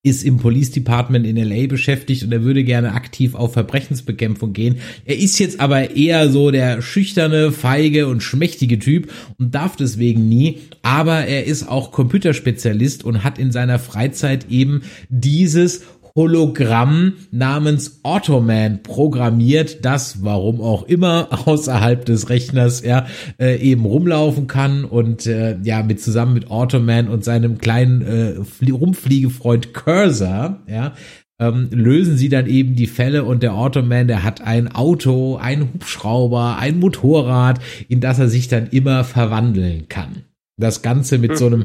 ist 0.04 0.22
im 0.22 0.36
Police 0.36 0.70
Department 0.70 1.26
in 1.26 1.36
LA 1.36 1.66
beschäftigt 1.66 2.22
und 2.22 2.30
er 2.32 2.44
würde 2.44 2.62
gerne 2.62 2.92
aktiv 2.92 3.34
auf 3.34 3.54
Verbrechensbekämpfung 3.54 4.52
gehen. 4.52 4.76
Er 5.06 5.16
ist 5.18 5.38
jetzt 5.38 5.60
aber 5.60 5.96
eher 5.96 6.28
so 6.28 6.50
der 6.50 6.82
schüchterne, 6.82 7.50
feige 7.50 8.06
und 8.06 8.22
schmächtige 8.22 8.78
Typ 8.78 9.10
und 9.38 9.54
darf 9.54 9.76
deswegen 9.76 10.28
nie. 10.28 10.60
Aber 10.82 11.24
er 11.24 11.46
ist 11.46 11.66
auch 11.66 11.90
Computerspezialist 11.90 13.02
und 13.02 13.24
hat 13.24 13.38
in 13.38 13.50
seiner 13.50 13.78
Freizeit 13.78 14.50
eben 14.50 14.82
dieses 15.08 15.82
Hologramm 16.16 17.14
namens 17.32 18.00
Automan 18.04 18.84
programmiert, 18.84 19.84
das, 19.84 20.22
warum 20.22 20.60
auch 20.60 20.84
immer, 20.84 21.28
außerhalb 21.46 22.04
des 22.04 22.30
Rechners 22.30 22.82
ja, 22.84 23.06
äh, 23.40 23.56
eben 23.58 23.84
rumlaufen 23.84 24.46
kann 24.46 24.84
und 24.84 25.26
äh, 25.26 25.58
ja, 25.62 25.82
mit 25.82 26.00
zusammen 26.00 26.34
mit 26.34 26.50
Automan 26.50 27.08
und 27.08 27.24
seinem 27.24 27.58
kleinen 27.58 28.02
äh, 28.02 28.70
Rumfliegefreund 28.70 29.74
Cursor, 29.74 30.62
ja, 30.68 30.94
ähm, 31.40 31.68
lösen 31.72 32.16
sie 32.16 32.28
dann 32.28 32.46
eben 32.46 32.76
die 32.76 32.86
Fälle 32.86 33.24
und 33.24 33.42
der 33.42 33.54
Automan, 33.54 34.06
der 34.06 34.22
hat 34.22 34.40
ein 34.40 34.72
Auto, 34.72 35.36
ein 35.36 35.62
Hubschrauber, 35.74 36.58
ein 36.58 36.78
Motorrad, 36.78 37.58
in 37.88 38.00
das 38.00 38.20
er 38.20 38.28
sich 38.28 38.46
dann 38.46 38.68
immer 38.68 39.02
verwandeln 39.02 39.88
kann. 39.88 40.22
Das 40.56 40.82
Ganze 40.82 41.18
mit 41.18 41.36
so 41.36 41.46
einem 41.46 41.64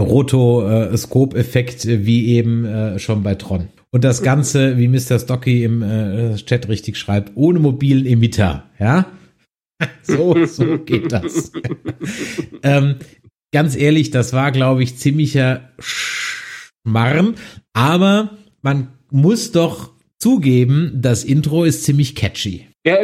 Rotoskop-Effekt, 0.00 1.84
äh, 1.84 2.04
wie 2.04 2.26
eben 2.34 2.64
äh, 2.64 2.98
schon 2.98 3.22
bei 3.22 3.36
Tron. 3.36 3.68
Und 3.94 4.02
das 4.02 4.24
Ganze, 4.24 4.76
wie 4.76 4.88
Mr. 4.88 5.20
Stocky 5.20 5.62
im 5.62 5.80
äh, 5.80 6.34
Chat 6.34 6.68
richtig 6.68 6.96
schreibt, 6.96 7.30
ohne 7.36 7.60
mobilen 7.60 8.06
Emitter. 8.06 8.68
Ja, 8.80 9.06
so, 10.02 10.44
so 10.46 10.78
geht 10.80 11.12
das. 11.12 11.52
ähm, 12.64 12.96
ganz 13.52 13.76
ehrlich, 13.76 14.10
das 14.10 14.32
war, 14.32 14.50
glaube 14.50 14.82
ich, 14.82 14.96
ziemlicher 14.96 15.70
Schmarrn. 15.78 17.36
Aber 17.72 18.36
man 18.62 18.88
muss 19.12 19.52
doch 19.52 19.92
zugeben, 20.18 20.94
das 20.96 21.22
Intro 21.22 21.62
ist 21.62 21.84
ziemlich 21.84 22.16
catchy. 22.16 22.66
Ja, 22.84 22.96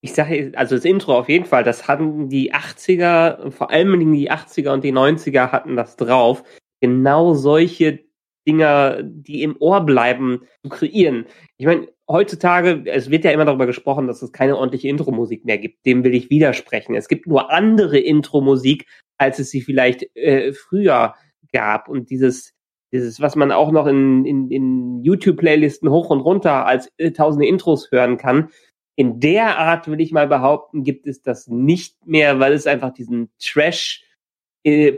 ich 0.00 0.12
sage, 0.12 0.52
also 0.54 0.76
das 0.76 0.84
Intro 0.84 1.18
auf 1.18 1.28
jeden 1.28 1.46
Fall, 1.46 1.64
das 1.64 1.88
hatten 1.88 2.28
die 2.28 2.54
80er, 2.54 3.50
vor 3.50 3.72
allem 3.72 4.12
die 4.12 4.30
80er 4.30 4.70
und 4.70 4.84
die 4.84 4.92
90er 4.92 5.50
hatten 5.50 5.74
das 5.74 5.96
drauf. 5.96 6.44
Genau 6.80 7.34
solche 7.34 8.03
Dinger, 8.46 9.02
die 9.02 9.42
im 9.42 9.56
Ohr 9.58 9.80
bleiben, 9.80 10.42
zu 10.62 10.70
kreieren. 10.70 11.26
Ich 11.56 11.66
meine, 11.66 11.88
heutzutage, 12.08 12.84
es 12.86 13.10
wird 13.10 13.24
ja 13.24 13.30
immer 13.30 13.44
darüber 13.44 13.66
gesprochen, 13.66 14.06
dass 14.06 14.22
es 14.22 14.32
keine 14.32 14.56
ordentliche 14.56 14.88
Intro-Musik 14.88 15.44
mehr 15.44 15.58
gibt. 15.58 15.86
Dem 15.86 16.04
will 16.04 16.14
ich 16.14 16.30
widersprechen. 16.30 16.94
Es 16.94 17.08
gibt 17.08 17.26
nur 17.26 17.50
andere 17.50 17.98
Intro-Musik, 17.98 18.86
als 19.18 19.38
es 19.38 19.50
sie 19.50 19.62
vielleicht 19.62 20.14
äh, 20.16 20.52
früher 20.52 21.14
gab. 21.52 21.88
Und 21.88 22.10
dieses, 22.10 22.52
dieses, 22.92 23.20
was 23.20 23.36
man 23.36 23.52
auch 23.52 23.72
noch 23.72 23.86
in, 23.86 24.24
in, 24.24 24.50
in 24.50 25.02
YouTube-Playlisten 25.02 25.90
hoch 25.90 26.10
und 26.10 26.20
runter 26.20 26.66
als 26.66 26.90
äh, 26.98 27.12
tausende 27.12 27.46
Intros 27.46 27.90
hören 27.90 28.18
kann, 28.18 28.50
in 28.96 29.18
der 29.18 29.58
Art, 29.58 29.88
will 29.88 30.00
ich 30.00 30.12
mal 30.12 30.28
behaupten, 30.28 30.84
gibt 30.84 31.06
es 31.06 31.20
das 31.20 31.48
nicht 31.48 32.06
mehr, 32.06 32.38
weil 32.38 32.52
es 32.52 32.66
einfach 32.66 32.92
diesen 32.92 33.30
Trash 33.42 34.03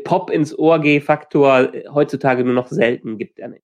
Pop 0.04 0.30
ins 0.30 0.56
Ohr 0.58 0.80
G-Faktor 0.80 1.72
heutzutage 1.92 2.44
nur 2.44 2.54
noch 2.54 2.68
selten 2.68 3.18
gibt. 3.18 3.38
Er 3.38 3.48
nicht. 3.48 3.62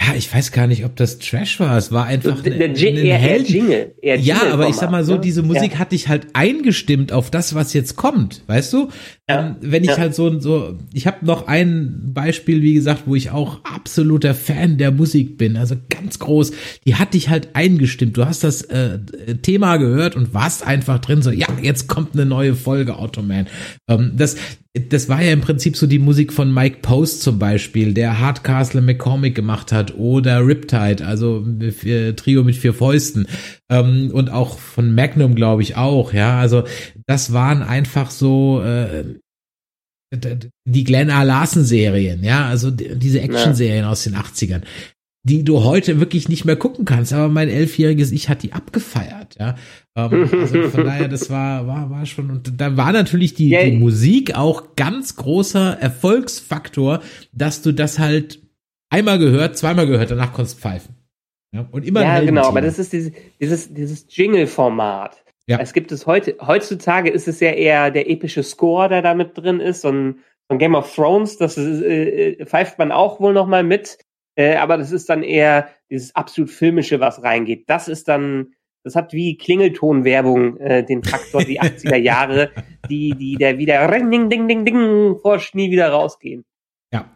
ja, 0.00 0.14
ich 0.14 0.32
weiß 0.32 0.52
gar 0.52 0.66
nicht, 0.68 0.84
ob 0.84 0.94
das 0.94 1.18
Trash 1.18 1.58
war. 1.60 1.76
Es 1.76 1.90
war 1.90 2.06
einfach 2.06 2.40
Der- 2.42 2.56
der 2.56 2.68
ein, 2.68 2.76
eher- 2.76 3.18
eher. 3.18 3.42
Jingle, 3.42 3.94
eher 4.00 4.16
ja, 4.16 4.40
aber 4.52 4.68
ich 4.68 4.76
sag 4.76 4.90
mal 4.92 5.04
so, 5.04 5.14
ne? 5.14 5.20
diese 5.20 5.42
Musik 5.42 5.72
Ja. 5.72 5.78
hat 5.80 5.90
dich 5.92 6.06
halt 6.08 6.28
eingestimmt 6.34 7.12
auf 7.12 7.30
das, 7.30 7.54
was 7.56 7.72
jetzt 7.74 7.96
kommt, 7.96 8.42
weißt 8.46 8.72
du? 8.72 8.88
Ähm, 9.26 9.56
wenn 9.60 9.82
ich 9.82 9.90
Ja. 9.90 9.98
halt 9.98 10.14
so 10.14 10.38
so, 10.38 10.78
ich 10.94 11.06
habe 11.08 11.26
noch 11.26 11.48
ein 11.48 12.12
Beispiel, 12.14 12.62
wie 12.62 12.74
gesagt, 12.74 13.02
wo 13.06 13.16
ich 13.16 13.30
auch 13.32 13.62
absoluter 13.64 14.34
Fan 14.34 14.78
der 14.78 14.92
Musik 14.92 15.36
bin, 15.36 15.56
also 15.56 15.74
ganz 15.90 16.20
groß. 16.20 16.52
Die 16.86 16.94
hat 16.94 17.12
dich 17.14 17.28
halt 17.28 17.48
eingestimmt. 17.54 18.16
Du 18.16 18.24
hast 18.24 18.44
das 18.44 18.62
äh, 18.62 19.00
Thema 19.42 19.76
gehört 19.78 20.14
und 20.16 20.32
warst 20.32 20.64
einfach 20.66 21.00
drin. 21.00 21.20
So, 21.20 21.30
ja, 21.32 21.48
jetzt 21.60 21.88
kommt 21.88 22.14
eine 22.14 22.24
neue 22.24 22.54
Folge 22.54 22.96
Automan. 22.96 23.48
Ähm, 23.90 24.12
das 24.16 24.36
das 24.80 25.08
war 25.08 25.22
ja 25.22 25.32
im 25.32 25.40
Prinzip 25.40 25.76
so 25.76 25.86
die 25.86 25.98
Musik 25.98 26.32
von 26.32 26.52
Mike 26.52 26.78
Post 26.82 27.22
zum 27.22 27.38
Beispiel, 27.38 27.94
der 27.94 28.18
Hardcastle 28.20 28.80
McCormick 28.80 29.34
gemacht 29.34 29.72
hat 29.72 29.94
oder 29.96 30.46
Riptide, 30.46 31.04
also 31.06 31.46
vier, 31.76 32.14
Trio 32.16 32.44
mit 32.44 32.56
vier 32.56 32.74
Fäusten 32.74 33.26
ähm, 33.70 34.10
und 34.12 34.30
auch 34.30 34.58
von 34.58 34.94
Magnum, 34.94 35.34
glaube 35.34 35.62
ich 35.62 35.76
auch. 35.76 36.12
Ja, 36.12 36.38
also 36.38 36.64
das 37.06 37.32
waren 37.32 37.62
einfach 37.62 38.10
so 38.10 38.62
äh, 38.62 39.04
die 40.66 40.84
Glenn 40.84 41.10
A. 41.10 41.22
Larson 41.22 41.64
Serien, 41.64 42.24
ja, 42.24 42.46
also 42.46 42.70
die- 42.70 42.94
diese 42.98 43.20
Action-Serien 43.20 43.84
aus 43.84 44.04
den 44.04 44.14
80ern, 44.14 44.62
die 45.22 45.44
du 45.44 45.64
heute 45.64 46.00
wirklich 46.00 46.28
nicht 46.28 46.44
mehr 46.44 46.56
gucken 46.56 46.84
kannst, 46.84 47.12
aber 47.12 47.28
mein 47.28 47.48
elfjähriges 47.48 48.12
Ich 48.12 48.28
hat 48.28 48.42
die 48.42 48.52
abgefeiert, 48.52 49.36
ja. 49.38 49.56
Ähm, 49.96 50.28
also 50.32 50.62
von 50.70 50.84
daher, 50.84 51.08
das 51.08 51.28
war, 51.30 51.66
war, 51.66 51.90
war 51.90 52.06
schon, 52.06 52.30
und 52.30 52.60
da 52.60 52.76
war 52.76 52.92
natürlich 52.92 53.34
die, 53.34 53.50
die 53.50 53.76
Musik 53.76 54.36
auch 54.36 54.76
ganz 54.76 55.16
großer 55.16 55.78
Erfolgsfaktor, 55.80 57.00
dass 57.32 57.62
du 57.62 57.72
das 57.72 57.98
halt 57.98 58.40
einmal 58.90 59.18
gehört, 59.18 59.58
zweimal 59.58 59.86
gehört, 59.86 60.10
danach 60.10 60.32
konntest 60.32 60.58
du 60.58 60.62
pfeifen. 60.62 60.94
Ja, 61.52 61.66
und 61.70 61.86
immer 61.86 62.02
ja, 62.02 62.20
genau, 62.20 62.46
aber 62.46 62.60
das 62.60 62.78
ist 62.78 62.92
dieses, 62.92 63.12
dieses, 63.40 63.72
dieses 63.72 64.06
Jingle-Format. 64.08 65.24
Ja. 65.46 65.58
Es 65.60 65.72
gibt 65.72 65.90
es 65.92 66.06
heute, 66.06 66.36
heutzutage 66.46 67.10
ist 67.10 67.26
es 67.26 67.40
ja 67.40 67.50
eher 67.50 67.90
der 67.90 68.10
epische 68.10 68.42
Score, 68.42 68.88
der 68.88 69.00
da 69.00 69.14
mit 69.14 69.36
drin 69.36 69.60
ist. 69.60 69.80
So 69.80 69.88
ein, 69.88 70.18
so 70.46 70.54
ein 70.54 70.58
Game 70.58 70.74
of 70.74 70.94
Thrones, 70.94 71.38
das 71.38 71.56
ist, 71.56 71.82
äh, 71.82 72.32
äh, 72.32 72.44
pfeift 72.44 72.78
man 72.78 72.92
auch 72.92 73.18
wohl 73.18 73.32
noch 73.32 73.46
mal 73.46 73.64
mit. 73.64 73.98
Äh, 74.38 74.54
aber 74.54 74.76
das 74.76 74.92
ist 74.92 75.08
dann 75.08 75.24
eher 75.24 75.68
dieses 75.90 76.14
absolut 76.14 76.50
filmische, 76.50 77.00
was 77.00 77.24
reingeht. 77.24 77.68
Das 77.68 77.88
ist 77.88 78.06
dann, 78.06 78.52
das 78.84 78.94
hat 78.94 79.12
wie 79.12 79.36
Klingeltonwerbung 79.36 80.58
äh, 80.58 80.84
den 80.84 81.02
Faktor 81.02 81.42
die 81.42 81.60
80er 81.60 81.96
Jahre, 81.96 82.52
die, 82.88 83.16
die 83.18 83.34
der 83.34 83.58
wieder 83.58 83.90
ring, 83.90 84.12
ding, 84.12 84.30
ding, 84.30 84.46
ding, 84.46 84.64
ding, 84.64 85.16
forscht 85.20 85.56
nie 85.56 85.72
wieder 85.72 85.88
rausgehen. 85.88 86.44
Ja, 86.94 87.10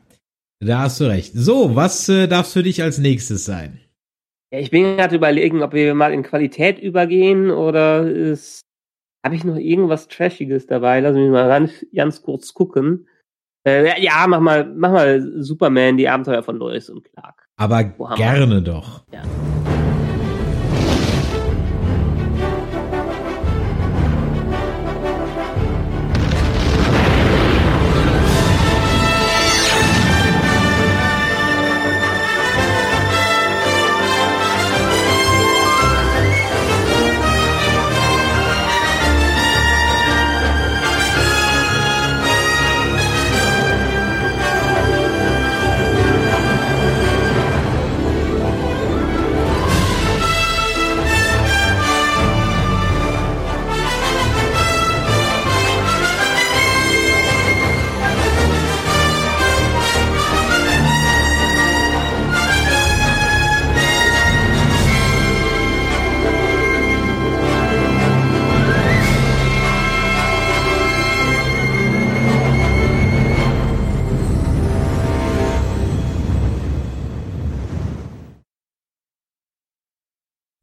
da 0.58 0.80
hast 0.80 0.98
du 0.98 1.04
recht. 1.04 1.32
So, 1.32 1.76
was 1.76 2.08
äh, 2.08 2.26
darf 2.26 2.52
für 2.52 2.64
dich 2.64 2.82
als 2.82 2.98
nächstes 2.98 3.44
sein? 3.44 3.78
Ja, 4.52 4.58
ich 4.58 4.72
bin 4.72 4.96
gerade 4.96 5.14
überlegen, 5.14 5.62
ob 5.62 5.74
wir 5.74 5.94
mal 5.94 6.12
in 6.12 6.24
Qualität 6.24 6.80
übergehen 6.80 7.52
oder 7.52 8.04
ist. 8.04 8.62
Habe 9.24 9.36
ich 9.36 9.44
noch 9.44 9.56
irgendwas 9.56 10.08
Trashiges 10.08 10.66
dabei? 10.66 10.98
Lass 10.98 11.14
mich 11.14 11.30
mal 11.30 11.46
ganz, 11.46 11.86
ganz 11.94 12.20
kurz 12.22 12.52
gucken. 12.52 13.06
Äh, 13.64 14.02
ja, 14.02 14.24
mach 14.26 14.40
mal, 14.40 14.64
mach 14.74 14.90
mal 14.90 15.22
Superman, 15.42 15.96
die 15.96 16.08
Abenteuer 16.08 16.42
von 16.42 16.56
Lois 16.56 16.90
und 16.90 17.04
Clark. 17.04 17.48
Aber 17.56 17.84
gerne 18.16 18.60
doch. 18.60 19.04
Ja. 19.12 19.22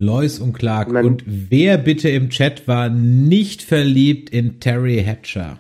Lois 0.02 0.40
und 0.40 0.54
Clark. 0.54 0.90
und 0.90 1.24
wer 1.26 1.78
bitte 1.78 2.10
im 2.10 2.30
Chat 2.30 2.68
war 2.68 2.90
nicht 2.90 3.62
verliebt 3.62 4.30
in 4.30 4.60
Terry 4.62 5.04
Hatcher? 5.04 5.60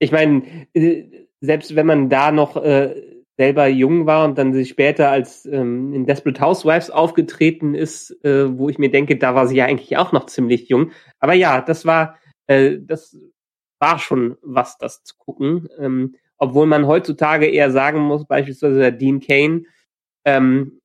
ich 0.00 0.10
meine, 0.10 0.42
äh, 0.74 1.04
selbst 1.40 1.76
wenn 1.76 1.86
man 1.86 2.08
da 2.10 2.32
noch 2.32 2.56
äh, 2.56 2.94
selber 3.36 3.68
jung 3.68 4.06
war 4.06 4.24
und 4.24 4.36
dann 4.36 4.52
sich 4.52 4.68
später 4.68 5.10
als 5.10 5.46
ähm, 5.46 5.92
in 5.92 6.06
Desperate 6.06 6.40
Housewives 6.40 6.90
aufgetreten 6.90 7.74
ist, 7.74 8.10
äh, 8.24 8.58
wo 8.58 8.68
ich 8.68 8.78
mir 8.78 8.90
denke, 8.90 9.16
da 9.16 9.34
war 9.34 9.46
sie 9.46 9.56
ja 9.56 9.66
eigentlich 9.66 9.96
auch 9.96 10.12
noch 10.12 10.26
ziemlich 10.26 10.68
jung. 10.68 10.90
Aber 11.20 11.34
ja, 11.34 11.60
das 11.60 11.86
war, 11.86 12.18
äh, 12.48 12.78
das 12.80 13.16
war 13.80 13.98
schon 13.98 14.36
was, 14.42 14.76
das 14.78 15.04
zu 15.04 15.14
gucken. 15.18 15.68
Ähm, 15.78 16.16
obwohl 16.36 16.66
man 16.66 16.86
heutzutage 16.86 17.46
eher 17.46 17.70
sagen 17.70 18.00
muss, 18.00 18.26
beispielsweise 18.26 18.78
der 18.78 18.92
Dean 18.92 19.20
Kane, 19.20 19.64
ähm, 20.24 20.80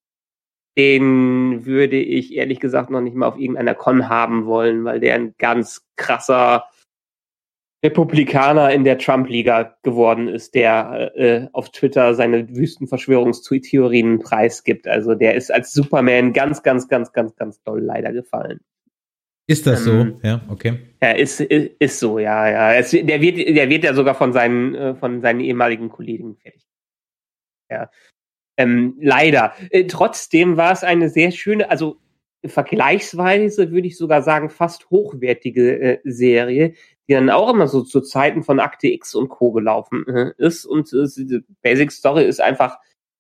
den 0.79 1.65
würde 1.65 1.97
ich 1.97 2.33
ehrlich 2.33 2.61
gesagt 2.61 2.89
noch 2.89 3.01
nicht 3.01 3.15
mal 3.15 3.27
auf 3.27 3.37
irgendeiner 3.37 3.75
Con 3.75 4.07
haben 4.07 4.45
wollen, 4.45 4.85
weil 4.85 5.01
der 5.01 5.15
ein 5.15 5.35
ganz 5.37 5.85
krasser 5.97 6.69
Republikaner 7.83 8.71
in 8.71 8.85
der 8.85 8.97
Trump-Liga 8.97 9.75
geworden 9.83 10.29
ist, 10.29 10.55
der 10.55 11.11
äh, 11.15 11.47
auf 11.51 11.69
Twitter 11.71 12.15
seine 12.15 12.49
wüsten 12.55 12.87
Verschwörungstheorien 12.87 14.19
preisgibt. 14.19 14.87
Also 14.87 15.15
der 15.15 15.35
ist 15.35 15.51
als 15.51 15.73
Superman 15.73 16.31
ganz, 16.31 16.63
ganz, 16.63 16.87
ganz, 16.87 17.11
ganz, 17.11 17.35
ganz 17.35 17.61
doll 17.63 17.81
leider 17.81 18.13
gefallen. 18.13 18.61
Ist 19.47 19.67
das 19.67 19.85
Ähm, 19.85 20.19
so? 20.21 20.27
Ja, 20.27 20.41
okay. 20.49 20.79
Ja, 21.01 21.11
ist, 21.11 21.41
ist, 21.41 21.71
ist 21.79 21.99
so, 21.99 22.19
ja, 22.19 22.49
ja. 22.49 22.73
Es, 22.73 22.91
der, 22.91 23.21
wird, 23.21 23.37
der 23.37 23.69
wird 23.69 23.83
ja 23.83 23.93
sogar 23.93 24.15
von 24.15 24.31
seinen, 24.31 24.75
äh, 24.75 24.95
von 24.95 25.21
seinen 25.21 25.41
ehemaligen 25.41 25.89
Kollegen 25.89 26.37
fertig. 26.37 26.63
Ja. 27.69 27.89
Ähm, 28.59 28.97
leider. 28.99 29.53
Äh, 29.71 29.85
trotzdem 29.85 30.57
war 30.57 30.73
es 30.73 30.83
eine 30.83 31.07
sehr 31.07 31.31
schöne, 31.31 31.71
also 31.71 31.95
vergleichsweise 32.45 33.71
würde 33.71 33.87
ich 33.87 33.97
sogar 33.97 34.21
sagen, 34.21 34.49
fast 34.49 34.89
hochwertige 34.89 35.79
äh, 35.79 35.99
Serie, 36.03 36.73
die 37.07 37.13
dann 37.13 37.29
auch 37.29 37.53
immer 37.53 37.67
so 37.67 37.81
zu 37.81 38.01
Zeiten 38.01 38.43
von 38.43 38.59
Akte 38.59 38.87
X 38.87 39.15
und 39.15 39.29
Co. 39.29 39.53
gelaufen 39.53 40.05
äh, 40.07 40.31
ist. 40.37 40.65
Und 40.65 40.91
äh, 40.91 41.07
die 41.15 41.39
Basic 41.61 41.91
Story 41.91 42.25
ist 42.25 42.41
einfach 42.41 42.77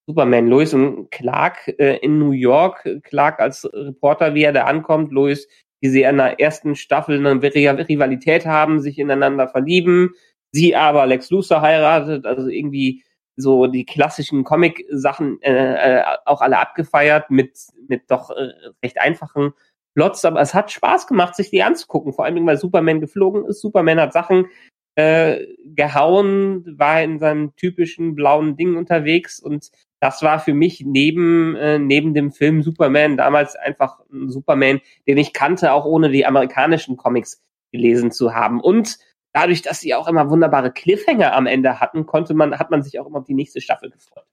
Superman, 0.07 0.47
Lois 0.47 0.73
und 0.73 1.09
Clark 1.09 1.67
äh, 1.79 1.97
in 1.97 2.19
New 2.19 2.31
York. 2.31 2.87
Clark 3.03 3.39
als 3.39 3.63
Reporter, 3.71 4.35
wie 4.35 4.43
er 4.43 4.53
da 4.53 4.65
ankommt, 4.65 5.11
Lois, 5.11 5.47
wie 5.81 5.89
sie 5.89 6.03
in 6.03 6.17
der 6.17 6.39
ersten 6.39 6.75
Staffel 6.75 7.17
eine 7.17 7.39
Ri- 7.39 7.87
Rivalität 7.87 8.45
haben, 8.45 8.81
sich 8.81 8.99
ineinander 8.99 9.47
verlieben. 9.47 10.11
Sie 10.51 10.75
aber 10.75 11.05
Lex 11.05 11.29
Luthor 11.29 11.61
heiratet, 11.61 12.25
also 12.25 12.49
irgendwie 12.49 13.03
so 13.39 13.67
die 13.67 13.85
klassischen 13.85 14.43
Comic-Sachen 14.43 15.41
äh, 15.41 15.99
äh, 15.99 16.03
auch 16.25 16.41
alle 16.41 16.59
abgefeiert 16.59 17.31
mit, 17.31 17.57
mit 17.87 18.11
doch 18.11 18.29
äh, 18.31 18.51
recht 18.83 18.99
einfachen 18.99 19.53
Plots, 19.95 20.25
aber 20.25 20.41
es 20.41 20.53
hat 20.53 20.71
Spaß 20.71 21.07
gemacht, 21.07 21.35
sich 21.35 21.49
die 21.49 21.63
anzugucken, 21.63 22.13
vor 22.13 22.25
allem 22.25 22.45
weil 22.45 22.57
Superman 22.57 23.01
geflogen 23.01 23.45
ist. 23.45 23.61
Superman 23.61 23.99
hat 23.99 24.13
Sachen 24.13 24.47
äh, 24.95 25.45
gehauen, 25.63 26.65
war 26.77 27.01
in 27.01 27.19
seinem 27.19 27.55
typischen 27.55 28.15
blauen 28.15 28.57
Ding 28.57 28.75
unterwegs 28.75 29.39
und 29.39 29.71
das 29.99 30.21
war 30.21 30.39
für 30.39 30.53
mich 30.53 30.83
neben, 30.85 31.55
äh, 31.55 31.79
neben 31.79 32.13
dem 32.13 32.31
Film 32.31 32.61
Superman 32.61 33.17
damals 33.17 33.55
einfach 33.55 33.99
ein 34.11 34.29
Superman, 34.29 34.79
den 35.07 35.17
ich 35.17 35.33
kannte, 35.33 35.73
auch 35.73 35.85
ohne 35.85 36.09
die 36.09 36.25
amerikanischen 36.25 36.97
Comics 36.97 37.41
gelesen 37.71 38.11
zu 38.11 38.33
haben. 38.33 38.61
Und 38.61 38.97
dadurch, 39.33 39.61
dass 39.61 39.79
sie 39.79 39.93
auch 39.93 40.07
immer 40.07 40.29
wunderbare 40.29 40.71
Cliffhanger 40.71 41.33
am 41.35 41.45
Ende 41.45 41.79
hatten, 41.79 42.05
konnte 42.05 42.33
man, 42.33 42.57
hat 42.57 42.71
man 42.71 42.83
sich 42.83 42.99
auch 42.99 43.07
immer 43.07 43.19
auf 43.19 43.25
die 43.25 43.33
nächste 43.33 43.61
Staffel 43.61 43.89
gefreut. 43.89 44.25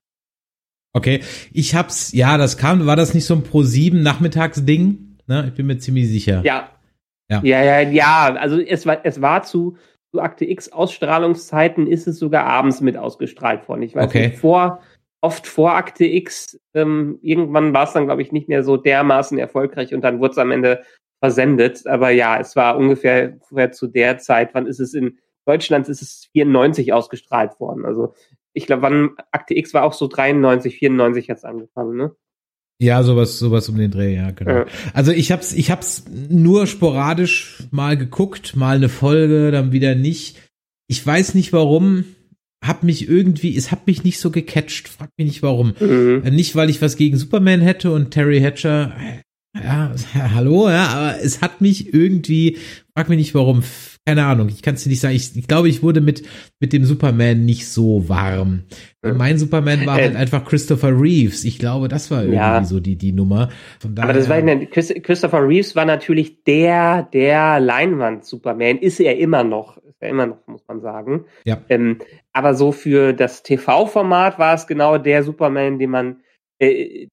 Okay, 0.92 1.22
ich 1.52 1.74
hab's, 1.74 2.12
ja, 2.12 2.38
das 2.38 2.56
kam, 2.56 2.86
war 2.86 2.96
das 2.96 3.12
nicht 3.12 3.26
so 3.26 3.34
ein 3.34 3.42
Pro 3.42 3.62
7 3.62 4.02
Nachmittagsding? 4.02 5.18
Ne, 5.26 5.44
ich 5.48 5.54
bin 5.54 5.66
mir 5.66 5.78
ziemlich 5.78 6.08
sicher. 6.08 6.42
Ja. 6.44 6.70
Ja. 7.28 7.40
Ja, 7.42 7.62
ja, 7.62 7.80
ja. 7.80 8.34
Also 8.36 8.60
es 8.60 8.86
war, 8.86 9.04
es 9.04 9.20
war 9.20 9.42
zu, 9.42 9.76
zu 10.12 10.20
Akte 10.20 10.44
X 10.44 10.70
Ausstrahlungszeiten 10.72 11.86
ist 11.86 12.06
es 12.06 12.18
sogar 12.18 12.44
abends 12.46 12.80
mit 12.80 12.96
ausgestrahlt 12.96 13.68
worden. 13.68 13.82
Ich 13.82 13.94
weiß 13.94 14.06
Okay. 14.06 14.28
nicht, 14.28 14.38
vor, 14.38 14.80
oft 15.20 15.46
vor 15.46 15.74
Akte 15.74 16.04
X. 16.06 16.58
Ähm, 16.72 17.18
irgendwann 17.22 17.74
war 17.74 17.84
es 17.84 17.92
dann, 17.92 18.06
glaube 18.06 18.22
ich, 18.22 18.30
nicht 18.32 18.48
mehr 18.48 18.62
so 18.62 18.76
dermaßen 18.76 19.38
erfolgreich 19.38 19.92
und 19.92 20.02
dann 20.02 20.20
wurde 20.20 20.32
es 20.32 20.38
am 20.38 20.52
Ende 20.52 20.82
versendet. 21.26 21.86
Aber 21.86 22.10
ja, 22.10 22.38
es 22.38 22.54
war 22.54 22.76
ungefähr, 22.76 23.38
ungefähr 23.50 23.72
zu 23.72 23.88
der 23.88 24.18
Zeit, 24.18 24.50
wann 24.52 24.66
ist 24.66 24.78
es 24.78 24.94
in 24.94 25.18
Deutschland, 25.44 25.88
ist 25.88 26.02
es 26.02 26.28
94 26.32 26.92
ausgestrahlt 26.92 27.58
worden. 27.58 27.84
Also 27.84 28.14
ich 28.52 28.66
glaube, 28.66 28.82
wann 28.82 29.10
Akte 29.32 29.56
X 29.56 29.74
war 29.74 29.82
auch 29.82 29.92
so 29.92 30.06
93, 30.06 30.78
94 30.78 31.26
jetzt 31.26 31.44
angefangen, 31.44 31.96
ne? 31.96 32.12
Ja, 32.78 33.02
sowas, 33.02 33.38
sowas 33.38 33.68
um 33.68 33.78
den 33.78 33.90
Dreh, 33.90 34.14
ja, 34.14 34.30
genau. 34.30 34.52
Ja. 34.52 34.66
Also 34.92 35.10
ich 35.10 35.32
hab's, 35.32 35.52
ich 35.54 35.70
hab's 35.70 36.04
nur 36.28 36.66
sporadisch 36.66 37.64
mal 37.70 37.96
geguckt, 37.96 38.54
mal 38.54 38.76
eine 38.76 38.90
Folge, 38.90 39.50
dann 39.50 39.72
wieder 39.72 39.94
nicht. 39.94 40.38
Ich 40.86 41.04
weiß 41.04 41.34
nicht 41.34 41.54
warum, 41.54 42.04
hab 42.62 42.82
mich 42.82 43.08
irgendwie, 43.08 43.56
es 43.56 43.72
hat 43.72 43.86
mich 43.86 44.04
nicht 44.04 44.20
so 44.20 44.30
gecatcht, 44.30 44.88
frag 44.88 45.08
mich 45.16 45.26
nicht 45.26 45.42
warum. 45.42 45.74
Mhm. 45.80 46.22
Äh, 46.24 46.30
Nicht, 46.30 46.54
weil 46.54 46.70
ich 46.70 46.82
was 46.82 46.96
gegen 46.96 47.16
Superman 47.16 47.60
hätte 47.60 47.92
und 47.92 48.10
Terry 48.10 48.40
Hatcher, 48.40 48.94
äh, 49.00 49.22
ja, 49.64 49.92
hallo, 50.34 50.68
ja, 50.68 50.86
aber 50.88 51.20
es 51.22 51.40
hat 51.42 51.60
mich 51.60 51.92
irgendwie, 51.94 52.56
frag 52.94 53.08
mich 53.08 53.18
nicht 53.18 53.34
warum, 53.34 53.62
keine 54.04 54.24
Ahnung, 54.24 54.48
ich 54.48 54.62
kann 54.62 54.74
es 54.74 54.84
dir 54.84 54.90
nicht 54.90 55.00
sagen. 55.00 55.16
Ich, 55.16 55.36
ich 55.36 55.48
glaube, 55.48 55.68
ich 55.68 55.82
wurde 55.82 56.00
mit, 56.00 56.22
mit 56.60 56.72
dem 56.72 56.84
Superman 56.84 57.44
nicht 57.44 57.68
so 57.68 58.08
warm. 58.08 58.64
Mein 59.02 59.36
Superman 59.38 59.84
war 59.84 59.98
Äh, 59.98 60.02
halt 60.04 60.16
einfach 60.16 60.44
Christopher 60.44 60.90
Reeves. 61.00 61.44
Ich 61.44 61.58
glaube, 61.58 61.88
das 61.88 62.10
war 62.12 62.20
irgendwie 62.20 62.36
Ja. 62.36 62.62
so 62.62 62.78
die, 62.78 62.96
die 62.96 63.10
Nummer. 63.12 63.48
Aber 63.98 64.12
das 64.12 64.28
war 64.28 64.38
ja, 64.38 64.64
Chris- 64.66 64.94
Christopher 65.02 65.46
Reeves 65.48 65.74
war 65.74 65.84
natürlich 65.84 66.44
der, 66.44 67.02
der 67.12 67.58
Leinwand-Superman, 67.58 68.78
ist 68.78 69.00
er 69.00 69.18
immer 69.18 69.42
noch, 69.42 69.76
ist 69.78 69.96
er 70.00 70.10
immer 70.10 70.26
noch, 70.26 70.46
muss 70.46 70.62
man 70.68 70.80
sagen. 70.80 71.24
Ja. 71.44 71.60
Ähm, 71.68 71.98
aber 72.32 72.54
so 72.54 72.70
für 72.70 73.12
das 73.12 73.42
TV-Format 73.42 74.38
war 74.38 74.54
es 74.54 74.68
genau 74.68 74.98
der 74.98 75.24
Superman, 75.24 75.78
den 75.80 75.90
man 75.90 76.20
äh, 76.60 77.08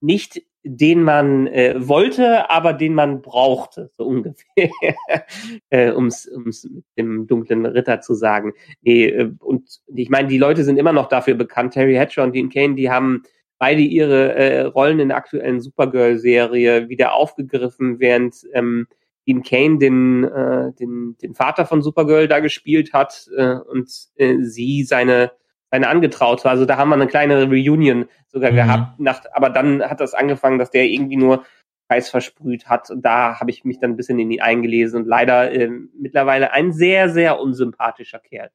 nicht 0.00 0.42
den 0.62 1.02
man 1.02 1.46
äh, 1.46 1.74
wollte, 1.78 2.50
aber 2.50 2.72
den 2.74 2.94
man 2.94 3.22
brauchte, 3.22 3.90
so 3.96 4.04
ungefähr, 4.04 4.70
äh, 5.70 5.92
ums 5.92 6.28
ums 6.28 6.64
mit 6.64 6.84
dem 6.98 7.26
dunklen 7.26 7.64
Ritter 7.64 8.00
zu 8.00 8.14
sagen. 8.14 8.52
Nee, 8.82 9.06
äh, 9.06 9.32
und 9.40 9.80
ich 9.86 10.10
meine, 10.10 10.28
die 10.28 10.38
Leute 10.38 10.64
sind 10.64 10.76
immer 10.76 10.92
noch 10.92 11.08
dafür 11.08 11.34
bekannt, 11.34 11.74
Terry 11.74 11.94
Hatcher 11.94 12.24
und 12.24 12.34
Dean 12.34 12.50
Kane, 12.50 12.74
die 12.74 12.90
haben 12.90 13.22
beide 13.58 13.80
ihre 13.80 14.34
äh, 14.34 14.60
Rollen 14.62 15.00
in 15.00 15.08
der 15.08 15.16
aktuellen 15.16 15.60
Supergirl-Serie 15.60 16.88
wieder 16.88 17.14
aufgegriffen, 17.14 18.00
während 18.00 18.46
ähm, 18.52 18.86
Dean 19.26 19.42
Kane 19.42 19.78
den, 19.78 20.24
äh, 20.24 20.72
den, 20.74 21.16
den 21.22 21.34
Vater 21.34 21.64
von 21.64 21.82
Supergirl 21.82 22.28
da 22.28 22.40
gespielt 22.40 22.92
hat 22.92 23.28
äh, 23.36 23.54
und 23.54 23.90
äh, 24.16 24.36
sie 24.40 24.82
seine 24.84 25.32
seine 25.70 25.88
Angetraute. 25.88 26.48
Also 26.48 26.64
da 26.64 26.76
haben 26.76 26.88
wir 26.90 26.96
eine 26.96 27.06
kleine 27.06 27.44
Reunion 27.48 28.06
sogar 28.28 28.50
Mhm. 28.50 28.56
gehabt. 28.56 29.00
Nach, 29.00 29.22
aber 29.32 29.50
dann 29.50 29.82
hat 29.82 30.00
das 30.00 30.14
angefangen, 30.14 30.58
dass 30.58 30.70
der 30.70 30.84
irgendwie 30.86 31.16
nur 31.16 31.44
Preis 31.88 32.08
versprüht 32.10 32.66
hat. 32.66 32.90
Und 32.90 33.02
da 33.04 33.40
habe 33.40 33.50
ich 33.50 33.64
mich 33.64 33.80
dann 33.80 33.90
ein 33.90 33.96
bisschen 33.96 34.18
in 34.18 34.30
ihn 34.30 34.40
eingelesen 34.40 35.02
und 35.02 35.08
leider 35.08 35.50
äh, 35.52 35.68
mittlerweile 35.98 36.52
ein 36.52 36.72
sehr, 36.72 37.08
sehr 37.08 37.40
unsympathischer 37.40 38.18
Kerl. 38.20 38.50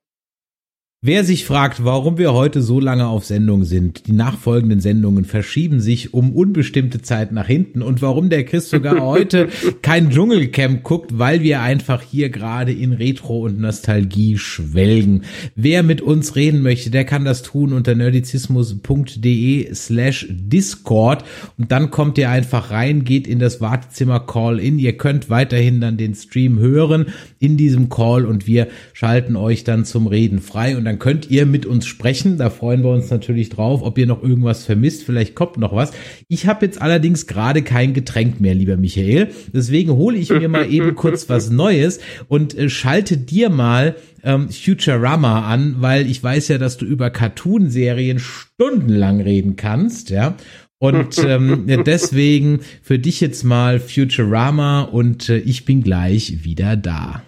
Wer 1.08 1.24
sich 1.24 1.46
fragt, 1.46 1.86
warum 1.86 2.18
wir 2.18 2.34
heute 2.34 2.64
so 2.64 2.80
lange 2.80 3.06
auf 3.06 3.26
Sendung 3.26 3.64
sind, 3.64 4.08
die 4.08 4.12
nachfolgenden 4.12 4.80
Sendungen 4.80 5.24
verschieben 5.24 5.80
sich 5.80 6.16
um 6.16 6.34
unbestimmte 6.34 7.00
Zeit 7.00 7.32
nach 7.32 7.46
hinten 7.46 7.84
und 7.84 8.02
warum 8.02 8.32
der 8.32 8.44
Chris 8.44 8.72
sogar 8.72 9.00
heute 9.02 9.50
kein 9.84 10.10
Dschungelcamp 10.10 10.82
guckt, 10.82 11.20
weil 11.20 11.44
wir 11.44 11.62
einfach 11.62 12.02
hier 12.02 12.30
gerade 12.30 12.72
in 12.72 12.92
Retro 12.92 13.42
und 13.42 13.60
Nostalgie 13.60 14.40
schwelgen. 14.40 15.26
Wer 15.56 15.84
mit 15.84 16.02
uns 16.02 16.36
reden 16.36 16.64
möchte, 16.64 16.90
der 16.90 17.06
kann 17.06 17.24
das 17.24 17.44
tun 17.44 17.72
unter 17.74 17.94
nerdizismus.de 17.94 19.76
slash 19.76 20.26
Discord 20.32 21.24
und 21.60 21.72
dann 21.72 21.92
kommt 21.92 22.18
ihr 22.18 22.32
einfach 22.32 22.72
rein, 22.72 23.04
geht 23.04 23.28
in 23.28 23.38
das 23.38 23.62
Wartezimmer 23.62 24.22
Call-In. 24.22 24.80
Ihr 24.80 24.98
könnt 24.98 25.30
weiterhin 25.30 25.82
dann 25.82 25.98
den 25.98 26.16
Stream 26.16 26.58
hören 26.58 27.14
in 27.38 27.58
diesem 27.58 27.90
Call 27.90 28.26
und 28.26 28.48
wir 28.48 28.70
schalten 28.94 29.36
euch 29.36 29.64
dann 29.64 29.86
zum 29.86 30.08
Reden 30.08 30.40
frei 30.40 30.76
und 30.76 30.86
dann 30.86 30.95
könnt 31.00 31.30
ihr 31.30 31.46
mit 31.46 31.66
uns 31.66 31.86
sprechen. 31.86 32.38
Da 32.38 32.50
freuen 32.50 32.84
wir 32.84 32.92
uns 32.92 33.10
natürlich 33.10 33.50
drauf, 33.50 33.82
ob 33.84 33.98
ihr 33.98 34.08
noch 34.08 34.24
irgendwas 34.24 34.64
vermisst. 34.64 35.04
Vielleicht 35.04 35.36
kommt 35.36 35.58
noch 35.58 35.76
was. 35.76 35.92
Ich 36.28 36.48
habe 36.48 36.66
jetzt 36.66 36.82
allerdings 36.82 37.28
gerade 37.28 37.62
kein 37.62 37.94
Getränk 37.94 38.42
mehr, 38.42 38.56
lieber 38.56 38.78
Michael. 38.78 39.30
Deswegen 39.54 39.92
hole 39.92 40.18
ich 40.18 40.30
mir 40.30 40.50
mal 40.50 40.72
eben 40.72 40.96
kurz 40.96 41.30
was 41.30 41.50
Neues 41.50 42.00
und 42.28 42.58
äh, 42.58 42.70
schalte 42.70 43.18
dir 43.18 43.50
mal 43.50 43.96
ähm, 44.24 44.50
Futurama 44.50 45.48
an, 45.48 45.78
weil 45.80 46.10
ich 46.10 46.22
weiß 46.24 46.48
ja, 46.50 46.58
dass 46.58 46.78
du 46.78 46.86
über 46.86 47.10
Cartoon-Serien 47.10 48.20
stundenlang 48.20 49.22
reden 49.22 49.56
kannst, 49.56 50.10
ja. 50.10 50.36
Und 50.78 51.18
ähm, 51.26 51.66
deswegen 51.86 52.60
für 52.82 53.00
dich 53.00 53.22
jetzt 53.22 53.44
mal 53.44 53.80
Futurama 53.80 54.82
und 54.82 55.30
äh, 55.30 55.38
ich 55.38 55.66
bin 55.66 55.84
gleich 55.84 56.44
wieder 56.44 56.76
da. 56.76 57.24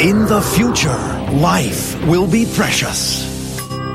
In 0.00 0.26
the 0.26 0.40
future, 0.56 1.02
life 1.32 1.94
will 2.06 2.26
be 2.26 2.46
precious. 2.54 3.26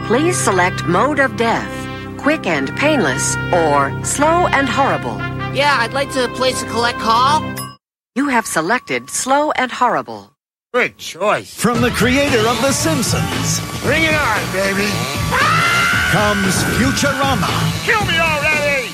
Please 0.08 0.38
select 0.38 0.86
mode 0.86 1.20
of 1.20 1.36
death 1.38 1.86
quick 2.26 2.48
and 2.48 2.76
painless 2.76 3.36
or 3.54 3.94
slow 4.04 4.48
and 4.48 4.68
horrible. 4.68 5.16
Yeah, 5.54 5.78
I'd 5.78 5.94
like 5.94 6.12
to 6.14 6.28
place 6.30 6.60
a 6.64 6.66
collect 6.66 6.98
call. 6.98 7.44
You 8.16 8.30
have 8.30 8.48
selected 8.48 9.12
slow 9.12 9.52
and 9.52 9.72
horrible. 9.72 10.34
Good 10.74 10.98
choice. 10.98 11.54
From 11.54 11.82
the 11.82 11.92
creator 11.92 12.40
of 12.40 12.60
The 12.64 12.72
Simpsons 12.72 13.60
Bring 13.84 14.02
it 14.02 14.16
on, 14.16 14.42
baby. 14.54 14.90
Ah! 15.30 16.10
comes 16.12 16.56
Futurama. 16.80 17.54
Kill 17.86 18.04
me 18.08 18.18
already! 18.18 18.90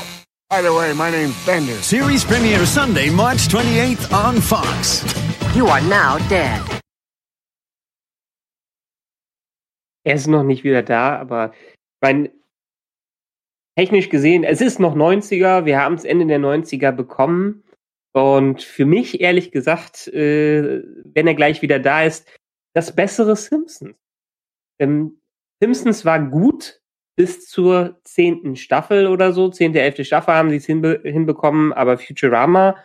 By 0.50 0.62
the 0.62 0.74
way, 0.74 0.92
my 0.92 1.10
name's 1.10 1.46
Bender. 1.46 1.82
Series 1.82 2.26
premiere 2.26 2.66
Sunday, 2.66 3.10
March 3.10 3.48
28th 3.48 4.12
on 4.12 4.42
Fox. 4.42 5.31
You 5.54 5.68
are 5.68 5.82
now 5.82 6.18
dead. 6.30 6.62
Er 10.06 10.16
ist 10.16 10.28
noch 10.28 10.44
nicht 10.44 10.64
wieder 10.64 10.82
da, 10.82 11.18
aber 11.18 11.52
ich 11.54 12.02
meine, 12.02 12.32
technisch 13.78 14.08
gesehen, 14.08 14.46
es 14.46 14.62
ist 14.62 14.80
noch 14.80 14.96
90er, 14.96 15.66
wir 15.66 15.78
haben 15.78 15.96
es 15.96 16.06
Ende 16.06 16.26
der 16.26 16.40
90er 16.40 16.94
bekommen. 16.94 17.66
Und 18.14 18.64
für 18.64 18.86
mich, 18.86 19.20
ehrlich 19.20 19.52
gesagt, 19.52 20.08
äh, 20.08 20.84
wenn 21.04 21.28
er 21.28 21.36
gleich 21.36 21.62
wieder 21.62 21.80
da 21.80 22.04
ist, 22.04 22.30
das 22.74 22.96
bessere 22.96 23.36
Simpsons. 23.36 23.98
Ähm, 24.80 25.20
Simpsons 25.62 26.06
war 26.06 26.30
gut 26.30 26.82
bis 27.18 27.50
zur 27.50 28.00
zehnten 28.06 28.56
Staffel 28.56 29.06
oder 29.06 29.34
so, 29.34 29.50
zehnte, 29.50 29.82
elfte 29.82 30.06
Staffel 30.06 30.34
haben 30.34 30.50
sie 30.50 30.56
es 30.56 30.66
hinbe 30.66 31.02
hinbekommen, 31.04 31.74
aber 31.74 31.98
Futurama 31.98 32.78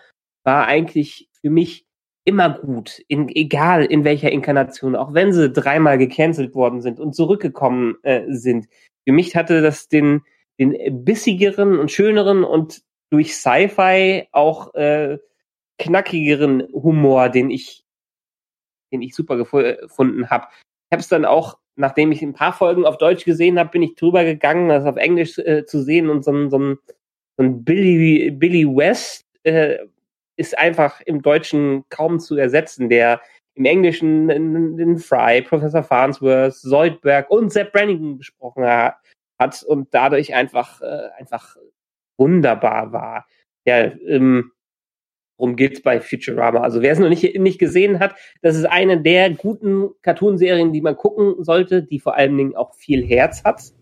war 0.45 0.67
eigentlich 0.67 1.31
für 1.41 1.51
mich 1.51 1.86
immer 2.27 2.51
gut, 2.59 3.01
in, 3.07 3.29
egal 3.29 3.85
in 3.85 4.05
welcher 4.05 4.33
Inkarnation, 4.33 4.97
auch 4.97 5.15
wenn 5.15 5.33
sie 5.33 5.51
dreimal 5.51 5.97
gecancelt 5.97 6.55
worden 6.55 6.83
sind 6.83 6.99
und 6.99 7.15
zurückgekommen 7.15 7.97
äh, 8.03 8.25
sind. 8.29 8.67
Für 9.07 9.13
mich 9.13 9.37
hatte 9.37 9.63
das 9.63 9.89
den, 9.89 10.23
den 10.59 11.05
bissigeren 11.05 11.79
und 11.79 11.93
schöneren 11.93 12.43
und 12.43 12.83
durch 13.11 13.37
Sci-Fi 13.37 14.27
auch 14.33 14.75
äh, 14.75 15.19
knackigeren 15.79 16.67
Humor, 16.73 17.29
den 17.29 17.51
ich, 17.51 17.85
den 18.93 19.03
ich 19.03 19.15
super 19.15 19.37
gefu- 19.37 19.81
gefunden 19.81 20.29
habe. 20.29 20.49
Ich 20.91 20.93
habe 20.95 21.03
es 21.03 21.09
dann 21.09 21.25
auch, 21.25 21.59
nachdem 21.77 22.11
ich 22.11 22.23
ein 22.23 22.33
paar 22.33 22.53
Folgen 22.53 22.87
auf 22.87 22.99
Deutsch 22.99 23.25
gesehen 23.25 23.57
habe, 23.59 23.71
bin 23.71 23.83
ich 23.83 23.95
drüber 23.95 24.25
gegangen, 24.25 24.69
das 24.69 24.85
auf 24.85 24.97
Englisch 24.97 25.39
äh, 25.39 25.65
zu 25.65 25.81
sehen 25.81 26.11
und 26.11 26.25
so 26.25 26.33
ein, 26.33 26.51
so 26.51 26.59
ein, 26.59 26.79
so 27.37 27.45
ein 27.45 27.63
Billy, 27.63 28.33
Billy 28.33 28.67
West 28.67 29.25
äh, 29.45 29.79
ist 30.37 30.59
einfach 30.59 31.01
im 31.01 31.23
Deutschen 31.23 31.85
kaum 31.89 32.21
zu 32.21 32.37
ersetzen, 32.37 32.89
der 32.89 33.21
im 33.55 33.65
Englischen 33.65 34.29
den 34.29 34.99
Fry, 34.99 35.41
Professor 35.43 35.83
Farnsworth, 35.83 36.55
Zoidberg 36.55 37.31
und 37.31 37.51
Sepp 37.51 37.73
Brannigan 37.73 38.19
besprochen 38.19 38.65
ha- 38.65 39.01
hat 39.41 39.63
und 39.63 39.89
dadurch 39.93 40.35
einfach, 40.35 40.83
äh, 40.83 41.09
einfach 41.19 41.57
wunderbar 42.19 42.93
war. 42.93 43.27
Ja, 43.67 43.93
ähm, 44.07 44.53
worum 45.39 45.57
geht's 45.57 45.83
bei 45.83 46.01
Futurama? 46.01 46.61
Also 46.61 46.83
wer 46.83 46.93
es 46.93 46.99
noch 46.99 47.09
nicht, 47.09 47.39
nicht 47.39 47.59
gesehen 47.59 47.99
hat, 47.99 48.15
das 48.43 48.57
ist 48.57 48.67
eine 48.67 49.01
der 49.01 49.31
guten 49.31 49.91
Cartoonserien, 50.03 50.73
die 50.73 50.83
man 50.83 50.97
gucken 50.97 51.43
sollte, 51.43 51.83
die 51.83 51.99
vor 51.99 52.15
allen 52.15 52.37
Dingen 52.37 52.57
auch 52.57 52.75
viel 52.75 53.05
Herz 53.07 53.43
hat 53.45 53.73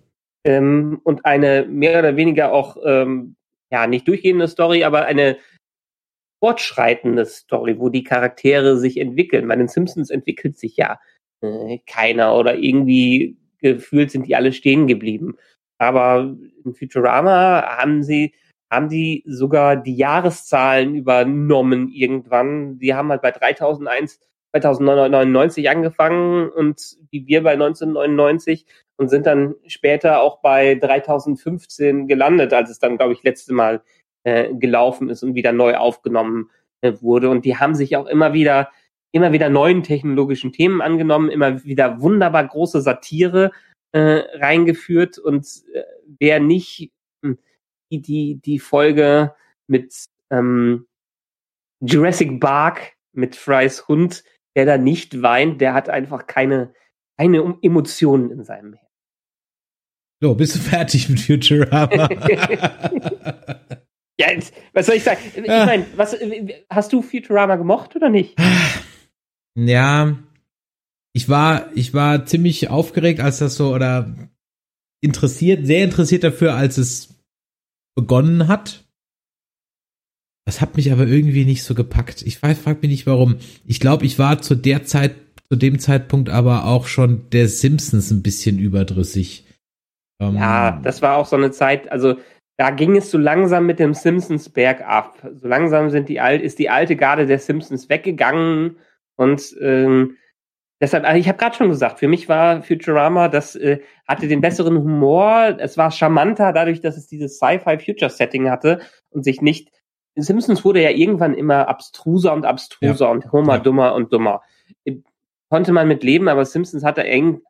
ähm, 0.45 1.01
und 1.05 1.25
eine 1.25 1.67
mehr 1.67 1.99
oder 1.99 2.17
weniger 2.17 2.53
auch 2.53 2.77
ähm, 2.85 3.37
ja 3.73 3.87
nicht 3.87 4.07
durchgehende 4.07 4.49
Story, 4.49 4.85
aber 4.85 5.07
eine 5.07 5.37
fortschreitende 6.45 7.25
Story, 7.25 7.79
wo 7.79 7.89
die 7.89 8.05
Charaktere 8.05 8.77
sich 8.77 8.99
entwickeln. 9.01 9.49
Bei 9.49 9.57
den 9.57 9.69
Simpsons 9.69 10.11
entwickelt 10.11 10.59
sich 10.59 10.77
ja 10.77 10.99
äh, 11.41 11.79
keiner 11.87 12.37
oder 12.37 12.57
irgendwie 12.57 13.39
gefühlt 13.61 14.11
sind 14.11 14.27
die 14.27 14.37
alle 14.37 14.53
stehen 14.53 14.87
geblieben. 14.87 15.39
Aber 15.79 16.37
in 16.67 16.75
Futurama 16.75 17.63
haben 17.79 18.03
sie 18.03 18.35
haben 18.71 18.91
die 18.91 19.25
sogar 19.27 19.77
die 19.77 19.97
Jahreszahlen 19.97 20.95
übernommen 20.95 21.89
irgendwann. 21.89 22.79
Die 22.79 22.93
haben 22.93 23.09
halt 23.09 23.23
bei 23.23 23.31
3001 23.31 24.21
2099 24.53 25.71
angefangen 25.71 26.51
und 26.51 26.97
wie 27.11 27.27
wir 27.27 27.43
bei 27.43 27.53
1999 27.53 28.67
und 28.99 29.09
sind 29.09 29.25
dann 29.25 29.55
später 29.67 30.21
auch 30.21 30.43
bei 30.43 30.75
3015 30.75 32.07
gelandet, 32.07 32.53
als 32.53 32.71
es 32.71 32.79
dann, 32.79 32.99
glaube 32.99 33.15
ich, 33.15 33.23
letzte 33.23 33.55
Mal 33.55 33.83
äh, 34.25 34.55
gelaufen 34.55 35.09
ist 35.09 35.23
und 35.23 35.35
wieder 35.35 35.53
neu 35.53 35.77
aufgenommen 35.77 36.51
äh, 36.81 36.93
wurde. 37.01 37.31
Und 37.31 37.45
die 37.45 37.57
haben 37.57 37.75
sich 37.75 37.97
auch 37.97 38.07
immer 38.07 38.33
wieder, 38.33 38.71
immer 39.13 39.33
wieder 39.33 39.49
neuen 39.49 39.83
technologischen 39.83 40.53
Themen 40.53 40.81
angenommen, 40.81 41.31
immer 41.31 41.65
wieder 41.65 42.01
wunderbar 42.01 42.47
große 42.47 42.81
Satire 42.81 43.53
äh, 43.93 44.23
reingeführt. 44.35 45.19
Und 45.19 45.47
äh, 45.73 45.83
wer 46.19 46.41
nicht 46.41 46.91
hm, 47.23 47.39
die, 47.93 48.01
die, 48.01 48.41
die 48.41 48.59
Folge 48.59 49.35
mit 49.67 50.07
ähm, 50.31 50.87
Jurassic 51.81 52.41
Park 52.41 52.93
mit 53.13 53.37
Frys 53.37 53.87
Hund, 53.89 54.25
der 54.57 54.67
da 54.67 54.79
nicht 54.79 55.23
weint, 55.23 55.61
der 55.61 55.75
hat 55.75 55.89
einfach 55.89 56.27
keine, 56.27 56.73
keine 57.19 57.59
Emotionen 57.63 58.31
in 58.31 58.45
seinem 58.45 58.73
Herzen. 58.75 58.85
So, 60.21 60.35
bist 60.35 60.55
du 60.55 60.59
fertig 60.61 61.09
mit 61.09 61.21
Futurama? 61.21 62.09
ja, 64.21 64.27
was 64.73 64.87
soll 64.87 64.97
ich 64.97 65.03
sagen? 65.05 65.21
Ich 65.35 65.45
Ja. 65.47 65.67
meine, 65.67 65.87
was, 65.97 66.17
hast 66.71 66.93
du 66.93 67.03
Futurama 67.03 67.57
gemocht 67.57 67.97
oder 67.97 68.09
nicht? 68.11 68.37
ja, 69.57 70.17
ich 71.13 71.29
war, 71.29 71.71
ich 71.75 71.95
war 71.95 72.27
ziemlich 72.27 72.71
aufgeregt, 72.71 73.21
als 73.21 73.39
das 73.39 73.57
so, 73.57 73.75
oder 73.75 74.15
interessiert, 75.01 75.67
sehr 75.67 75.85
interessiert 75.85 76.25
dafür, 76.25 76.55
als 76.55 76.79
es 76.79 77.15
begonnen 77.97 78.49
hat. 78.49 78.85
Das 80.47 80.61
hat 80.61 80.77
mich 80.77 80.93
aber 80.93 81.07
irgendwie 81.07 81.45
nicht 81.45 81.63
so 81.63 81.75
gepackt. 81.75 82.23
Ich 82.23 82.43
weiß, 82.43 82.59
frag 82.59 82.83
mich 82.83 82.91
nicht 82.91 83.07
warum. 83.07 83.37
Ich 83.65 83.81
glaube, 83.81 84.05
ich 84.05 84.19
war 84.19 84.43
zu 84.43 84.55
der 84.55 84.85
Zeit, 84.85 85.15
zu 85.49 85.57
dem 85.57 85.79
Zeitpunkt 85.79 86.29
aber 86.29 86.67
auch 86.67 86.87
schon 86.87 87.31
der 87.31 87.49
Simpsons 87.49 88.11
ein 88.11 88.23
bisschen 88.23 88.59
überdrüssig. 88.59 89.47
Ähm, 90.21 90.37
Ja, 90.37 90.81
das 90.83 91.01
war 91.01 91.17
auch 91.17 91.27
so 91.27 91.37
eine 91.37 91.51
Zeit, 91.51 91.91
also 91.91 92.19
da 92.57 92.71
ging 92.71 92.97
es 92.97 93.11
so 93.11 93.19
langsam 93.19 93.67
mit 93.67 93.79
dem 93.79 93.95
Simpsons 93.95 94.49
bergab. 94.49 95.19
So 95.35 95.49
langsam 95.49 95.91
sind 95.91 96.09
die 96.09 96.21
alt, 96.21 96.41
ist 96.43 96.59
die 96.59 96.71
alte 96.71 96.97
Garde 96.97 97.27
der 97.27 97.39
Simpsons 97.39 97.89
weggegangen 97.89 98.77
und 99.17 99.57
ähm, 99.61 100.17
deshalb, 100.81 101.05
also 101.05 101.19
ich 101.19 101.29
habe 101.29 101.39
gerade 101.39 101.57
schon 101.57 101.69
gesagt, 101.69 101.99
für 101.99 102.09
mich 102.09 102.29
war 102.29 102.63
Futurama, 102.63 103.29
das 103.29 103.57
äh, 103.57 103.81
hatte 104.07 104.29
den 104.29 104.41
besseren 104.41 104.77
Humor, 104.79 105.57
es 105.59 105.77
war 105.77 105.91
charmanter 105.91 106.53
dadurch, 106.53 106.81
dass 106.81 106.97
es 106.97 107.07
dieses 107.09 107.37
Sci-Fi-Future-Setting 107.39 108.51
hatte 108.51 108.81
und 109.11 109.25
sich 109.25 109.41
nicht 109.41 109.71
Simpsons 110.17 110.65
wurde 110.65 110.81
ja 110.81 110.91
irgendwann 110.91 111.35
immer 111.35 111.67
abstruser 111.69 112.33
und 112.35 112.45
abstruser 112.45 113.07
Ja. 113.07 113.11
und 113.11 113.33
Homer 113.33 113.59
dummer 113.59 113.95
und 113.95 114.13
dummer. 114.13 114.43
Äh, 114.85 114.97
Konnte 115.51 115.73
man 115.73 115.87
mit 115.87 116.03
leben, 116.03 116.27
aber 116.29 116.45
Simpsons 116.47 116.83
hatte 116.83 117.05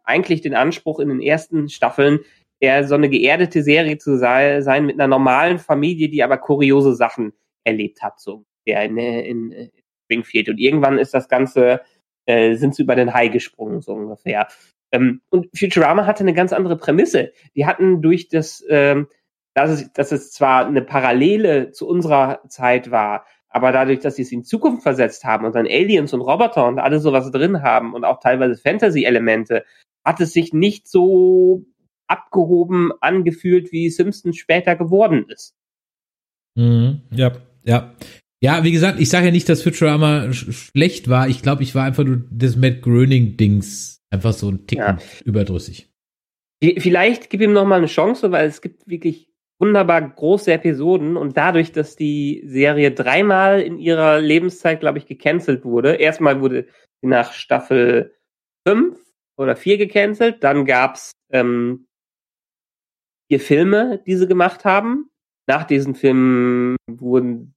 eigentlich 0.04 0.40
den 0.42 0.54
Anspruch 0.54 0.98
in 0.98 1.08
den 1.08 1.22
ersten 1.22 1.68
Staffeln, 1.70 2.20
eher 2.60 2.86
so 2.86 2.94
eine 2.94 3.08
geerdete 3.08 3.62
Serie 3.62 3.98
zu 3.98 4.18
sei, 4.18 4.60
sein 4.60 4.86
mit 4.86 4.94
einer 4.94 5.08
normalen 5.08 5.58
Familie, 5.58 6.08
die 6.08 6.22
aber 6.22 6.38
kuriose 6.38 6.94
Sachen 6.94 7.32
erlebt 7.64 8.02
hat, 8.02 8.20
so 8.20 8.44
in, 8.64 8.96
in, 8.96 9.52
in 9.52 9.70
Springfield. 10.04 10.48
Und 10.48 10.58
irgendwann 10.58 10.98
ist 10.98 11.14
das 11.14 11.28
Ganze, 11.28 11.80
äh, 12.26 12.54
sind 12.54 12.74
sie 12.74 12.82
über 12.82 12.96
den 12.96 13.12
Hai 13.12 13.28
gesprungen, 13.28 13.80
so 13.80 13.92
ungefähr. 13.92 14.48
Ähm, 14.92 15.20
und 15.30 15.48
Futurama 15.56 16.06
hatte 16.06 16.20
eine 16.20 16.34
ganz 16.34 16.52
andere 16.52 16.76
Prämisse. 16.76 17.32
Die 17.56 17.66
hatten 17.66 18.00
durch 18.00 18.28
das, 18.28 18.64
ähm, 18.68 19.08
dass 19.54 19.70
es, 19.70 19.92
dass 19.92 20.12
es 20.12 20.32
zwar 20.32 20.66
eine 20.66 20.82
Parallele 20.82 21.70
zu 21.72 21.88
unserer 21.88 22.42
Zeit 22.48 22.90
war, 22.90 23.26
aber 23.48 23.70
dadurch, 23.70 24.00
dass 24.00 24.16
sie 24.16 24.22
es 24.22 24.32
in 24.32 24.44
Zukunft 24.44 24.82
versetzt 24.82 25.24
haben 25.24 25.44
und 25.44 25.54
dann 25.54 25.66
Aliens 25.66 26.12
und 26.12 26.22
Roboter 26.22 26.66
und 26.66 26.80
alles 26.80 27.02
sowas 27.04 27.30
drin 27.30 27.62
haben 27.62 27.94
und 27.94 28.04
auch 28.04 28.18
teilweise 28.18 28.60
Fantasy-Elemente, 28.60 29.64
hat 30.04 30.20
es 30.20 30.32
sich 30.32 30.52
nicht 30.52 30.88
so 30.88 31.64
abgehoben 32.06 32.92
angefühlt, 33.00 33.72
wie 33.72 33.90
Simpsons 33.90 34.36
später 34.36 34.76
geworden 34.76 35.26
ist. 35.28 35.54
Mhm, 36.56 37.02
ja, 37.10 37.32
ja. 37.64 37.94
Ja, 38.42 38.62
wie 38.62 38.72
gesagt, 38.72 39.00
ich 39.00 39.08
sage 39.08 39.26
ja 39.26 39.32
nicht, 39.32 39.48
dass 39.48 39.62
Futurama 39.62 40.30
sch 40.32 40.52
schlecht 40.52 41.08
war. 41.08 41.28
Ich 41.28 41.40
glaube, 41.40 41.62
ich 41.62 41.74
war 41.74 41.84
einfach 41.84 42.04
nur 42.04 42.24
des 42.30 42.56
Matt 42.56 42.82
Groening-Dings 42.82 44.02
einfach 44.10 44.34
so 44.34 44.50
ein 44.50 44.66
Ticken 44.66 44.84
überdrüssig. 45.24 45.88
V- 46.62 46.74
Vielleicht 46.78 47.30
gib 47.30 47.40
ihm 47.40 47.54
noch 47.54 47.64
mal 47.64 47.76
eine 47.76 47.86
Chance, 47.86 48.30
weil 48.32 48.46
es 48.46 48.60
gibt 48.60 48.86
wirklich 48.86 49.30
wunderbar 49.58 50.02
große 50.02 50.52
Episoden 50.52 51.16
und 51.16 51.36
dadurch, 51.38 51.72
dass 51.72 51.96
die 51.96 52.42
Serie 52.44 52.90
dreimal 52.90 53.62
in 53.62 53.78
ihrer 53.78 54.20
Lebenszeit, 54.20 54.80
glaube 54.80 54.98
ich, 54.98 55.06
gecancelt 55.06 55.64
wurde. 55.64 55.94
Erstmal 55.94 56.40
wurde 56.42 56.66
sie 57.00 57.08
nach 57.08 57.32
Staffel 57.32 58.14
5 58.68 58.98
oder 59.38 59.56
4 59.56 59.78
gecancelt, 59.78 60.44
dann 60.44 60.66
gab's 60.66 61.12
ähm, 61.30 61.86
vier 63.28 63.40
Filme, 63.40 64.02
die 64.06 64.16
sie 64.16 64.28
gemacht 64.28 64.64
haben. 64.64 65.10
Nach 65.46 65.64
diesen 65.64 65.94
Filmen 65.94 66.76
wurden 66.88 67.54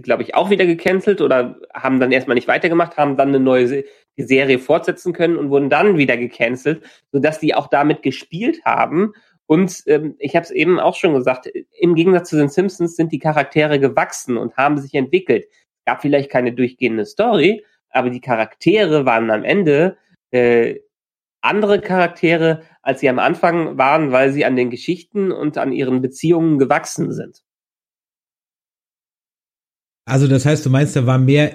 glaube 0.00 0.22
ich, 0.22 0.34
auch 0.34 0.50
wieder 0.50 0.64
gecancelt 0.64 1.20
oder 1.20 1.60
haben 1.74 2.00
dann 2.00 2.12
erstmal 2.12 2.34
nicht 2.34 2.48
weitergemacht, 2.48 2.96
haben 2.96 3.16
dann 3.16 3.28
eine 3.28 3.40
neue 3.40 3.68
Se 3.68 3.84
Serie 4.16 4.58
fortsetzen 4.58 5.14
können 5.14 5.36
und 5.36 5.48
wurden 5.48 5.70
dann 5.70 5.96
wieder 5.96 6.18
gecancelt, 6.18 6.84
sodass 7.12 7.40
die 7.40 7.54
auch 7.54 7.66
damit 7.68 8.02
gespielt 8.02 8.62
haben. 8.64 9.14
Und 9.46 9.82
ähm, 9.86 10.16
ich 10.18 10.36
habe 10.36 10.44
es 10.44 10.50
eben 10.50 10.78
auch 10.78 10.94
schon 10.96 11.14
gesagt, 11.14 11.50
im 11.78 11.94
Gegensatz 11.94 12.28
zu 12.28 12.36
den 12.36 12.50
Simpsons 12.50 12.94
sind 12.94 13.10
die 13.10 13.18
Charaktere 13.18 13.80
gewachsen 13.80 14.36
und 14.36 14.56
haben 14.56 14.76
sich 14.78 14.94
entwickelt. 14.94 15.46
Es 15.46 15.84
gab 15.86 16.02
vielleicht 16.02 16.30
keine 16.30 16.52
durchgehende 16.52 17.06
Story, 17.06 17.64
aber 17.88 18.10
die 18.10 18.20
Charaktere 18.20 19.06
waren 19.06 19.30
am 19.30 19.44
Ende 19.44 19.96
äh, 20.30 20.76
andere 21.42 21.80
Charaktere, 21.80 22.62
als 22.82 23.00
sie 23.00 23.08
am 23.08 23.18
Anfang 23.18 23.76
waren, 23.76 24.12
weil 24.12 24.32
sie 24.32 24.44
an 24.44 24.56
den 24.56 24.70
Geschichten 24.70 25.32
und 25.32 25.58
an 25.58 25.72
ihren 25.72 26.00
Beziehungen 26.00 26.58
gewachsen 26.58 27.12
sind. 27.12 27.42
Also 30.04 30.26
das 30.26 30.46
heißt, 30.46 30.64
du 30.64 30.70
meinst, 30.70 30.96
da 30.96 31.06
war 31.06 31.18
mehr 31.18 31.52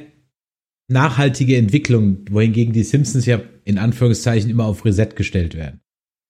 nachhaltige 0.90 1.58
Entwicklung, 1.58 2.26
wohingegen 2.30 2.74
die 2.74 2.84
Simpsons 2.84 3.26
ja 3.26 3.42
in 3.66 3.78
Anführungszeichen 3.78 4.50
immer 4.50 4.66
auf 4.66 4.86
Reset 4.86 5.10
gestellt 5.16 5.56
werden. 5.56 5.82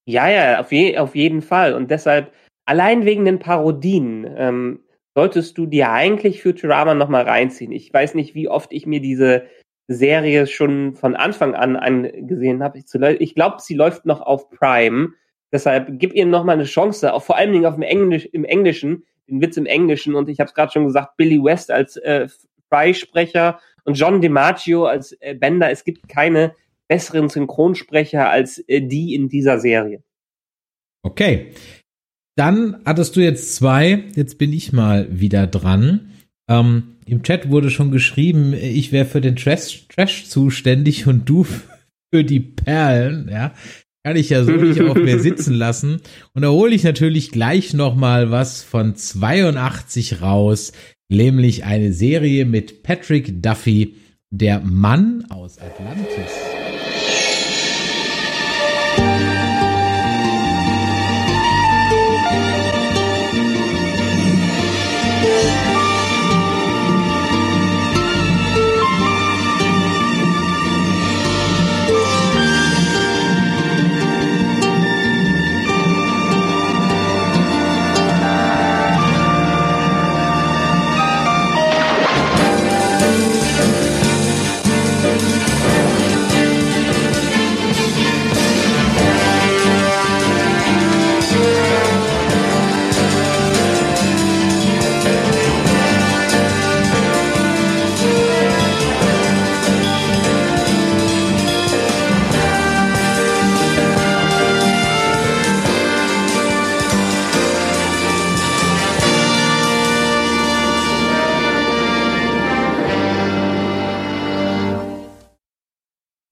Ja, 0.07 0.29
ja, 0.29 0.59
auf, 0.59 0.71
je, 0.71 0.97
auf 0.97 1.15
jeden 1.15 1.41
Fall. 1.41 1.73
Und 1.73 1.91
deshalb, 1.91 2.33
allein 2.65 3.05
wegen 3.05 3.25
den 3.25 3.39
Parodien, 3.39 4.25
ähm, 4.35 4.79
solltest 5.15 5.57
du 5.57 5.65
dir 5.65 5.91
eigentlich 5.91 6.41
Futurama 6.41 6.93
nochmal 6.93 7.23
reinziehen. 7.23 7.71
Ich 7.71 7.93
weiß 7.93 8.15
nicht, 8.15 8.35
wie 8.35 8.47
oft 8.47 8.71
ich 8.71 8.85
mir 8.85 9.01
diese 9.01 9.47
Serie 9.87 10.47
schon 10.47 10.95
von 10.95 11.15
Anfang 11.15 11.55
an 11.55 11.75
angesehen 11.75 12.61
habe. 12.61 12.79
Ich, 13.19 13.35
glaube, 13.35 13.57
sie 13.59 13.75
läuft 13.75 14.05
noch 14.05 14.21
auf 14.21 14.49
Prime. 14.49 15.09
Deshalb 15.51 15.87
gib 15.93 16.13
ihr 16.13 16.25
nochmal 16.25 16.55
eine 16.55 16.65
Chance, 16.65 17.13
auch 17.13 17.23
vor 17.23 17.37
allen 17.37 17.53
Dingen 17.53 17.65
auf 17.65 17.75
dem 17.75 17.83
Englisch, 17.83 18.25
im 18.25 18.43
Englischen, 18.43 19.03
den 19.29 19.41
Witz 19.41 19.55
im 19.55 19.65
Englischen. 19.65 20.15
Und 20.15 20.27
ich 20.27 20.39
habe 20.39 20.49
es 20.49 20.53
gerade 20.53 20.71
schon 20.71 20.85
gesagt, 20.85 21.15
Billy 21.15 21.41
West 21.41 21.71
als 21.71 21.95
äh, 21.97 22.27
Freisprecher 22.69 23.59
und 23.85 23.93
John 23.93 24.19
DiMaggio 24.19 24.85
als 24.85 25.13
äh, 25.21 25.35
Bender. 25.35 25.71
Es 25.71 25.85
gibt 25.85 26.09
keine 26.09 26.53
besseren 26.89 27.29
Synchronsprecher 27.29 28.29
als 28.29 28.59
äh, 28.67 28.81
die 28.81 29.15
in 29.15 29.29
dieser 29.29 29.59
Serie. 29.59 30.03
Okay. 31.03 31.51
Dann 32.35 32.81
hattest 32.85 33.15
du 33.15 33.21
jetzt 33.21 33.55
zwei, 33.55 34.03
jetzt 34.15 34.37
bin 34.37 34.53
ich 34.53 34.71
mal 34.71 35.07
wieder 35.09 35.47
dran. 35.47 36.11
Ähm, 36.47 36.96
Im 37.07 37.23
Chat 37.23 37.49
wurde 37.49 37.69
schon 37.69 37.89
geschrieben, 37.91 38.53
ich 38.53 38.91
wäre 38.91 39.05
für 39.05 39.21
den 39.21 39.37
Trash, 39.37 39.87
Trash 39.87 40.25
zuständig 40.25 41.07
und 41.07 41.27
du 41.27 41.45
für 41.45 42.23
die 42.23 42.41
Perlen, 42.41 43.29
ja. 43.31 43.53
Kann 44.03 44.17
ich 44.17 44.29
ja 44.29 44.43
so 44.43 44.51
nicht 44.51 44.81
auf 44.81 44.97
mir 44.97 45.19
sitzen 45.19 45.53
lassen. 45.55 46.01
Und 46.33 46.41
da 46.41 46.49
hole 46.49 46.75
ich 46.75 46.83
natürlich 46.83 47.31
gleich 47.31 47.73
noch 47.73 47.95
mal 47.95 48.29
was 48.29 48.61
von 48.61 48.95
82 48.95 50.21
raus, 50.21 50.73
nämlich 51.09 51.63
eine 51.63 51.93
Serie 51.93 52.45
mit 52.45 52.83
Patrick 52.83 53.41
Duffy, 53.41 53.95
der 54.29 54.59
Mann 54.59 55.25
aus 55.29 55.57
Atlantis. 55.59 56.66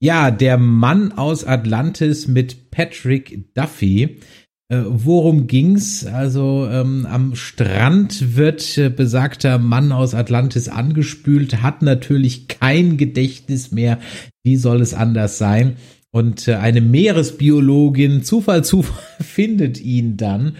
Ja, 0.05 0.29
der 0.29 0.59
Mann 0.59 1.13
aus 1.13 1.45
Atlantis 1.45 2.27
mit 2.27 2.69
Patrick 2.69 3.55
Duffy. 3.55 4.19
Äh, 4.69 4.83
worum 4.85 5.47
ging's? 5.47 6.05
Also 6.05 6.67
ähm, 6.69 7.07
am 7.09 7.33
Strand 7.33 8.35
wird 8.37 8.77
äh, 8.77 8.89
besagter 8.89 9.57
Mann 9.57 9.91
aus 9.91 10.13
Atlantis 10.13 10.69
angespült, 10.69 11.63
hat 11.63 11.81
natürlich 11.81 12.47
kein 12.47 12.97
Gedächtnis 12.97 13.71
mehr. 13.71 13.97
Wie 14.43 14.57
soll 14.57 14.81
es 14.81 14.93
anders 14.93 15.39
sein? 15.39 15.77
Und 16.11 16.47
äh, 16.47 16.53
eine 16.53 16.81
Meeresbiologin, 16.81 18.21
Zufall, 18.21 18.63
Zufall, 18.63 19.01
findet 19.21 19.81
ihn 19.81 20.17
dann 20.17 20.55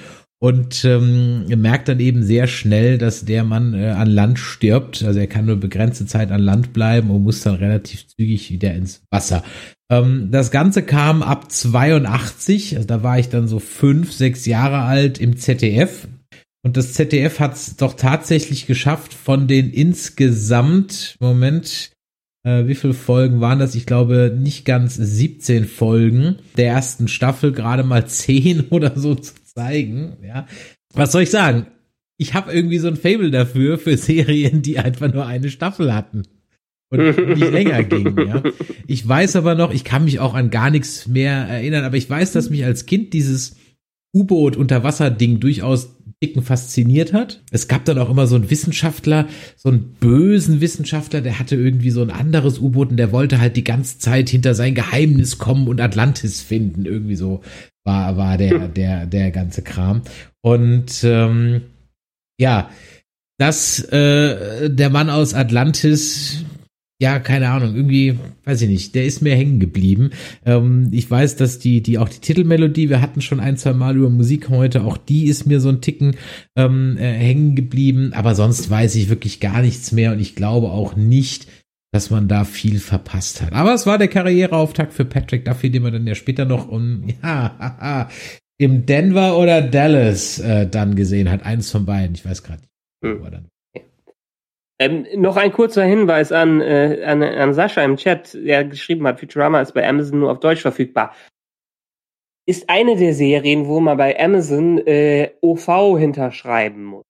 und 0.45 0.85
ähm, 0.85 1.47
merkt 1.59 1.88
dann 1.88 1.99
eben 1.99 2.22
sehr 2.22 2.45
schnell, 2.45 2.99
dass 2.99 3.26
der 3.26 3.43
Mann 3.43 3.73
äh, 3.73 3.88
an 3.88 4.07
Land 4.11 4.38
stirbt. 4.38 5.01
Also 5.01 5.19
er 5.19 5.26
kann 5.26 5.47
nur 5.47 5.55
begrenzte 5.55 6.05
Zeit 6.05 6.30
an 6.30 6.39
Land 6.39 6.72
bleiben 6.72 7.09
und 7.09 7.23
muss 7.23 7.41
dann 7.41 7.55
relativ 7.55 8.05
zügig 8.05 8.51
wieder 8.51 8.76
ins 8.76 9.01
Wasser. 9.09 9.43
Ähm, 9.91 10.30
das 10.30 10.51
Ganze 10.51 10.84
kam 10.84 11.23
ab 11.23 11.51
82, 11.51 12.76
also 12.76 12.88
da 12.88 13.01
war 13.01 13.17
ich 13.17 13.30
dann 13.30 13.47
so 13.47 13.57
fünf, 13.57 14.11
sechs 14.11 14.45
Jahre 14.45 14.81
alt 14.81 15.17
im 15.17 15.35
ZDF. 15.35 16.07
Und 16.61 16.77
das 16.77 16.93
ZDF 16.93 17.39
hat 17.39 17.55
es 17.55 17.76
doch 17.76 17.95
tatsächlich 17.95 18.67
geschafft, 18.67 19.15
von 19.15 19.47
den 19.47 19.72
insgesamt, 19.72 21.17
Moment, 21.19 21.89
äh, 22.43 22.67
wie 22.67 22.76
viele 22.76 22.93
Folgen 22.93 23.41
waren 23.41 23.57
das? 23.57 23.73
Ich 23.73 23.88
glaube 23.88 24.31
nicht 24.39 24.63
ganz 24.63 24.93
17 24.93 25.65
Folgen 25.65 26.35
der 26.55 26.67
ersten 26.67 27.07
Staffel, 27.07 27.51
gerade 27.51 27.81
mal 27.81 28.05
10 28.05 28.65
oder 28.69 28.93
so 28.95 29.15
zu 29.15 29.34
zeigen. 29.56 30.18
Ja, 30.23 30.48
was 30.94 31.11
soll 31.11 31.23
ich 31.23 31.32
sagen? 31.32 31.68
Ich 32.18 32.34
habe 32.34 32.52
irgendwie 32.53 32.77
so 32.77 32.88
ein 32.88 32.95
Fable 32.95 33.32
dafür 33.32 33.77
für 33.77 33.98
Serien, 33.98 34.61
die 34.61 34.80
einfach 34.80 35.11
nur 35.11 35.26
eine 35.26 35.49
Staffel 35.49 35.94
hatten 35.94 36.23
und 36.90 36.99
nicht 36.99 37.52
länger 37.52 37.84
ging. 37.84 38.18
Ja. 38.27 38.44
Ich 38.88 39.07
weiß 39.07 39.36
aber 39.36 39.56
noch, 39.56 39.73
ich 39.73 39.84
kann 39.84 40.06
mich 40.06 40.19
auch 40.19 40.34
an 40.34 40.49
gar 40.49 40.69
nichts 40.69 41.07
mehr 41.07 41.34
erinnern, 41.34 41.84
aber 41.84 41.98
ich 41.98 42.10
weiß, 42.10 42.32
dass 42.32 42.49
mich 42.49 42.64
als 42.64 42.86
Kind 42.86 43.14
dieses 43.14 43.57
U-Boot 44.14 44.56
Unterwasser 44.56 45.11
Ding 45.11 45.40
durchaus 45.40 45.94
dicken 46.22 46.42
fasziniert 46.42 47.14
hat. 47.14 47.42
Es 47.52 47.68
gab 47.68 47.86
dann 47.86 47.98
auch 48.00 48.10
immer 48.10 48.28
so 48.28 48.36
einen 48.36 48.50
Wissenschaftler, 48.50 49.28
so 49.56 49.70
einen 49.70 49.96
bösen 50.00 50.62
Wissenschaftler, 50.62 51.22
der 51.22 51.40
hatte 51.40 51.56
irgendwie 51.56 51.92
so 51.92 52.02
ein 52.02 52.12
anderes 52.12 52.60
U-Boot 52.60 52.92
und 52.92 52.98
der 52.98 53.12
wollte 53.12 53.40
halt 53.40 53.58
die 53.58 53.64
ganze 53.64 54.00
Zeit 54.00 54.30
hinter 54.30 54.54
sein 54.54 54.76
Geheimnis 54.76 55.38
kommen 55.38 55.68
und 55.68 55.82
Atlantis 55.82 56.42
finden. 56.42 56.86
Irgendwie 56.86 57.16
so 57.16 57.42
war, 57.84 58.18
war 58.18 58.38
der, 58.38 58.68
der, 58.68 59.06
der 59.06 59.32
ganze 59.32 59.62
Kram. 59.62 60.02
Und 60.42 61.04
ähm, 61.04 61.62
ja, 62.40 62.70
dass 63.38 63.80
äh, 63.84 64.70
der 64.70 64.90
Mann 64.90 65.10
aus 65.10 65.34
Atlantis 65.34 66.44
ja, 67.01 67.19
keine 67.19 67.49
Ahnung, 67.49 67.76
irgendwie, 67.76 68.17
weiß 68.45 68.61
ich 68.61 68.69
nicht, 68.69 68.95
der 68.95 69.05
ist 69.05 69.22
mir 69.22 69.35
hängen 69.35 69.59
geblieben. 69.59 70.11
Ähm, 70.45 70.89
ich 70.91 71.09
weiß, 71.09 71.35
dass 71.35 71.59
die, 71.59 71.81
die 71.81 71.97
auch 71.97 72.07
die 72.07 72.19
Titelmelodie, 72.19 72.89
wir 72.89 73.01
hatten 73.01 73.22
schon 73.22 73.41
ein, 73.41 73.57
zwei 73.57 73.73
Mal 73.73 73.97
über 73.97 74.09
Musik 74.09 74.49
heute, 74.49 74.84
auch 74.84 74.97
die 74.97 75.26
ist 75.26 75.45
mir 75.45 75.59
so 75.59 75.69
ein 75.69 75.81
Ticken 75.81 76.15
ähm, 76.55 76.97
äh, 76.97 77.11
hängen 77.13 77.55
geblieben, 77.55 78.13
aber 78.13 78.34
sonst 78.34 78.69
weiß 78.69 78.95
ich 78.95 79.09
wirklich 79.09 79.41
gar 79.41 79.61
nichts 79.61 79.91
mehr 79.91 80.13
und 80.13 80.19
ich 80.19 80.35
glaube 80.35 80.67
auch 80.69 80.95
nicht, 80.95 81.47
dass 81.91 82.11
man 82.11 82.30
da 82.30 82.45
viel 82.45 82.80
verpasst 82.80 83.41
hat. 83.41 83.53
Aber 83.53 83.73
es 83.73 83.85
war 83.85 83.97
der 83.97 84.07
Karriereauftakt 84.07 84.93
für 84.93 85.05
Patrick 85.05 85.45
Duffy, 85.45 85.69
den 85.69 85.84
man 85.84 85.93
dann 85.93 86.07
ja 86.07 86.15
später 86.15 86.45
noch 86.45 86.69
um, 86.69 87.07
ja, 87.23 87.55
haha, 87.59 88.09
im 88.57 88.85
Denver 88.85 89.38
oder 89.38 89.61
Dallas 89.61 90.39
äh, 90.39 90.67
dann 90.67 90.95
gesehen 90.95 91.30
hat. 91.30 91.43
Eins 91.43 91.72
von 91.72 91.85
beiden, 91.85 92.15
ich 92.15 92.26
weiß 92.26 92.43
gerade 92.43 92.61
nicht. 92.61 92.72
Hm. 93.03 93.49
Ähm, 94.77 95.07
noch 95.15 95.38
ein 95.38 95.53
kurzer 95.53 95.84
Hinweis 95.84 96.31
an, 96.31 96.60
äh, 96.60 97.02
an, 97.06 97.23
an 97.23 97.53
Sascha 97.53 97.81
im 97.84 97.95
Chat, 97.95 98.34
der 98.34 98.65
geschrieben 98.65 99.07
hat, 99.07 99.19
Futurama 99.19 99.61
ist 99.61 99.73
bei 99.73 99.88
Amazon 99.88 100.19
nur 100.19 100.31
auf 100.31 100.39
Deutsch 100.39 100.61
verfügbar. 100.61 101.14
Ist 102.45 102.69
eine 102.69 102.97
der 102.97 103.14
Serien, 103.14 103.68
wo 103.68 103.80
man 103.80 103.97
bei 103.97 104.19
Amazon 104.19 104.77
äh, 104.80 105.31
OV 105.41 105.97
hinterschreiben 105.97 106.84
muss. 106.84 107.06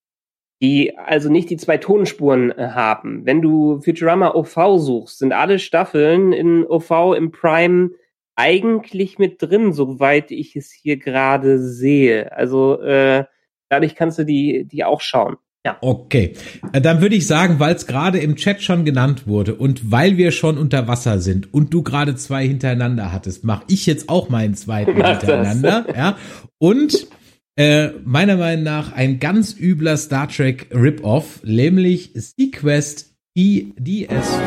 Die 0.61 0.97
also 0.97 1.29
nicht 1.29 1.49
die 1.49 1.57
zwei 1.57 1.77
Tonspuren 1.77 2.51
äh, 2.51 2.69
haben. 2.69 3.25
Wenn 3.25 3.41
du 3.41 3.81
Futurama 3.81 4.33
OV 4.35 4.79
suchst, 4.79 5.19
sind 5.19 5.33
alle 5.33 5.59
Staffeln 5.59 6.33
in 6.33 6.65
OV 6.65 7.15
im 7.17 7.31
Prime 7.31 7.91
eigentlich 8.35 9.17
mit 9.17 9.41
drin, 9.41 9.73
soweit 9.73 10.31
ich 10.31 10.55
es 10.55 10.71
hier 10.71 10.97
gerade 10.97 11.59
sehe. 11.59 12.31
Also 12.31 12.81
äh, 12.81 13.25
dadurch 13.69 13.95
kannst 13.95 14.19
du 14.19 14.23
die, 14.25 14.65
die 14.65 14.83
auch 14.83 15.01
schauen. 15.01 15.37
Ja. 15.65 15.77
Okay, 15.81 16.33
Äh, 16.73 16.79
dann 16.81 17.01
würde 17.01 17.15
ich 17.15 17.25
sagen, 17.25 17.59
weil 17.59 17.73
es 17.75 17.87
gerade 17.87 18.19
im 18.19 18.35
Chat 18.35 18.61
schon 18.61 18.85
genannt 18.85 19.25
wurde 19.25 19.55
und 19.55 19.91
weil 19.91 20.15
wir 20.17 20.31
schon 20.31 20.59
unter 20.59 20.87
Wasser 20.87 21.17
sind 21.19 21.51
und 21.53 21.73
du 21.73 21.81
gerade 21.81 22.15
zwei 22.15 22.47
hintereinander 22.47 23.11
hattest, 23.11 23.43
mache 23.43 23.63
ich 23.67 23.87
jetzt 23.87 24.07
auch 24.07 24.29
meinen 24.29 24.53
zweiten 24.53 24.93
Mach 24.97 25.17
das. 25.17 25.21
hintereinander. 25.21 25.85
Ja. 25.95 26.17
Und 26.59 27.07
äh, 27.57 27.89
meiner 28.03 28.37
Meinung 28.37 28.63
nach 28.63 28.93
ein 28.93 29.19
ganz 29.19 29.55
übler 29.59 29.97
Star 29.97 30.27
Trek 30.27 30.67
Rip-Off, 30.71 31.39
nämlich 31.43 32.11
Sequest 32.13 33.13
E 33.33 33.63
DSV. 33.79 34.39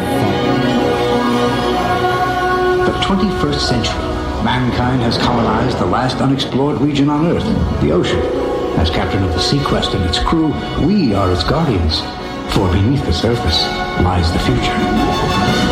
The 2.87 2.93
21st 3.05 3.59
century. 3.59 4.05
Mankind 4.45 5.03
has 5.03 5.19
colonized 5.19 5.79
the 5.79 5.85
last 5.85 6.21
unexplored 6.21 6.81
region 6.81 7.11
on 7.11 7.27
Earth, 7.27 7.45
the 7.83 7.93
ocean. 7.93 8.38
As 8.79 8.91
captain 8.91 9.25
of 9.25 9.33
the 9.33 9.41
Sequest 9.41 9.95
and 9.95 10.05
its 10.05 10.21
crew, 10.21 10.55
we 10.87 11.13
are 11.13 11.33
its 11.33 11.43
guardians. 11.43 12.01
For 12.55 12.71
beneath 12.71 13.05
the 13.05 13.13
surface 13.13 13.67
lies 14.05 14.33
the 14.33 14.39
future. 14.39 15.68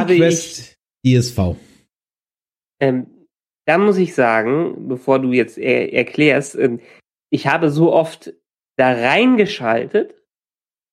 Habe 0.00 0.12
Sequest 0.14 0.76
DSV. 1.06 1.56
Ähm, 2.80 3.06
da 3.66 3.78
muss 3.78 3.98
ich 3.98 4.14
sagen, 4.14 4.88
bevor 4.88 5.20
du 5.20 5.32
jetzt 5.32 5.58
er 5.58 5.92
erklärst, 5.92 6.56
ähm, 6.56 6.80
ich 7.30 7.46
habe 7.46 7.70
so 7.70 7.92
oft 7.92 8.32
da 8.76 8.92
reingeschaltet, 8.92 10.14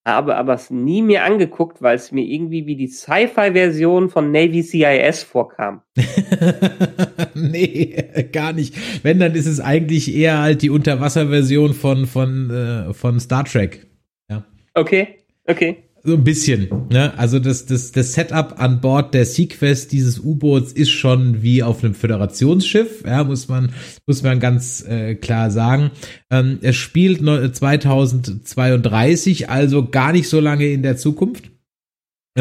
habe 0.05 0.35
aber 0.35 0.53
es 0.53 0.69
nie 0.69 1.01
mir 1.01 1.23
angeguckt, 1.23 1.81
weil 1.81 1.95
es 1.95 2.11
mir 2.11 2.23
irgendwie 2.23 2.65
wie 2.65 2.75
die 2.75 2.87
Sci-Fi-Version 2.87 4.09
von 4.09 4.31
Navy 4.31 4.63
CIS 4.63 5.23
vorkam. 5.23 5.81
nee, 7.33 7.95
gar 8.31 8.53
nicht. 8.53 8.75
Wenn, 9.03 9.19
dann 9.19 9.35
ist 9.35 9.47
es 9.47 9.59
eigentlich 9.59 10.13
eher 10.13 10.39
halt 10.39 10.61
die 10.61 10.69
Unterwasserversion 10.69 11.73
von, 11.73 12.05
von, 12.05 12.49
äh, 12.49 12.93
von 12.93 13.19
Star 13.19 13.43
Trek. 13.43 13.87
Ja. 14.29 14.45
Okay, 14.75 15.17
okay. 15.45 15.86
So 16.07 16.13
ein 16.13 16.23
bisschen. 16.23 16.69
Ne? 16.89 17.19
Also 17.19 17.37
das, 17.37 17.65
das, 17.65 17.91
das 17.91 18.13
Setup 18.13 18.61
an 18.61 18.79
Bord 18.79 19.13
der 19.13 19.25
Sequest 19.25 19.91
dieses 19.91 20.21
U-Boots 20.21 20.71
ist 20.71 20.91
schon 20.91 21.41
wie 21.41 21.63
auf 21.63 21.83
einem 21.83 21.95
Föderationsschiff, 21.95 23.03
ja, 23.05 23.25
muss 23.25 23.49
man, 23.49 23.73
muss 24.05 24.23
man 24.23 24.39
ganz 24.39 24.85
äh, 24.87 25.15
klar 25.15 25.51
sagen. 25.51 25.91
Ähm, 26.31 26.59
es 26.61 26.77
spielt 26.77 27.21
neu- 27.21 27.49
2032, 27.49 29.49
also 29.49 29.89
gar 29.89 30.13
nicht 30.13 30.29
so 30.29 30.39
lange 30.39 30.67
in 30.67 30.81
der 30.81 30.95
Zukunft 30.95 31.51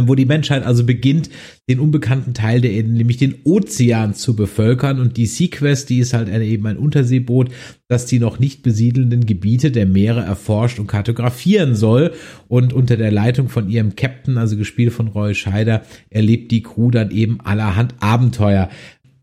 wo 0.03 0.15
die 0.15 0.27
Menschheit 0.27 0.65
also 0.65 0.85
beginnt, 0.85 1.31
den 1.69 1.81
unbekannten 1.81 2.35
Teil 2.35 2.61
der 2.61 2.73
Erde, 2.73 2.91
nämlich 2.91 3.17
den 3.17 3.37
Ozean 3.45 4.15
zu 4.15 4.37
bevölkern. 4.37 5.01
Und 5.01 5.17
die 5.17 5.27
Sequest, 5.27 5.89
die 5.89 5.99
ist 5.99 6.13
halt 6.13 6.29
eben 6.29 6.67
ein 6.67 6.77
Unterseeboot, 6.77 7.51
das 7.89 8.07
die 8.07 8.19
noch 8.19 8.39
nicht 8.39 8.63
besiedelnden 8.63 9.27
Gebiete 9.27 9.71
der 9.71 9.87
Meere 9.87 10.23
erforscht 10.23 10.79
und 10.79 10.87
kartografieren 10.87 11.75
soll. 11.75 12.13
Und 12.49 12.73
unter 12.73 12.97
der 12.97 13.11
Leitung 13.11 13.49
von 13.49 13.69
ihrem 13.69 13.97
Captain, 13.97 14.39
also 14.39 14.57
gespielt 14.57 14.93
von 14.93 15.09
Roy 15.09 15.35
Scheider, 15.35 15.83
erlebt 16.11 16.51
die 16.51 16.63
Crew 16.63 16.91
dann 16.91 17.11
eben 17.11 17.41
allerhand 17.41 17.95
Abenteuer. 18.01 18.69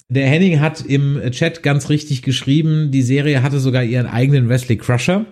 Der 0.09 0.27
Henning 0.27 0.59
hat 0.59 0.85
im 0.85 1.19
Chat 1.31 1.63
ganz 1.63 1.89
richtig 1.89 2.21
geschrieben, 2.21 2.91
die 2.91 3.01
Serie 3.01 3.41
hatte 3.41 3.59
sogar 3.59 3.83
ihren 3.83 4.05
eigenen 4.05 4.49
Wesley 4.49 4.77
Crusher. 4.77 5.25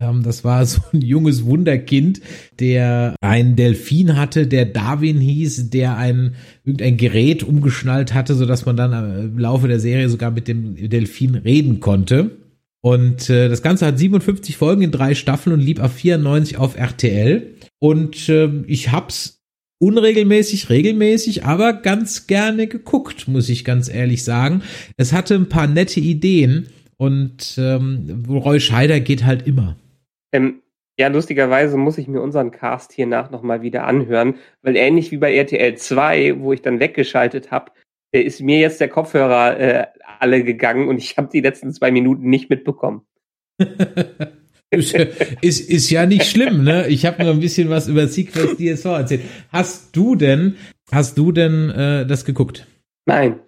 Ähm, 0.00 0.22
das 0.22 0.44
war 0.44 0.64
so 0.66 0.80
ein 0.92 1.00
junges 1.00 1.44
Wunderkind, 1.44 2.20
der 2.58 3.16
einen 3.20 3.56
Delfin 3.56 4.16
hatte, 4.16 4.46
der 4.46 4.66
Darwin 4.66 5.18
hieß, 5.18 5.70
der 5.70 5.96
ein 5.96 6.34
irgendein 6.64 6.96
Gerät 6.96 7.42
umgeschnallt 7.42 8.14
hatte, 8.14 8.34
so 8.34 8.46
dass 8.46 8.66
man 8.66 8.76
dann 8.76 8.92
im 9.20 9.38
Laufe 9.38 9.68
der 9.68 9.80
Serie 9.80 10.08
sogar 10.08 10.30
mit 10.30 10.48
dem 10.48 10.88
Delfin 10.88 11.34
reden 11.34 11.80
konnte. 11.80 12.30
Und 12.82 13.30
äh, 13.30 13.48
das 13.48 13.62
Ganze 13.62 13.86
hat 13.86 13.98
57 13.98 14.56
Folgen 14.56 14.82
in 14.82 14.92
drei 14.92 15.14
Staffeln 15.14 15.54
und 15.54 15.60
lieb 15.60 15.80
auf 15.80 15.92
94 15.94 16.56
auf 16.56 16.76
RTL. 16.76 17.54
Und 17.80 18.28
äh, 18.28 18.48
ich 18.66 18.92
hab's 18.92 19.40
unregelmäßig, 19.78 20.70
regelmäßig, 20.70 21.44
aber 21.44 21.72
ganz 21.72 22.26
gerne 22.26 22.66
geguckt, 22.66 23.28
muss 23.28 23.48
ich 23.48 23.64
ganz 23.64 23.88
ehrlich 23.88 24.24
sagen. 24.24 24.62
Es 24.96 25.12
hatte 25.12 25.34
ein 25.34 25.48
paar 25.48 25.66
nette 25.66 26.00
Ideen 26.00 26.68
und 26.96 27.56
ähm, 27.58 28.24
Roy 28.28 28.60
Scheider 28.60 29.00
geht 29.00 29.24
halt 29.24 29.46
immer. 29.46 29.76
Ähm, 30.32 30.62
ja, 30.98 31.08
lustigerweise 31.08 31.76
muss 31.76 31.98
ich 31.98 32.08
mir 32.08 32.22
unseren 32.22 32.50
Cast 32.50 32.92
hier 32.92 33.06
nach 33.06 33.30
nochmal 33.30 33.60
wieder 33.60 33.84
anhören, 33.84 34.36
weil 34.62 34.76
ähnlich 34.76 35.10
wie 35.10 35.18
bei 35.18 35.34
RTL 35.34 35.76
2, 35.76 36.40
wo 36.40 36.52
ich 36.52 36.62
dann 36.62 36.80
weggeschaltet 36.80 37.50
habe, 37.50 37.72
äh, 38.12 38.20
ist 38.20 38.40
mir 38.40 38.58
jetzt 38.58 38.80
der 38.80 38.88
Kopfhörer 38.88 39.60
äh, 39.60 39.86
alle 40.18 40.42
gegangen 40.42 40.88
und 40.88 40.98
ich 40.98 41.18
habe 41.18 41.28
die 41.30 41.40
letzten 41.40 41.72
zwei 41.72 41.90
Minuten 41.90 42.30
nicht 42.30 42.48
mitbekommen. 42.48 43.02
ist, 44.70 44.94
ist, 45.42 45.70
ist 45.70 45.90
ja 45.90 46.06
nicht 46.06 46.24
schlimm, 46.24 46.64
ne? 46.64 46.88
Ich 46.88 47.04
habe 47.04 47.22
nur 47.22 47.32
ein 47.32 47.40
bisschen 47.40 47.68
was 47.68 47.88
über 47.88 48.08
Sequence 48.08 48.56
DSV 48.56 48.84
erzählt. 48.86 49.22
Hast 49.50 49.94
du 49.94 50.14
denn, 50.14 50.56
hast 50.90 51.18
du 51.18 51.30
denn 51.32 51.70
äh, 51.70 52.06
das 52.06 52.24
geguckt? 52.24 52.66
Nein. 53.04 53.40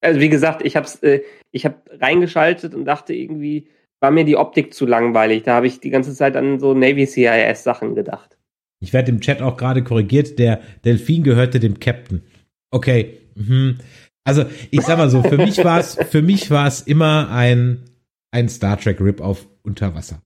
Also 0.00 0.20
wie 0.20 0.28
gesagt, 0.28 0.62
ich 0.62 0.76
hab's, 0.76 1.02
äh, 1.02 1.22
ich 1.50 1.64
habe 1.64 1.76
reingeschaltet 1.90 2.74
und 2.74 2.84
dachte 2.84 3.12
irgendwie, 3.12 3.68
war 4.00 4.10
mir 4.10 4.24
die 4.24 4.36
Optik 4.36 4.74
zu 4.74 4.86
langweilig. 4.86 5.42
Da 5.44 5.54
habe 5.54 5.66
ich 5.66 5.80
die 5.80 5.90
ganze 5.90 6.14
Zeit 6.14 6.36
an 6.36 6.58
so 6.58 6.74
Navy 6.74 7.06
CIS 7.06 7.62
Sachen 7.62 7.94
gedacht. 7.94 8.38
Ich 8.80 8.92
werde 8.92 9.10
im 9.10 9.20
Chat 9.20 9.42
auch 9.42 9.56
gerade 9.56 9.84
korrigiert, 9.84 10.38
der 10.38 10.60
Delfin 10.84 11.22
gehörte 11.22 11.60
dem 11.60 11.78
Captain. 11.78 12.22
Okay. 12.70 13.18
Mhm. 13.34 13.78
Also, 14.24 14.44
ich 14.70 14.82
sag 14.82 14.98
mal 14.98 15.10
so, 15.10 15.22
für 15.22 15.36
mich 15.36 15.62
war 15.64 15.78
es, 15.80 15.96
für 16.10 16.22
mich 16.22 16.50
war 16.50 16.66
es 16.66 16.80
immer 16.82 17.30
ein, 17.30 17.84
ein 18.30 18.48
Star 18.48 18.78
Trek 18.78 19.00
Rip 19.00 19.20
auf 19.20 19.46
Unterwasser. 19.62 20.22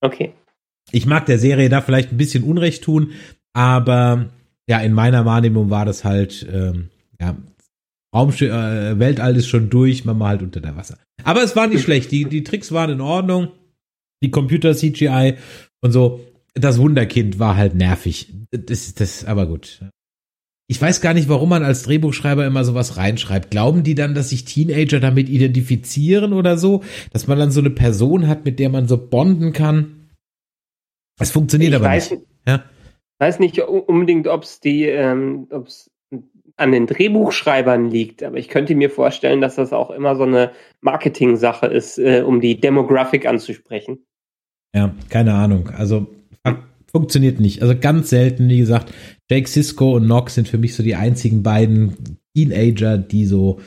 Okay. 0.00 0.32
Ich 0.90 1.04
mag 1.04 1.26
der 1.26 1.38
Serie 1.38 1.68
da 1.68 1.82
vielleicht 1.82 2.12
ein 2.12 2.16
bisschen 2.16 2.44
Unrecht 2.44 2.84
tun, 2.84 3.12
aber 3.52 4.30
ja, 4.68 4.78
in 4.80 4.92
meiner 4.92 5.26
Wahrnehmung 5.26 5.68
war 5.68 5.84
das 5.84 6.04
halt, 6.04 6.46
ähm, 6.50 6.88
ja, 7.20 7.36
Raumsch 8.14 8.40
äh, 8.40 8.98
Weltall 8.98 9.36
ist 9.36 9.48
schon 9.48 9.68
durch, 9.68 10.04
man 10.06 10.16
mal 10.16 10.28
halt 10.28 10.42
unter 10.42 10.60
der 10.60 10.76
Wasser. 10.76 10.98
Aber 11.24 11.42
es 11.42 11.56
war 11.56 11.66
nicht 11.66 11.82
schlecht. 11.82 12.10
Die, 12.10 12.24
die 12.24 12.44
Tricks 12.44 12.72
waren 12.72 12.90
in 12.90 13.00
Ordnung. 13.00 13.48
Die 14.22 14.30
Computer 14.30 14.74
CGI 14.74 15.34
und 15.80 15.92
so. 15.92 16.20
Das 16.54 16.78
Wunderkind 16.78 17.38
war 17.38 17.56
halt 17.56 17.74
nervig. 17.74 18.32
Das, 18.50 18.94
das, 18.94 19.24
aber 19.24 19.46
gut. 19.46 19.84
Ich 20.70 20.80
weiß 20.82 21.00
gar 21.00 21.14
nicht, 21.14 21.28
warum 21.28 21.48
man 21.48 21.62
als 21.64 21.82
Drehbuchschreiber 21.84 22.44
immer 22.46 22.64
sowas 22.64 22.96
reinschreibt. 22.96 23.50
Glauben 23.50 23.84
die 23.84 23.94
dann, 23.94 24.14
dass 24.14 24.30
sich 24.30 24.44
Teenager 24.44 25.00
damit 25.00 25.28
identifizieren 25.28 26.32
oder 26.32 26.58
so? 26.58 26.82
Dass 27.12 27.26
man 27.26 27.38
dann 27.38 27.50
so 27.52 27.60
eine 27.60 27.70
Person 27.70 28.26
hat, 28.26 28.44
mit 28.44 28.58
der 28.58 28.68
man 28.68 28.86
so 28.88 28.98
bonden 28.98 29.52
kann? 29.52 30.10
Es 31.20 31.30
funktioniert 31.30 31.70
Ich 31.70 31.76
aber 31.76 31.86
weiß- 31.88 32.10
nicht. 32.16 32.26
Ja? 32.46 32.64
weiß 33.20 33.38
nicht 33.40 33.58
unbedingt, 33.60 34.26
ob 34.28 34.42
es 34.44 34.60
die, 34.60 34.84
ähm, 34.84 35.46
ob's 35.50 35.90
an 36.58 36.72
den 36.72 36.86
Drehbuchschreibern 36.86 37.90
liegt, 37.90 38.22
aber 38.22 38.36
ich 38.36 38.48
könnte 38.48 38.74
mir 38.74 38.90
vorstellen, 38.90 39.40
dass 39.40 39.54
das 39.54 39.72
auch 39.72 39.90
immer 39.90 40.16
so 40.16 40.24
eine 40.24 40.50
Marketing-Sache 40.80 41.66
ist, 41.66 41.98
äh, 41.98 42.22
um 42.26 42.40
die 42.40 42.60
Demographic 42.60 43.26
anzusprechen. 43.26 44.04
Ja, 44.74 44.94
keine 45.08 45.34
Ahnung. 45.34 45.70
Also 45.70 46.08
fun- 46.44 46.64
funktioniert 46.90 47.40
nicht. 47.40 47.62
Also 47.62 47.74
ganz 47.78 48.10
selten, 48.10 48.48
wie 48.48 48.58
gesagt, 48.58 48.92
Jake 49.30 49.48
Sisko 49.48 49.96
und 49.96 50.06
Nox 50.06 50.34
sind 50.34 50.48
für 50.48 50.58
mich 50.58 50.74
so 50.74 50.82
die 50.82 50.94
einzigen 50.94 51.42
beiden 51.42 52.18
Teenager, 52.34 52.98
die 52.98 53.24
so 53.24 53.60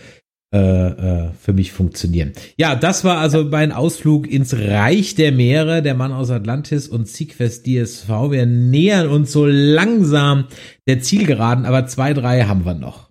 äh, 0.53 0.57
äh, 0.57 1.31
für 1.39 1.53
mich 1.53 1.71
funktionieren. 1.71 2.33
Ja, 2.57 2.75
das 2.75 3.05
war 3.05 3.19
also 3.19 3.45
mein 3.45 3.71
Ausflug 3.71 4.27
ins 4.27 4.53
Reich 4.53 5.15
der 5.15 5.31
Meere, 5.31 5.81
der 5.81 5.93
Mann 5.93 6.11
aus 6.11 6.29
Atlantis 6.29 6.89
und 6.89 7.07
Sequest 7.07 7.65
DSV. 7.65 8.09
Wir 8.31 8.45
nähern 8.45 9.07
uns 9.07 9.31
so 9.31 9.45
langsam 9.45 10.47
der 10.87 10.99
Zielgeraden, 10.99 11.65
aber 11.65 11.87
zwei, 11.87 12.13
drei 12.13 12.43
haben 12.43 12.65
wir 12.65 12.73
noch. 12.73 13.09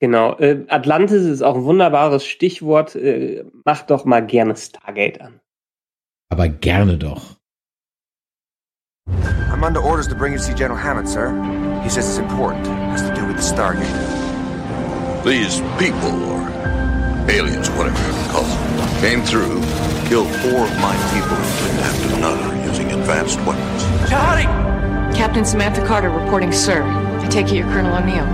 Genau. 0.00 0.38
Äh, 0.38 0.64
Atlantis 0.68 1.22
ist 1.24 1.42
auch 1.42 1.56
ein 1.56 1.64
wunderbares 1.64 2.24
Stichwort. 2.24 2.94
Äh, 2.94 3.44
mach 3.66 3.82
doch 3.82 4.06
mal 4.06 4.24
gerne 4.24 4.56
Stargate 4.56 5.20
an. 5.20 5.40
Aber 6.30 6.48
gerne 6.48 6.96
doch. 6.96 7.36
I'm 9.52 9.62
under 9.62 9.84
orders 9.84 10.08
to 10.08 10.14
bring 10.14 10.32
you 10.32 10.38
to 10.38 10.44
see 10.44 10.54
General 10.54 10.82
Hammond, 10.82 11.08
sir. 11.08 11.30
He 11.82 11.90
says 11.90 12.08
it's 12.08 12.18
important. 12.18 12.66
It 12.66 12.72
has 12.92 13.02
to 13.02 13.14
do 13.14 13.26
with 13.26 13.36
the 13.36 13.42
Stargate. 13.42 14.19
These 15.24 15.60
people, 15.78 16.32
or 16.32 16.48
aliens, 17.28 17.68
whatever 17.72 18.00
you 18.00 18.12
want 18.14 18.24
to 18.24 18.32
call 18.32 18.42
them, 18.42 19.00
came 19.00 19.20
through, 19.22 19.60
killed 20.08 20.28
four 20.40 20.64
of 20.64 20.74
my 20.80 20.96
people, 21.12 21.36
and 21.36 21.60
went 21.66 21.78
after 21.80 22.16
another 22.16 22.56
using 22.66 22.90
advanced 22.92 23.38
weapons. 23.40 23.82
Howdy! 24.10 24.44
Captain 25.14 25.44
Samantha 25.44 25.86
Carter 25.86 26.08
reporting, 26.08 26.52
sir. 26.52 26.82
I 26.82 27.28
take 27.28 27.48
it 27.48 27.56
you're 27.56 27.66
Colonel 27.66 27.94
O'Neill. 27.94 28.24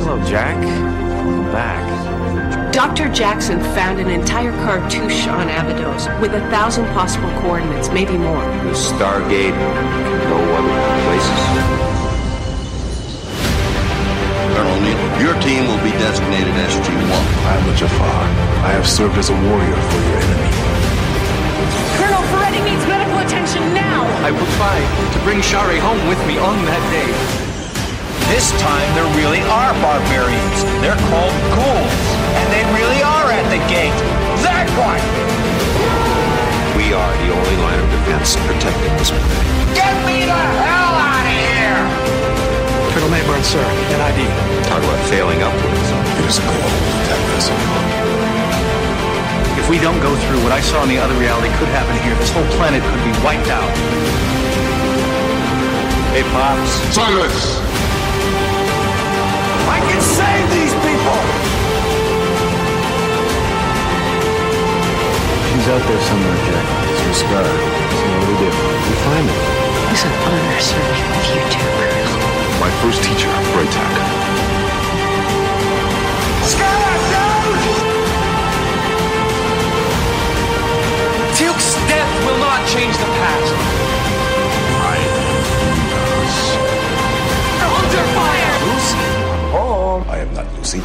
Hello, 0.00 0.18
Jack. 0.26 0.56
Welcome 0.56 1.52
back. 1.52 2.72
Dr. 2.72 3.10
Jackson 3.12 3.60
found 3.60 4.00
an 4.00 4.08
entire 4.08 4.52
cartouche 4.64 5.26
on 5.28 5.50
Abydos 5.50 6.08
with 6.22 6.32
a 6.32 6.40
thousand 6.48 6.86
possible 6.94 7.28
coordinates, 7.42 7.90
maybe 7.90 8.16
more. 8.16 8.40
The 8.40 8.72
Stargate 8.72 9.52
can 9.52 10.30
go 10.30 10.38
other 10.54 11.04
places. 11.04 11.75
Colonel 14.56 14.80
Neal, 14.80 14.96
your 15.20 15.36
team 15.44 15.68
will 15.68 15.84
be 15.84 15.92
designated 16.00 16.48
SG-1. 16.56 17.12
I 17.44 17.60
am 17.60 17.68
a 17.68 17.76
Jafar. 17.76 18.24
I 18.64 18.72
have 18.72 18.88
served 18.88 19.20
as 19.20 19.28
a 19.28 19.36
warrior 19.36 19.76
for 19.92 20.00
your 20.00 20.16
enemy. 20.16 20.48
Colonel 22.00 22.24
Ferretti 22.32 22.64
needs 22.64 22.80
medical 22.88 23.20
attention 23.20 23.60
now! 23.76 24.08
I 24.24 24.32
will 24.32 24.48
try 24.56 24.80
to 25.12 25.18
bring 25.28 25.44
Shari 25.44 25.76
home 25.76 26.00
with 26.08 26.16
me 26.24 26.40
on 26.40 26.56
that 26.72 26.80
day. 26.88 27.04
This 28.32 28.48
time 28.64 28.88
there 28.96 29.04
really 29.12 29.44
are 29.44 29.76
barbarians. 29.84 30.58
They're 30.80 30.96
called 31.12 31.36
ghouls. 31.52 32.00
And 32.40 32.48
they 32.48 32.64
really 32.72 33.04
are 33.04 33.28
at 33.28 33.44
the 33.52 33.60
gate. 33.68 33.92
That 34.40 34.72
one! 34.80 35.04
We 36.80 36.96
are 36.96 37.12
the 37.12 37.28
only 37.28 37.56
line 37.60 37.76
of 37.76 37.88
defense 37.92 38.40
protecting 38.48 38.96
this 38.96 39.12
planet. 39.12 39.76
Get 39.76 39.92
me 40.08 40.24
the 40.24 40.32
hell 40.32 40.64
out 40.64 40.64
of 40.64 40.80
here! 40.80 40.85
Colonel 42.96 43.12
Mayburn, 43.12 43.44
sir. 43.44 43.60
NID. 43.92 44.24
Talk 44.72 44.80
about 44.80 44.96
failing 45.12 45.36
upwards. 45.44 45.88
It 46.16 46.24
is 46.32 46.40
cold 46.40 46.64
with 46.64 47.08
that 47.12 47.20
vessel. 47.28 47.52
If 49.60 49.68
we 49.68 49.76
don't 49.76 50.00
go 50.00 50.16
through 50.16 50.40
what 50.40 50.48
I 50.48 50.64
saw 50.64 50.80
in 50.80 50.88
the 50.88 50.96
other 50.96 51.12
reality 51.20 51.52
could 51.60 51.68
happen 51.76 51.92
here, 52.00 52.16
this 52.16 52.32
whole 52.32 52.48
planet 52.56 52.80
could 52.80 53.04
be 53.04 53.12
wiped 53.20 53.52
out. 53.52 53.68
Hey, 56.16 56.24
Pops. 56.32 56.72
Silence! 56.96 57.60
I 59.68 59.76
can 59.92 60.00
save 60.00 60.46
these 60.56 60.72
people! 60.80 61.20
She's 65.52 65.68
out 65.68 65.84
there 65.84 66.00
somewhere, 66.00 66.38
Jack. 66.48 66.64
She's 66.96 67.12
a 67.12 67.16
scar. 67.20 67.44
So 67.44 68.04
what 68.08 68.24
do 68.24 68.32
we 68.32 68.36
do? 68.40 68.48
We 68.48 68.94
find 69.04 69.28
her. 69.28 69.40
It's 69.92 70.00
an 70.00 70.16
honor 70.32 70.60
serving 70.64 71.08
with 71.12 71.28
you 71.28 71.44
two, 71.52 71.60
Colonel. 71.76 72.15
My 72.66 72.72
first 72.82 73.00
teacher, 73.00 73.30
Braytak. 73.54 73.94
Duke's 81.38 81.74
death 81.86 82.12
will 82.26 82.38
not 82.40 82.66
change 82.66 82.96
the 82.96 83.04
past. 83.20 83.52
I 84.82 84.96
am. 84.98 85.26
Under 87.78 88.04
fire! 88.16 88.54
Lucy? 88.66 88.98
Oh, 89.54 90.04
I 90.08 90.18
am 90.18 90.34
not 90.34 90.46
Lucy. 90.58 90.82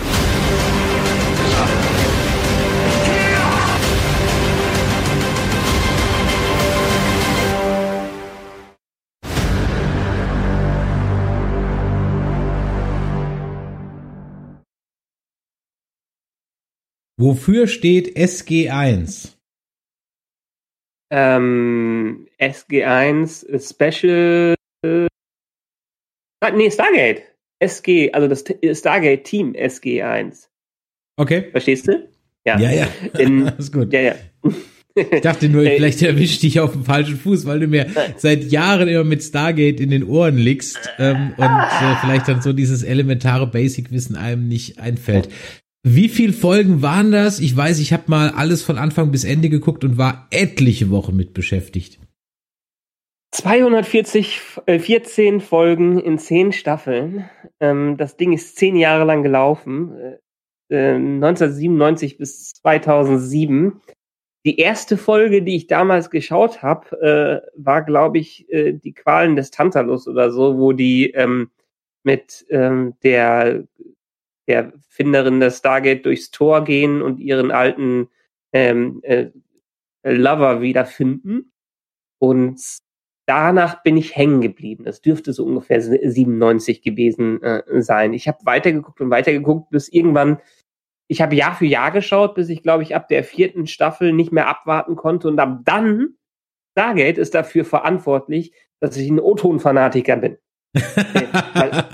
Wofür 17.21 17.67
steht 17.67 18.17
SG1? 18.17 19.35
Ähm, 21.11 22.27
SG1 22.39 23.69
Special. 23.69 24.55
Äh, 24.83 25.07
ah, 26.39 26.49
nee, 26.49 26.71
Stargate. 26.71 27.21
SG, 27.59 28.11
also 28.11 28.27
das 28.27 28.43
T- 28.43 28.73
Stargate 28.73 29.23
Team 29.23 29.53
SG1. 29.53 30.47
Okay. 31.19 31.51
Verstehst 31.51 31.87
du? 31.87 32.09
Ja. 32.43 32.59
Ja, 32.59 32.71
ja. 32.71 32.87
In, 33.19 33.47
Alles 33.49 33.71
gut. 33.71 33.93
Ja, 33.93 34.01
ja. 34.01 34.15
Ich 34.95 35.21
dachte 35.21 35.47
nur, 35.47 35.61
vielleicht 35.75 36.01
erwischt 36.01 36.41
dich 36.41 36.59
auf 36.59 36.71
dem 36.71 36.85
falschen 36.85 37.17
Fuß, 37.17 37.45
weil 37.45 37.59
du 37.59 37.67
mir 37.67 37.85
seit 38.17 38.45
Jahren 38.45 38.87
immer 38.87 39.03
mit 39.03 39.21
Stargate 39.21 39.79
in 39.79 39.91
den 39.91 40.05
Ohren 40.05 40.37
liegst 40.37 40.79
ähm, 40.97 41.35
und 41.37 41.45
äh, 41.45 41.95
vielleicht 42.01 42.27
dann 42.27 42.41
so 42.41 42.51
dieses 42.51 42.81
elementare 42.81 43.45
Basic-Wissen 43.45 44.15
einem 44.15 44.47
nicht 44.47 44.79
einfällt. 44.79 45.29
Wie 45.83 46.09
viel 46.09 46.31
Folgen 46.31 46.81
waren 46.81 47.11
das? 47.11 47.39
Ich 47.39 47.57
weiß, 47.57 47.79
ich 47.79 47.91
habe 47.91 48.03
mal 48.07 48.29
alles 48.29 48.61
von 48.61 48.77
Anfang 48.77 49.11
bis 49.11 49.23
Ende 49.23 49.49
geguckt 49.49 49.83
und 49.83 49.97
war 49.97 50.27
etliche 50.29 50.91
Wochen 50.91 51.15
mit 51.15 51.33
beschäftigt. 51.33 51.99
240, 53.31 54.41
äh, 54.67 54.77
14 54.77 55.39
Folgen 55.39 55.97
in 55.97 56.19
10 56.19 56.51
Staffeln. 56.51 57.29
Ähm, 57.59 57.97
das 57.97 58.17
Ding 58.17 58.33
ist 58.33 58.57
10 58.57 58.75
Jahre 58.75 59.05
lang 59.05 59.23
gelaufen. 59.23 60.19
Äh, 60.69 60.95
1997 60.95 62.17
bis 62.17 62.53
2007. 62.53 63.81
Die 64.45 64.57
erste 64.57 64.97
Folge, 64.97 65.43
die 65.43 65.55
ich 65.55 65.67
damals 65.67 66.09
geschaut 66.09 66.61
habe, 66.61 67.01
äh, 67.01 67.61
war, 67.61 67.83
glaube 67.83 68.19
ich, 68.19 68.51
äh, 68.51 68.73
die 68.73 68.93
Qualen 68.93 69.35
des 69.35 69.51
Tantalus 69.51 70.07
oder 70.07 70.31
so, 70.31 70.57
wo 70.57 70.73
die 70.73 71.11
ähm, 71.11 71.51
mit 72.03 72.45
ähm, 72.49 72.95
der 73.03 73.65
der 74.51 74.73
Finderin 74.89 75.39
der 75.39 75.51
Stargate 75.51 76.05
durchs 76.05 76.31
Tor 76.31 76.63
gehen 76.63 77.01
und 77.01 77.19
ihren 77.19 77.51
alten 77.51 78.09
ähm, 78.53 78.99
äh, 79.03 79.29
Lover 80.03 80.61
wiederfinden. 80.61 81.51
Und 82.19 82.61
danach 83.25 83.81
bin 83.83 83.97
ich 83.97 84.15
hängen 84.15 84.41
geblieben. 84.41 84.83
Das 84.83 85.01
dürfte 85.01 85.33
so 85.33 85.45
ungefähr 85.45 85.81
97 85.81 86.81
gewesen 86.81 87.41
äh, 87.41 87.81
sein. 87.81 88.13
Ich 88.13 88.27
habe 88.27 88.39
weitergeguckt 88.43 88.99
und 89.01 89.09
weitergeguckt, 89.09 89.69
bis 89.69 89.87
irgendwann, 89.87 90.39
ich 91.07 91.21
habe 91.21 91.35
Jahr 91.35 91.55
für 91.55 91.65
Jahr 91.65 91.91
geschaut, 91.91 92.35
bis 92.35 92.49
ich, 92.49 92.63
glaube 92.63 92.83
ich, 92.83 92.95
ab 92.95 93.07
der 93.07 93.23
vierten 93.23 93.67
Staffel 93.67 94.13
nicht 94.13 94.31
mehr 94.31 94.47
abwarten 94.47 94.95
konnte. 94.95 95.27
Und 95.27 95.39
ab 95.39 95.61
dann, 95.63 96.15
Stargate 96.73 97.17
ist 97.17 97.33
dafür 97.33 97.65
verantwortlich, 97.65 98.53
dass 98.79 98.97
ich 98.97 99.09
ein 99.09 99.19
O-Ton-Fanatiker 99.19 100.17
bin. 100.17 100.37
Weil, 100.73 101.85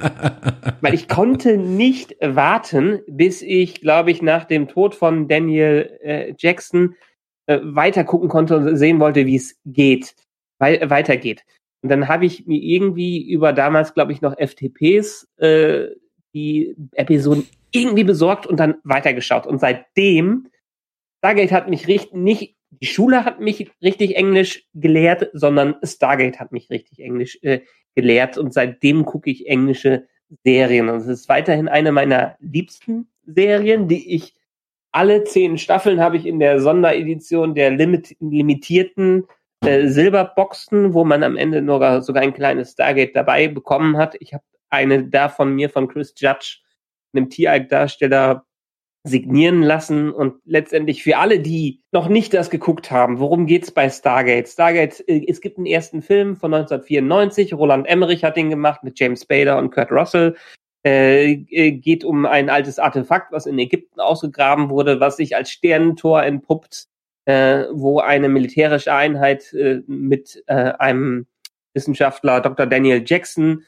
weil 0.81 0.93
ich 0.93 1.07
konnte 1.07 1.57
nicht 1.57 2.15
warten, 2.21 3.01
bis 3.07 3.41
ich, 3.41 3.81
glaube 3.81 4.11
ich, 4.11 4.21
nach 4.21 4.45
dem 4.45 4.67
Tod 4.67 4.95
von 4.95 5.27
Daniel 5.27 5.97
äh, 6.01 6.33
Jackson 6.37 6.95
äh, 7.47 7.59
weiter 7.63 8.03
gucken 8.03 8.29
konnte 8.29 8.57
und 8.57 8.77
sehen 8.77 8.99
wollte, 8.99 9.25
wie 9.25 9.35
es 9.35 9.59
geht, 9.65 10.15
weil, 10.59 10.89
weitergeht. 10.89 11.43
Und 11.81 11.89
dann 11.89 12.07
habe 12.07 12.25
ich 12.25 12.45
mir 12.47 12.61
irgendwie 12.61 13.29
über 13.29 13.53
damals, 13.53 13.93
glaube 13.93 14.11
ich, 14.11 14.21
noch 14.21 14.35
FTPs 14.37 15.27
äh, 15.37 15.87
die 16.33 16.75
Episoden 16.93 17.47
irgendwie 17.71 18.03
besorgt 18.03 18.45
und 18.45 18.59
dann 18.59 18.75
weitergeschaut. 18.83 19.47
Und 19.47 19.59
seitdem, 19.59 20.47
Stargate 21.19 21.51
hat 21.51 21.69
mich 21.69 21.87
richtig, 21.87 22.13
nicht, 22.13 22.55
die 22.69 22.85
Schule 22.85 23.25
hat 23.25 23.39
mich 23.39 23.71
richtig 23.81 24.15
Englisch 24.15 24.65
gelehrt, 24.73 25.29
sondern 25.33 25.75
Stargate 25.83 26.39
hat 26.39 26.51
mich 26.51 26.69
richtig 26.69 26.99
Englisch 26.99 27.39
äh, 27.41 27.61
gelehrt 27.97 28.37
und 28.37 28.53
seitdem 28.53 29.05
gucke 29.05 29.31
ich 29.31 29.47
englische 29.47 30.07
Serien. 30.43 30.87
Und 30.87 30.97
es 30.97 31.07
ist 31.07 31.29
weiterhin 31.29 31.67
eine 31.67 31.91
meiner 31.91 32.37
liebsten 32.39 33.07
Serien, 33.25 33.87
die 33.87 34.15
ich 34.15 34.35
alle 34.91 35.23
zehn 35.23 35.57
Staffeln 35.57 35.99
habe 35.99 36.15
ich 36.15 36.27
in 36.27 36.39
der 36.39 36.61
Sonderedition 36.61 37.55
der 37.55 37.71
limit 37.71 38.15
limitierten 38.19 39.25
äh, 39.65 39.87
Silberboxen, 39.87 40.93
wo 40.93 41.03
man 41.03 41.23
am 41.23 41.37
Ende 41.37 41.63
nur 41.63 42.01
sogar 42.03 42.21
ein 42.21 42.35
kleines 42.35 42.73
Stargate 42.73 43.15
dabei 43.15 43.47
bekommen 43.47 43.97
hat. 43.97 44.15
Ich 44.19 44.33
habe 44.33 44.43
eine 44.69 45.03
davon 45.03 45.55
mir 45.55 45.71
von 45.71 45.87
Chris 45.87 46.13
Judge, 46.15 46.59
einem 47.13 47.29
Tiereid-Darsteller, 47.29 48.45
signieren 49.07 49.63
lassen 49.63 50.11
und 50.11 50.35
letztendlich 50.45 51.03
für 51.03 51.17
alle, 51.17 51.39
die 51.39 51.81
noch 51.91 52.09
nicht 52.09 52.33
das 52.33 52.49
geguckt 52.49 52.91
haben, 52.91 53.19
worum 53.19 53.45
geht's 53.45 53.71
bei 53.71 53.89
Stargate? 53.89 54.47
Stargate, 54.47 55.07
äh, 55.07 55.25
es 55.27 55.41
gibt 55.41 55.57
einen 55.57 55.65
ersten 55.65 56.01
Film 56.01 56.35
von 56.35 56.53
1994, 56.53 57.53
Roland 57.53 57.87
Emmerich 57.87 58.23
hat 58.23 58.37
den 58.37 58.49
gemacht 58.49 58.83
mit 58.83 58.99
James 58.99 59.23
Spader 59.23 59.57
und 59.57 59.71
Kurt 59.71 59.91
Russell. 59.91 60.35
Äh, 60.85 61.31
äh, 61.49 61.71
geht 61.71 62.03
um 62.03 62.25
ein 62.25 62.49
altes 62.49 62.79
Artefakt, 62.79 63.31
was 63.31 63.45
in 63.45 63.57
Ägypten 63.59 63.99
ausgegraben 63.99 64.69
wurde, 64.69 64.99
was 64.99 65.17
sich 65.17 65.35
als 65.35 65.49
Sternentor 65.51 66.23
entpuppt, 66.23 66.87
wo 67.25 67.99
eine 67.99 68.29
militärische 68.29 68.93
Einheit 68.93 69.53
mit 69.85 70.41
einem 70.47 71.27
Wissenschaftler 71.73 72.39
Dr. 72.39 72.65
Daniel 72.65 73.03
Jackson 73.05 73.65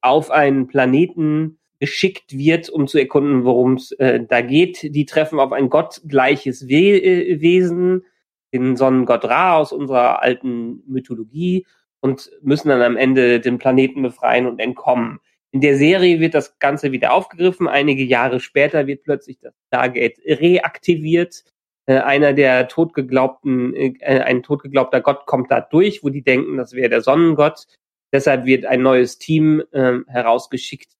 auf 0.00 0.30
einen 0.30 0.68
Planeten 0.68 1.57
geschickt 1.80 2.36
wird, 2.36 2.68
um 2.68 2.86
zu 2.86 2.98
erkunden, 2.98 3.44
worum 3.44 3.74
es 3.74 3.92
äh, 3.92 4.20
da 4.26 4.40
geht. 4.40 4.94
Die 4.94 5.06
treffen 5.06 5.38
auf 5.38 5.52
ein 5.52 5.68
gottgleiches 5.68 6.68
We 6.68 7.00
äh, 7.00 7.40
Wesen, 7.40 8.04
den 8.52 8.76
Sonnengott 8.76 9.24
Ra 9.24 9.56
aus 9.56 9.72
unserer 9.72 10.22
alten 10.22 10.82
Mythologie 10.86 11.66
und 12.00 12.30
müssen 12.42 12.68
dann 12.68 12.82
am 12.82 12.96
Ende 12.96 13.40
den 13.40 13.58
Planeten 13.58 14.02
befreien 14.02 14.46
und 14.46 14.60
entkommen. 14.60 15.20
In 15.50 15.60
der 15.60 15.76
Serie 15.76 16.20
wird 16.20 16.34
das 16.34 16.58
Ganze 16.58 16.92
wieder 16.92 17.12
aufgegriffen. 17.12 17.68
Einige 17.68 18.04
Jahre 18.04 18.40
später 18.40 18.86
wird 18.86 19.02
plötzlich 19.02 19.38
das 19.40 19.54
Stargate 19.68 20.18
reaktiviert. 20.26 21.44
Äh, 21.86 22.00
einer 22.00 22.34
der 22.34 22.68
totgeglaubten, 22.68 23.74
äh, 23.74 23.94
ein 24.00 24.42
totgeglaubter 24.42 25.00
Gott 25.00 25.24
kommt 25.26 25.50
da 25.50 25.60
durch, 25.60 26.04
wo 26.04 26.10
die 26.10 26.22
denken, 26.22 26.58
das 26.58 26.74
wäre 26.74 26.90
der 26.90 27.00
Sonnengott. 27.00 27.66
Deshalb 28.12 28.44
wird 28.44 28.66
ein 28.66 28.82
neues 28.82 29.18
Team 29.18 29.62
äh, 29.72 29.98
herausgeschickt, 30.06 30.92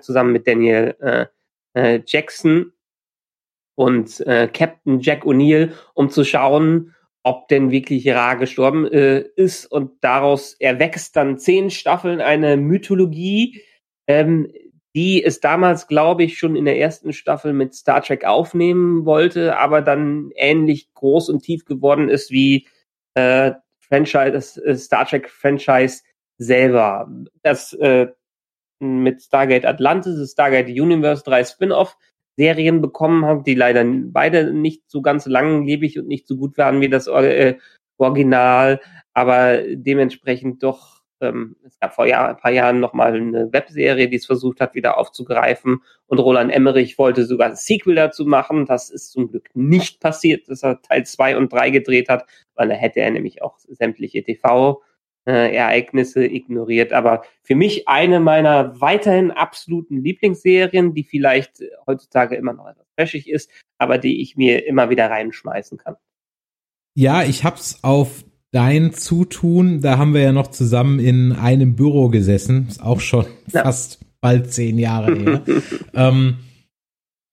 zusammen 0.00 0.32
mit 0.32 0.46
Daniel 0.46 0.96
äh, 1.00 1.26
äh, 1.74 2.02
Jackson 2.06 2.72
und 3.74 4.20
äh, 4.26 4.48
Captain 4.52 5.00
Jack 5.00 5.24
O'Neill, 5.24 5.72
um 5.94 6.10
zu 6.10 6.24
schauen, 6.24 6.94
ob 7.22 7.48
denn 7.48 7.70
wirklich 7.70 8.08
Ra 8.08 8.34
gestorben 8.34 8.86
äh, 8.86 9.20
ist. 9.36 9.66
Und 9.66 10.02
daraus 10.02 10.54
erwächst 10.58 11.16
dann 11.16 11.38
zehn 11.38 11.70
Staffeln 11.70 12.20
eine 12.20 12.56
Mythologie, 12.56 13.62
ähm, 14.06 14.52
die 14.94 15.22
es 15.22 15.40
damals, 15.40 15.86
glaube 15.86 16.24
ich, 16.24 16.38
schon 16.38 16.56
in 16.56 16.64
der 16.64 16.78
ersten 16.78 17.12
Staffel 17.12 17.52
mit 17.52 17.74
Star 17.74 18.02
Trek 18.02 18.24
aufnehmen 18.24 19.04
wollte, 19.04 19.56
aber 19.56 19.82
dann 19.82 20.30
ähnlich 20.34 20.92
groß 20.94 21.28
und 21.28 21.42
tief 21.42 21.64
geworden 21.64 22.08
ist 22.08 22.30
wie 22.30 22.66
äh, 23.14 23.52
Franchise, 23.78 24.32
das 24.32 24.56
äh, 24.56 24.76
Star 24.76 25.06
Trek 25.06 25.30
Franchise 25.30 26.02
selber. 26.38 27.08
Das 27.42 27.72
äh, 27.74 28.08
mit 28.80 29.22
Stargate 29.22 29.66
Atlantis, 29.66 30.32
Stargate 30.32 30.68
Universe 30.68 31.22
drei 31.22 31.44
Spin-off-Serien 31.44 32.80
bekommen 32.80 33.24
hat, 33.26 33.46
die 33.46 33.54
leider 33.54 33.84
beide 33.84 34.52
nicht 34.52 34.90
so 34.90 35.02
ganz 35.02 35.26
langlebig 35.26 35.98
und 35.98 36.08
nicht 36.08 36.26
so 36.26 36.36
gut 36.36 36.58
waren 36.58 36.80
wie 36.80 36.88
das 36.88 37.06
äh, 37.06 37.56
Original, 37.98 38.80
aber 39.12 39.58
dementsprechend 39.74 40.62
doch, 40.62 41.02
ähm, 41.20 41.56
es 41.66 41.78
gab 41.78 41.94
vor 41.94 42.06
Jahr, 42.06 42.30
ein 42.30 42.36
paar 42.38 42.50
Jahren 42.50 42.80
nochmal 42.80 43.14
eine 43.14 43.52
Webserie, 43.52 44.08
die 44.08 44.16
es 44.16 44.24
versucht 44.24 44.60
hat, 44.60 44.74
wieder 44.74 44.96
aufzugreifen 44.96 45.82
und 46.06 46.18
Roland 46.18 46.50
Emmerich 46.50 46.96
wollte 46.96 47.26
sogar 47.26 47.50
ein 47.50 47.56
Sequel 47.56 47.94
dazu 47.94 48.24
machen. 48.24 48.64
Das 48.64 48.88
ist 48.88 49.12
zum 49.12 49.30
Glück 49.30 49.50
nicht 49.52 50.00
passiert, 50.00 50.48
dass 50.48 50.62
er 50.62 50.80
Teil 50.80 51.04
zwei 51.04 51.36
und 51.36 51.52
drei 51.52 51.68
gedreht 51.68 52.08
hat, 52.08 52.24
weil 52.54 52.68
da 52.68 52.74
hätte 52.74 53.00
er 53.00 53.10
nämlich 53.10 53.42
auch 53.42 53.58
sämtliche 53.58 54.20
TV- 54.20 54.78
äh, 55.26 55.54
Ereignisse 55.54 56.24
ignoriert. 56.24 56.92
Aber 56.92 57.22
für 57.42 57.54
mich 57.54 57.88
eine 57.88 58.20
meiner 58.20 58.80
weiterhin 58.80 59.30
absoluten 59.30 60.02
Lieblingsserien, 60.02 60.94
die 60.94 61.04
vielleicht 61.04 61.62
heutzutage 61.86 62.36
immer 62.36 62.52
noch 62.52 62.68
etwas 62.68 62.86
trashig 62.96 63.28
ist, 63.28 63.50
aber 63.78 63.98
die 63.98 64.22
ich 64.22 64.36
mir 64.36 64.66
immer 64.66 64.90
wieder 64.90 65.10
reinschmeißen 65.10 65.78
kann. 65.78 65.96
Ja, 66.94 67.22
ich 67.22 67.44
hab's 67.44 67.78
auf 67.82 68.24
dein 68.52 68.92
Zutun. 68.92 69.80
Da 69.80 69.98
haben 69.98 70.14
wir 70.14 70.22
ja 70.22 70.32
noch 70.32 70.48
zusammen 70.48 70.98
in 70.98 71.32
einem 71.32 71.76
Büro 71.76 72.08
gesessen. 72.08 72.66
Ist 72.68 72.82
auch 72.82 73.00
schon 73.00 73.26
ja. 73.52 73.62
fast 73.62 74.00
bald 74.20 74.52
zehn 74.52 74.78
Jahre 74.78 75.14
her. 75.18 75.42
ähm, 75.94 76.38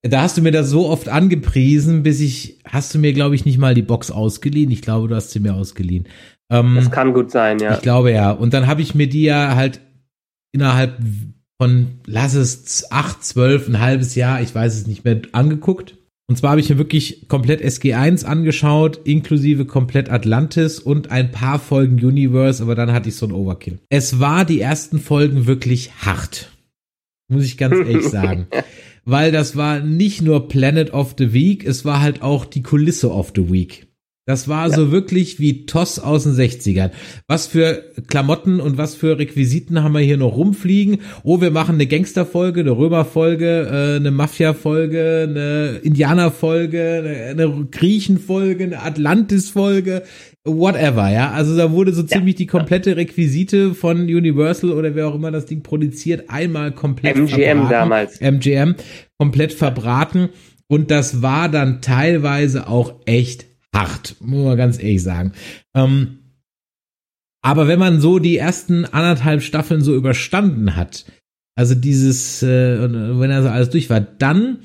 da 0.03 0.21
hast 0.21 0.37
du 0.37 0.41
mir 0.41 0.51
das 0.51 0.69
so 0.69 0.87
oft 0.87 1.09
angepriesen, 1.09 2.03
bis 2.03 2.21
ich, 2.21 2.59
hast 2.65 2.93
du 2.93 2.99
mir, 2.99 3.13
glaube 3.13 3.35
ich, 3.35 3.45
nicht 3.45 3.57
mal 3.57 3.73
die 3.73 3.81
Box 3.81 4.11
ausgeliehen. 4.11 4.71
Ich 4.71 4.81
glaube, 4.81 5.07
du 5.07 5.15
hast 5.15 5.31
sie 5.31 5.39
mir 5.39 5.55
ausgeliehen. 5.55 6.07
Ähm, 6.49 6.75
das 6.75 6.91
kann 6.91 7.13
gut 7.13 7.31
sein, 7.31 7.59
ja. 7.59 7.73
Ich 7.73 7.81
glaube 7.81 8.11
ja. 8.11 8.31
Und 8.31 8.53
dann 8.53 8.67
habe 8.67 8.81
ich 8.81 8.95
mir 8.95 9.07
die 9.07 9.23
ja 9.23 9.55
halt 9.55 9.81
innerhalb 10.51 10.99
von, 11.59 11.99
lass 12.05 12.35
es 12.35 12.91
acht, 12.91 13.23
zwölf, 13.23 13.67
ein 13.67 13.79
halbes 13.79 14.15
Jahr, 14.15 14.41
ich 14.41 14.53
weiß 14.53 14.75
es 14.75 14.87
nicht 14.87 15.03
mehr, 15.03 15.21
angeguckt. 15.31 15.97
Und 16.29 16.35
zwar 16.35 16.51
habe 16.51 16.61
ich 16.61 16.69
mir 16.69 16.77
wirklich 16.77 17.29
komplett 17.29 17.61
SG1 17.61 18.25
angeschaut, 18.25 18.99
inklusive 19.05 19.65
komplett 19.65 20.09
Atlantis 20.09 20.77
und 20.77 21.09
ein 21.09 21.31
paar 21.31 21.57
Folgen 21.57 22.03
Universe, 22.03 22.61
aber 22.61 22.75
dann 22.75 22.91
hatte 22.91 23.09
ich 23.09 23.15
so 23.15 23.25
ein 23.25 23.31
Overkill. 23.31 23.79
Es 23.89 24.19
war 24.19 24.43
die 24.43 24.59
ersten 24.59 24.99
Folgen 24.99 25.47
wirklich 25.47 25.93
hart. 26.05 26.51
Muss 27.29 27.45
ich 27.45 27.57
ganz 27.57 27.75
ehrlich 27.87 28.09
sagen. 28.09 28.47
Weil 29.05 29.31
das 29.31 29.55
war 29.55 29.79
nicht 29.79 30.21
nur 30.21 30.49
Planet 30.49 30.93
of 30.93 31.15
the 31.17 31.31
Week, 31.31 31.65
es 31.65 31.85
war 31.85 32.01
halt 32.01 32.21
auch 32.21 32.43
die 32.43 32.61
Kulisse 32.61 33.09
of 33.09 33.31
the 33.33 33.49
Week. 33.49 33.86
Das 34.27 34.49
war 34.49 34.69
so 34.69 34.91
wirklich 34.91 35.39
wie 35.39 35.65
Toss 35.65 35.99
aus 35.99 36.23
den 36.23 36.33
60ern. 36.33 36.91
Was 37.27 37.47
für 37.47 37.85
Klamotten 38.07 38.59
und 38.59 38.77
was 38.77 38.93
für 38.93 39.17
Requisiten 39.17 39.83
haben 39.83 39.93
wir 39.93 40.01
hier 40.01 40.17
noch 40.17 40.35
rumfliegen? 40.35 40.97
Oh, 41.23 41.39
wir 41.39 41.49
machen 41.49 41.75
eine 41.75 41.87
Gangsterfolge, 41.87 42.59
eine 42.59 42.71
Römerfolge, 42.71 43.67
äh, 43.71 43.95
eine 43.95 44.11
Mafia-Folge, 44.11 45.27
eine 45.29 45.79
Indianerfolge, 45.81 47.03
eine, 47.05 47.45
eine 47.45 47.67
Griechenfolge, 47.71 48.65
eine 48.65 48.83
Atlantis-Folge, 48.83 50.03
whatever, 50.43 51.09
ja. 51.09 51.31
Also 51.31 51.55
da 51.55 51.71
wurde 51.71 51.93
so 51.93 52.03
ziemlich 52.03 52.35
die 52.35 52.47
komplette 52.47 52.97
Requisite 52.97 53.73
von 53.75 54.01
Universal 54.01 54.71
oder 54.71 54.93
wer 54.93 55.07
auch 55.07 55.15
immer 55.15 55.31
das 55.31 55.45
Ding 55.45 55.63
produziert, 55.63 56.25
einmal 56.29 56.73
komplett 56.73 57.15
MGM 57.15 57.29
verbraten. 57.29 57.69
damals. 57.69 58.19
MGM, 58.19 58.75
komplett 59.17 59.53
verbraten. 59.53 60.27
Und 60.67 60.91
das 60.91 61.21
war 61.21 61.47
dann 61.47 61.79
teilweise 61.79 62.67
auch 62.67 62.95
echt 63.05 63.45
hart, 63.77 64.15
muss 64.19 64.43
man 64.43 64.57
ganz 64.57 64.79
ehrlich 64.79 65.03
sagen. 65.03 65.33
Ähm, 65.75 66.19
aber 67.43 67.67
wenn 67.67 67.79
man 67.79 68.01
so 68.01 68.19
die 68.19 68.37
ersten 68.37 68.85
anderthalb 68.85 69.41
Staffeln 69.41 69.81
so 69.81 69.95
überstanden 69.95 70.75
hat, 70.75 71.05
also 71.55 71.75
dieses, 71.75 72.43
äh, 72.43 72.91
wenn 73.19 73.31
er 73.31 73.43
so 73.43 73.49
alles 73.49 73.69
durch 73.69 73.89
war, 73.89 74.01
dann 74.01 74.59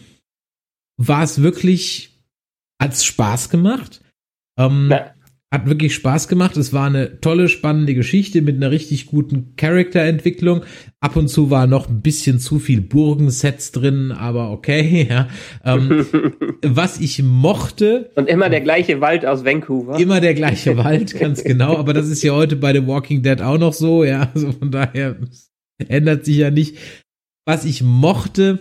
war 0.98 1.22
es 1.22 1.42
wirklich, 1.42 2.22
hat's 2.80 3.04
Spaß 3.04 3.50
gemacht. 3.50 4.02
Ähm, 4.58 4.92
Hat 5.52 5.66
wirklich 5.66 5.94
Spaß 5.94 6.28
gemacht. 6.28 6.56
Es 6.56 6.72
war 6.72 6.86
eine 6.86 7.20
tolle, 7.20 7.46
spannende 7.50 7.94
Geschichte 7.94 8.40
mit 8.40 8.56
einer 8.56 8.70
richtig 8.70 9.04
guten 9.04 9.54
Charakterentwicklung. 9.56 10.62
Ab 10.98 11.14
und 11.14 11.28
zu 11.28 11.50
war 11.50 11.66
noch 11.66 11.90
ein 11.90 12.00
bisschen 12.00 12.38
zu 12.38 12.58
viel 12.58 12.80
Burgensets 12.80 13.70
drin, 13.70 14.12
aber 14.12 14.50
okay, 14.50 15.06
ja. 15.10 15.28
Ähm, 15.62 16.06
was 16.62 17.00
ich 17.00 17.22
mochte. 17.22 18.10
Und 18.14 18.30
immer 18.30 18.48
der 18.48 18.62
gleiche 18.62 19.02
Wald 19.02 19.26
aus 19.26 19.44
Vancouver. 19.44 20.00
Immer 20.00 20.22
der 20.22 20.32
gleiche 20.32 20.74
Wald, 20.82 21.20
ganz 21.20 21.44
genau. 21.44 21.76
Aber 21.76 21.92
das 21.92 22.08
ist 22.08 22.22
ja 22.22 22.32
heute 22.32 22.56
bei 22.56 22.72
The 22.72 22.86
Walking 22.86 23.22
Dead 23.22 23.42
auch 23.42 23.58
noch 23.58 23.74
so, 23.74 24.04
ja. 24.04 24.30
Also 24.34 24.52
von 24.52 24.70
daher 24.70 25.16
ändert 25.86 26.24
sich 26.24 26.38
ja 26.38 26.50
nicht. 26.50 26.78
Was 27.44 27.66
ich 27.66 27.82
mochte, 27.82 28.58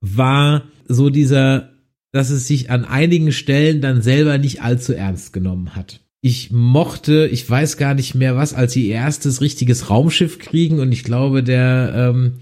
war 0.00 0.64
so 0.88 1.10
dieser, 1.10 1.74
dass 2.12 2.30
es 2.30 2.46
sich 2.46 2.70
an 2.70 2.84
einigen 2.84 3.32
Stellen 3.32 3.80
dann 3.80 4.02
selber 4.02 4.38
nicht 4.38 4.62
allzu 4.62 4.94
ernst 4.94 5.32
genommen 5.32 5.76
hat. 5.76 6.00
Ich 6.22 6.50
mochte, 6.50 7.28
ich 7.30 7.48
weiß 7.48 7.76
gar 7.76 7.94
nicht 7.94 8.14
mehr 8.14 8.36
was, 8.36 8.52
als 8.52 8.72
sie 8.72 8.88
ihr 8.88 8.96
erstes 8.96 9.40
richtiges 9.40 9.88
Raumschiff 9.88 10.38
kriegen 10.38 10.78
und 10.78 10.92
ich 10.92 11.04
glaube, 11.04 11.42
der, 11.42 12.12
ähm, 12.14 12.40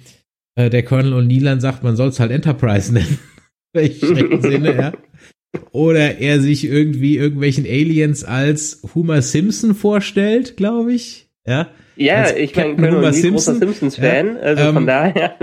äh, 0.57 0.69
der 0.69 0.82
Colonel 0.82 1.12
O'Neill 1.15 1.61
sagt, 1.61 1.85
man 1.85 1.97
soll 1.97 2.09
es 2.09 2.19
halt 2.19 2.32
Enterprise 2.32 2.93
nennen. 2.93 3.19
Welchen 3.73 4.09
schrecklichen 4.09 4.43
Sinne, 4.43 4.77
ja. 4.77 4.93
Oder 5.70 6.19
er 6.19 6.40
sich 6.40 6.65
irgendwie 6.65 7.16
irgendwelchen 7.16 7.65
Aliens 7.65 8.24
als 8.24 8.82
Homer 8.95 9.23
Simpson 9.23 9.74
vorstellt, 9.74 10.57
glaube 10.57 10.93
ich. 10.93 11.28
Ja. 11.47 11.69
Ja, 11.97 12.35
ich 12.35 12.55
meine, 12.55 12.74
Colonel 12.74 12.97
Homer 12.97 13.09
O'Neill, 13.11 13.31
großer 13.31 13.55
Simpsons-Fan, 13.57 14.36
also 14.39 14.65
von 14.73 14.77
ähm, 14.78 14.86
daher. 14.86 15.36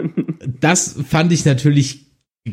Das 0.59 0.95
fand 1.07 1.31
ich 1.31 1.45
natürlich 1.45 2.05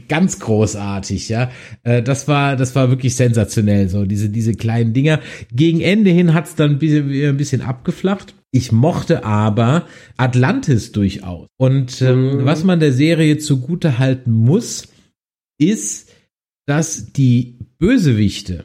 ganz 0.08 0.38
großartig, 0.38 1.28
ja. 1.28 1.50
Äh, 1.82 2.02
Das 2.02 2.28
war, 2.28 2.56
das 2.56 2.74
war 2.74 2.88
wirklich 2.90 3.14
sensationell, 3.14 3.88
so 3.88 4.04
diese, 4.04 4.28
diese 4.30 4.54
kleinen 4.54 4.92
Dinger. 4.92 5.20
Gegen 5.52 5.80
Ende 5.80 6.10
hin 6.10 6.34
hat's 6.34 6.54
dann 6.54 6.72
ein 6.72 6.78
bisschen, 6.78 7.08
wieder 7.10 7.28
ein 7.28 7.36
bisschen 7.36 7.62
abgeflacht. 7.62 8.34
Ich 8.50 8.72
mochte 8.72 9.24
aber 9.24 9.86
Atlantis 10.16 10.92
durchaus. 10.92 11.48
Und 11.58 12.02
ähm, 12.02 12.38
Mhm. 12.38 12.44
was 12.44 12.64
man 12.64 12.80
der 12.80 12.92
Serie 12.92 13.38
zugute 13.38 13.98
halten 13.98 14.32
muss, 14.32 14.88
ist, 15.58 16.10
dass 16.66 17.12
die 17.12 17.58
Bösewichte 17.78 18.64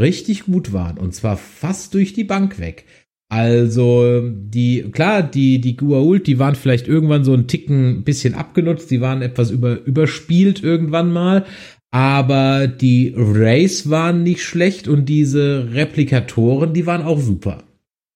richtig 0.00 0.44
gut 0.46 0.72
waren. 0.72 0.98
Und 0.98 1.14
zwar 1.14 1.36
fast 1.36 1.94
durch 1.94 2.12
die 2.12 2.24
Bank 2.24 2.58
weg. 2.58 2.84
Also 3.30 4.22
die 4.30 4.86
klar, 4.90 5.22
die 5.22 5.60
die 5.60 5.76
Guault, 5.76 6.26
die 6.26 6.38
waren 6.38 6.54
vielleicht 6.54 6.88
irgendwann 6.88 7.24
so 7.24 7.34
ein 7.34 7.46
Ticken 7.46 8.02
bisschen 8.04 8.34
abgenutzt, 8.34 8.90
die 8.90 9.00
waren 9.02 9.20
etwas 9.20 9.50
über 9.50 9.78
überspielt 9.84 10.62
irgendwann 10.62 11.12
mal, 11.12 11.44
aber 11.90 12.66
die 12.66 13.14
Rays 13.16 13.90
waren 13.90 14.22
nicht 14.22 14.42
schlecht 14.42 14.88
und 14.88 15.06
diese 15.10 15.68
Replikatoren, 15.74 16.72
die 16.72 16.86
waren 16.86 17.02
auch 17.02 17.18
super. 17.20 17.64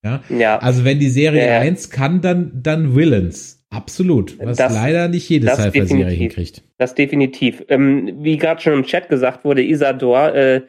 Ja. 0.03 0.21
Ja. 0.35 0.57
Also 0.57 0.83
wenn 0.83 0.99
die 0.99 1.09
Serie 1.09 1.45
Ja. 1.45 1.59
1 1.59 1.91
kann, 1.91 2.21
dann 2.21 2.51
dann 2.63 2.95
Villains. 2.95 3.59
Absolut, 3.69 4.37
was 4.39 4.57
Das- 4.57 4.73
leider 4.73 5.07
nicht 5.07 5.27
jede 5.29 5.45
definitiv. 5.47 6.07
hinkriegt. 6.07 6.63
Das 6.77 6.93
definitiv. 6.95 7.63
Ähm, 7.69 8.17
wie 8.21 8.37
gerade 8.37 8.61
schon 8.61 8.73
im 8.73 8.83
Chat 8.83 9.09
gesagt 9.09 9.45
wurde, 9.45 9.63
Isador, 9.63 10.33
äh, 10.35 10.61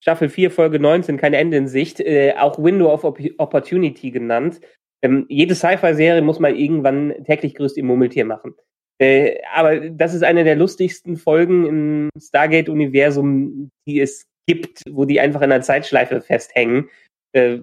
Staffel 0.00 0.28
4, 0.28 0.50
Folge 0.50 0.78
19, 0.78 1.16
kein 1.16 1.34
Ende 1.34 1.56
in 1.56 1.68
Sicht, 1.68 2.00
äh, 2.00 2.34
auch 2.36 2.58
Window 2.58 2.92
of 2.92 3.04
Op 3.04 3.20
Opportunity 3.38 4.10
genannt. 4.10 4.60
Ähm, 5.02 5.26
jede 5.28 5.54
Sci-Fi-Serie 5.54 6.22
muss 6.22 6.40
mal 6.40 6.56
irgendwann 6.56 7.14
täglich 7.24 7.54
grüßt 7.54 7.76
ihr 7.76 7.84
Murmeltier 7.84 8.24
machen. 8.24 8.54
Äh, 9.00 9.38
aber 9.54 9.90
das 9.90 10.14
ist 10.14 10.24
eine 10.24 10.44
der 10.44 10.56
lustigsten 10.56 11.16
Folgen 11.16 11.66
im 11.66 12.10
Stargate-Universum, 12.20 13.70
die 13.86 14.00
es 14.00 14.26
gibt, 14.46 14.82
wo 14.90 15.04
die 15.04 15.20
einfach 15.20 15.42
in 15.42 15.52
einer 15.52 15.62
Zeitschleife 15.62 16.20
festhängen. 16.20 16.88
Äh, 17.32 17.58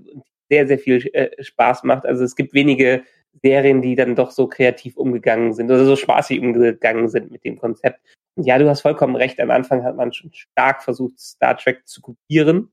sehr, 0.49 0.67
sehr 0.67 0.79
viel 0.79 1.05
äh, 1.13 1.43
Spaß 1.43 1.83
macht. 1.83 2.05
Also 2.05 2.23
es 2.23 2.35
gibt 2.35 2.53
wenige 2.53 3.03
Serien, 3.41 3.81
die 3.81 3.95
dann 3.95 4.15
doch 4.15 4.31
so 4.31 4.47
kreativ 4.47 4.97
umgegangen 4.97 5.53
sind 5.53 5.67
oder 5.67 5.85
so 5.85 5.95
spaßig 5.95 6.39
umgegangen 6.41 7.09
sind 7.09 7.31
mit 7.31 7.43
dem 7.43 7.57
Konzept. 7.57 7.99
Und 8.35 8.45
ja, 8.45 8.57
du 8.57 8.69
hast 8.69 8.81
vollkommen 8.81 9.15
recht. 9.15 9.39
Am 9.39 9.51
Anfang 9.51 9.83
hat 9.83 9.95
man 9.95 10.13
schon 10.13 10.31
stark 10.33 10.83
versucht, 10.83 11.19
Star 11.19 11.57
Trek 11.57 11.87
zu 11.87 12.01
kopieren, 12.01 12.71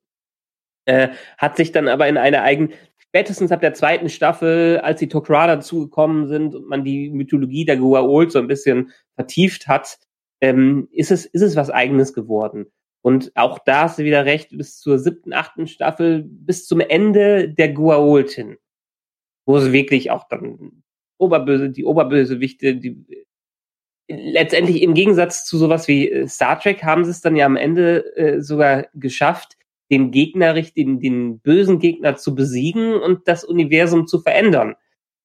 äh, 0.87 1.09
hat 1.39 1.57
sich 1.57 1.73
dann 1.73 1.89
aber 1.89 2.09
in 2.09 2.17
eine 2.17 2.43
eigene, 2.43 2.71
spätestens 2.99 3.53
ab 3.53 3.61
der 3.61 3.75
zweiten 3.75 4.09
Staffel, 4.09 4.81
als 4.83 4.99
die 4.99 5.09
Tokrada 5.09 5.57
dazugekommen 5.57 6.29
sind 6.29 6.55
und 6.55 6.69
man 6.69 6.85
die 6.85 7.11
Mythologie 7.11 7.65
der 7.65 7.79
Goa'uld 7.79 8.31
so 8.31 8.39
ein 8.39 8.49
bisschen 8.49 8.91
vertieft 9.15 9.69
hat, 9.69 9.99
ähm, 10.41 10.89
ist 10.91 11.11
es, 11.11 11.27
ist 11.27 11.43
es 11.43 11.57
was 11.57 11.71
eigenes 11.71 12.13
geworden. 12.15 12.73
Und 13.03 13.33
auch 13.35 13.59
da 13.59 13.83
hast 13.83 13.99
du 13.99 14.05
wieder 14.05 14.25
recht, 14.25 14.57
bis 14.57 14.79
zur 14.79 14.99
siebten, 14.99 15.33
achten 15.33 15.67
Staffel, 15.67 16.25
bis 16.25 16.67
zum 16.67 16.81
Ende 16.81 17.49
der 17.49 17.75
Goa'uld 17.75 18.31
hin, 18.31 18.57
wo 19.47 19.57
es 19.57 19.73
wirklich 19.73 20.11
auch 20.11 20.29
dann 20.29 20.83
Oberböse, 21.19 21.71
die 21.71 21.85
Oberbösewichte, 21.85 22.77
die 22.77 23.05
letztendlich 24.09 24.83
im 24.83 24.95
Gegensatz 24.95 25.45
zu 25.45 25.59
sowas 25.59 25.89
wie 25.89 26.11
äh, 26.11 26.29
Star 26.29 26.59
Trek 26.59 26.83
haben 26.83 27.05
sie 27.05 27.11
es 27.11 27.21
dann 27.21 27.37
ja 27.37 27.47
am 27.47 27.57
Ende 27.57 28.17
äh, 28.17 28.41
sogar 28.41 28.87
geschafft, 28.95 29.57
den 29.91 30.11
Gegner, 30.11 30.55
den, 30.55 31.01
den 31.01 31.41
bösen 31.41 31.79
Gegner 31.79 32.17
zu 32.17 32.35
besiegen 32.35 32.95
und 32.95 33.29
das 33.29 33.45
Universum 33.45 34.07
zu 34.07 34.21
verändern. 34.21 34.75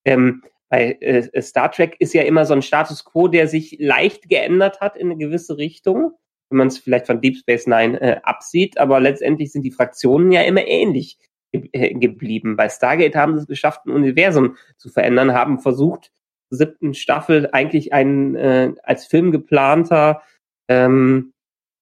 Ähm, 0.06 0.44
bei 0.70 0.98
äh, 1.00 1.42
Star 1.42 1.72
Trek 1.72 1.96
ist 2.00 2.14
ja 2.14 2.24
immer 2.24 2.46
so 2.46 2.54
ein 2.54 2.62
Status 2.62 3.06
quo, 3.06 3.28
der 3.28 3.48
sich 3.48 3.78
leicht 3.80 4.30
geändert 4.30 4.82
hat 4.82 4.98
in 4.98 5.08
eine 5.08 5.18
gewisse 5.18 5.58
Richtung, 5.58 6.12
wenn 6.50 6.58
man 6.58 6.68
es 6.68 6.78
vielleicht 6.78 7.08
von 7.08 7.22
Deep 7.22 7.38
Space 7.38 7.68
Nine 7.68 8.00
äh, 8.02 8.20
absieht, 8.24 8.78
aber 8.78 9.00
letztendlich 9.00 9.52
sind 9.52 9.64
die 9.64 9.72
Fraktionen 9.72 10.32
ja 10.32 10.42
immer 10.42 10.66
ähnlich 10.68 11.18
äh, 11.22 11.27
geblieben. 11.52 12.56
Bei 12.56 12.70
Stargate 12.70 13.16
haben 13.16 13.36
sie 13.36 13.42
es 13.42 13.48
geschafft, 13.48 13.86
ein 13.86 13.92
Universum 13.92 14.58
zu 14.78 14.90
verändern, 14.90 15.34
haben 15.34 15.60
versucht, 15.60 16.12
siebten 16.50 16.94
Staffel 16.94 17.50
eigentlich 17.52 17.94
ein 17.94 18.36
äh, 18.36 18.74
als 18.84 19.06
Film 19.06 19.32
geplanter 19.32 20.22
ähm, 20.68 21.34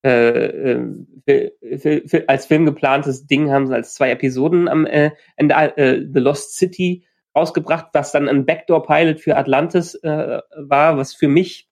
äh, 0.06 0.46
äh, 0.46 0.82
für, 1.26 1.52
für, 1.80 2.08
für, 2.08 2.30
als 2.30 2.46
Film 2.46 2.66
geplantes 2.66 3.26
Ding 3.26 3.52
haben 3.52 3.66
sie 3.66 3.74
als 3.74 3.96
zwei 3.96 4.12
Episoden 4.12 4.68
am 4.68 4.86
äh, 4.86 5.12
Ende 5.36 5.56
äh, 5.56 6.06
The 6.12 6.20
Lost 6.20 6.58
City 6.58 7.06
rausgebracht, 7.36 7.88
was 7.94 8.12
dann 8.12 8.30
ein 8.30 8.46
Backdoor-Pilot 8.46 9.20
für 9.20 9.36
Atlantis 9.36 9.96
äh, 9.96 10.42
war, 10.56 10.98
was 10.98 11.16
für 11.16 11.28
mich, 11.28 11.68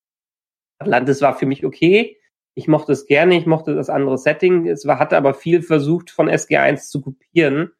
Atlantis 0.79 1.21
war 1.21 1.37
für 1.37 1.45
mich 1.45 1.63
okay. 1.63 2.17
Ich 2.55 2.67
mochte 2.67 2.91
es 2.91 3.05
gerne, 3.05 3.37
ich 3.37 3.45
mochte 3.45 3.75
das 3.75 3.89
andere 3.89 4.17
Setting. 4.17 4.67
Es 4.67 4.85
war, 4.85 4.97
hatte 4.97 5.15
aber 5.15 5.35
viel 5.35 5.61
versucht, 5.61 6.09
von 6.09 6.27
SG1 6.27 6.89
zu 6.89 7.01
kopieren. 7.01 7.71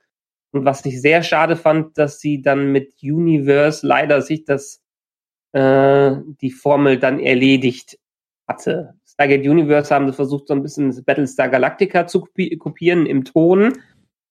Und 0.53 0.65
was 0.65 0.85
ich 0.85 1.01
sehr 1.01 1.23
schade 1.23 1.55
fand, 1.55 1.97
dass 1.97 2.19
sie 2.19 2.41
dann 2.41 2.71
mit 2.71 2.93
Universe 3.01 3.85
leider 3.85 4.21
sich 4.21 4.45
das 4.45 4.81
äh, 5.51 6.15
die 6.41 6.51
Formel 6.51 6.99
dann 6.99 7.19
erledigt 7.19 7.97
hatte. 8.47 8.93
Stargate 9.05 9.47
Universe 9.47 9.93
haben 9.93 10.07
sie 10.07 10.13
versucht, 10.13 10.47
so 10.47 10.53
ein 10.53 10.61
bisschen 10.61 11.03
Battlestar 11.05 11.49
Galactica 11.49 12.07
zu 12.07 12.21
kopi 12.21 12.55
kopieren 12.57 13.05
im 13.07 13.25
Ton. 13.25 13.73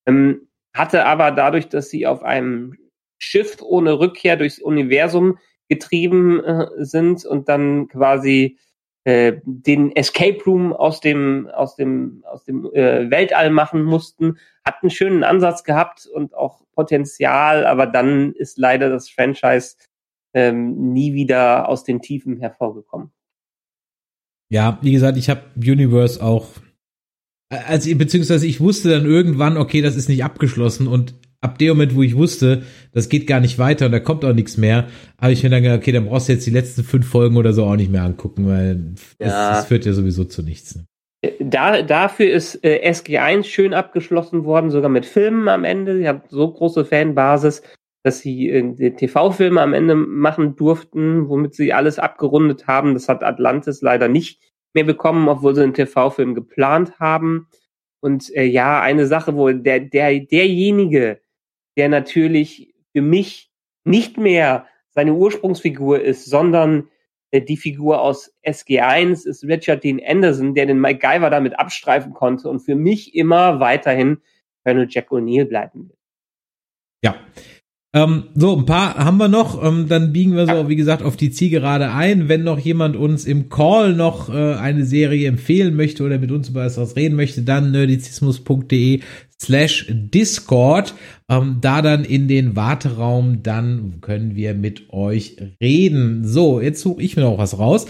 Ähm, 0.07 0.49
hatte 0.75 1.07
aber 1.07 1.33
dadurch, 1.33 1.69
dass 1.69 1.91
sie 1.91 2.07
auf 2.07 2.23
einem 2.23 2.77
Schiff 3.19 3.61
ohne 3.61 3.99
Rückkehr 3.99 4.37
durchs 4.37 4.61
Universum 4.61 5.39
getrieben 5.69 6.43
äh, 6.43 6.67
sind 6.79 7.25
und 7.25 7.49
dann 7.49 7.89
quasi 7.89 8.59
äh, 9.05 9.35
den 9.45 9.95
Escape 9.97 10.43
Room 10.45 10.73
aus 10.73 11.01
dem 11.01 11.49
aus 11.49 11.77
dem 11.77 12.23
aus 12.27 12.45
dem 12.45 12.67
äh, 12.73 13.11
Weltall 13.11 13.51
machen 13.51 13.83
mussten, 13.83 14.39
hat 14.65 14.77
einen 14.83 14.91
schönen 14.91 15.25
Ansatz 15.25 15.65
gehabt 15.65 16.07
und 16.07 16.35
auch 16.35 16.63
Potenzial, 16.73 17.67
aber 17.67 17.87
dann 17.87 18.33
ist 18.33 18.59
leider 18.59 18.89
das 18.89 19.11
Franchise 19.11 19.77
ähm, 20.35 20.93
nie 20.93 21.15
wieder 21.15 21.69
aus 21.69 21.85
den 21.85 22.01
Tiefen 22.01 22.39
hervorgekommen. 22.39 23.13
Ja, 24.51 24.79
wie 24.83 24.93
gesagt, 24.93 25.17
ich 25.17 25.29
habe 25.29 25.43
Universe 25.57 26.23
auch 26.23 26.47
also 27.53 27.95
beziehungsweise 27.97 28.47
ich 28.47 28.61
wusste 28.61 28.89
dann 28.89 29.05
irgendwann, 29.05 29.59
okay, 29.59 29.83
das 29.83 29.97
ist 29.97 30.09
nicht 30.09 30.25
abgeschlossen 30.25 30.89
und 30.89 31.15
ab 31.43 31.59
dem 31.59 31.69
Moment, 31.71 31.95
wo 31.95 32.03
ich 32.03 32.17
wusste, 32.17 32.63
das 32.93 33.09
geht 33.09 33.27
gar 33.27 33.41
nicht 33.41 33.59
weiter 33.59 33.87
und 33.87 33.93
da 33.93 34.01
kommt 34.01 34.25
auch 34.25 34.33
nichts 34.33 34.57
mehr, 34.57 34.87
habe 35.21 35.33
ich 35.33 35.43
mir 35.43 35.51
dann 35.51 35.63
gedacht, 35.63 35.79
okay, 35.81 35.93
dann 35.93 36.07
brauchst 36.07 36.29
du 36.29 36.33
jetzt 36.33 36.47
die 36.47 36.51
letzten 36.51 36.83
fünf 36.85 37.07
Folgen 37.07 37.37
oder 37.37 37.53
so 37.53 37.65
auch 37.65 37.77
nicht 37.77 37.91
mehr 37.91 38.05
angucken, 38.05 38.49
weil 38.49 38.95
das, 39.19 39.29
Ja. 39.31 39.51
das 39.51 39.67
führt 39.67 39.85
ja 39.85 39.93
sowieso 39.93 40.25
zu 40.25 40.43
nichts. 40.43 40.77
ne? 40.77 40.85
Da, 41.39 41.83
dafür 41.83 42.31
ist 42.33 42.65
äh, 42.65 42.81
SG1 42.91 43.45
schön 43.45 43.75
abgeschlossen 43.75 44.45
worden, 44.45 44.71
sogar 44.71 44.91
mit 44.91 45.07
Filmen 45.07 45.49
am 45.49 45.63
Ende. 45.63 45.97
Sie 45.99 46.09
haben 46.09 46.23
so 46.29 46.51
große 46.53 46.85
Fanbasis, 46.85 47.63
dass 48.03 48.19
sie 48.21 48.49
äh, 48.51 48.91
TV-Filme 48.91 49.61
am 49.61 49.73
Ende 49.73 49.95
machen 49.95 50.57
durften, 50.57 51.29
womit 51.29 51.55
sie 51.55 51.73
alles 51.73 52.01
abgerundet 52.01 52.67
haben. 52.67 52.95
Das 52.95 53.09
hat 53.09 53.23
Atlantis 53.23 53.83
leider 53.83 54.09
nicht 54.09 54.41
mehr 54.75 54.83
bekommen, 54.85 55.29
obwohl 55.29 55.55
sie 55.55 55.63
einen 55.63 55.75
TV-Film 55.75 56.35
geplant 56.35 56.99
haben. 56.99 57.47
Und 58.01 58.35
äh, 58.35 58.43
ja, 58.45 58.81
eine 58.81 59.07
Sache, 59.07 59.37
wo 59.37 59.49
der, 59.51 59.79
der, 59.79 60.19
derjenige, 60.19 61.21
der 61.77 61.89
natürlich 61.89 62.75
für 62.93 63.03
mich 63.03 63.51
nicht 63.85 64.19
mehr 64.19 64.67
seine 64.91 65.15
Ursprungsfigur 65.15 66.01
ist, 66.01 66.27
sondern 66.27 66.89
äh, 67.31 67.41
die 67.41 67.57
Figur 67.57 68.01
aus 68.01 68.33
SG1 68.47 69.27
ist 69.27 69.45
Richard 69.45 69.83
Dean 69.83 70.01
Anderson, 70.07 70.55
der 70.55 70.67
den 70.67 70.79
MacGyver 70.79 71.31
damit 71.31 71.59
abstreifen 71.59 72.13
konnte 72.13 72.49
und 72.49 72.61
für 72.61 72.77
mich 72.77 73.15
immer 73.15 73.59
weiterhin 73.59 74.19
Colonel 74.65 74.87
Jack 74.89 75.11
O'Neill 75.11 75.47
bleiben 75.47 75.89
wird. 75.89 75.99
Ja. 77.05 77.17
Ähm, 77.95 78.29
so, 78.35 78.57
ein 78.57 78.65
paar 78.65 78.97
haben 78.97 79.19
wir 79.19 79.29
noch. 79.29 79.63
Ähm, 79.63 79.87
dann 79.87 80.15
biegen 80.15 80.35
wir 80.35 80.47
so, 80.47 80.69
wie 80.69 80.77
gesagt, 80.77 81.03
auf 81.03 81.17
die 81.17 81.31
Zielgerade 81.31 81.91
ein. 81.91 82.29
Wenn 82.29 82.43
noch 82.43 82.59
jemand 82.59 82.97
uns 82.97 83.27
im 83.27 83.51
Call 83.51 83.95
noch 83.95 84.31
äh, 84.31 84.55
eine 84.55 84.87
Serie 84.87 85.29
empfehlen 85.29 85.77
möchte 85.77 86.03
oder 86.03 86.19
mit 86.19 86.31
uns 86.31 86.49
über 86.49 86.65
etwas 86.65 86.97
reden 86.97 87.17
möchte, 87.17 87.43
dann 87.43 87.71
nerdizismus.de 87.71 89.01
slash 89.39 89.87
Discord. 89.91 90.95
Ähm, 91.33 91.59
da 91.63 91.81
dann 91.81 92.05
in 92.05 92.29
den 92.29 92.57
Warteraum, 92.57 93.43
dann 93.43 94.03
können 94.03 94.37
wir 94.37 94.53
mit 94.53 94.91
euch 94.91 95.37
reden. 95.63 96.27
So, 96.27 96.61
jetzt 96.61 96.83
suche 96.83 97.01
ich 97.01 97.17
mir 97.17 97.23
noch 97.23 97.39
was 97.39 97.59
raus. 97.59 97.87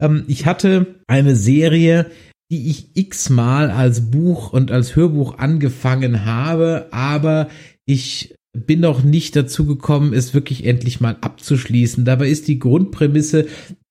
Ähm, 0.00 0.22
ich 0.28 0.46
hatte 0.46 1.00
eine 1.08 1.34
Serie, 1.34 2.06
die 2.52 2.70
ich 2.70 2.96
x-mal 2.96 3.72
als 3.72 4.12
Buch 4.12 4.52
und 4.52 4.70
als 4.70 4.94
Hörbuch 4.94 5.38
angefangen 5.38 6.24
habe, 6.24 6.86
aber 6.92 7.48
ich 7.84 8.36
bin 8.56 8.78
noch 8.78 9.02
nicht 9.02 9.34
dazu 9.34 9.66
gekommen, 9.66 10.12
es 10.12 10.32
wirklich 10.32 10.64
endlich 10.64 11.00
mal 11.00 11.16
abzuschließen. 11.20 12.04
Dabei 12.04 12.28
ist 12.28 12.46
die 12.46 12.60
Grundprämisse 12.60 13.46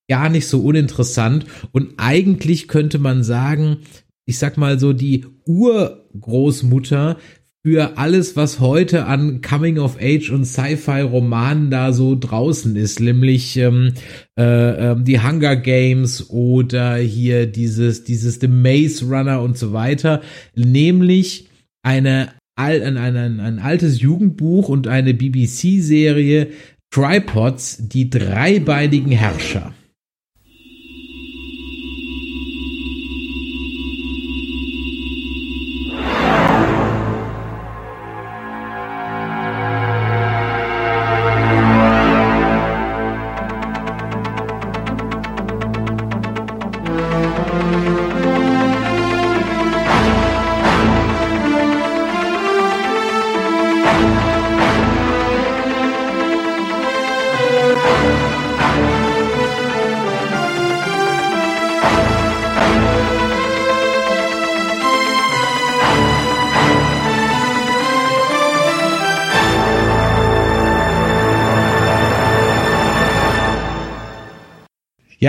gar 0.09 0.29
nicht 0.29 0.47
so 0.47 0.61
uninteressant 0.61 1.45
und 1.73 1.95
eigentlich 1.97 2.69
könnte 2.69 2.99
man 2.99 3.21
sagen, 3.23 3.79
ich 4.25 4.37
sag 4.37 4.55
mal 4.55 4.79
so 4.79 4.93
die 4.93 5.25
Urgroßmutter 5.45 7.17
für 7.65 7.97
alles, 7.97 8.35
was 8.35 8.59
heute 8.59 9.05
an 9.05 9.41
Coming 9.41 9.79
of 9.79 9.97
Age 9.99 10.31
und 10.31 10.43
Sci-Fi-Romanen 10.43 11.71
da 11.71 11.93
so 11.93 12.17
draußen 12.19 12.75
ist, 12.75 12.99
nämlich 12.99 13.55
ähm, 13.55 13.93
äh, 14.37 14.91
ähm, 14.91 15.05
die 15.05 15.21
Hunger 15.21 15.55
Games 15.55 16.29
oder 16.29 16.97
hier 16.97 17.47
dieses 17.47 18.03
dieses 18.03 18.41
The 18.41 18.49
Maze 18.49 19.05
Runner 19.05 19.41
und 19.41 19.57
so 19.57 19.71
weiter, 19.71 20.21
nämlich 20.55 21.47
eine 21.83 22.33
ein, 22.55 22.97
ein, 22.97 23.15
ein, 23.15 23.39
ein 23.39 23.59
altes 23.59 24.01
Jugendbuch 24.01 24.67
und 24.67 24.87
eine 24.87 25.13
BBC-Serie 25.13 26.49
Tripods, 26.91 27.87
die 27.87 28.09
dreibeinigen 28.09 29.11
Herrscher. 29.11 29.73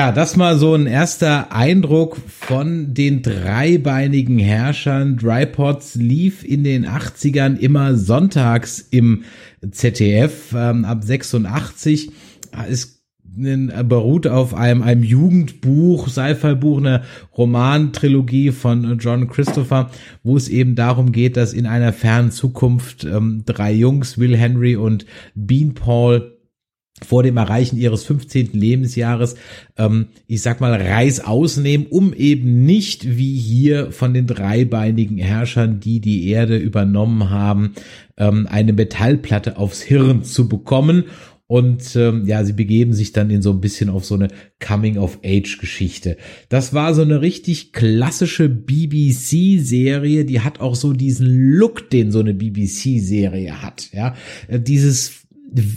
Ja, 0.05 0.13
das 0.13 0.37
mal 0.37 0.59
so 0.59 0.75
ein 0.75 0.87
erster 0.87 1.51
Eindruck 1.51 2.19
von 2.29 2.93
den 2.93 3.23
dreibeinigen 3.23 4.39
Herrschern. 4.39 5.17
Drypods 5.17 5.95
lief 5.95 6.45
in 6.45 6.63
den 6.63 6.87
80ern 6.87 7.57
immer 7.57 7.97
sonntags 7.97 8.81
im 8.91 9.25
ZDF 9.71 10.55
ähm, 10.55 10.85
ab 10.85 11.03
86. 11.05 12.11
Es 12.69 13.03
beruht 13.25 14.27
auf 14.27 14.53
einem, 14.53 14.83
einem 14.83 15.05
Jugendbuch, 15.05 16.09
Sci-Fi-Buch, 16.09 16.81
eine 16.81 17.05
Romantrilogie 17.39 18.51
von 18.51 18.99
John 18.99 19.27
Christopher, 19.29 19.91
wo 20.23 20.37
es 20.37 20.51
eben 20.51 20.75
darum 20.75 21.13
geht, 21.13 21.39
dass 21.39 21.55
in 21.55 21.65
einer 21.65 21.95
fernen 21.95 22.31
Zukunft 22.31 23.05
ähm, 23.05 23.45
drei 23.47 23.73
Jungs, 23.73 24.19
Will 24.19 24.37
Henry 24.37 24.77
und 24.77 25.07
Bean 25.35 25.73
Paul, 25.73 26.34
vor 27.03 27.23
dem 27.23 27.37
Erreichen 27.37 27.77
ihres 27.77 28.05
15. 28.05 28.51
Lebensjahres, 28.53 29.35
ähm, 29.77 30.07
ich 30.27 30.43
sag 30.43 30.61
mal, 30.61 30.73
Reis 30.73 31.21
ausnehmen, 31.21 31.87
um 31.91 32.12
eben 32.12 32.65
nicht 32.65 33.16
wie 33.16 33.37
hier 33.37 33.91
von 33.91 34.15
den 34.15 34.27
dreibeinigen 34.27 35.19
Herrschern, 35.19 35.81
die 35.81 36.01
die 36.01 36.29
Erde 36.29 36.57
übernommen 36.57 37.31
haben, 37.31 37.75
ähm, 38.16 38.47
eine 38.49 38.73
Metallplatte 38.73 39.57
aufs 39.57 39.83
Hirn 39.83 40.23
zu 40.23 40.49
bekommen. 40.49 41.05
Und 41.47 41.95
ähm, 41.95 42.25
ja, 42.27 42.43
sie 42.43 42.55
begeben 42.55 42.95
sich 42.95 43.12
dann 43.12 43.29
in 43.29 43.43
so 43.43 43.51
ein 43.51 43.61
bisschen 43.61 43.91
auf 43.91 44.07
so 44.07 44.15
eine 44.15 44.29
Coming-of-Age-Geschichte. 44.66 46.16
Das 46.49 46.73
war 46.73 46.95
so 46.95 47.03
eine 47.03 47.21
richtig 47.21 47.73
klassische 47.73 48.49
BBC-Serie, 48.49 50.25
die 50.25 50.41
hat 50.41 50.61
auch 50.61 50.75
so 50.75 50.95
diesen 50.95 51.29
Look, 51.29 51.91
den 51.91 52.12
so 52.12 52.21
eine 52.21 52.33
BBC-Serie 52.33 53.61
hat. 53.62 53.91
Ja, 53.93 54.15
Äh, 54.49 54.61
dieses 54.61 55.24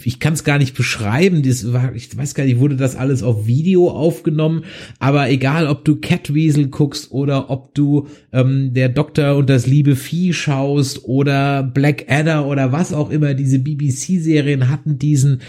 ich 0.04 0.20
kann 0.20 0.34
es 0.34 0.44
gar 0.44 0.58
nicht 0.58 0.76
beschreiben, 0.76 1.44
das 1.44 1.72
war, 1.72 1.94
ich 1.94 2.16
weiß 2.16 2.34
gar 2.36 2.45
nicht, 2.45 2.60
wurde 2.60 2.76
das 2.76 2.95
alles 2.95 3.24
auf 3.24 3.48
Video 3.48 3.90
aufgenommen, 3.90 4.64
aber 4.99 5.30
egal, 5.30 5.68
ob 5.68 5.86
du 5.86 5.98
Catweasel 5.98 6.68
guckst 6.68 7.12
oder 7.12 7.49
ob 7.49 7.76
du 7.76 8.08
ähm, 8.32 8.74
der 8.74 8.90
Doktor 8.90 9.36
und 9.36 9.49
das 9.49 9.68
liebe 9.68 9.95
Vieh 9.95 10.34
schaust 10.34 11.06
oder 11.06 11.64
Black 11.64 12.06
Adder 12.10 12.48
oder 12.48 12.72
was 12.72 12.94
auch 12.94 13.10
immer, 13.10 13.34
diese 13.34 13.60
BBC-Serien 13.60 14.70
hatten 14.70 14.98
diesen 14.98 15.41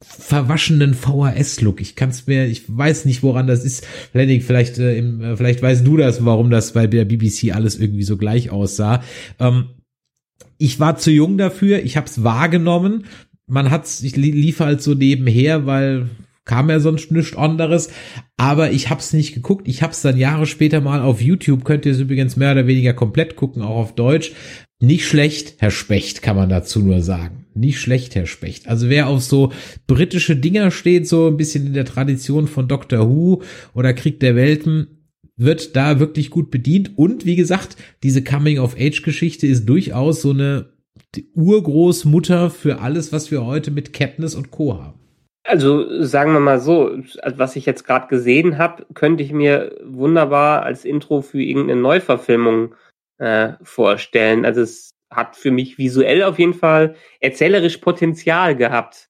verwaschenen 0.00 0.94
VHS-Look. 0.94 1.80
Ich 1.80 1.96
kann 1.96 2.10
es 2.10 2.26
mir, 2.26 2.46
ich 2.46 2.64
weiß 2.68 3.04
nicht, 3.04 3.22
woran 3.22 3.46
das 3.46 3.64
ist. 3.64 3.86
Lennig, 4.12 4.44
vielleicht, 4.44 4.78
äh, 4.78 4.96
im, 4.96 5.20
äh, 5.20 5.36
vielleicht 5.36 5.60
weißt 5.60 5.86
du 5.86 5.96
das, 5.96 6.24
warum 6.24 6.50
das 6.50 6.72
bei 6.72 6.86
der 6.86 7.04
BBC 7.04 7.54
alles 7.54 7.76
irgendwie 7.78 8.04
so 8.04 8.16
gleich 8.16 8.50
aussah. 8.50 9.02
Ähm, 9.40 9.70
ich 10.56 10.78
war 10.80 10.96
zu 10.96 11.10
jung 11.10 11.38
dafür, 11.38 11.82
ich 11.82 11.96
habe 11.96 12.06
es 12.06 12.22
wahrgenommen. 12.22 13.04
Man 13.48 13.70
hat's, 13.70 14.02
ich 14.02 14.16
li- 14.16 14.30
lief 14.30 14.60
halt 14.60 14.82
so 14.82 14.94
nebenher, 14.94 15.66
weil 15.66 16.08
kam 16.44 16.70
ja 16.70 16.80
sonst 16.80 17.10
nichts 17.12 17.36
anderes, 17.36 17.90
aber 18.38 18.70
ich 18.72 18.88
hab's 18.88 19.12
nicht 19.12 19.34
geguckt. 19.34 19.68
Ich 19.68 19.82
hab's 19.82 20.00
dann 20.00 20.16
Jahre 20.16 20.46
später 20.46 20.80
mal 20.80 21.00
auf 21.02 21.20
YouTube, 21.20 21.64
könnt 21.64 21.84
ihr 21.84 21.92
es 21.92 22.00
übrigens 22.00 22.36
mehr 22.36 22.52
oder 22.52 22.66
weniger 22.66 22.94
komplett 22.94 23.36
gucken, 23.36 23.62
auch 23.62 23.76
auf 23.76 23.94
Deutsch. 23.94 24.32
Nicht 24.80 25.06
schlecht, 25.06 25.56
Herr 25.58 25.70
Specht, 25.70 26.22
kann 26.22 26.36
man 26.36 26.48
dazu 26.48 26.80
nur 26.80 27.02
sagen. 27.02 27.46
Nicht 27.54 27.80
schlecht, 27.80 28.14
Herr 28.14 28.26
Specht. 28.26 28.68
Also 28.68 28.88
wer 28.88 29.08
auf 29.08 29.22
so 29.22 29.52
britische 29.86 30.36
Dinger 30.36 30.70
steht, 30.70 31.08
so 31.08 31.26
ein 31.26 31.36
bisschen 31.36 31.66
in 31.66 31.74
der 31.74 31.84
Tradition 31.84 32.46
von 32.46 32.68
Doctor 32.68 33.10
Who 33.10 33.42
oder 33.74 33.92
Krieg 33.92 34.20
der 34.20 34.36
Welten, 34.36 34.86
wird 35.36 35.76
da 35.76 36.00
wirklich 36.00 36.30
gut 36.30 36.50
bedient. 36.50 36.96
Und 36.96 37.26
wie 37.26 37.36
gesagt, 37.36 37.76
diese 38.02 38.22
Coming-of-Age-Geschichte 38.22 39.46
ist 39.46 39.66
durchaus 39.66 40.22
so 40.22 40.30
eine 40.30 40.66
Urgroßmutter 41.34 42.50
für 42.50 42.80
alles, 42.80 43.12
was 43.12 43.30
wir 43.30 43.44
heute 43.44 43.70
mit 43.70 43.92
Katniss 43.92 44.34
und 44.34 44.50
Co. 44.50 44.74
haben. 44.74 44.98
Also 45.44 46.02
sagen 46.02 46.32
wir 46.34 46.40
mal 46.40 46.60
so, 46.60 46.98
was 47.24 47.56
ich 47.56 47.64
jetzt 47.64 47.84
gerade 47.84 48.08
gesehen 48.08 48.58
habe, 48.58 48.84
könnte 48.92 49.22
ich 49.22 49.32
mir 49.32 49.78
wunderbar 49.82 50.62
als 50.62 50.84
Intro 50.84 51.22
für 51.22 51.42
irgendeine 51.42 51.80
Neuverfilmung 51.80 52.74
äh, 53.16 53.54
vorstellen. 53.62 54.44
Also 54.44 54.60
es 54.60 54.90
hat 55.10 55.36
für 55.36 55.50
mich 55.50 55.78
visuell 55.78 56.22
auf 56.22 56.38
jeden 56.38 56.52
Fall 56.52 56.96
erzählerisch 57.20 57.78
Potenzial 57.78 58.56
gehabt. 58.56 59.08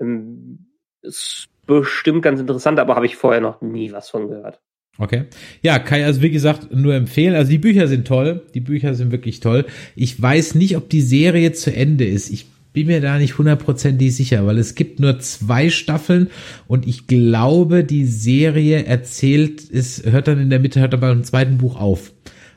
Ähm, 0.00 0.66
ist 1.02 1.48
bestimmt 1.66 2.22
ganz 2.22 2.40
interessant, 2.40 2.78
aber 2.78 2.96
habe 2.96 3.06
ich 3.06 3.16
vorher 3.16 3.40
noch 3.40 3.62
nie 3.62 3.92
was 3.92 4.10
von 4.10 4.28
gehört. 4.28 4.60
Okay. 5.00 5.24
Ja, 5.62 5.78
Kai, 5.78 6.04
also 6.04 6.20
wie 6.20 6.30
gesagt, 6.30 6.74
nur 6.76 6.94
empfehlen. 6.94 7.34
Also 7.34 7.50
die 7.50 7.58
Bücher 7.58 7.88
sind 7.88 8.06
toll. 8.06 8.42
Die 8.52 8.60
Bücher 8.60 8.94
sind 8.94 9.12
wirklich 9.12 9.40
toll. 9.40 9.64
Ich 9.96 10.20
weiß 10.20 10.56
nicht, 10.56 10.76
ob 10.76 10.90
die 10.90 11.00
Serie 11.00 11.52
zu 11.52 11.74
Ende 11.74 12.04
ist. 12.04 12.28
Ich 12.30 12.46
bin 12.74 12.86
mir 12.86 13.00
da 13.00 13.18
nicht 13.18 13.38
hundertprozentig 13.38 14.14
sicher, 14.14 14.46
weil 14.46 14.58
es 14.58 14.74
gibt 14.74 15.00
nur 15.00 15.18
zwei 15.18 15.70
Staffeln 15.70 16.28
und 16.68 16.86
ich 16.86 17.06
glaube, 17.06 17.82
die 17.82 18.04
Serie 18.04 18.84
erzählt, 18.84 19.62
es 19.72 20.04
hört 20.04 20.28
dann 20.28 20.38
in 20.38 20.50
der 20.50 20.60
Mitte, 20.60 20.80
hört 20.80 20.92
aber 20.92 21.10
im 21.10 21.24
zweiten 21.24 21.56
Buch 21.56 21.80
auf. 21.80 22.12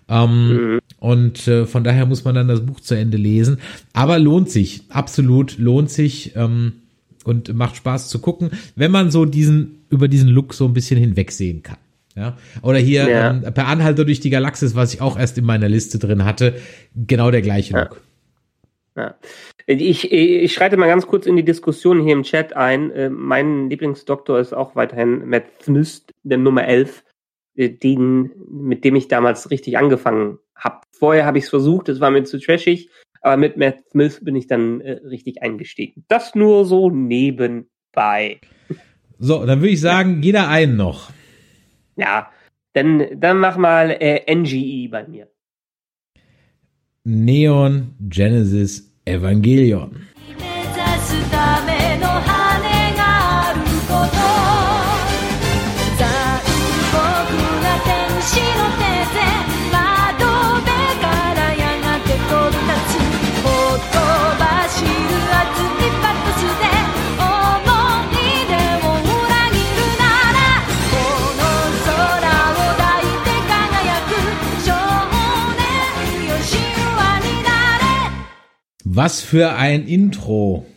Ähm, 0.09 0.79
Und 0.99 1.47
äh, 1.47 1.65
von 1.65 1.85
daher 1.85 2.05
muss 2.05 2.25
man 2.25 2.35
dann 2.35 2.49
das 2.49 2.65
Buch 2.65 2.81
zu 2.81 2.95
Ende 2.95 3.17
lesen. 3.17 3.57
Aber 3.93 4.19
lohnt 4.19 4.49
sich, 4.49 4.81
absolut 4.89 5.57
lohnt 5.57 5.89
sich 5.89 6.33
ähm, 6.35 6.73
und 7.23 7.53
macht 7.53 7.77
Spaß 7.77 8.09
zu 8.09 8.19
gucken, 8.19 8.51
wenn 8.75 8.91
man 8.91 9.11
so 9.11 9.23
diesen 9.23 9.79
über 9.89 10.09
diesen 10.09 10.27
Look 10.29 10.53
so 10.53 10.65
ein 10.65 10.73
bisschen 10.73 10.99
hinwegsehen 10.99 11.63
kann. 11.63 11.77
Ja, 12.15 12.37
oder 12.61 12.77
hier 12.77 13.09
Ja. 13.09 13.31
ähm, 13.31 13.41
per 13.53 13.67
Anhalter 13.67 14.05
durch 14.05 14.19
die 14.19 14.29
Galaxis, 14.29 14.75
was 14.75 14.93
ich 14.93 15.01
auch 15.01 15.17
erst 15.17 15.37
in 15.37 15.45
meiner 15.45 15.67
Liste 15.67 15.97
drin 15.97 16.25
hatte, 16.25 16.55
genau 16.95 17.31
der 17.31 17.41
gleiche 17.41 17.73
Look. 17.75 18.01
Ja. 18.95 19.15
Ich, 19.65 20.11
ich 20.11 20.53
schreite 20.53 20.77
mal 20.77 20.87
ganz 20.87 21.07
kurz 21.07 21.25
in 21.25 21.35
die 21.35 21.45
Diskussion 21.45 22.03
hier 22.03 22.13
im 22.13 22.23
Chat 22.23 22.55
ein. 22.55 22.91
Äh, 22.91 23.09
Mein 23.09 23.69
Lieblingsdoktor 23.69 24.39
ist 24.39 24.53
auch 24.53 24.75
weiterhin 24.75 25.27
Matt 25.27 25.45
Smith, 25.63 26.03
der 26.23 26.37
Nummer 26.37 26.65
11, 26.67 27.03
äh, 27.55 27.69
den, 27.69 28.31
mit 28.51 28.83
dem 28.83 28.95
ich 28.95 29.07
damals 29.07 29.49
richtig 29.49 29.77
angefangen 29.77 30.37
habe. 30.55 30.81
Vorher 30.91 31.25
habe 31.25 31.37
ich 31.39 31.45
es 31.45 31.49
versucht, 31.49 31.89
es 31.89 31.99
war 31.99 32.11
mir 32.11 32.23
zu 32.25 32.39
trashig, 32.39 32.89
aber 33.21 33.37
mit 33.37 33.57
Matt 33.57 33.77
Smith 33.89 34.19
bin 34.23 34.35
ich 34.35 34.47
dann 34.47 34.81
äh, 34.81 34.99
richtig 35.07 35.41
eingestiegen. 35.41 36.03
Das 36.09 36.35
nur 36.35 36.65
so 36.65 36.89
nebenbei. 36.91 38.39
So, 39.17 39.45
dann 39.45 39.61
würde 39.61 39.69
ich 39.73 39.81
sagen, 39.81 40.21
jeder 40.21 40.49
einen 40.49 40.75
noch. 40.75 41.09
Ja, 41.95 42.31
dann, 42.73 43.19
dann 43.19 43.37
mach 43.37 43.57
mal 43.57 43.91
äh, 43.91 44.33
NGE 44.33 44.89
bei 44.89 45.07
mir. 45.07 45.27
Neon 47.03 47.95
Genesis 47.99 48.91
Evangelion. 49.05 50.07
Was 78.95 79.23
für 79.23 79.53
ein 79.53 79.87
Intro. 79.87 80.67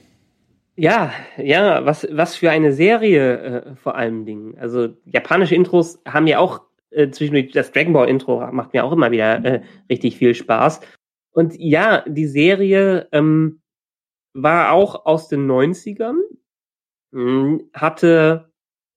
Ja, 0.74 1.12
ja, 1.36 1.84
was, 1.84 2.08
was 2.10 2.34
für 2.34 2.50
eine 2.50 2.72
Serie 2.72 3.36
äh, 3.36 3.76
vor 3.76 3.94
allen 3.94 4.24
Dingen. 4.24 4.56
Also 4.56 4.96
japanische 5.04 5.54
Intros 5.54 6.00
haben 6.08 6.26
ja 6.26 6.38
auch 6.38 6.62
äh, 6.88 7.10
zwischendurch 7.10 7.52
das 7.52 7.72
Dragon 7.72 7.92
Ball 7.92 8.08
Intro 8.08 8.40
macht 8.52 8.72
mir 8.72 8.84
auch 8.84 8.92
immer 8.92 9.10
wieder 9.10 9.44
äh, 9.44 9.62
richtig 9.90 10.16
viel 10.16 10.34
Spaß. 10.34 10.80
Und 11.32 11.56
ja, 11.58 12.04
die 12.08 12.26
Serie 12.26 13.06
ähm, 13.12 13.60
war 14.32 14.72
auch 14.72 15.04
aus 15.04 15.28
den 15.28 15.46
90ern, 15.46 16.16
mh, 17.10 17.64
hatte 17.74 18.50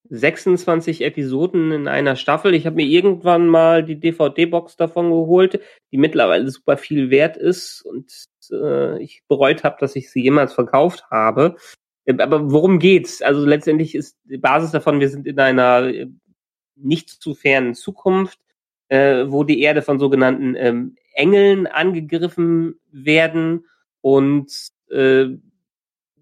26 0.10 1.02
Episoden 1.02 1.74
in 1.74 1.90
einer 1.90 2.16
Staffel. 2.16 2.54
Ich 2.54 2.66
habe 2.66 2.78
mir 2.78 2.86
irgendwann 2.86 3.48
mal 3.48 3.84
die 3.84 4.00
DVD-Box 4.00 4.78
davon 4.78 5.10
geholt, 5.10 5.60
die 5.92 5.98
mittlerweile 5.98 6.50
super 6.50 6.78
viel 6.78 7.10
wert 7.10 7.36
ist 7.36 7.82
und 7.82 8.29
äh, 8.52 9.02
ich 9.02 9.24
bereut 9.28 9.64
habe, 9.64 9.78
dass 9.80 9.96
ich 9.96 10.12
sie 10.12 10.22
jemals 10.22 10.54
verkauft 10.54 11.06
habe. 11.10 11.56
Äh, 12.06 12.18
Aber 12.20 12.52
worum 12.52 12.80
geht's? 12.80 13.22
Also 13.22 13.46
letztendlich 13.46 13.96
ist 13.96 14.18
die 14.26 14.38
Basis 14.38 14.72
davon, 14.72 15.00
wir 15.00 15.10
sind 15.10 15.28
in 15.28 15.40
einer 15.40 15.88
äh, 15.88 16.08
nicht 16.76 17.10
zu 17.10 17.36
fernen 17.36 17.76
Zukunft, 17.76 18.40
äh, 18.90 19.26
wo 19.28 19.44
die 19.44 19.62
Erde 19.62 19.82
von 19.82 20.00
sogenannten 20.00 20.56
ähm, 20.56 20.96
Engeln 21.14 21.68
angegriffen 21.68 22.80
werden 22.92 23.66
und 24.02 24.52
äh, 24.90 25.28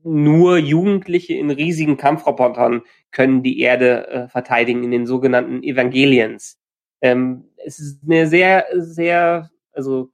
nur 0.03 0.57
Jugendliche 0.57 1.33
in 1.33 1.51
riesigen 1.51 1.97
Kampfrobotern 1.97 2.81
können 3.11 3.43
die 3.43 3.59
Erde 3.59 4.07
äh, 4.07 4.27
verteidigen 4.29 4.83
in 4.83 4.91
den 4.91 5.05
sogenannten 5.05 5.63
Evangeliens. 5.63 6.57
Ähm, 7.01 7.49
es 7.57 7.79
ist 7.79 8.03
eine 8.03 8.27
sehr, 8.27 8.65
sehr, 8.73 9.49
also 9.71 10.11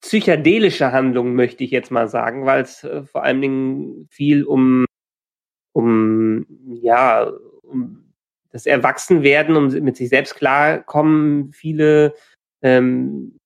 psychedelische 0.00 0.92
Handlung, 0.92 1.34
möchte 1.34 1.64
ich 1.64 1.70
jetzt 1.70 1.90
mal 1.90 2.08
sagen, 2.08 2.46
weil 2.46 2.62
es 2.62 2.84
äh, 2.84 3.04
vor 3.04 3.22
allen 3.22 3.40
Dingen 3.40 4.06
viel 4.10 4.44
um, 4.44 4.84
um, 5.72 6.46
ja, 6.66 7.30
um 7.62 8.12
das 8.50 8.66
Erwachsenwerden, 8.66 9.56
um 9.56 9.68
mit 9.68 9.96
sich 9.96 10.08
selbst 10.08 10.34
klarkommen, 10.34 11.52
viele, 11.52 12.14
ähm, 12.62 13.38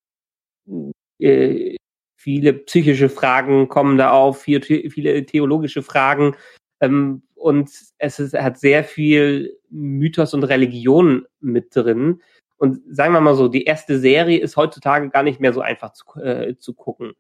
äh, 1.18 1.76
viele 2.16 2.54
psychische 2.54 3.08
Fragen 3.08 3.68
kommen 3.68 3.98
da 3.98 4.12
auf, 4.12 4.42
viele, 4.42 4.62
viele 4.62 5.26
theologische 5.26 5.82
Fragen. 5.82 6.36
Ähm, 6.80 7.22
und 7.34 7.70
es 7.98 8.18
ist, 8.18 8.34
hat 8.34 8.58
sehr 8.58 8.84
viel 8.84 9.58
Mythos 9.68 10.32
und 10.32 10.44
Religion 10.44 11.26
mit 11.40 11.76
drin. 11.76 12.22
Und 12.64 12.80
sagen 12.88 13.12
wir 13.12 13.20
mal 13.20 13.34
so, 13.34 13.48
die 13.48 13.64
erste 13.64 13.98
Serie 13.98 14.40
ist 14.40 14.56
heutzutage 14.56 15.10
gar 15.10 15.22
nicht 15.22 15.38
mehr 15.38 15.52
so 15.52 15.60
einfach 15.60 15.92
zu, 15.92 16.18
äh, 16.18 16.56
zu 16.56 16.72
gucken. 16.72 17.12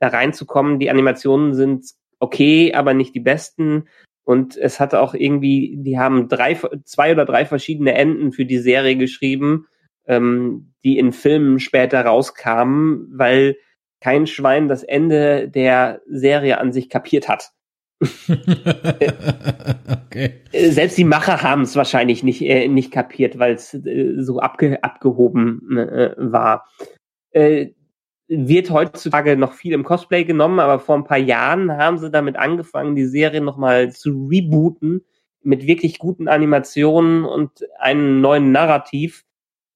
Da 0.00 0.08
reinzukommen, 0.08 0.80
die 0.80 0.90
Animationen 0.90 1.54
sind 1.54 1.84
okay, 2.18 2.74
aber 2.74 2.94
nicht 2.94 3.14
die 3.14 3.20
besten. 3.20 3.84
Und 4.24 4.56
es 4.56 4.80
hatte 4.80 5.00
auch 5.00 5.14
irgendwie, 5.14 5.76
die 5.78 6.00
haben 6.00 6.28
drei, 6.28 6.58
zwei 6.82 7.12
oder 7.12 7.24
drei 7.26 7.46
verschiedene 7.46 7.94
Enden 7.94 8.32
für 8.32 8.44
die 8.44 8.58
Serie 8.58 8.96
geschrieben, 8.96 9.68
ähm, 10.08 10.74
die 10.82 10.98
in 10.98 11.12
Filmen 11.12 11.60
später 11.60 12.04
rauskamen, 12.04 13.06
weil 13.12 13.56
kein 14.00 14.26
Schwein 14.26 14.66
das 14.66 14.82
Ende 14.82 15.48
der 15.48 16.02
Serie 16.08 16.58
an 16.58 16.72
sich 16.72 16.88
kapiert 16.90 17.28
hat. 17.28 17.52
Okay. 18.00 19.12
Äh, 20.52 20.70
Selbst 20.70 20.98
die 20.98 21.04
Macher 21.04 21.42
haben 21.42 21.62
es 21.62 21.76
wahrscheinlich 21.76 22.22
nicht, 22.22 22.42
äh, 22.42 22.68
nicht 22.68 22.92
kapiert, 22.92 23.38
weil 23.38 23.54
es 23.54 23.74
äh, 23.74 24.14
so 24.18 24.38
abge 24.38 24.82
abgehoben 24.82 25.76
äh, 25.76 26.14
war. 26.16 26.68
Äh, 27.30 27.70
wird 28.28 28.70
heutzutage 28.70 29.36
noch 29.36 29.54
viel 29.54 29.72
im 29.72 29.84
Cosplay 29.84 30.24
genommen, 30.24 30.60
aber 30.60 30.80
vor 30.80 30.96
ein 30.96 31.04
paar 31.04 31.18
Jahren 31.18 31.72
haben 31.72 31.98
sie 31.98 32.10
damit 32.10 32.36
angefangen, 32.36 32.94
die 32.94 33.06
Serie 33.06 33.40
nochmal 33.40 33.90
zu 33.90 34.28
rebooten 34.30 35.04
mit 35.42 35.66
wirklich 35.66 35.98
guten 35.98 36.28
Animationen 36.28 37.24
und 37.24 37.66
einem 37.78 38.20
neuen 38.20 38.52
Narrativ, 38.52 39.24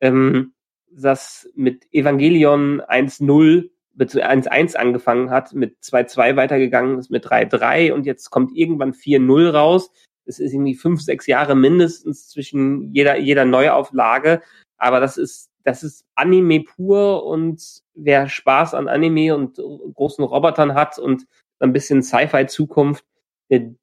ähm, 0.00 0.52
das 0.90 1.50
mit 1.54 1.86
Evangelion 1.92 2.82
1.0 2.82 3.70
mit 3.94 4.10
1.1 4.12 4.76
angefangen 4.76 5.30
hat, 5.30 5.52
mit 5.52 5.78
2.2 5.82 6.36
weitergegangen 6.36 6.98
ist, 6.98 7.10
mit 7.10 7.26
3.3 7.26 7.92
und 7.92 8.06
jetzt 8.06 8.30
kommt 8.30 8.56
irgendwann 8.56 8.92
4.0 8.92 9.50
raus. 9.50 9.90
Es 10.24 10.38
ist 10.38 10.52
irgendwie 10.52 10.74
fünf, 10.74 11.02
sechs 11.02 11.26
Jahre 11.26 11.54
mindestens 11.54 12.28
zwischen 12.28 12.92
jeder, 12.92 13.18
jeder 13.18 13.44
Neuauflage. 13.44 14.40
Aber 14.78 15.00
das 15.00 15.18
ist, 15.18 15.50
das 15.64 15.82
ist 15.82 16.06
Anime 16.14 16.60
pur 16.60 17.24
und 17.26 17.82
wer 17.94 18.28
Spaß 18.28 18.74
an 18.74 18.88
Anime 18.88 19.34
und 19.34 19.56
großen 19.56 20.24
Robotern 20.24 20.74
hat 20.74 20.98
und 20.98 21.26
ein 21.58 21.72
bisschen 21.72 22.02
Sci-Fi-Zukunft, 22.02 23.04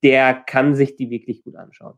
der 0.03 0.34
kann 0.34 0.76
sich 0.76 0.95
die 0.95 1.10
wirklich 1.10 1.44
gut 1.44 1.56
anschauen. 1.56 1.98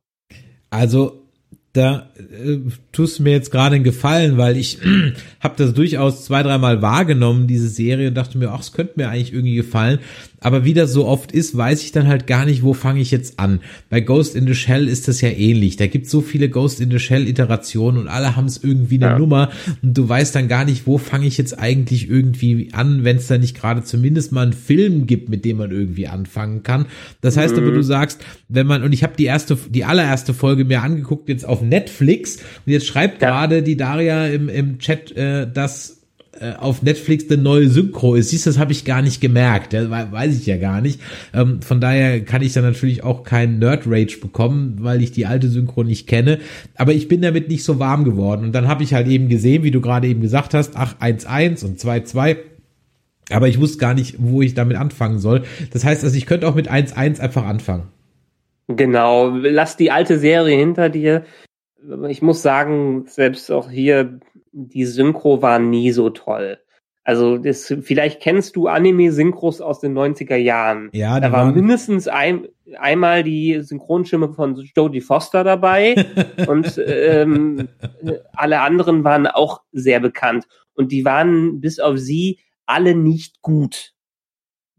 Also 0.69 1.27
da 1.73 2.09
äh, 2.17 2.57
tust 2.91 3.19
du 3.19 3.23
mir 3.23 3.31
jetzt 3.31 3.51
gerade 3.51 3.75
einen 3.75 3.83
Gefallen, 3.83 4.37
weil 4.37 4.57
ich 4.57 4.79
habe 5.39 5.55
das 5.57 5.73
durchaus 5.73 6.25
zwei, 6.25 6.43
dreimal 6.43 6.81
wahrgenommen, 6.81 7.47
diese 7.47 7.69
Serie, 7.69 8.09
und 8.09 8.15
dachte 8.15 8.37
mir, 8.37 8.51
ach, 8.51 8.59
es 8.59 8.73
könnte 8.73 8.93
mir 8.97 9.09
eigentlich 9.09 9.33
irgendwie 9.33 9.55
gefallen. 9.55 9.99
Aber 10.43 10.65
wie 10.65 10.73
das 10.73 10.91
so 10.91 11.05
oft 11.05 11.31
ist, 11.31 11.55
weiß 11.55 11.83
ich 11.83 11.91
dann 11.91 12.07
halt 12.07 12.25
gar 12.25 12.45
nicht, 12.45 12.63
wo 12.63 12.73
fange 12.73 12.99
ich 12.99 13.11
jetzt 13.11 13.39
an. 13.39 13.59
Bei 13.89 14.01
Ghost 14.01 14.35
in 14.35 14.47
the 14.47 14.55
Shell 14.55 14.87
ist 14.87 15.07
das 15.07 15.21
ja 15.21 15.29
ähnlich. 15.29 15.77
Da 15.77 15.85
gibt 15.85 16.09
so 16.09 16.19
viele 16.21 16.49
Ghost 16.49 16.81
in 16.81 16.89
the 16.89 16.97
Shell 16.99 17.27
Iterationen 17.27 18.01
und 18.01 18.07
alle 18.07 18.35
haben 18.35 18.47
es 18.47 18.63
irgendwie 18.63 18.95
eine 18.95 19.05
Ja. 19.05 19.19
Nummer 19.19 19.51
und 19.83 19.95
du 19.95 20.09
weißt 20.09 20.35
dann 20.35 20.47
gar 20.47 20.65
nicht, 20.65 20.87
wo 20.87 20.97
fange 20.97 21.27
ich 21.27 21.37
jetzt 21.37 21.57
eigentlich 21.59 22.09
irgendwie 22.09 22.69
an, 22.73 23.03
wenn 23.03 23.17
es 23.17 23.27
da 23.27 23.37
nicht 23.37 23.55
gerade 23.55 23.83
zumindest 23.83 24.31
mal 24.31 24.41
einen 24.41 24.53
Film 24.53 25.05
gibt, 25.05 25.29
mit 25.29 25.45
dem 25.45 25.57
man 25.57 25.69
irgendwie 25.71 26.07
anfangen 26.07 26.63
kann. 26.63 26.87
Das 27.21 27.37
heißt 27.37 27.55
aber, 27.55 27.69
Mhm. 27.69 27.75
du 27.75 27.83
sagst, 27.83 28.21
wenn 28.49 28.65
man, 28.65 28.81
und 28.81 28.93
ich 28.93 29.03
habe 29.03 29.13
die 29.17 29.25
erste, 29.25 29.55
die 29.69 29.85
allererste 29.85 30.33
Folge 30.33 30.65
mir 30.65 30.81
angeguckt, 30.81 31.29
jetzt 31.29 31.45
auf 31.45 31.61
Netflix, 31.61 32.37
und 32.65 32.73
jetzt 32.73 32.87
schreibt 32.87 33.19
gerade 33.19 33.61
die 33.61 33.77
Daria 33.77 34.25
im, 34.25 34.49
im 34.49 34.79
Chat, 34.79 35.11
äh, 35.15 35.45
dass 35.51 36.00
auf 36.57 36.81
Netflix 36.81 37.29
eine 37.29 37.41
neue 37.41 37.67
Synchro 37.67 38.15
ist. 38.15 38.29
Siehst, 38.29 38.45
du, 38.45 38.49
das 38.49 38.57
habe 38.57 38.71
ich 38.71 38.85
gar 38.85 39.01
nicht 39.01 39.19
gemerkt. 39.21 39.73
We- 39.73 40.07
weiß 40.11 40.37
ich 40.37 40.45
ja 40.45 40.57
gar 40.57 40.81
nicht. 40.81 41.01
Ähm, 41.33 41.61
von 41.61 41.81
daher 41.81 42.21
kann 42.21 42.41
ich 42.41 42.53
da 42.53 42.61
natürlich 42.61 43.03
auch 43.03 43.23
keinen 43.23 43.59
Nerd 43.59 43.83
Rage 43.85 44.17
bekommen, 44.21 44.77
weil 44.79 45.01
ich 45.01 45.11
die 45.11 45.25
alte 45.25 45.49
Synchro 45.49 45.83
nicht 45.83 46.07
kenne. 46.07 46.39
Aber 46.75 46.93
ich 46.93 47.07
bin 47.07 47.21
damit 47.21 47.49
nicht 47.49 47.63
so 47.63 47.79
warm 47.79 48.05
geworden. 48.05 48.45
Und 48.45 48.53
dann 48.53 48.67
habe 48.67 48.83
ich 48.83 48.93
halt 48.93 49.07
eben 49.07 49.27
gesehen, 49.27 49.63
wie 49.63 49.71
du 49.71 49.81
gerade 49.81 50.07
eben 50.07 50.21
gesagt 50.21 50.53
hast, 50.53 50.73
ach 50.75 50.95
1-1 50.99 51.65
und 51.65 51.79
2-2. 51.79 52.37
Aber 53.29 53.47
ich 53.47 53.59
wusste 53.59 53.77
gar 53.77 53.93
nicht, 53.93 54.15
wo 54.19 54.41
ich 54.41 54.53
damit 54.53 54.77
anfangen 54.77 55.19
soll. 55.19 55.43
Das 55.71 55.83
heißt, 55.83 56.03
also 56.03 56.15
ich 56.15 56.25
könnte 56.25 56.47
auch 56.47 56.55
mit 56.55 56.71
1-1 56.71 57.19
einfach 57.19 57.45
anfangen. 57.45 57.89
Genau, 58.67 59.29
lass 59.29 59.75
die 59.75 59.91
alte 59.91 60.17
Serie 60.17 60.57
hinter 60.57 60.89
dir. 60.89 61.23
Ich 62.09 62.21
muss 62.21 62.41
sagen, 62.41 63.05
selbst 63.07 63.51
auch 63.51 63.69
hier, 63.69 64.19
die 64.51 64.85
Synchro 64.85 65.41
war 65.41 65.59
nie 65.59 65.91
so 65.91 66.09
toll. 66.09 66.59
Also 67.03 67.37
das, 67.39 67.73
vielleicht 67.81 68.21
kennst 68.21 68.55
du 68.55 68.67
Anime-Synchros 68.67 69.59
aus 69.59 69.79
den 69.79 69.97
90er 69.97 70.35
Jahren. 70.35 70.89
Ja, 70.93 71.19
da 71.19 71.31
war 71.31 71.51
mindestens 71.51 72.07
ein, 72.07 72.47
einmal 72.77 73.23
die 73.23 73.59
Synchronstimme 73.61 74.33
von 74.33 74.55
Jodie 74.75 75.01
Foster 75.01 75.43
dabei 75.43 75.95
und 76.47 76.79
ähm, 76.85 77.67
alle 78.33 78.61
anderen 78.61 79.03
waren 79.03 79.25
auch 79.25 79.61
sehr 79.71 79.99
bekannt. 79.99 80.47
Und 80.73 80.91
die 80.91 81.03
waren 81.03 81.59
bis 81.59 81.79
auf 81.79 81.97
sie 81.97 82.39
alle 82.67 82.93
nicht 82.93 83.41
gut. 83.41 83.93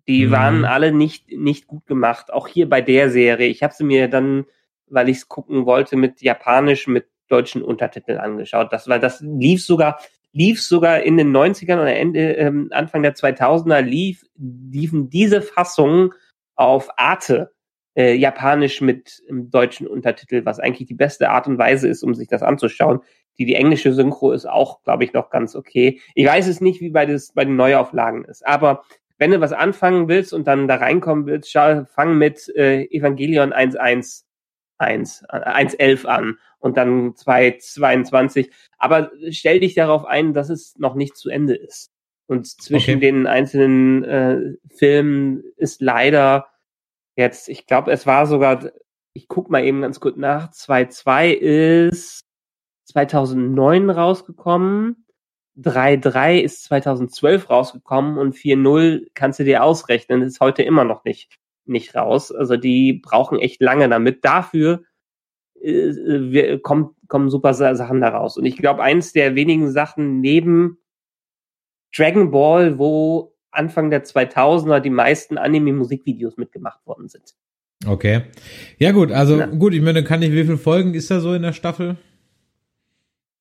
Die 0.07 0.27
Mhm. 0.27 0.31
waren 0.31 0.65
alle 0.65 0.93
nicht, 0.93 1.31
nicht 1.33 1.67
gut 1.67 1.87
gemacht. 1.87 2.33
Auch 2.33 2.47
hier 2.47 2.69
bei 2.69 2.81
der 2.81 3.11
Serie. 3.11 3.49
Ich 3.49 3.63
habe 3.65 3.75
sie 3.75 3.85
mir 3.85 4.07
dann, 4.09 4.45
weil 4.87 5.09
ich 5.09 5.19
es 5.19 5.29
gucken 5.29 5.67
wollte, 5.67 5.97
mit 5.97 6.23
Japanisch, 6.23 6.87
mit 6.87 7.07
deutschen 7.29 7.63
Untertiteln 7.63 8.19
angeschaut. 8.19 8.73
Das, 8.73 8.89
weil 8.89 9.01
das 9.01 9.21
lief 9.21 9.65
sogar, 9.65 10.01
lief 10.33 10.63
sogar 10.63 11.03
in 11.03 11.17
den 11.17 11.35
90ern 11.35 11.81
oder 11.81 11.95
Ende, 11.95 12.33
ähm, 12.35 12.69
Anfang 12.73 13.03
der 13.03 13.15
2000er 13.15 13.81
lief, 13.81 14.25
liefen 14.37 15.11
diese 15.11 15.43
Fassungen 15.43 16.11
auf 16.55 16.91
Arte, 16.97 17.53
äh, 17.95 18.15
Japanisch 18.15 18.81
mit 18.81 19.23
ähm, 19.29 19.51
deutschen 19.51 19.87
Untertitel, 19.87 20.45
was 20.45 20.59
eigentlich 20.59 20.89
die 20.89 20.95
beste 20.95 21.31
Art 21.31 21.47
und 21.47 21.59
Weise 21.59 21.89
ist, 21.89 22.03
um 22.03 22.15
sich 22.15 22.29
das 22.29 22.43
anzuschauen. 22.43 23.01
Die, 23.39 23.45
die 23.45 23.55
englische 23.55 23.93
Synchro 23.93 24.33
ist 24.33 24.47
auch, 24.47 24.83
glaube 24.83 25.05
ich, 25.05 25.13
noch 25.13 25.31
ganz 25.31 25.55
okay. 25.55 26.01
Ich 26.15 26.27
weiß 26.27 26.49
es 26.49 26.61
nicht, 26.61 26.81
wie 26.81 26.91
bei, 26.91 27.07
des, 27.07 27.33
bei 27.33 27.45
den 27.45 27.57
Neuauflagen 27.57 28.25
ist, 28.25 28.47
aber 28.47 28.83
wenn 29.19 29.31
du 29.31 29.41
was 29.41 29.53
anfangen 29.53 30.09
willst 30.09 30.33
und 30.33 30.49
dann 30.49 30.67
da 30.67 30.77
reinkommen 30.77 31.27
willst, 31.27 31.53
schau, 31.53 31.85
fang 31.85 32.19
mit 32.19 32.49
äh, 32.57 32.85
Evangelion 32.87 33.53
1.1 33.53 34.25
1, 34.83 35.25
äh, 35.29 35.39
1.11 35.39 36.07
an 36.07 36.39
und 36.59 36.77
dann 36.77 37.15
2.22. 37.15 38.51
Aber 38.79 39.11
stell 39.31 39.61
dich 39.61 39.75
darauf 39.75 40.05
ein, 40.05 40.35
dass 40.35 40.51
es 40.51 40.77
noch 40.79 40.95
nicht 40.95 41.17
zu 41.17 41.31
Ende 41.31 41.55
ist. 41.55 41.91
Und 42.27 42.47
zwischen 42.47 42.97
Okay. 42.97 43.01
den 43.01 43.27
einzelnen 43.27 44.05
äh, 44.05 44.55
Filmen 44.75 45.43
ist 45.57 45.81
leider 45.81 46.47
jetzt, 47.17 47.49
ich 47.49 47.67
glaube, 47.67 47.91
es 47.93 48.07
war 48.07 48.27
sogar, 48.27 48.71
ich 49.13 49.29
guck 49.29 49.51
mal 49.51 49.65
eben 49.65 49.83
ganz 49.83 50.01
gut 50.01 50.17
nach, 50.17 50.51
2.2 50.53 51.33
ist 51.33 52.25
2009 52.87 53.91
rausgekommen. 53.91 55.07
3.3 55.59 56.39
ist 56.41 56.65
2012 56.65 57.51
rausgekommen 57.51 58.17
und 58.17 58.35
4.0 58.35 59.09
kannst 59.15 59.39
du 59.39 59.45
dir 59.45 59.63
ausrechnen, 59.63 60.23
ist 60.23 60.41
heute 60.41 60.63
immer 60.63 60.85
noch 60.85 61.05
nicht, 61.05 61.37
nicht 61.65 61.95
raus. 61.95 62.33
Also 62.33 62.57
die 62.57 62.95
brauchen 62.95 63.39
echt 63.39 63.61
lange 63.63 63.89
damit. 63.89 64.25
Dafür 64.25 64.83
äh, 65.61 65.93
wir, 65.95 66.61
kommen, 66.61 66.97
kommen 67.09 67.31
super 67.31 67.55
Sa- 67.55 67.75
Sachen 67.75 68.01
da 68.01 68.09
raus. 68.09 68.37
Und 68.37 68.45
ich 68.45 68.57
glaube, 68.57 68.83
eins 68.83 69.13
der 69.13 69.35
wenigen 69.35 69.71
Sachen 69.71 70.21
neben 70.21 70.79
Dragon 71.95 72.31
Ball, 72.31 72.79
wo 72.79 73.35
Anfang 73.51 73.91
der 73.91 74.05
2000er 74.05 74.81
die 74.81 74.91
meisten 74.91 75.37
Anime-Musikvideos 75.37 76.37
mitgemacht 76.39 76.85
worden 76.87 77.09
sind. 77.09 77.35
Okay. 77.87 78.23
Ja 78.79 78.93
gut, 78.93 79.13
also 79.13 79.45
gut, 79.59 79.75
ich 79.75 79.83
meine, 79.83 80.05
kann 80.05 80.23
ich, 80.23 80.33
wie 80.33 80.45
viele 80.45 80.57
Folgen 80.57 80.95
ist 80.95 81.11
da 81.11 81.21
so 81.21 81.35
in 81.35 81.43
der 81.43 81.53
Staffel? 81.53 81.97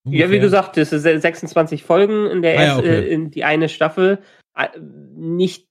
Ja, 0.03 0.11
wie 0.11 0.21
Ungefähr? 0.23 0.39
gesagt, 0.39 0.77
es 0.77 0.91
ist 0.91 1.03
26 1.03 1.83
Folgen 1.83 2.25
in 2.25 2.41
der 2.41 2.57
Ah 2.57 2.61
ja, 2.61 2.67
ersten, 2.69 2.79
okay. 2.81 2.99
äh, 2.99 3.07
in 3.13 3.29
die 3.31 3.43
eine 3.43 3.69
Staffel. 3.69 4.19
Äh, 4.55 4.67
Nicht 5.15 5.69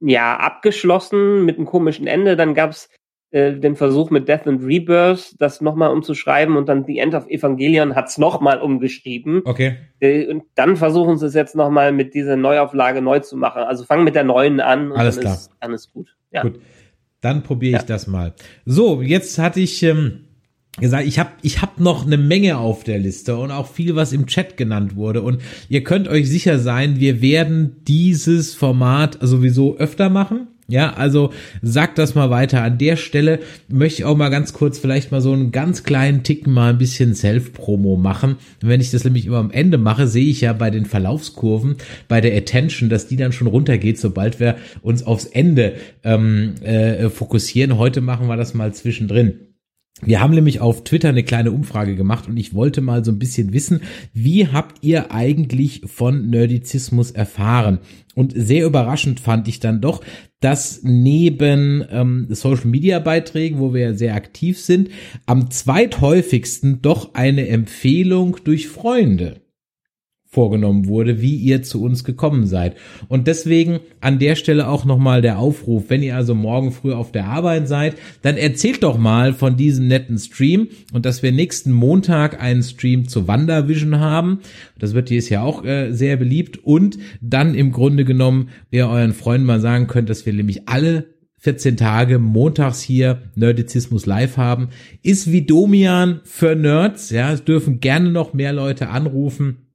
ja 0.00 0.36
abgeschlossen 0.36 1.44
mit 1.44 1.56
einem 1.56 1.66
komischen 1.66 2.06
Ende. 2.06 2.36
Dann 2.36 2.54
gab's 2.54 2.88
äh, 3.32 3.52
den 3.52 3.76
Versuch 3.76 4.10
mit 4.10 4.26
Death 4.28 4.46
and 4.46 4.64
Rebirth, 4.64 5.36
das 5.38 5.60
nochmal 5.60 5.92
umzuschreiben 5.92 6.56
und 6.56 6.68
dann 6.68 6.84
The 6.84 6.98
End 6.98 7.14
of 7.14 7.28
Evangelion 7.28 7.94
hat's 7.94 8.18
nochmal 8.18 8.60
umgeschrieben. 8.60 9.42
Okay. 9.44 9.76
Äh, 10.00 10.26
Und 10.26 10.44
dann 10.56 10.76
versuchen 10.76 11.16
sie 11.16 11.26
es 11.26 11.34
jetzt 11.34 11.54
nochmal 11.54 11.92
mit 11.92 12.14
dieser 12.14 12.36
Neuauflage 12.36 13.00
neu 13.00 13.20
zu 13.20 13.36
machen. 13.36 13.62
Also 13.62 13.84
fangen 13.84 14.02
mit 14.02 14.16
der 14.16 14.24
neuen 14.24 14.60
an 14.60 14.90
und 14.90 14.98
Alles 14.98 15.16
dann, 15.16 15.22
klar. 15.22 15.34
Ist, 15.34 15.52
dann 15.60 15.72
ist 15.72 15.92
gut. 15.92 16.16
Ja. 16.32 16.42
Gut. 16.42 16.60
Dann 17.20 17.42
probiere 17.42 17.78
ich 17.78 17.86
das 17.86 18.06
mal. 18.06 18.34
So, 18.64 19.02
jetzt 19.02 19.38
hatte 19.38 19.60
ich 19.60 19.82
ähm, 19.82 20.24
gesagt, 20.78 21.06
ich 21.06 21.18
habe 21.18 21.30
ich 21.42 21.62
hab 21.62 21.80
noch 21.80 22.06
eine 22.06 22.16
Menge 22.16 22.58
auf 22.58 22.84
der 22.84 22.98
Liste 22.98 23.36
und 23.36 23.50
auch 23.50 23.70
viel, 23.70 23.96
was 23.96 24.12
im 24.12 24.26
Chat 24.26 24.56
genannt 24.56 24.96
wurde. 24.96 25.22
Und 25.22 25.40
ihr 25.68 25.84
könnt 25.84 26.08
euch 26.08 26.28
sicher 26.28 26.58
sein, 26.58 27.00
wir 27.00 27.20
werden 27.22 27.76
dieses 27.86 28.54
Format 28.54 29.18
sowieso 29.20 29.76
öfter 29.76 30.10
machen. 30.10 30.48
Ja, 30.68 30.92
also 30.92 31.32
sagt 31.62 31.98
das 31.98 32.14
mal 32.14 32.30
weiter. 32.30 32.62
An 32.62 32.78
der 32.78 32.94
Stelle 32.94 33.40
möchte 33.68 34.02
ich 34.02 34.04
auch 34.04 34.16
mal 34.16 34.28
ganz 34.28 34.52
kurz 34.52 34.78
vielleicht 34.78 35.10
mal 35.10 35.20
so 35.20 35.32
einen 35.32 35.50
ganz 35.50 35.82
kleinen 35.82 36.22
Ticken 36.22 36.52
mal 36.52 36.70
ein 36.70 36.78
bisschen 36.78 37.16
Self-Promo 37.16 37.96
machen. 37.96 38.36
Wenn 38.60 38.80
ich 38.80 38.92
das 38.92 39.02
nämlich 39.02 39.26
immer 39.26 39.38
am 39.38 39.50
Ende 39.50 39.78
mache, 39.78 40.06
sehe 40.06 40.28
ich 40.28 40.42
ja 40.42 40.52
bei 40.52 40.70
den 40.70 40.86
Verlaufskurven, 40.86 41.74
bei 42.06 42.20
der 42.20 42.36
Attention, 42.36 42.88
dass 42.88 43.08
die 43.08 43.16
dann 43.16 43.32
schon 43.32 43.48
runtergeht, 43.48 43.98
sobald 43.98 44.38
wir 44.38 44.58
uns 44.80 45.02
aufs 45.02 45.24
Ende 45.24 45.74
ähm, 46.04 46.54
äh, 46.62 47.10
fokussieren. 47.10 47.76
Heute 47.76 48.00
machen 48.00 48.28
wir 48.28 48.36
das 48.36 48.54
mal 48.54 48.72
zwischendrin. 48.72 49.49
Wir 50.02 50.20
haben 50.20 50.34
nämlich 50.34 50.60
auf 50.60 50.84
Twitter 50.84 51.10
eine 51.10 51.22
kleine 51.22 51.52
Umfrage 51.52 51.94
gemacht 51.94 52.28
und 52.28 52.36
ich 52.36 52.54
wollte 52.54 52.80
mal 52.80 53.04
so 53.04 53.12
ein 53.12 53.18
bisschen 53.18 53.52
wissen, 53.52 53.82
wie 54.14 54.48
habt 54.48 54.82
ihr 54.82 55.12
eigentlich 55.12 55.82
von 55.86 56.30
Nerdizismus 56.30 57.10
erfahren? 57.10 57.80
Und 58.14 58.32
sehr 58.34 58.66
überraschend 58.66 59.20
fand 59.20 59.46
ich 59.46 59.60
dann 59.60 59.80
doch, 59.80 60.02
dass 60.40 60.80
neben 60.82 61.84
ähm, 61.90 62.26
Social 62.30 62.66
Media 62.66 62.98
Beiträgen, 62.98 63.58
wo 63.58 63.74
wir 63.74 63.94
sehr 63.94 64.14
aktiv 64.14 64.58
sind, 64.58 64.88
am 65.26 65.50
zweithäufigsten 65.50 66.80
doch 66.82 67.14
eine 67.14 67.48
Empfehlung 67.48 68.38
durch 68.42 68.68
Freunde 68.68 69.39
vorgenommen 70.32 70.86
wurde, 70.86 71.20
wie 71.20 71.34
ihr 71.34 71.64
zu 71.64 71.82
uns 71.82 72.04
gekommen 72.04 72.46
seid. 72.46 72.76
Und 73.08 73.26
deswegen 73.26 73.80
an 74.00 74.20
der 74.20 74.36
Stelle 74.36 74.68
auch 74.68 74.84
nochmal 74.84 75.22
der 75.22 75.40
Aufruf, 75.40 75.86
wenn 75.88 76.04
ihr 76.04 76.14
also 76.14 76.36
morgen 76.36 76.70
früh 76.70 76.92
auf 76.92 77.10
der 77.10 77.26
Arbeit 77.26 77.66
seid, 77.66 77.96
dann 78.22 78.36
erzählt 78.36 78.84
doch 78.84 78.96
mal 78.96 79.32
von 79.32 79.56
diesem 79.56 79.88
netten 79.88 80.18
Stream 80.18 80.68
und 80.92 81.04
dass 81.04 81.24
wir 81.24 81.32
nächsten 81.32 81.72
Montag 81.72 82.40
einen 82.40 82.62
Stream 82.62 83.08
zu 83.08 83.26
WandaVision 83.26 83.98
haben. 83.98 84.38
Das 84.78 84.94
wird 84.94 85.10
dieses 85.10 85.30
Jahr 85.30 85.44
auch 85.44 85.64
äh, 85.64 85.90
sehr 85.90 86.16
beliebt 86.16 86.58
und 86.58 86.98
dann 87.20 87.56
im 87.56 87.72
Grunde 87.72 88.04
genommen, 88.04 88.50
ihr 88.70 88.88
euren 88.88 89.14
Freunden 89.14 89.48
mal 89.48 89.60
sagen 89.60 89.88
könnt, 89.88 90.10
dass 90.10 90.26
wir 90.26 90.32
nämlich 90.32 90.68
alle 90.68 91.06
14 91.38 91.76
Tage 91.76 92.20
montags 92.20 92.80
hier 92.80 93.22
Nerdizismus 93.34 94.06
live 94.06 94.36
haben, 94.36 94.68
ist 95.02 95.32
wie 95.32 95.42
Domian 95.42 96.20
für 96.22 96.54
Nerds. 96.54 97.10
Ja, 97.10 97.32
es 97.32 97.44
dürfen 97.44 97.80
gerne 97.80 98.10
noch 98.10 98.32
mehr 98.32 98.52
Leute 98.52 98.90
anrufen. 98.90 99.69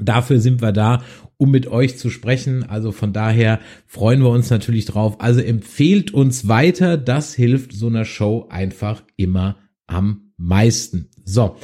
Dafür 0.00 0.40
sind 0.40 0.62
wir 0.62 0.72
da, 0.72 1.02
um 1.36 1.50
mit 1.50 1.66
euch 1.68 1.98
zu 1.98 2.10
sprechen. 2.10 2.64
Also 2.68 2.92
von 2.92 3.12
daher 3.12 3.60
freuen 3.86 4.20
wir 4.22 4.30
uns 4.30 4.50
natürlich 4.50 4.84
drauf. 4.86 5.20
Also 5.20 5.40
empfehlt 5.40 6.12
uns 6.12 6.48
weiter. 6.48 6.96
Das 6.96 7.34
hilft 7.34 7.72
so 7.72 7.86
einer 7.88 8.04
Show 8.04 8.46
einfach 8.50 9.02
immer 9.16 9.56
am 9.86 10.32
meisten. 10.36 11.10
So, 11.24 11.56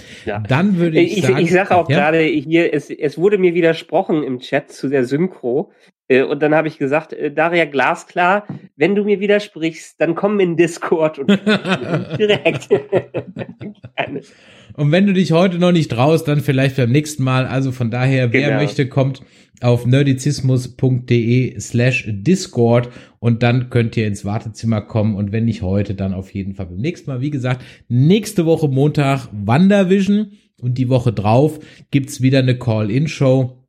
dann 0.48 0.76
würde 0.78 1.00
ich, 1.00 1.18
ich, 1.18 1.24
sagen. 1.24 1.38
ich 1.38 1.50
sage 1.50 1.74
auch 1.74 1.88
Ja? 1.88 1.96
gerade 2.10 2.20
hier, 2.20 2.74
es, 2.74 2.90
es 2.90 3.16
wurde 3.16 3.38
mir 3.38 3.54
widersprochen 3.54 4.22
im 4.22 4.40
Chat 4.40 4.70
zu 4.72 4.88
der 4.88 5.04
Synchro. 5.04 5.72
Äh, 6.08 6.22
Und 6.22 6.42
dann 6.42 6.54
habe 6.54 6.68
ich 6.68 6.76
gesagt, 6.76 7.14
äh, 7.14 7.32
Daria, 7.32 7.64
glasklar, 7.64 8.46
wenn 8.76 8.94
du 8.94 9.04
mir 9.04 9.20
widersprichst, 9.20 9.98
dann 10.00 10.14
komm 10.14 10.38
in 10.40 10.56
Discord 10.56 11.18
und 11.18 11.28
direkt. 12.18 12.68
Und 14.76 14.90
wenn 14.92 15.06
du 15.06 15.12
dich 15.12 15.32
heute 15.32 15.58
noch 15.58 15.72
nicht 15.72 15.90
traust, 15.90 16.26
dann 16.28 16.40
vielleicht 16.40 16.76
beim 16.76 16.90
nächsten 16.90 17.22
Mal. 17.22 17.46
Also 17.46 17.70
von 17.72 17.90
daher, 17.90 18.32
wer 18.32 18.48
Genau. 18.48 18.60
möchte, 18.60 18.88
kommt 18.88 19.22
auf 19.60 19.86
nerdizismus.de 19.86 21.58
slash 21.60 22.04
Discord 22.08 22.90
und 23.20 23.42
dann 23.42 23.70
könnt 23.70 23.96
ihr 23.96 24.06
ins 24.06 24.24
Wartezimmer 24.24 24.80
kommen 24.80 25.14
und 25.14 25.32
wenn 25.32 25.44
nicht 25.44 25.62
heute, 25.62 25.94
dann 25.94 26.12
auf 26.12 26.34
jeden 26.34 26.54
Fall 26.54 26.66
beim 26.66 26.78
nächsten 26.78 27.10
Mal. 27.10 27.20
Wie 27.20 27.30
gesagt, 27.30 27.64
nächste 27.88 28.46
Woche 28.46 28.68
Montag 28.68 29.28
WandaVision 29.32 30.32
und 30.60 30.76
die 30.78 30.88
Woche 30.88 31.12
drauf 31.12 31.60
gibt's 31.90 32.20
wieder 32.20 32.40
eine 32.40 32.58
Call-In-Show. 32.58 33.63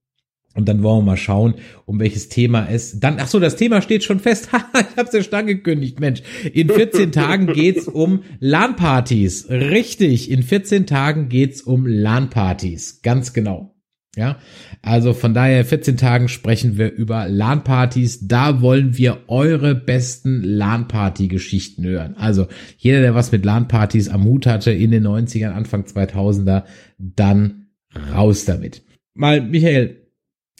Und 0.56 0.69
dann 0.69 0.82
wollen 0.84 0.99
wir 0.99 1.11
mal 1.11 1.18
schauen, 1.18 1.56
um 1.86 1.99
welches 1.99 2.30
Thema 2.30 2.68
es 2.69 2.99
dann. 2.99 3.18
Ach 3.19 3.27
so, 3.27 3.40
das 3.40 3.57
Thema 3.57 3.82
steht 3.82 4.06
schon 4.06 4.22
fest. 4.22 4.49
ich 4.73 4.98
hab's 4.98 5.14
ja 5.14 5.22
schon 5.22 5.34
angekündigt, 5.34 5.99
Mensch. 5.99 6.23
In 6.53 6.69
14 6.69 7.11
Tagen 7.11 7.48
geht's 7.48 7.88
um 7.88 8.23
LAN-Partys. 8.40 9.49
Richtig, 9.49 10.32
in 10.32 10.44
14 10.44 10.88
Tagen 10.88 11.27
geht's 11.27 11.61
um 11.61 11.86
LAN-Partys. 11.86 13.02
Ganz 13.02 13.34
genau. 13.34 13.76
Ja, 14.15 14.38
also 14.82 15.14
von 15.14 15.34
daher 15.34 15.65
14 15.65 15.98
Tagen 15.98 16.30
sprechen 16.30 16.77
wir 16.77 16.90
über 16.94 17.27
LAN-Partys. 17.27 18.26
Da 18.27 18.61
wollen 18.61 18.98
wir 18.98 19.23
eure 19.27 19.76
besten 19.76 20.41
LAN-Party-Geschichten 20.41 21.84
hören. 21.84 22.15
Also 22.15 22.48
jeder, 22.77 23.02
der 23.02 23.14
was 23.14 23.34
mit 23.34 23.44
LAN-Partys 23.44 24.07
am 24.07 24.23
Hut 24.23 24.45
hatte 24.45 24.72
in 24.72 24.91
den 24.91 25.06
90ern, 25.06 25.52
Anfang 25.52 25.84
2000er, 25.84 26.64
dann 26.98 27.68
raus 28.14 28.45
damit. 28.45 28.84
Mal, 29.15 29.41
Michael, 29.41 30.05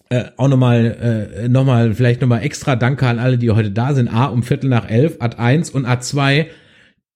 äh, 0.10 0.26
auch 0.38 0.48
nochmal, 0.48 1.32
äh, 1.44 1.48
noch 1.50 1.66
mal, 1.66 1.94
vielleicht 1.94 2.22
nochmal 2.22 2.44
extra 2.44 2.76
Danke 2.76 3.08
an 3.08 3.20
alle, 3.20 3.38
die 3.38 3.50
heute 3.52 3.72
da 3.72 3.94
sind. 3.94 4.08
A, 4.08 4.26
um 4.26 4.44
Viertel 4.44 4.70
nach 4.70 4.90
elf, 4.90 5.18
Ad 5.20 5.38
1 5.38 5.72
und 5.72 5.86
Ad 5.86 6.02
2. 6.04 6.48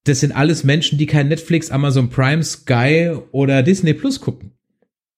Das 0.06 0.22
sind 0.22 0.36
alles 0.36 0.64
Menschen, 0.64 0.98
die 0.98 1.06
kein 1.06 1.28
Netflix, 1.28 1.70
Amazon 1.72 2.10
Prime, 2.10 2.42
Sky 2.44 3.12
oder 3.32 3.62
Disney 3.64 3.94
Plus 3.94 4.20
gucken. 4.22 4.52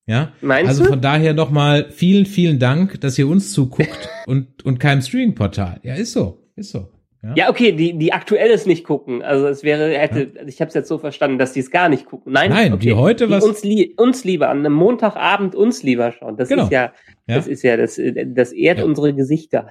Ja, 0.08 0.34
Meinst 0.42 0.68
also 0.68 0.84
du? 0.84 0.90
von 0.90 1.02
daher 1.02 1.34
nochmal 1.34 1.88
vielen, 1.92 2.26
vielen 2.26 2.60
Dank, 2.60 3.00
dass 3.02 3.18
ihr 3.18 3.28
uns 3.28 3.54
zuguckt 3.54 4.10
und, 4.26 4.66
und 4.66 4.80
keinem 4.80 5.02
Streaming-Portal. 5.02 5.80
Ja, 5.84 5.94
ist 5.94 6.12
so, 6.14 6.40
ist 6.56 6.72
so. 6.72 6.90
Ja, 7.24 7.34
Ja, 7.36 7.50
okay, 7.52 7.72
die, 7.72 7.96
die 7.98 8.12
aktuelles 8.12 8.66
nicht 8.66 8.84
gucken. 8.84 9.22
Also 9.22 9.48
es 9.48 9.62
wäre, 9.62 9.92
hätte, 9.98 10.32
ich 10.48 10.60
habe 10.60 10.70
es 10.70 10.74
jetzt 10.74 10.88
so 10.88 10.98
verstanden, 10.98 11.38
dass 11.38 11.54
die 11.54 11.60
es 11.60 11.70
gar 11.70 11.88
nicht 11.88 12.08
gucken. 12.08 12.34
Nein, 12.34 12.50
Nein, 12.50 12.74
okay. 12.74 12.88
die 12.88 12.94
heute 12.94 13.30
was- 13.30 13.44
uns, 13.46 13.64
lie 13.64 13.94
uns 13.96 14.24
lieber 14.24 14.50
an 14.50 14.58
einem 14.60 14.74
Montagabend 14.74 15.54
uns 15.54 15.84
lieber 15.84 16.12
schauen. 16.12 16.36
Das 16.36 16.50
Genau. 16.50 16.64
ist 16.64 16.72
ja, 16.72 16.92
Ja. 17.28 17.36
das 17.36 17.48
ist 17.48 17.64
ja, 17.64 17.78
das, 17.78 18.00
das 18.28 18.52
ehrt 18.52 18.82
unsere 18.84 19.14
Gesichter. 19.14 19.70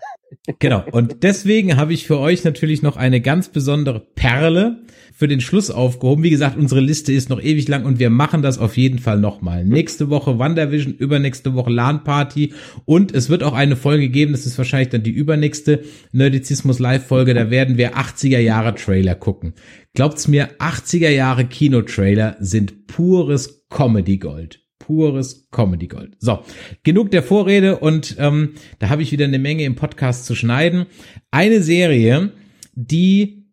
Genau. 0.59 0.85
Und 0.91 1.17
deswegen 1.23 1.77
habe 1.77 1.93
ich 1.93 2.07
für 2.07 2.19
euch 2.19 2.45
natürlich 2.45 2.83
noch 2.83 2.97
eine 2.97 3.21
ganz 3.21 3.49
besondere 3.49 4.01
Perle 4.01 4.83
für 5.13 5.29
den 5.29 5.41
Schluss 5.41 5.71
aufgehoben. 5.71 6.23
Wie 6.23 6.31
gesagt, 6.31 6.57
unsere 6.57 6.81
Liste 6.81 7.13
ist 7.13 7.29
noch 7.29 7.43
ewig 7.43 7.69
lang 7.69 7.85
und 7.85 7.99
wir 7.99 8.09
machen 8.09 8.41
das 8.41 8.59
auf 8.59 8.77
jeden 8.77 8.99
Fall 8.99 9.19
nochmal. 9.19 9.65
Nächste 9.65 10.09
Woche 10.09 10.39
WandaVision, 10.39 10.95
übernächste 10.95 11.55
Woche 11.55 11.71
LAN 11.71 12.05
Party 12.05 12.55
und 12.87 13.13
es 13.13 13.29
wird 13.29 13.43
auch 13.43 13.53
eine 13.53 13.77
Folge 13.77 14.09
geben, 14.09 14.33
das 14.33 14.47
ist 14.47 14.57
wahrscheinlich 14.57 14.89
dann 14.89 15.03
die 15.03 15.11
übernächste 15.11 15.83
Nerdizismus 16.13 16.79
Live 16.79 17.07
Folge, 17.07 17.35
da 17.35 17.51
werden 17.51 17.77
wir 17.77 17.97
80er 17.97 18.39
Jahre 18.39 18.75
Trailer 18.75 19.15
gucken. 19.15 19.55
Glaubt's 19.93 20.27
mir, 20.29 20.53
80er 20.59 21.11
Jahre 21.11 21.45
Kinotrailer 21.45 22.37
sind 22.41 22.87
pures 22.87 23.67
Comedy 23.69 24.17
Gold 24.19 24.60
pures 24.91 25.47
Comedy 25.53 25.87
Gold. 25.87 26.17
So, 26.19 26.41
genug 26.83 27.13
der 27.13 27.23
Vorrede 27.23 27.79
und 27.79 28.17
ähm, 28.19 28.55
da 28.81 28.89
habe 28.89 29.03
ich 29.03 29.13
wieder 29.13 29.25
eine 29.25 29.39
Menge 29.39 29.63
im 29.63 29.77
Podcast 29.77 30.27
zu 30.27 30.35
schneiden. 30.35 30.87
Eine 31.31 31.63
Serie, 31.63 32.33
die 32.75 33.45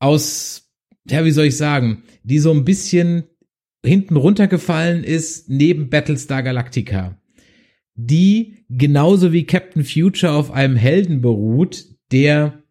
aus, 0.00 0.68
ja, 1.08 1.24
wie 1.24 1.30
soll 1.30 1.44
ich 1.44 1.56
sagen, 1.56 2.02
die 2.24 2.40
so 2.40 2.50
ein 2.50 2.64
bisschen 2.64 3.22
hinten 3.86 4.16
runtergefallen 4.16 5.04
ist 5.04 5.48
neben 5.48 5.90
Battlestar 5.90 6.42
Galactica, 6.42 7.20
die 7.94 8.64
genauso 8.68 9.32
wie 9.32 9.46
Captain 9.46 9.84
Future 9.84 10.32
auf 10.32 10.50
einem 10.50 10.74
Helden 10.74 11.20
beruht, 11.20 11.84
der 12.10 12.64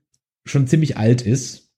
schon 0.43 0.67
ziemlich 0.67 0.97
alt 0.97 1.21
ist, 1.21 1.71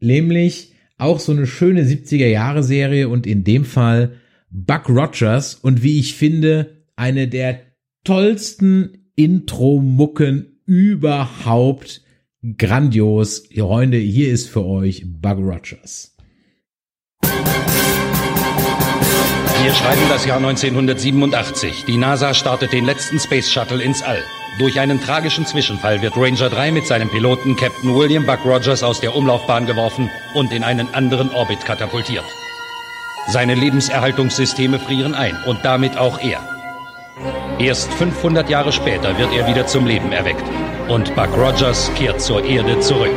nämlich 0.00 0.74
auch 0.98 1.18
so 1.18 1.32
eine 1.32 1.46
schöne 1.46 1.84
70er 1.84 2.26
Jahre 2.26 2.62
Serie 2.62 3.08
und 3.08 3.26
in 3.26 3.42
dem 3.42 3.64
Fall 3.64 4.20
Buck 4.50 4.88
Rogers 4.88 5.54
und 5.54 5.82
wie 5.82 5.98
ich 5.98 6.14
finde, 6.14 6.84
eine 6.96 7.28
der 7.28 7.60
tollsten 8.04 9.12
Intro-Mucken 9.14 10.60
überhaupt. 10.66 12.02
Grandios. 12.56 13.48
Freunde, 13.54 13.98
hier 13.98 14.32
ist 14.32 14.48
für 14.48 14.64
euch 14.64 15.04
Buck 15.06 15.38
Rogers. 15.38 16.16
Wir 19.62 19.74
schreiben 19.74 20.00
das 20.08 20.24
Jahr 20.24 20.38
1987. 20.38 21.84
Die 21.84 21.98
NASA 21.98 22.32
startet 22.32 22.72
den 22.72 22.86
letzten 22.86 23.20
Space 23.20 23.52
Shuttle 23.52 23.82
ins 23.82 24.02
All. 24.02 24.22
Durch 24.58 24.80
einen 24.80 25.00
tragischen 25.00 25.44
Zwischenfall 25.44 26.00
wird 26.00 26.16
Ranger 26.16 26.48
3 26.48 26.72
mit 26.72 26.86
seinem 26.86 27.10
Piloten 27.10 27.56
Captain 27.56 27.94
William 27.94 28.24
Buck 28.24 28.44
Rogers 28.44 28.82
aus 28.82 29.00
der 29.00 29.14
Umlaufbahn 29.14 29.66
geworfen 29.66 30.10
und 30.34 30.52
in 30.52 30.64
einen 30.64 30.92
anderen 30.94 31.30
Orbit 31.30 31.64
katapultiert. 31.66 32.24
Seine 33.30 33.54
Lebenserhaltungssysteme 33.54 34.80
frieren 34.80 35.14
ein 35.14 35.36
und 35.46 35.64
damit 35.64 35.96
auch 35.96 36.18
er. 36.18 36.40
Erst 37.60 37.92
500 37.94 38.50
Jahre 38.50 38.72
später 38.72 39.16
wird 39.18 39.32
er 39.32 39.46
wieder 39.46 39.68
zum 39.68 39.86
Leben 39.86 40.10
erweckt 40.10 40.42
und 40.88 41.14
Buck 41.14 41.36
Rogers 41.36 41.92
kehrt 41.94 42.20
zur 42.20 42.42
Erde 42.44 42.80
zurück. 42.80 43.14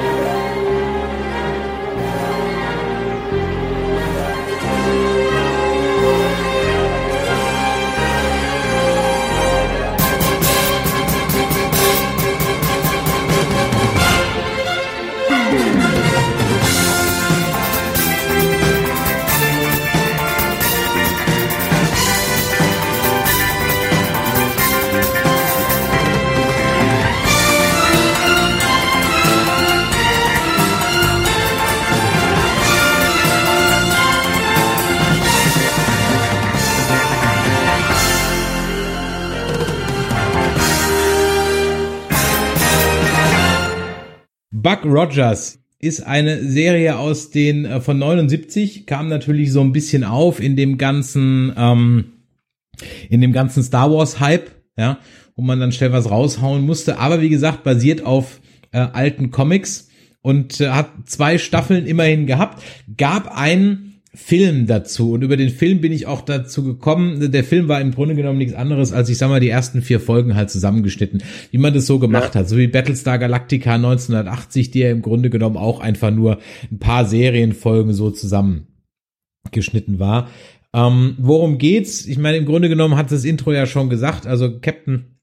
Rogers 44.93 45.59
ist 45.79 46.05
eine 46.05 46.41
Serie 46.43 46.97
aus 46.97 47.29
den 47.31 47.65
äh, 47.65 47.81
von 47.81 47.97
79, 47.97 48.85
kam 48.85 49.09
natürlich 49.09 49.51
so 49.51 49.61
ein 49.61 49.73
bisschen 49.73 50.03
auf 50.03 50.39
in 50.39 50.55
dem 50.55 50.77
ganzen 50.77 51.53
ähm, 51.57 52.05
in 53.09 53.21
dem 53.21 53.33
ganzen 53.33 53.63
Star 53.63 53.91
Wars 53.91 54.19
Hype, 54.19 54.51
ja, 54.77 54.99
wo 55.35 55.41
man 55.43 55.59
dann 55.59 55.71
schnell 55.71 55.91
was 55.91 56.09
raushauen 56.09 56.65
musste, 56.65 56.99
aber 56.99 57.21
wie 57.21 57.29
gesagt, 57.29 57.63
basiert 57.63 58.05
auf 58.05 58.39
äh, 58.71 58.79
alten 58.79 59.31
Comics 59.31 59.89
und 60.21 60.61
äh, 60.61 60.69
hat 60.69 60.89
zwei 61.05 61.37
Staffeln 61.37 61.85
immerhin 61.85 62.25
gehabt, 62.25 62.63
gab 62.97 63.37
einen 63.37 63.92
Film 64.15 64.67
dazu 64.67 65.13
und 65.13 65.23
über 65.23 65.37
den 65.37 65.49
Film 65.49 65.81
bin 65.81 65.91
ich 65.91 66.05
auch 66.05 66.21
dazu 66.21 66.63
gekommen. 66.63 67.31
Der 67.31 67.43
Film 67.43 67.67
war 67.67 67.81
im 67.81 67.95
Grunde 67.95 68.13
genommen 68.13 68.37
nichts 68.37 68.53
anderes 68.53 68.93
als 68.93 69.09
ich 69.09 69.17
sag 69.17 69.29
mal 69.29 69.39
die 69.39 69.49
ersten 69.49 69.81
vier 69.81 69.99
Folgen 69.99 70.35
halt 70.35 70.51
zusammengeschnitten, 70.51 71.23
wie 71.49 71.57
man 71.57 71.73
das 71.73 71.87
so 71.87 71.97
gemacht 71.97 72.35
hat, 72.35 72.47
so 72.47 72.57
wie 72.57 72.67
Battlestar 72.67 73.17
Galactica 73.17 73.73
1980, 73.73 74.69
die 74.69 74.79
ja 74.79 74.91
im 74.91 75.01
Grunde 75.01 75.31
genommen 75.31 75.57
auch 75.57 75.79
einfach 75.79 76.11
nur 76.11 76.37
ein 76.71 76.77
paar 76.77 77.05
Serienfolgen 77.05 77.93
so 77.93 78.11
zusammengeschnitten 78.11 79.97
war. 79.97 80.29
Ähm, 80.75 81.15
worum 81.17 81.57
geht's? 81.57 82.05
Ich 82.05 82.19
meine, 82.19 82.37
im 82.37 82.45
Grunde 82.45 82.69
genommen 82.69 82.97
hat 82.97 83.11
das 83.11 83.25
Intro 83.25 83.51
ja 83.51 83.65
schon 83.65 83.89
gesagt. 83.89 84.27
Also 84.27 84.59
Captain 84.59 85.17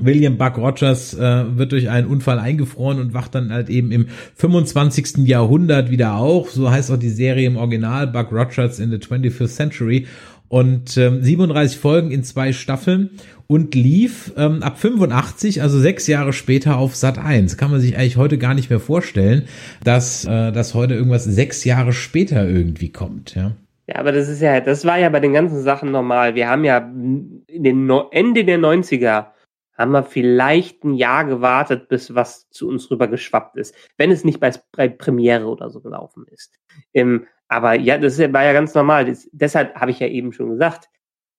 William 0.00 0.38
Buck 0.38 0.56
Rogers 0.56 1.12
äh, 1.14 1.44
wird 1.56 1.72
durch 1.72 1.90
einen 1.90 2.06
Unfall 2.06 2.38
eingefroren 2.38 2.98
und 2.98 3.12
wacht 3.12 3.34
dann 3.34 3.52
halt 3.52 3.68
eben 3.68 3.92
im 3.92 4.06
25. 4.36 5.28
Jahrhundert 5.28 5.90
wieder 5.90 6.16
auf. 6.16 6.50
So 6.50 6.70
heißt 6.70 6.90
auch 6.90 6.96
die 6.96 7.10
Serie 7.10 7.46
im 7.46 7.56
Original 7.56 8.06
Buck 8.06 8.32
Rogers 8.32 8.78
in 8.78 8.90
the 8.90 8.96
25th 8.96 9.48
Century. 9.48 10.06
Und 10.48 10.96
ähm, 10.98 11.22
37 11.22 11.78
Folgen 11.78 12.10
in 12.10 12.24
zwei 12.24 12.52
Staffeln 12.52 13.10
und 13.46 13.74
lief 13.74 14.32
ähm, 14.36 14.62
ab 14.62 14.78
85, 14.78 15.62
also 15.62 15.78
sechs 15.78 16.06
Jahre 16.06 16.32
später 16.32 16.76
auf 16.78 16.94
Sat 16.94 17.18
1. 17.18 17.56
Kann 17.56 17.70
man 17.70 17.80
sich 17.80 17.96
eigentlich 17.96 18.16
heute 18.16 18.38
gar 18.38 18.54
nicht 18.54 18.70
mehr 18.70 18.80
vorstellen, 18.80 19.44
dass 19.84 20.24
äh, 20.24 20.52
das 20.52 20.74
heute 20.74 20.94
irgendwas 20.94 21.24
sechs 21.24 21.64
Jahre 21.64 21.92
später 21.92 22.46
irgendwie 22.46 22.90
kommt. 22.90 23.34
Ja. 23.34 23.52
Ja, 23.86 23.96
aber 23.96 24.12
das 24.12 24.28
ist 24.28 24.40
ja, 24.40 24.60
das 24.60 24.84
war 24.84 24.98
ja 24.98 25.08
bei 25.08 25.20
den 25.20 25.32
ganzen 25.32 25.60
Sachen 25.60 25.90
normal. 25.90 26.34
Wir 26.34 26.48
haben 26.48 26.64
ja 26.64 26.78
in 26.78 27.62
den 27.62 27.86
no 27.86 28.08
Ende 28.10 28.44
der 28.44 28.58
90er 28.58 29.26
haben 29.74 29.92
wir 29.92 30.02
vielleicht 30.02 30.84
ein 30.84 30.94
Jahr 30.94 31.24
gewartet, 31.24 31.88
bis 31.88 32.14
was 32.14 32.48
zu 32.50 32.68
uns 32.68 32.90
rüber 32.90 33.08
geschwappt 33.08 33.56
ist, 33.56 33.74
wenn 33.96 34.10
es 34.10 34.24
nicht 34.24 34.40
bei, 34.40 34.52
bei 34.72 34.88
Premiere 34.88 35.46
oder 35.46 35.70
so 35.70 35.80
gelaufen 35.80 36.26
ist. 36.28 36.58
Ähm, 36.92 37.26
aber 37.48 37.74
ja, 37.74 37.98
das 37.98 38.18
war 38.18 38.44
ja 38.44 38.52
ganz 38.52 38.74
normal. 38.74 39.06
Das, 39.06 39.28
deshalb 39.32 39.74
habe 39.74 39.90
ich 39.90 40.00
ja 40.00 40.06
eben 40.06 40.32
schon 40.32 40.50
gesagt, 40.50 40.88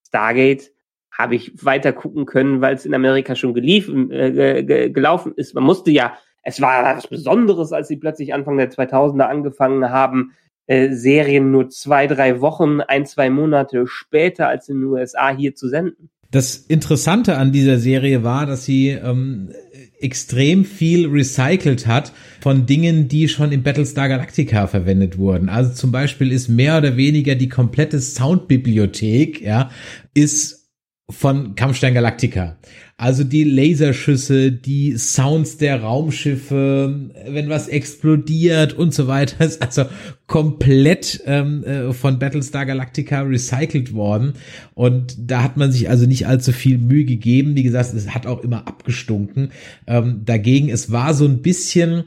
Stargate 0.08 0.72
habe 1.12 1.36
ich 1.36 1.64
weiter 1.64 1.94
gucken 1.94 2.26
können, 2.26 2.62
weil 2.62 2.76
es 2.76 2.86
in 2.86 2.94
Amerika 2.94 3.36
schon 3.36 3.54
gelief, 3.54 3.88
äh, 3.90 4.64
ge 4.64 4.90
gelaufen 4.90 5.34
ist. 5.36 5.54
Man 5.54 5.64
musste 5.64 5.92
ja, 5.92 6.18
es 6.42 6.60
war 6.60 6.98
was 6.98 7.08
Besonderes, 7.08 7.72
als 7.72 7.88
sie 7.88 7.98
plötzlich 7.98 8.34
Anfang 8.34 8.58
der 8.58 8.72
2000er 8.72 9.24
angefangen 9.24 9.90
haben, 9.90 10.34
äh, 10.66 10.92
Serien 10.92 11.52
nur 11.52 11.70
zwei, 11.70 12.08
drei 12.08 12.42
Wochen, 12.42 12.82
ein, 12.82 13.06
zwei 13.06 13.30
Monate 13.30 13.86
später 13.88 14.48
als 14.48 14.70
in 14.70 14.80
den 14.80 14.90
USA 14.90 15.30
hier 15.30 15.56
zu 15.56 15.68
senden. 15.68 16.10
Das 16.34 16.56
Interessante 16.56 17.38
an 17.38 17.52
dieser 17.52 17.78
Serie 17.78 18.24
war, 18.24 18.48
dass 18.48 18.66
sie 18.66 18.90
ähm, 18.90 19.52
extrem 20.00 20.66
viel 20.66 21.08
recycelt 21.08 21.86
hat 21.86 22.12
von 22.42 22.66
Dingen, 22.66 23.08
die 23.08 23.28
schon 23.28 23.52
im 23.52 23.62
Battlestar 23.62 24.10
Galactica 24.10 24.66
verwendet 24.66 25.20
wurden. 25.20 25.48
Also 25.48 25.76
zum 25.76 25.92
Beispiel 25.92 26.32
ist 26.32 26.48
mehr 26.48 26.80
oder 26.80 26.98
weniger 26.98 27.36
die 27.36 27.50
komplette 27.50 28.02
Soundbibliothek, 28.02 29.42
ja, 29.42 29.70
ist 30.16 30.72
von 31.08 31.54
Kampfstein 31.54 31.94
Galactica. 31.94 32.58
Also 33.04 33.26
die 33.26 33.44
Laserschüsse, 33.44 34.54
die 34.54 34.96
Sounds 34.96 35.58
der 35.58 35.82
Raumschiffe, 35.82 37.12
wenn 37.28 37.50
was 37.50 37.68
explodiert 37.68 38.72
und 38.72 38.94
so 38.94 39.08
weiter, 39.08 39.44
ist 39.46 39.62
also 39.62 39.84
komplett 40.26 41.22
ähm, 41.26 41.66
äh, 41.66 41.92
von 41.92 42.18
Battlestar 42.18 42.66
Galactica 42.66 43.24
recycelt 43.24 43.94
worden. 43.94 44.36
Und 44.74 45.18
da 45.20 45.44
hat 45.44 45.58
man 45.58 45.74
sich 45.74 45.90
also 45.90 46.06
nicht 46.06 46.28
allzu 46.28 46.54
viel 46.54 46.78
Mühe 46.78 47.04
gegeben. 47.04 47.58
Wie 47.58 47.64
gesagt, 47.64 47.94
es 47.94 48.12
hat 48.12 48.26
auch 48.26 48.40
immer 48.40 48.70
abgestunken. 48.70 49.52
Ähm, 49.86 50.22
dagegen, 50.24 50.70
es 50.70 50.90
war 50.90 51.14
so 51.14 51.26
ein 51.26 51.42
bisschen 51.42 52.06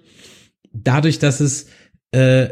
dadurch, 0.73 1.19
dass 1.19 1.41
es 1.41 1.67
äh, 2.13 2.49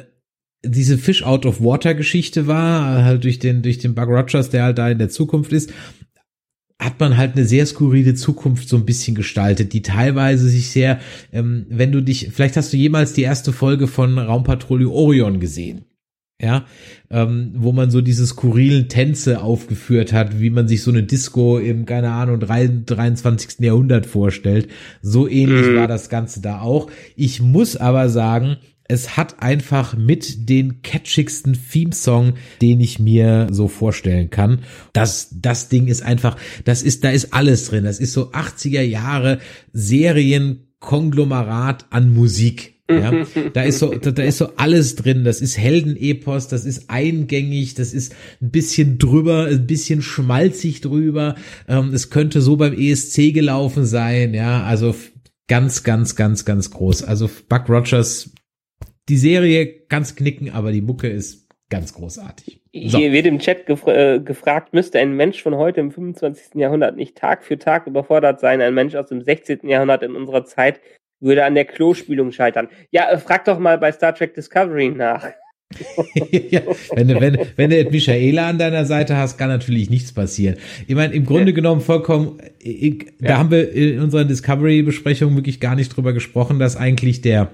diese 0.63 0.99
Fish 0.99 1.23
out 1.23 1.47
of 1.47 1.63
Water 1.63 1.95
Geschichte 1.95 2.47
war, 2.47 3.05
halt 3.05 3.25
durch 3.25 3.39
den, 3.39 3.63
durch 3.63 3.79
den 3.79 3.95
Bug 3.95 4.09
Rogers, 4.09 4.51
der 4.51 4.65
halt 4.65 4.77
da 4.77 4.91
in 4.91 4.99
der 4.99 5.09
Zukunft 5.09 5.51
ist, 5.55 5.73
hat 6.81 6.99
man 7.01 7.17
halt 7.17 7.37
eine 7.37 7.45
sehr 7.45 7.65
skurrile 7.67 8.15
Zukunft 8.15 8.69
so 8.69 8.77
ein 8.77 8.85
bisschen 8.85 9.15
gestaltet, 9.15 9.73
die 9.73 9.83
teilweise 9.83 10.49
sich 10.49 10.71
sehr, 10.71 10.99
ähm, 11.33 11.67
wenn 11.69 11.93
du 11.93 12.03
dich, 12.03 12.31
vielleicht 12.33 12.57
hast 12.57 12.73
du 12.73 12.77
jemals 12.77 13.13
die 13.13 13.23
erste 13.23 13.53
Folge 13.53 13.87
von 13.87 14.19
Raumpatrouille 14.19 14.89
Orion 14.91 15.41
gesehen. 15.41 15.85
Ja, 16.43 16.65
ähm, 17.11 17.53
wo 17.55 17.71
man 17.71 17.93
so 17.93 18.01
diese 18.01 18.27
skurrilen 18.27 18.89
Tänze 18.89 19.41
aufgeführt 19.41 20.13
hat, 20.13 20.41
wie 20.41 20.51
man 20.51 20.67
sich 20.67 20.83
so 20.83 20.91
eine 20.91 21.05
Disco 21.05 21.59
im, 21.59 21.87
keine 21.87 22.11
Ahnung, 22.11 22.41
23. 22.41 23.61
Jahrhundert 23.61 24.05
vorstellt. 24.05 24.69
So 25.01 25.29
ähnlich 25.29 25.69
Mhm. 25.69 25.77
war 25.77 25.87
das 25.87 26.09
Ganze 26.09 26.43
da 26.43 26.61
auch. 26.61 26.91
Ich 27.15 27.41
muss 27.41 27.77
aber 27.77 28.09
sagen, 28.09 28.57
es 28.87 29.17
hat 29.17 29.43
einfach 29.43 29.97
mit 29.97 30.51
den 30.51 30.83
catchigsten 30.83 31.59
Theme-Song, 31.71 32.35
den 32.61 32.81
ich 32.81 32.99
mir 32.99 33.47
so 33.51 33.69
vorstellen 33.69 34.29
kann. 34.31 34.59
Das, 34.93 35.31
das 35.33 35.71
Ding 35.71 35.87
ist 35.87 36.03
einfach, 36.03 36.37
das 36.65 36.83
ist, 36.83 37.05
da 37.05 37.11
ist 37.11 37.33
alles 37.33 37.65
drin. 37.67 37.85
Das 37.85 37.99
ist 37.99 38.13
so 38.13 38.33
80er 38.33 38.83
Jahre 38.83 39.39
Serienkonglomerat 39.73 41.87
an 41.91 42.13
Musik. 42.13 42.75
Ja, 42.91 43.25
da 43.55 43.63
ist 43.63 43.79
so, 43.79 43.95
da, 43.95 44.11
da 44.11 44.23
ist 44.23 44.37
so 44.37 44.51
alles 44.57 44.97
drin. 44.97 45.25
Das 45.25 45.41
ist 45.41 45.57
Heldenepos, 45.57 46.49
das 46.49 46.67
ist 46.67 46.91
eingängig, 46.91 47.73
das 47.73 47.95
ist 47.95 48.15
ein 48.43 48.51
bisschen 48.51 48.99
drüber, 48.99 49.47
ein 49.47 49.67
bisschen 49.67 50.03
schmalzig 50.03 50.83
drüber. 50.83 51.37
Ähm, 51.67 51.95
es 51.95 52.11
könnte 52.11 52.43
so 52.43 52.57
beim 52.57 52.75
ESC 52.75 53.33
gelaufen 53.33 53.87
sein. 53.87 54.35
Ja, 54.35 54.65
also 54.65 54.95
ganz, 55.49 55.83
ganz, 55.83 56.15
ganz, 56.15 56.45
ganz 56.45 56.71
groß. 56.71 57.05
Also 57.05 57.31
Buck 57.49 57.71
Rogers, 57.71 58.35
die 59.09 59.17
Serie 59.17 59.87
ganz 59.89 60.17
knicken, 60.17 60.51
aber 60.51 60.73
die 60.73 60.81
Mucke 60.81 61.09
ist 61.09 61.49
ganz 61.71 61.95
großartig. 61.95 62.61
So. 62.73 62.99
Hier 62.99 63.13
wird 63.13 63.27
im 63.27 63.39
Chat 63.39 63.67
gef 63.67 63.87
äh, 63.87 64.21
gefragt, 64.21 64.75
müsste 64.75 64.99
ein 64.99 65.17
Mensch 65.17 65.43
von 65.43 65.57
heute 65.57 65.81
im 65.81 65.91
25. 65.91 66.55
Jahrhundert 66.55 66.97
nicht 66.97 67.17
Tag 67.17 67.45
für 67.45 67.59
Tag 67.59 67.87
überfordert 67.87 68.41
sein? 68.41 68.61
Ein 68.61 68.75
Mensch 68.75 68.95
aus 68.95 69.09
dem 69.09 69.23
16. 69.23 69.69
Jahrhundert 69.69 70.03
in 70.03 70.17
unserer 70.17 70.45
Zeit 70.45 70.81
würde 71.21 71.45
an 71.45 71.55
der 71.55 71.65
Klospülung 71.65 72.33
scheitern. 72.33 72.69
Ja, 72.91 73.11
äh, 73.11 73.19
frag 73.19 73.45
doch 73.45 73.59
mal 73.59 73.79
bei 73.79 73.93
Star 73.93 74.15
Trek 74.15 74.35
Discovery 74.35 74.91
nach. 74.91 75.27
ja, 76.31 76.61
wenn 76.95 77.09
du, 77.09 77.21
wenn, 77.21 77.39
wenn 77.57 77.71
du 77.71 77.91
Michaela 77.91 78.49
an 78.49 78.59
deiner 78.59 78.85
Seite 78.85 79.17
hast, 79.17 79.39
kann 79.39 79.49
natürlich 79.49 79.91
nichts 79.91 80.13
passieren. 80.13 80.57
Ich 80.87 80.95
meine, 80.95 81.15
im 81.15 81.25
Grunde 81.25 81.53
genommen 81.53 81.81
vollkommen, 81.81 82.39
ich, 82.61 83.07
da 83.21 83.39
haben 83.39 83.51
wir 83.51 83.73
in 83.73 84.01
unserer 84.01 84.25
Discovery-Besprechung 84.25 85.35
wirklich 85.35 85.61
gar 85.61 85.75
nicht 85.75 85.97
drüber 85.97 86.13
gesprochen, 86.13 86.59
dass 86.59 86.77
eigentlich 86.77 87.23
der 87.23 87.51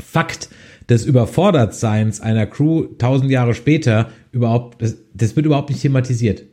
Fakt 0.00 0.50
des 0.90 1.06
Überfordertseins 1.06 2.20
einer 2.20 2.46
Crew 2.46 2.86
tausend 2.98 3.30
Jahre 3.30 3.54
später 3.54 4.10
überhaupt, 4.32 4.82
das, 4.82 4.96
das 5.14 5.36
wird 5.36 5.46
überhaupt 5.46 5.70
nicht 5.70 5.80
thematisiert. 5.80 6.44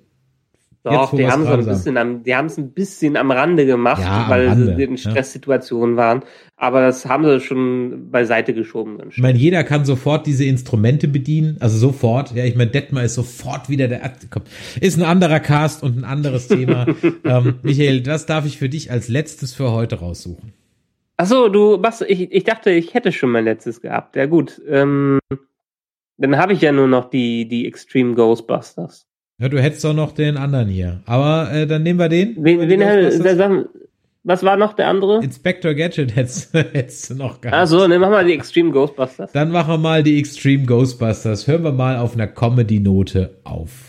Doch, 0.84 1.12
wo 1.12 1.18
die 1.18 1.28
haben 1.28 1.44
gerade 1.44 1.64
ein 1.64 1.68
bisschen 1.68 1.98
am, 1.98 2.24
die 2.24 2.36
haben 2.36 2.46
es 2.46 2.58
ein 2.58 2.72
bisschen 2.72 3.18
am 3.18 3.32
Rande 3.32 3.66
gemacht, 3.66 4.02
Ja, 4.02 4.26
weil 4.30 4.48
Rande, 4.48 4.76
sie 4.76 4.84
in 4.84 4.92
ja. 4.92 4.98
Stresssituationen 4.98 5.98
waren. 5.98 6.24
Aber 6.56 6.82
das 6.82 7.06
haben 7.06 7.24
sie 7.26 7.40
schon 7.40 8.10
beiseite 8.10 8.54
geschoben. 8.54 8.98
Ich 9.10 9.18
meine, 9.18 9.38
jeder 9.38 9.64
kann 9.64 9.86
sofort 9.86 10.26
diese 10.26 10.46
Instrumente 10.46 11.08
bedienen, 11.08 11.58
also 11.60 11.78
sofort. 11.78 12.34
Ja, 12.34 12.46
ich 12.46 12.56
meine, 12.56 12.72
Detmar 12.72 13.04
ist 13.04 13.16
sofort 13.16 13.70
wieder 13.70 13.88
der. 13.88 14.14
Komm, 14.30 14.44
ist 14.80 14.98
ein 14.98 15.04
anderer 15.04 15.40
Cast 15.40 15.84
und 15.84 15.98
ein 15.98 16.04
anderes 16.04 16.48
Thema. 16.48 16.88
ähm, 17.26 17.56
Michael, 17.62 18.02
das 18.02 18.26
darf 18.26 18.46
ich 18.46 18.58
für 18.58 18.70
dich 18.70 18.92
als 18.92 19.08
letztes 19.08 19.54
für 19.54 19.72
heute 19.72 20.00
raussuchen. 20.00 20.54
Ach 21.18 21.26
so, 21.26 21.50
du 21.50 21.78
machst, 21.78 22.04
ich, 22.08 22.32
ich 22.32 22.44
dachte, 22.44 22.70
ich 22.70 22.94
hätte 22.94 23.12
schon 23.12 23.32
mein 23.32 23.46
letztes 23.46 23.82
gehabt. 23.82 24.16
Ja 24.16 24.28
gut, 24.28 24.62
ähm, 24.68 25.20
dann 26.18 26.38
habe 26.38 26.54
ich 26.54 26.62
ja 26.62 26.72
nur 26.72 26.88
noch 26.88 27.10
die, 27.10 27.48
die 27.48 27.68
Extreme 27.68 28.14
Ghostbusters. 28.16 29.08
Ja, 29.40 29.50
du 29.50 29.60
hättest 29.62 29.84
doch 29.84 29.94
noch 29.94 30.12
den 30.14 30.38
anderen 30.38 30.68
hier. 30.68 31.02
Aber 31.06 31.52
äh, 31.52 31.68
dann 31.68 31.84
nehmen 31.84 32.00
wir 32.00 32.10
den. 32.10 32.36
Wen, 32.44 32.60
wen, 32.68 33.12
Sachen- 33.38 33.66
was 34.24 34.44
war 34.44 34.58
noch 34.58 34.74
der 34.74 34.90
andere? 34.90 35.24
Inspector 35.24 35.74
Gadget 35.74 36.16
hättest, 36.16 36.54
hättest 36.54 37.10
du 37.10 37.16
noch 37.16 37.40
gehabt. 37.40 37.58
Ach 37.58 37.68
so, 37.68 37.88
dann 37.88 38.02
machen 38.02 38.12
wir 38.12 38.24
die 38.24 38.34
Extreme 38.34 38.72
Ghostbusters. 38.72 39.32
Dann 39.32 39.52
machen 39.52 39.74
wir 39.76 39.78
mal 39.78 40.04
die 40.04 40.20
Extreme 40.20 40.66
Ghostbusters. 40.66 41.48
Hören 41.48 41.64
wir 41.64 41.72
mal 41.72 41.98
auf 41.98 42.14
einer 42.14 42.28
Comedy-Note 42.28 43.40
auf. 43.44 43.87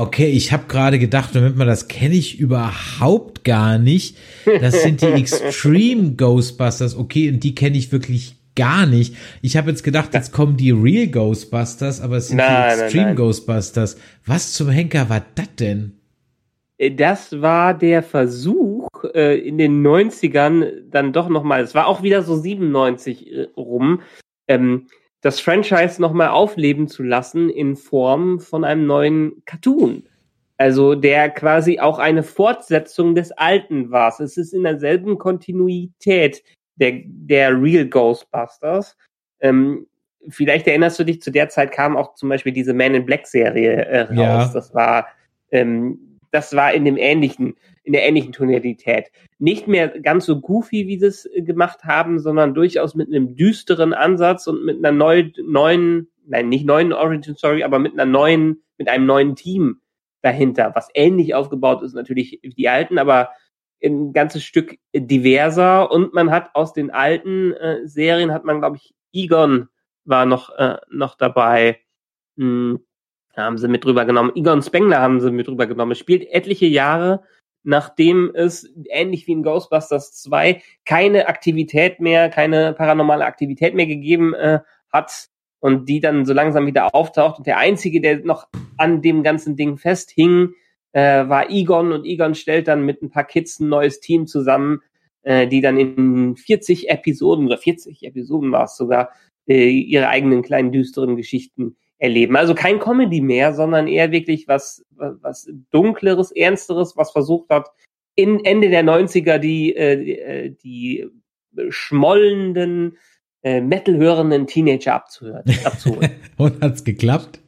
Okay. 0.00 0.28
Ich 0.30 0.52
habe 0.52 0.64
gerade 0.68 0.98
gedacht, 0.98 1.34
Moment 1.34 1.56
mal, 1.56 1.66
das 1.66 1.88
kenne 1.88 2.14
ich 2.14 2.38
überhaupt 2.38 3.44
gar 3.44 3.78
nicht. 3.78 4.16
Das 4.60 4.82
sind 4.82 5.00
die 5.02 5.06
Extreme 5.20 6.12
Ghostbusters. 6.12 6.96
Okay, 6.96 7.30
und 7.30 7.40
die 7.44 7.54
kenne 7.54 7.76
ich 7.76 7.92
wirklich 7.92 8.36
gar 8.56 8.86
nicht. 8.86 9.14
Ich 9.42 9.56
habe 9.56 9.70
jetzt 9.70 9.84
gedacht, 9.84 10.12
jetzt 10.14 10.32
kommen 10.32 10.56
die 10.56 10.70
Real 10.72 11.06
Ghostbusters, 11.06 12.00
aber 12.00 12.16
es 12.16 12.28
sind 12.28 12.38
Nein, 12.38 12.48
die 12.48 12.52
nein, 12.76 12.80
Extreme 12.80 13.06
nein. 13.06 13.16
Ghostbusters. 13.16 13.96
Was 14.26 14.52
zum 14.52 14.68
Henker 14.68 15.08
war 15.08 15.24
das 15.34 15.54
denn? 15.58 15.92
Äh, 16.78 16.90
Das 16.90 17.40
war 17.40 17.74
der 17.74 18.02
Versuch, 18.02 18.88
äh, 19.14 19.38
in 19.38 19.56
den 19.58 19.86
90ern 19.86 20.66
dann 20.90 21.12
doch 21.12 21.28
nochmal, 21.28 21.62
es 21.62 21.74
war 21.74 21.86
auch 21.86 22.02
wieder 22.02 22.22
so 22.22 22.36
97 22.36 23.32
äh, 23.32 23.46
rum, 23.56 24.00
ähm, 24.48 24.86
das 25.20 25.40
Franchise 25.40 26.00
nochmal 26.00 26.28
aufleben 26.28 26.88
zu 26.88 27.02
lassen 27.02 27.50
in 27.50 27.76
Form 27.76 28.40
von 28.40 28.64
einem 28.64 28.86
neuen 28.86 29.42
Cartoon. 29.44 30.04
Also 30.56 30.94
der 30.94 31.30
quasi 31.30 31.80
auch 31.80 31.98
eine 31.98 32.22
Fortsetzung 32.22 33.14
des 33.14 33.32
alten 33.32 33.90
war. 33.90 34.14
Es 34.20 34.36
ist 34.36 34.52
in 34.52 34.62
derselben 34.62 35.16
Kontinuität 35.18 36.42
der, 36.76 37.00
der 37.04 37.60
Real 37.60 37.86
Ghostbusters. 37.86 38.96
Ähm, 39.40 39.86
vielleicht 40.28 40.66
erinnerst 40.66 40.98
du 40.98 41.04
dich, 41.04 41.22
zu 41.22 41.30
der 41.30 41.48
Zeit 41.48 41.72
kam 41.72 41.96
auch 41.96 42.14
zum 42.14 42.28
Beispiel 42.28 42.52
diese 42.52 42.74
Man 42.74 42.94
in 42.94 43.06
Black 43.06 43.26
Serie 43.26 43.72
äh, 43.86 44.00
raus. 44.02 44.16
Ja. 44.16 44.50
Das 44.52 44.74
war, 44.74 45.06
ähm, 45.50 46.09
das 46.30 46.54
war 46.54 46.72
in 46.72 46.84
dem 46.84 46.96
ähnlichen, 46.96 47.56
in 47.82 47.92
der 47.92 48.06
ähnlichen 48.06 48.32
Tonalität. 48.32 49.10
Nicht 49.38 49.66
mehr 49.66 49.88
ganz 49.88 50.26
so 50.26 50.40
goofy, 50.40 50.86
wie 50.86 50.98
sie 50.98 51.06
es 51.06 51.26
äh, 51.26 51.42
gemacht 51.42 51.84
haben, 51.84 52.20
sondern 52.20 52.54
durchaus 52.54 52.94
mit 52.94 53.08
einem 53.08 53.36
düsteren 53.36 53.92
Ansatz 53.92 54.46
und 54.46 54.64
mit 54.64 54.78
einer 54.78 54.92
neu, 54.92 55.30
neuen, 55.44 56.10
nein, 56.26 56.48
nicht 56.48 56.66
neuen 56.66 56.92
Origin 56.92 57.36
Story, 57.36 57.62
aber 57.62 57.78
mit 57.78 57.92
einer 57.94 58.06
neuen, 58.06 58.62
mit 58.78 58.88
einem 58.88 59.06
neuen 59.06 59.36
Team 59.36 59.80
dahinter, 60.22 60.72
was 60.74 60.88
ähnlich 60.94 61.34
aufgebaut 61.34 61.82
ist 61.82 61.94
natürlich 61.94 62.38
wie 62.42 62.50
die 62.50 62.68
alten, 62.68 62.98
aber 62.98 63.30
ein 63.82 64.12
ganzes 64.12 64.44
Stück 64.44 64.76
diverser. 64.94 65.90
Und 65.90 66.12
man 66.12 66.30
hat 66.30 66.54
aus 66.54 66.72
den 66.72 66.90
alten 66.90 67.52
äh, 67.54 67.86
Serien 67.86 68.32
hat 68.32 68.44
man 68.44 68.60
glaube 68.60 68.76
ich 68.76 68.94
Egon 69.12 69.68
war 70.04 70.26
noch 70.26 70.50
äh, 70.56 70.76
noch 70.90 71.16
dabei. 71.16 71.80
Hm, 72.36 72.80
haben 73.36 73.58
sie 73.58 73.68
mit 73.68 73.84
drüber 73.84 74.04
genommen. 74.04 74.32
Egon 74.34 74.62
Spengler 74.62 75.00
haben 75.00 75.20
sie 75.20 75.30
mit 75.30 75.46
drüber 75.46 75.66
genommen. 75.66 75.92
Es 75.92 75.98
spielt 75.98 76.28
etliche 76.30 76.66
Jahre 76.66 77.22
nachdem 77.62 78.30
es 78.34 78.72
ähnlich 78.88 79.26
wie 79.26 79.32
in 79.32 79.42
Ghostbusters 79.42 80.12
2 80.22 80.62
keine 80.84 81.28
Aktivität 81.28 82.00
mehr 82.00 82.30
keine 82.30 82.72
paranormale 82.72 83.24
Aktivität 83.24 83.74
mehr 83.74 83.86
gegeben 83.86 84.34
äh, 84.34 84.60
hat 84.92 85.28
und 85.60 85.88
die 85.88 86.00
dann 86.00 86.24
so 86.24 86.32
langsam 86.32 86.66
wieder 86.66 86.94
auftaucht. 86.94 87.38
Und 87.38 87.46
der 87.46 87.58
einzige 87.58 88.00
der 88.00 88.20
noch 88.20 88.48
an 88.78 89.02
dem 89.02 89.22
ganzen 89.22 89.56
Ding 89.56 89.76
festhing 89.76 90.54
äh, 90.92 91.28
war 91.28 91.50
Egon. 91.50 91.92
Und 91.92 92.06
Egon 92.06 92.34
stellt 92.34 92.66
dann 92.66 92.84
mit 92.84 93.02
ein 93.02 93.10
paar 93.10 93.24
Kids 93.24 93.60
ein 93.60 93.68
neues 93.68 94.00
Team 94.00 94.26
zusammen, 94.26 94.80
äh, 95.22 95.46
die 95.46 95.60
dann 95.60 95.76
in 95.76 96.36
40 96.36 96.88
Episoden 96.88 97.46
oder 97.46 97.58
40 97.58 98.04
Episoden 98.04 98.50
war 98.52 98.64
es 98.64 98.76
sogar, 98.76 99.10
äh, 99.46 99.68
ihre 99.68 100.08
eigenen 100.08 100.42
kleinen 100.42 100.72
düsteren 100.72 101.16
Geschichten 101.16 101.76
erleben. 102.00 102.36
Also 102.36 102.54
kein 102.54 102.80
Comedy 102.80 103.20
mehr, 103.20 103.54
sondern 103.54 103.86
eher 103.86 104.10
wirklich 104.10 104.48
was, 104.48 104.84
was, 104.90 105.48
dunkleres, 105.70 106.32
ernsteres, 106.32 106.96
was 106.96 107.12
versucht 107.12 107.50
hat, 107.50 107.68
in 108.16 108.44
Ende 108.44 108.70
der 108.70 108.82
90er 108.82 109.38
die, 109.38 109.76
äh, 109.76 110.50
die 110.50 111.06
schmollenden, 111.68 112.98
äh, 113.42 113.60
Metal-hörenden 113.60 114.46
Teenager 114.46 114.94
abzuhören, 114.94 115.44
abzuholen. 115.64 116.10
Und 116.36 116.60
hat's 116.62 116.84
geklappt? 116.84 117.40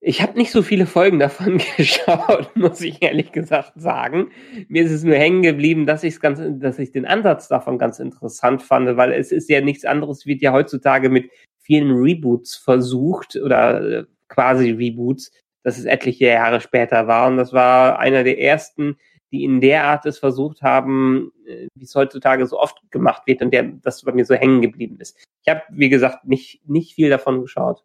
Ich 0.00 0.22
habe 0.22 0.38
nicht 0.38 0.52
so 0.52 0.62
viele 0.62 0.86
Folgen 0.86 1.18
davon 1.18 1.60
geschaut, 1.76 2.54
muss 2.54 2.80
ich 2.80 3.02
ehrlich 3.02 3.32
gesagt 3.32 3.72
sagen. 3.76 4.30
Mir 4.68 4.84
ist 4.84 4.92
es 4.92 5.02
nur 5.02 5.16
hängen 5.16 5.42
geblieben, 5.42 5.86
dass 5.86 6.04
ich 6.04 6.20
ganz, 6.20 6.40
dass 6.60 6.78
ich 6.78 6.92
den 6.92 7.06
Ansatz 7.06 7.48
davon 7.48 7.78
ganz 7.78 7.98
interessant 7.98 8.62
fand, 8.62 8.96
weil 8.96 9.12
es 9.12 9.32
ist 9.32 9.48
ja 9.50 9.60
nichts 9.60 9.84
anderes, 9.84 10.26
wird 10.26 10.42
ja 10.42 10.52
heutzutage 10.52 11.10
mit 11.10 11.30
vielen 11.66 11.90
Reboots 11.92 12.56
versucht 12.56 13.36
oder 13.36 13.82
äh, 14.00 14.04
quasi 14.28 14.70
Reboots, 14.70 15.32
dass 15.64 15.78
es 15.78 15.84
etliche 15.84 16.26
Jahre 16.26 16.60
später 16.60 17.06
war. 17.08 17.28
Und 17.28 17.36
das 17.36 17.52
war 17.52 17.98
einer 17.98 18.22
der 18.24 18.40
ersten, 18.40 18.96
die 19.32 19.42
in 19.42 19.60
der 19.60 19.84
Art 19.84 20.06
es 20.06 20.18
versucht 20.18 20.62
haben, 20.62 21.32
äh, 21.46 21.66
wie 21.74 21.84
es 21.84 21.94
heutzutage 21.94 22.46
so 22.46 22.58
oft 22.60 22.76
gemacht 22.90 23.22
wird 23.26 23.42
und 23.42 23.52
der 23.52 23.64
das 23.82 24.02
bei 24.02 24.12
mir 24.12 24.24
so 24.24 24.34
hängen 24.34 24.62
geblieben 24.62 24.96
ist. 25.00 25.16
Ich 25.44 25.50
habe, 25.52 25.62
wie 25.70 25.88
gesagt, 25.88 26.24
nicht, 26.26 26.60
nicht 26.68 26.94
viel 26.94 27.10
davon 27.10 27.40
geschaut. 27.42 27.82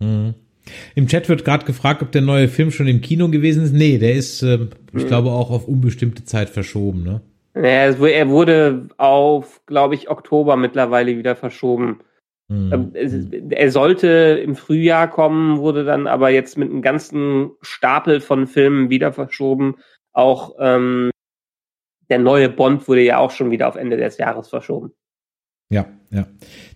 Mhm. 0.00 0.34
Im 0.94 1.06
Chat 1.08 1.28
wird 1.28 1.44
gerade 1.44 1.66
gefragt, 1.66 2.02
ob 2.02 2.12
der 2.12 2.22
neue 2.22 2.48
Film 2.48 2.70
schon 2.70 2.86
im 2.86 3.00
Kino 3.00 3.28
gewesen 3.28 3.64
ist. 3.64 3.72
Nee, 3.72 3.98
der 3.98 4.14
ist, 4.14 4.42
äh, 4.42 4.68
ich 4.94 5.04
Mhm. 5.04 5.06
glaube, 5.08 5.30
auch 5.30 5.50
auf 5.50 5.68
unbestimmte 5.68 6.24
Zeit 6.24 6.48
verschoben, 6.48 7.02
ne? 7.02 7.20
Ja, 7.54 7.86
es 7.86 7.98
wu- 7.98 8.06
Er 8.06 8.28
wurde 8.28 8.88
auf, 8.96 9.60
glaube 9.66 9.94
ich, 9.94 10.08
Oktober 10.08 10.56
mittlerweile 10.56 11.16
wieder 11.18 11.34
verschoben. 11.34 12.00
Ist- 12.94 13.32
Er 13.50 13.70
sollte 13.70 14.08
im 14.44 14.56
Frühjahr 14.56 15.08
kommen, 15.08 15.58
wurde 15.58 15.84
dann 15.84 16.06
aber 16.06 16.30
jetzt 16.30 16.58
mit 16.58 16.68
einem 16.70 16.82
ganzen 16.82 17.52
Stapel 17.60 18.20
von 18.20 18.46
Filmen 18.48 18.90
wieder 18.90 19.12
verschoben. 19.12 19.76
Auch 20.12 20.56
ähm, 20.58 21.10
der 22.08 22.18
neue 22.18 22.48
Bond 22.48 22.88
wurde 22.88 23.02
ja 23.02 23.18
auch 23.18 23.30
schon 23.30 23.52
wieder 23.52 23.68
auf 23.68 23.76
Ende 23.76 23.96
des 23.96 24.18
Jahres 24.18 24.48
verschoben. 24.48 24.92
Ja, 25.72 25.86
ja. 26.10 26.26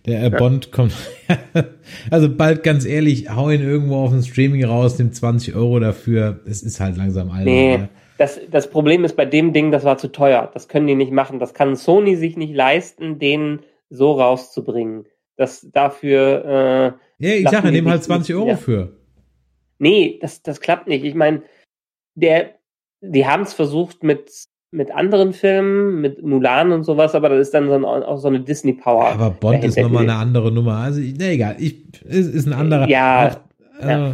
Der 0.05 0.19
äh, 0.21 0.29
Ja. 0.31 0.37
Bond 0.37 0.71
kommt. 0.71 0.93
also 2.09 2.33
bald 2.33 2.63
ganz 2.63 2.85
ehrlich, 2.85 3.29
hau 3.29 3.49
ihn 3.49 3.61
irgendwo 3.61 3.97
auf 3.97 4.13
ein 4.13 4.23
Streaming 4.23 4.63
raus, 4.63 4.97
nimm 4.97 5.11
20 5.11 5.55
Euro 5.55 5.81
dafür. 5.81 6.39
Es 6.45 6.63
ist 6.63 6.79
halt 6.79 6.95
langsam 6.95 7.29
albern. 7.31 7.43
Nee, 7.53 7.77
ne? 7.79 7.89
das, 8.17 8.39
das 8.49 8.69
Problem 8.69 9.03
ist 9.03 9.17
bei 9.17 9.25
dem 9.25 9.51
Ding, 9.51 9.71
das 9.71 9.83
war 9.83 9.97
zu 9.97 10.09
teuer. 10.09 10.49
Das 10.53 10.69
können 10.69 10.87
die 10.87 10.95
nicht 10.95 11.11
machen. 11.11 11.39
Das 11.39 11.53
kann 11.53 11.75
Sony 11.75 12.15
sich 12.15 12.37
nicht 12.37 12.55
leisten, 12.55 13.19
den 13.19 13.59
so 13.89 14.13
rauszubringen. 14.13 15.05
Das 15.37 15.67
dafür. 15.71 16.97
Äh, 17.19 17.25
Ja, 17.25 17.33
ich 17.35 17.49
sage, 17.49 17.69
sich 17.69 17.85
halt 17.85 18.03
20 18.03 18.29
nicht- 18.35 18.39
Euro 18.41 18.49
ja. 18.49 18.57
für. 18.57 18.93
Nee, 19.79 20.17
das, 20.21 20.41
das 20.41 20.61
klappt 20.61 20.87
nicht. 20.87 21.03
Ich 21.03 21.15
meine, 21.15 21.41
der, 22.15 22.51
die 23.01 23.25
haben 23.27 23.43
es 23.43 23.53
versucht 23.53 24.03
mit, 24.03 24.31
mit 24.71 24.91
anderen 24.91 25.33
Filmen, 25.33 25.99
mit 26.01 26.23
Mulan 26.23 26.71
und 26.71 26.83
sowas, 26.83 27.13
aber 27.15 27.29
das 27.29 27.39
ist 27.47 27.53
dann 27.53 27.67
so 27.67 27.73
ein, 27.75 27.83
auch 27.85 28.17
so 28.17 28.29
eine 28.29 28.39
Disney-Power. 28.39 29.07
Aber 29.07 29.31
Bond 29.31 29.63
ist 29.65 29.77
nochmal 29.77 30.03
eine 30.03 30.15
andere 30.15 30.51
Nummer. 30.51 30.77
Also, 30.77 31.01
ich- 31.01 31.15
na 31.17 31.25
egal, 31.27 31.55
ich, 31.59 31.83
es 32.05 32.27
ist 32.27 32.45
ein 32.47 32.53
anderer. 32.53 32.87
Ja, 32.87 33.27
Auch, 33.29 33.39
äh, 33.81 34.13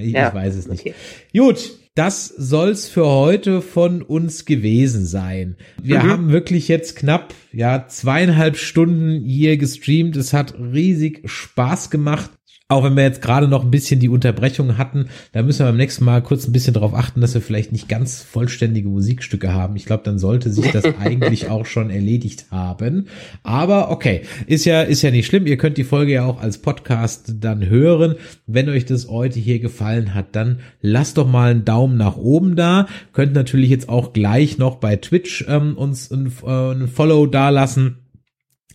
ich, 0.00 0.12
Ja, 0.12 0.32
weiß 0.32 0.54
es 0.56 0.68
nicht. 0.68 0.92
Gut, 1.36 1.70
das 1.94 2.28
soll's 2.28 2.88
für 2.88 3.06
heute 3.06 3.60
von 3.60 4.02
uns 4.02 4.44
gewesen 4.44 5.04
sein. 5.04 5.56
Wir 5.82 5.98
Mhm. 5.98 6.10
haben 6.10 6.28
wirklich 6.30 6.68
jetzt 6.68 6.96
knapp, 6.96 7.34
ja, 7.52 7.86
zweieinhalb 7.88 8.56
Stunden 8.56 9.24
hier 9.24 9.56
gestreamt. 9.56 10.16
Es 10.16 10.32
hat 10.32 10.54
riesig 10.58 11.22
Spaß 11.28 11.90
gemacht. 11.90 12.30
Auch 12.70 12.84
wenn 12.84 12.96
wir 12.96 13.02
jetzt 13.02 13.22
gerade 13.22 13.48
noch 13.48 13.64
ein 13.64 13.70
bisschen 13.70 13.98
die 13.98 14.10
Unterbrechung 14.10 14.76
hatten, 14.76 15.06
da 15.32 15.42
müssen 15.42 15.60
wir 15.60 15.68
beim 15.68 15.78
nächsten 15.78 16.04
Mal 16.04 16.22
kurz 16.22 16.46
ein 16.46 16.52
bisschen 16.52 16.74
darauf 16.74 16.92
achten, 16.92 17.22
dass 17.22 17.32
wir 17.32 17.40
vielleicht 17.40 17.72
nicht 17.72 17.88
ganz 17.88 18.20
vollständige 18.20 18.90
Musikstücke 18.90 19.54
haben. 19.54 19.74
Ich 19.76 19.86
glaube, 19.86 20.02
dann 20.04 20.18
sollte 20.18 20.50
sich 20.50 20.70
das 20.70 20.84
eigentlich 21.00 21.48
auch 21.48 21.64
schon 21.64 21.88
erledigt 21.88 22.48
haben. 22.50 23.06
Aber 23.42 23.90
okay, 23.90 24.20
ist 24.46 24.66
ja, 24.66 24.82
ist 24.82 25.00
ja 25.00 25.10
nicht 25.10 25.24
schlimm. 25.24 25.46
Ihr 25.46 25.56
könnt 25.56 25.78
die 25.78 25.84
Folge 25.84 26.12
ja 26.12 26.26
auch 26.26 26.42
als 26.42 26.58
Podcast 26.58 27.36
dann 27.40 27.66
hören. 27.66 28.16
Wenn 28.46 28.68
euch 28.68 28.84
das 28.84 29.08
heute 29.08 29.38
hier 29.40 29.60
gefallen 29.60 30.12
hat, 30.12 30.36
dann 30.36 30.60
lasst 30.82 31.16
doch 31.16 31.26
mal 31.26 31.50
einen 31.50 31.64
Daumen 31.64 31.96
nach 31.96 32.18
oben 32.18 32.54
da. 32.54 32.86
Könnt 33.14 33.32
natürlich 33.32 33.70
jetzt 33.70 33.88
auch 33.88 34.12
gleich 34.12 34.58
noch 34.58 34.76
bei 34.76 34.96
Twitch 34.96 35.46
ähm, 35.48 35.74
uns 35.74 36.10
ein, 36.10 36.30
äh, 36.44 36.72
ein 36.72 36.86
Follow 36.86 37.24
dalassen 37.24 37.96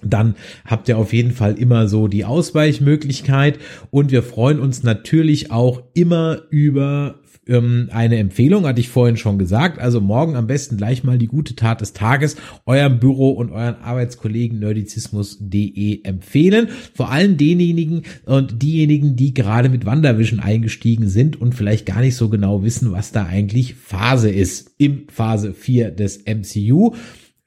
dann 0.05 0.35
habt 0.65 0.89
ihr 0.89 0.97
auf 0.97 1.13
jeden 1.13 1.31
Fall 1.31 1.57
immer 1.57 1.87
so 1.87 2.07
die 2.07 2.25
Ausweichmöglichkeit 2.25 3.59
und 3.91 4.11
wir 4.11 4.23
freuen 4.23 4.59
uns 4.59 4.83
natürlich 4.83 5.51
auch 5.51 5.83
immer 5.93 6.41
über 6.49 7.19
ähm, 7.47 7.89
eine 7.91 8.17
Empfehlung, 8.17 8.65
hatte 8.65 8.79
ich 8.79 8.89
vorhin 8.89 9.17
schon 9.17 9.37
gesagt. 9.37 9.79
Also 9.79 10.01
morgen 10.01 10.35
am 10.35 10.47
besten 10.47 10.77
gleich 10.77 11.03
mal 11.03 11.17
die 11.17 11.27
gute 11.27 11.55
Tat 11.55 11.81
des 11.81 11.93
Tages 11.93 12.35
eurem 12.65 12.99
Büro 12.99 13.31
und 13.31 13.51
euren 13.51 13.75
Arbeitskollegen 13.75 14.59
nerdizismus.de 14.59 16.03
empfehlen. 16.03 16.69
Vor 16.93 17.11
allem 17.11 17.37
denjenigen 17.37 18.03
und 18.25 18.61
diejenigen, 18.61 19.15
die 19.15 19.33
gerade 19.33 19.69
mit 19.69 19.85
Wandervision 19.85 20.39
eingestiegen 20.39 21.09
sind 21.09 21.39
und 21.39 21.53
vielleicht 21.55 21.85
gar 21.85 22.01
nicht 22.01 22.15
so 22.15 22.29
genau 22.29 22.63
wissen, 22.63 22.91
was 22.91 23.11
da 23.11 23.25
eigentlich 23.25 23.75
Phase 23.75 24.29
ist 24.29 24.75
im 24.77 25.07
Phase 25.09 25.53
4 25.53 25.91
des 25.91 26.23
MCU. 26.25 26.95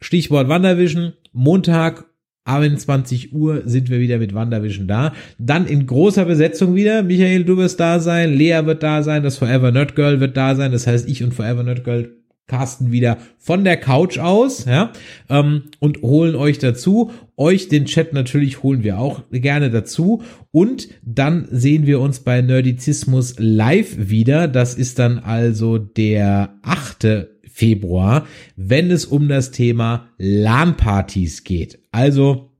Stichwort 0.00 0.48
Wandervision, 0.48 1.14
Montag 1.32 2.06
21 2.46 3.32
Uhr 3.32 3.62
sind 3.66 3.90
wir 3.90 4.00
wieder 4.00 4.18
mit 4.18 4.34
WandaVision 4.34 4.86
da. 4.86 5.12
Dann 5.38 5.66
in 5.66 5.86
großer 5.86 6.24
Besetzung 6.24 6.74
wieder. 6.74 7.02
Michael, 7.02 7.44
du 7.44 7.56
wirst 7.56 7.80
da 7.80 8.00
sein. 8.00 8.32
Lea 8.32 8.62
wird 8.64 8.82
da 8.82 9.02
sein. 9.02 9.22
Das 9.22 9.38
Forever 9.38 9.72
Nerd 9.72 9.96
Girl 9.96 10.20
wird 10.20 10.36
da 10.36 10.54
sein. 10.54 10.72
Das 10.72 10.86
heißt, 10.86 11.08
ich 11.08 11.22
und 11.22 11.34
Forever 11.34 11.62
Nerd 11.62 11.84
Girl 11.84 12.16
casten 12.46 12.92
wieder 12.92 13.18
von 13.38 13.64
der 13.64 13.76
Couch 13.76 14.18
aus, 14.18 14.66
ja, 14.66 14.92
ähm, 15.28 15.64
und 15.80 16.02
holen 16.02 16.36
euch 16.36 16.58
dazu. 16.58 17.10
Euch, 17.36 17.68
den 17.68 17.86
Chat 17.86 18.12
natürlich, 18.12 18.62
holen 18.62 18.82
wir 18.82 18.98
auch 18.98 19.22
gerne 19.30 19.70
dazu. 19.70 20.22
Und 20.52 20.88
dann 21.04 21.48
sehen 21.50 21.86
wir 21.86 22.00
uns 22.00 22.20
bei 22.20 22.40
Nerdizismus 22.40 23.34
live 23.38 23.96
wieder. 23.98 24.48
Das 24.48 24.74
ist 24.74 24.98
dann 24.98 25.18
also 25.18 25.78
der 25.78 26.54
8. 26.62 27.28
Februar, 27.56 28.26
wenn 28.56 28.90
es 28.90 29.06
um 29.06 29.28
das 29.28 29.50
Thema 29.50 30.08
LAN-Partys 30.18 31.42
geht. 31.42 31.78
Also 31.96 32.50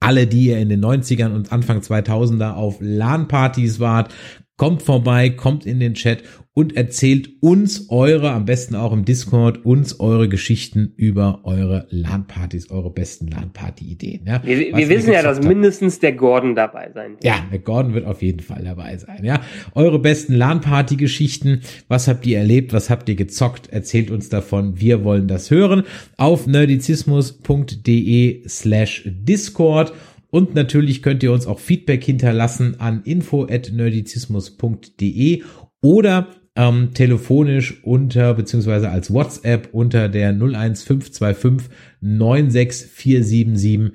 alle, 0.00 0.26
die 0.26 0.46
ihr 0.46 0.58
in 0.58 0.68
den 0.68 0.84
90ern 0.84 1.32
und 1.32 1.52
Anfang 1.52 1.78
2000er 1.78 2.54
auf 2.54 2.78
LAN-Partys 2.80 3.78
wart, 3.78 4.12
kommt 4.56 4.82
vorbei, 4.82 5.30
kommt 5.30 5.66
in 5.66 5.78
den 5.78 5.94
Chat 5.94 6.24
und 6.54 6.76
erzählt 6.76 7.30
uns 7.40 7.88
eure, 7.88 8.30
am 8.32 8.44
besten 8.44 8.74
auch 8.74 8.92
im 8.92 9.06
Discord, 9.06 9.64
uns 9.64 10.00
eure 10.00 10.28
Geschichten 10.28 10.92
über 10.96 11.40
eure 11.44 11.86
LAN-Partys, 11.88 12.70
eure 12.70 12.90
besten 12.90 13.28
LAN-Party-Ideen. 13.28 14.26
Ja, 14.26 14.44
Wir, 14.44 14.76
wir 14.76 14.88
wissen 14.90 15.12
ja, 15.12 15.22
dass 15.22 15.38
habt. 15.38 15.48
mindestens 15.48 15.98
der 16.00 16.12
Gordon 16.12 16.54
dabei 16.54 16.90
sein 16.92 17.12
wird. 17.12 17.24
Ja, 17.24 17.36
der 17.50 17.58
Gordon 17.60 17.94
wird 17.94 18.04
auf 18.04 18.20
jeden 18.20 18.40
Fall 18.40 18.64
dabei 18.64 18.98
sein, 18.98 19.24
ja. 19.24 19.40
Eure 19.74 19.98
besten 19.98 20.34
LAN-Party-Geschichten. 20.34 21.62
Was 21.88 22.06
habt 22.06 22.26
ihr 22.26 22.36
erlebt? 22.36 22.74
Was 22.74 22.90
habt 22.90 23.08
ihr 23.08 23.14
gezockt? 23.14 23.70
Erzählt 23.72 24.10
uns 24.10 24.28
davon. 24.28 24.78
Wir 24.78 25.04
wollen 25.04 25.28
das 25.28 25.50
hören. 25.50 25.84
Auf 26.18 26.46
nerdizismus.de 26.46 28.46
slash 28.46 29.04
Discord. 29.06 29.94
Und 30.28 30.54
natürlich 30.54 31.02
könnt 31.02 31.22
ihr 31.22 31.32
uns 31.32 31.46
auch 31.46 31.60
Feedback 31.60 32.04
hinterlassen 32.04 32.78
an 32.78 33.00
info.nerdizismus.de 33.04 35.42
oder 35.82 36.28
ähm, 36.54 36.90
telefonisch 36.94 37.82
unter, 37.82 38.34
beziehungsweise 38.34 38.90
als 38.90 39.12
WhatsApp 39.12 39.68
unter 39.72 40.08
der 40.08 40.30
01525 40.30 41.68
96477 42.00 43.92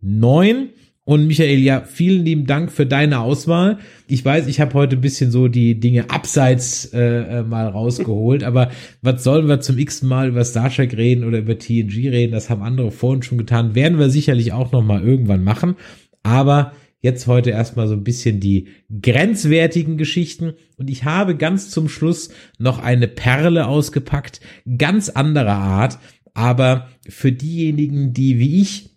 09. 0.00 0.68
Und 1.04 1.26
Michael, 1.26 1.58
ja, 1.58 1.80
vielen 1.80 2.24
lieben 2.24 2.46
Dank 2.46 2.70
für 2.70 2.86
deine 2.86 3.18
Auswahl. 3.18 3.78
Ich 4.06 4.24
weiß, 4.24 4.46
ich 4.46 4.60
habe 4.60 4.74
heute 4.74 4.94
ein 4.94 5.00
bisschen 5.00 5.32
so 5.32 5.48
die 5.48 5.80
Dinge 5.80 6.08
abseits 6.08 6.84
äh, 6.92 7.38
äh, 7.38 7.42
mal 7.42 7.66
rausgeholt, 7.66 8.44
aber 8.44 8.70
was 9.02 9.24
sollen 9.24 9.48
wir 9.48 9.60
zum 9.60 9.78
x 9.78 10.02
Mal 10.02 10.28
über 10.28 10.44
Star 10.44 10.70
Trek 10.70 10.96
reden 10.96 11.24
oder 11.24 11.38
über 11.38 11.58
TNG 11.58 12.10
reden? 12.10 12.32
Das 12.32 12.48
haben 12.48 12.62
andere 12.62 12.92
vorhin 12.92 13.22
schon 13.22 13.38
getan. 13.38 13.74
Werden 13.74 13.98
wir 13.98 14.08
sicherlich 14.08 14.52
auch 14.52 14.70
noch 14.70 14.84
mal 14.84 15.02
irgendwann 15.02 15.42
machen. 15.42 15.74
Aber 16.22 16.72
jetzt 17.00 17.26
heute 17.26 17.50
erstmal 17.50 17.88
so 17.88 17.94
ein 17.94 18.04
bisschen 18.04 18.40
die 18.40 18.68
grenzwertigen 19.02 19.96
Geschichten. 19.96 20.54
Und 20.76 20.90
ich 20.90 21.04
habe 21.04 21.36
ganz 21.36 21.70
zum 21.70 21.88
Schluss 21.88 22.30
noch 22.58 22.78
eine 22.78 23.08
Perle 23.08 23.66
ausgepackt, 23.66 24.40
ganz 24.78 25.08
anderer 25.08 25.56
Art. 25.56 25.98
Aber 26.34 26.88
für 27.08 27.32
diejenigen, 27.32 28.12
die 28.12 28.38
wie 28.38 28.60
ich 28.60 28.90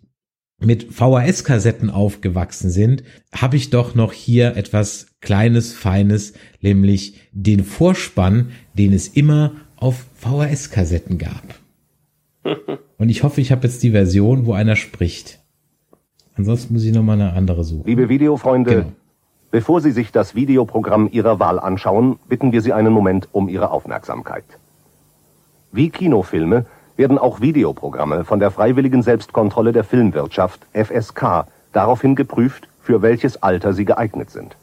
mit 0.60 0.92
VHS-Kassetten 0.92 1.90
aufgewachsen 1.90 2.70
sind, 2.70 3.02
habe 3.34 3.56
ich 3.56 3.70
doch 3.70 3.94
noch 3.94 4.12
hier 4.12 4.56
etwas 4.56 5.08
Kleines, 5.20 5.72
Feines, 5.72 6.34
nämlich 6.60 7.20
den 7.32 7.64
Vorspann, 7.64 8.50
den 8.74 8.92
es 8.92 9.08
immer 9.08 9.56
auf 9.76 10.06
VHS-Kassetten 10.14 11.18
gab. 11.18 11.60
Und 12.98 13.08
ich 13.08 13.22
hoffe, 13.22 13.40
ich 13.40 13.50
habe 13.50 13.66
jetzt 13.66 13.82
die 13.82 13.90
Version, 13.90 14.46
wo 14.46 14.52
einer 14.52 14.76
spricht. 14.76 15.43
Ansonsten 16.36 16.74
muss 16.74 16.84
ich 16.84 16.92
noch 16.92 17.02
mal 17.02 17.14
eine 17.14 17.32
andere 17.32 17.62
suchen. 17.64 17.86
Liebe 17.86 18.08
Videofreunde, 18.08 18.86
bevor 19.50 19.80
Sie 19.80 19.92
sich 19.92 20.10
das 20.10 20.34
Videoprogramm 20.34 21.08
Ihrer 21.10 21.38
Wahl 21.38 21.60
anschauen, 21.60 22.18
bitten 22.28 22.52
wir 22.52 22.60
Sie 22.60 22.72
einen 22.72 22.92
Moment 22.92 23.28
um 23.32 23.48
Ihre 23.48 23.70
Aufmerksamkeit. 23.70 24.44
Wie 25.70 25.90
Kinofilme 25.90 26.66
werden 26.96 27.18
auch 27.18 27.40
Videoprogramme 27.40 28.24
von 28.24 28.40
der 28.40 28.50
Freiwilligen 28.50 29.02
Selbstkontrolle 29.02 29.72
der 29.72 29.84
Filmwirtschaft 29.84 30.60
FSK 30.72 31.46
daraufhin 31.72 32.14
geprüft, 32.14 32.68
für 32.80 33.02
welches 33.02 33.42
Alter 33.42 33.72
sie 33.72 33.84
geeignet 33.84 34.30
sind. 34.30 34.56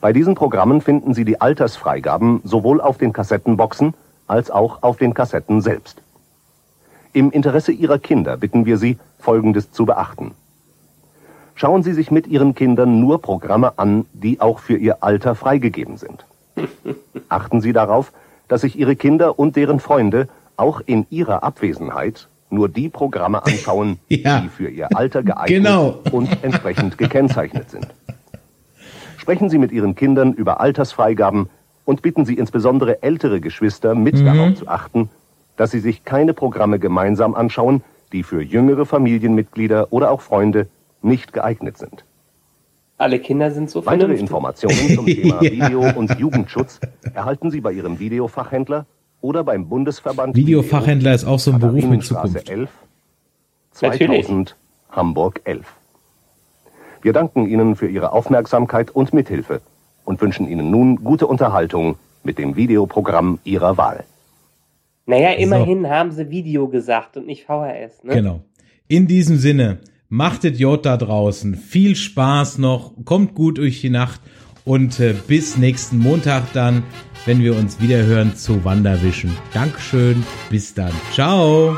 Bei 0.00 0.12
diesen 0.12 0.34
Programmen 0.34 0.80
finden 0.80 1.14
Sie 1.14 1.24
die 1.24 1.40
Altersfreigaben 1.40 2.42
sowohl 2.44 2.80
auf 2.80 2.98
den 2.98 3.12
Kassettenboxen 3.12 3.94
als 4.26 4.50
auch 4.50 4.82
auf 4.82 4.98
den 4.98 5.14
Kassetten 5.14 5.60
selbst. 5.60 6.02
Im 7.12 7.30
Interesse 7.30 7.72
Ihrer 7.72 7.98
Kinder 7.98 8.36
bitten 8.36 8.66
wir 8.66 8.76
Sie, 8.76 8.98
Folgendes 9.18 9.72
zu 9.72 9.86
beachten. 9.86 10.32
Schauen 11.54 11.82
Sie 11.82 11.92
sich 11.92 12.10
mit 12.10 12.26
Ihren 12.26 12.54
Kindern 12.54 13.00
nur 13.00 13.20
Programme 13.22 13.78
an, 13.78 14.06
die 14.12 14.40
auch 14.40 14.58
für 14.58 14.76
Ihr 14.76 15.02
Alter 15.04 15.34
freigegeben 15.34 15.96
sind. 15.96 16.24
Achten 17.28 17.60
Sie 17.60 17.72
darauf, 17.72 18.12
dass 18.48 18.62
sich 18.62 18.76
Ihre 18.78 18.96
Kinder 18.96 19.38
und 19.38 19.56
deren 19.56 19.80
Freunde 19.80 20.28
auch 20.56 20.80
in 20.84 21.06
Ihrer 21.10 21.42
Abwesenheit 21.44 22.28
nur 22.50 22.68
die 22.68 22.88
Programme 22.88 23.44
anschauen, 23.44 23.98
Ja. 24.08 24.40
die 24.40 24.48
für 24.48 24.68
Ihr 24.68 24.96
Alter 24.96 25.22
geeignet 25.22 25.48
Genau. 25.64 25.98
und 26.12 26.28
entsprechend 26.42 26.98
gekennzeichnet 26.98 27.70
sind. 27.70 27.86
Sprechen 29.16 29.48
Sie 29.48 29.58
mit 29.58 29.72
Ihren 29.72 29.94
Kindern 29.94 30.32
über 30.32 30.60
Altersfreigaben 30.60 31.48
und 31.84 32.02
bitten 32.02 32.24
Sie 32.24 32.34
insbesondere 32.34 33.02
ältere 33.02 33.40
Geschwister 33.40 33.94
mit 33.94 34.18
Mhm. 34.20 34.24
darauf 34.24 34.54
zu 34.54 34.68
achten, 34.68 35.08
dass 35.56 35.70
sie 35.70 35.78
sich 35.80 36.04
keine 36.04 36.34
Programme 36.34 36.78
gemeinsam 36.80 37.34
anschauen, 37.34 37.82
die 38.12 38.22
für 38.24 38.42
jüngere 38.42 38.86
Familienmitglieder 38.86 39.92
oder 39.92 40.10
auch 40.10 40.20
Freunde 40.20 40.66
nicht 41.04 41.32
geeignet 41.32 41.78
sind. 41.78 42.04
Alle 42.96 43.18
Kinder 43.18 43.50
sind 43.50 43.70
so 43.70 43.80
Weitere 43.84 44.00
vernünftig. 44.16 44.20
Informationen 44.22 44.94
zum 44.94 45.06
Thema 45.06 45.42
Ja. 45.42 45.50
Video- 45.50 45.98
und 45.98 46.18
Jugendschutz 46.18 46.80
erhalten 47.12 47.50
Sie 47.50 47.60
bei 47.60 47.72
Ihrem 47.72 47.98
Videofachhändler 47.98 48.86
oder 49.20 49.42
beim 49.44 49.68
Bundesverband 49.68 50.36
Videofachhändler 50.36 51.14
ist 51.14 51.24
auch 51.24 51.38
so 51.38 51.50
ein 51.52 51.58
Beruf 51.58 51.74
mit 51.74 51.82
Katharinenstraße 52.02 52.28
Zukunft. 52.44 52.50
11, 52.50 52.70
Natürlich. 53.82 54.26
2000 54.26 54.56
Hamburg 54.90 55.40
11. 55.44 55.66
Wir 57.02 57.12
danken 57.12 57.48
Ihnen 57.48 57.74
für 57.76 57.88
Ihre 57.88 58.12
Aufmerksamkeit 58.12 58.90
und 58.90 59.12
Mithilfe 59.12 59.60
und 60.04 60.20
wünschen 60.20 60.48
Ihnen 60.48 60.70
nun 60.70 60.96
gute 61.02 61.26
Unterhaltung 61.26 61.96
mit 62.22 62.38
dem 62.38 62.56
Videoprogramm 62.56 63.40
Ihrer 63.44 63.76
Wahl. 63.76 64.04
Naja, 65.06 65.32
immerhin 65.32 65.88
haben 65.90 66.12
sie 66.12 66.30
Video 66.30 66.68
gesagt 66.68 67.16
und 67.18 67.26
nicht 67.26 67.44
VHS. 67.44 68.04
Ne? 68.04 68.14
Genau. 68.14 68.40
In 68.88 69.06
diesem 69.06 69.36
Sinne, 69.36 69.78
machtet 70.14 70.58
Jod 70.60 70.86
da 70.86 70.96
draußen. 70.96 71.56
Viel 71.56 71.96
Spaß 71.96 72.58
noch, 72.58 72.92
kommt 73.04 73.34
gut 73.34 73.58
durch 73.58 73.80
die 73.80 73.90
Nacht 73.90 74.20
und 74.64 75.00
äh, 75.00 75.12
bis 75.26 75.56
nächsten 75.56 75.98
Montag 75.98 76.52
dann, 76.52 76.84
wenn 77.26 77.42
wir 77.42 77.56
uns 77.56 77.80
wieder 77.80 78.04
hören 78.04 78.36
zu 78.36 78.64
Wanderwischen. 78.64 79.36
Dankeschön, 79.52 80.24
bis 80.50 80.72
dann. 80.72 80.92
Ciao. 81.12 81.76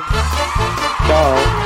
Ciao. 1.07 1.66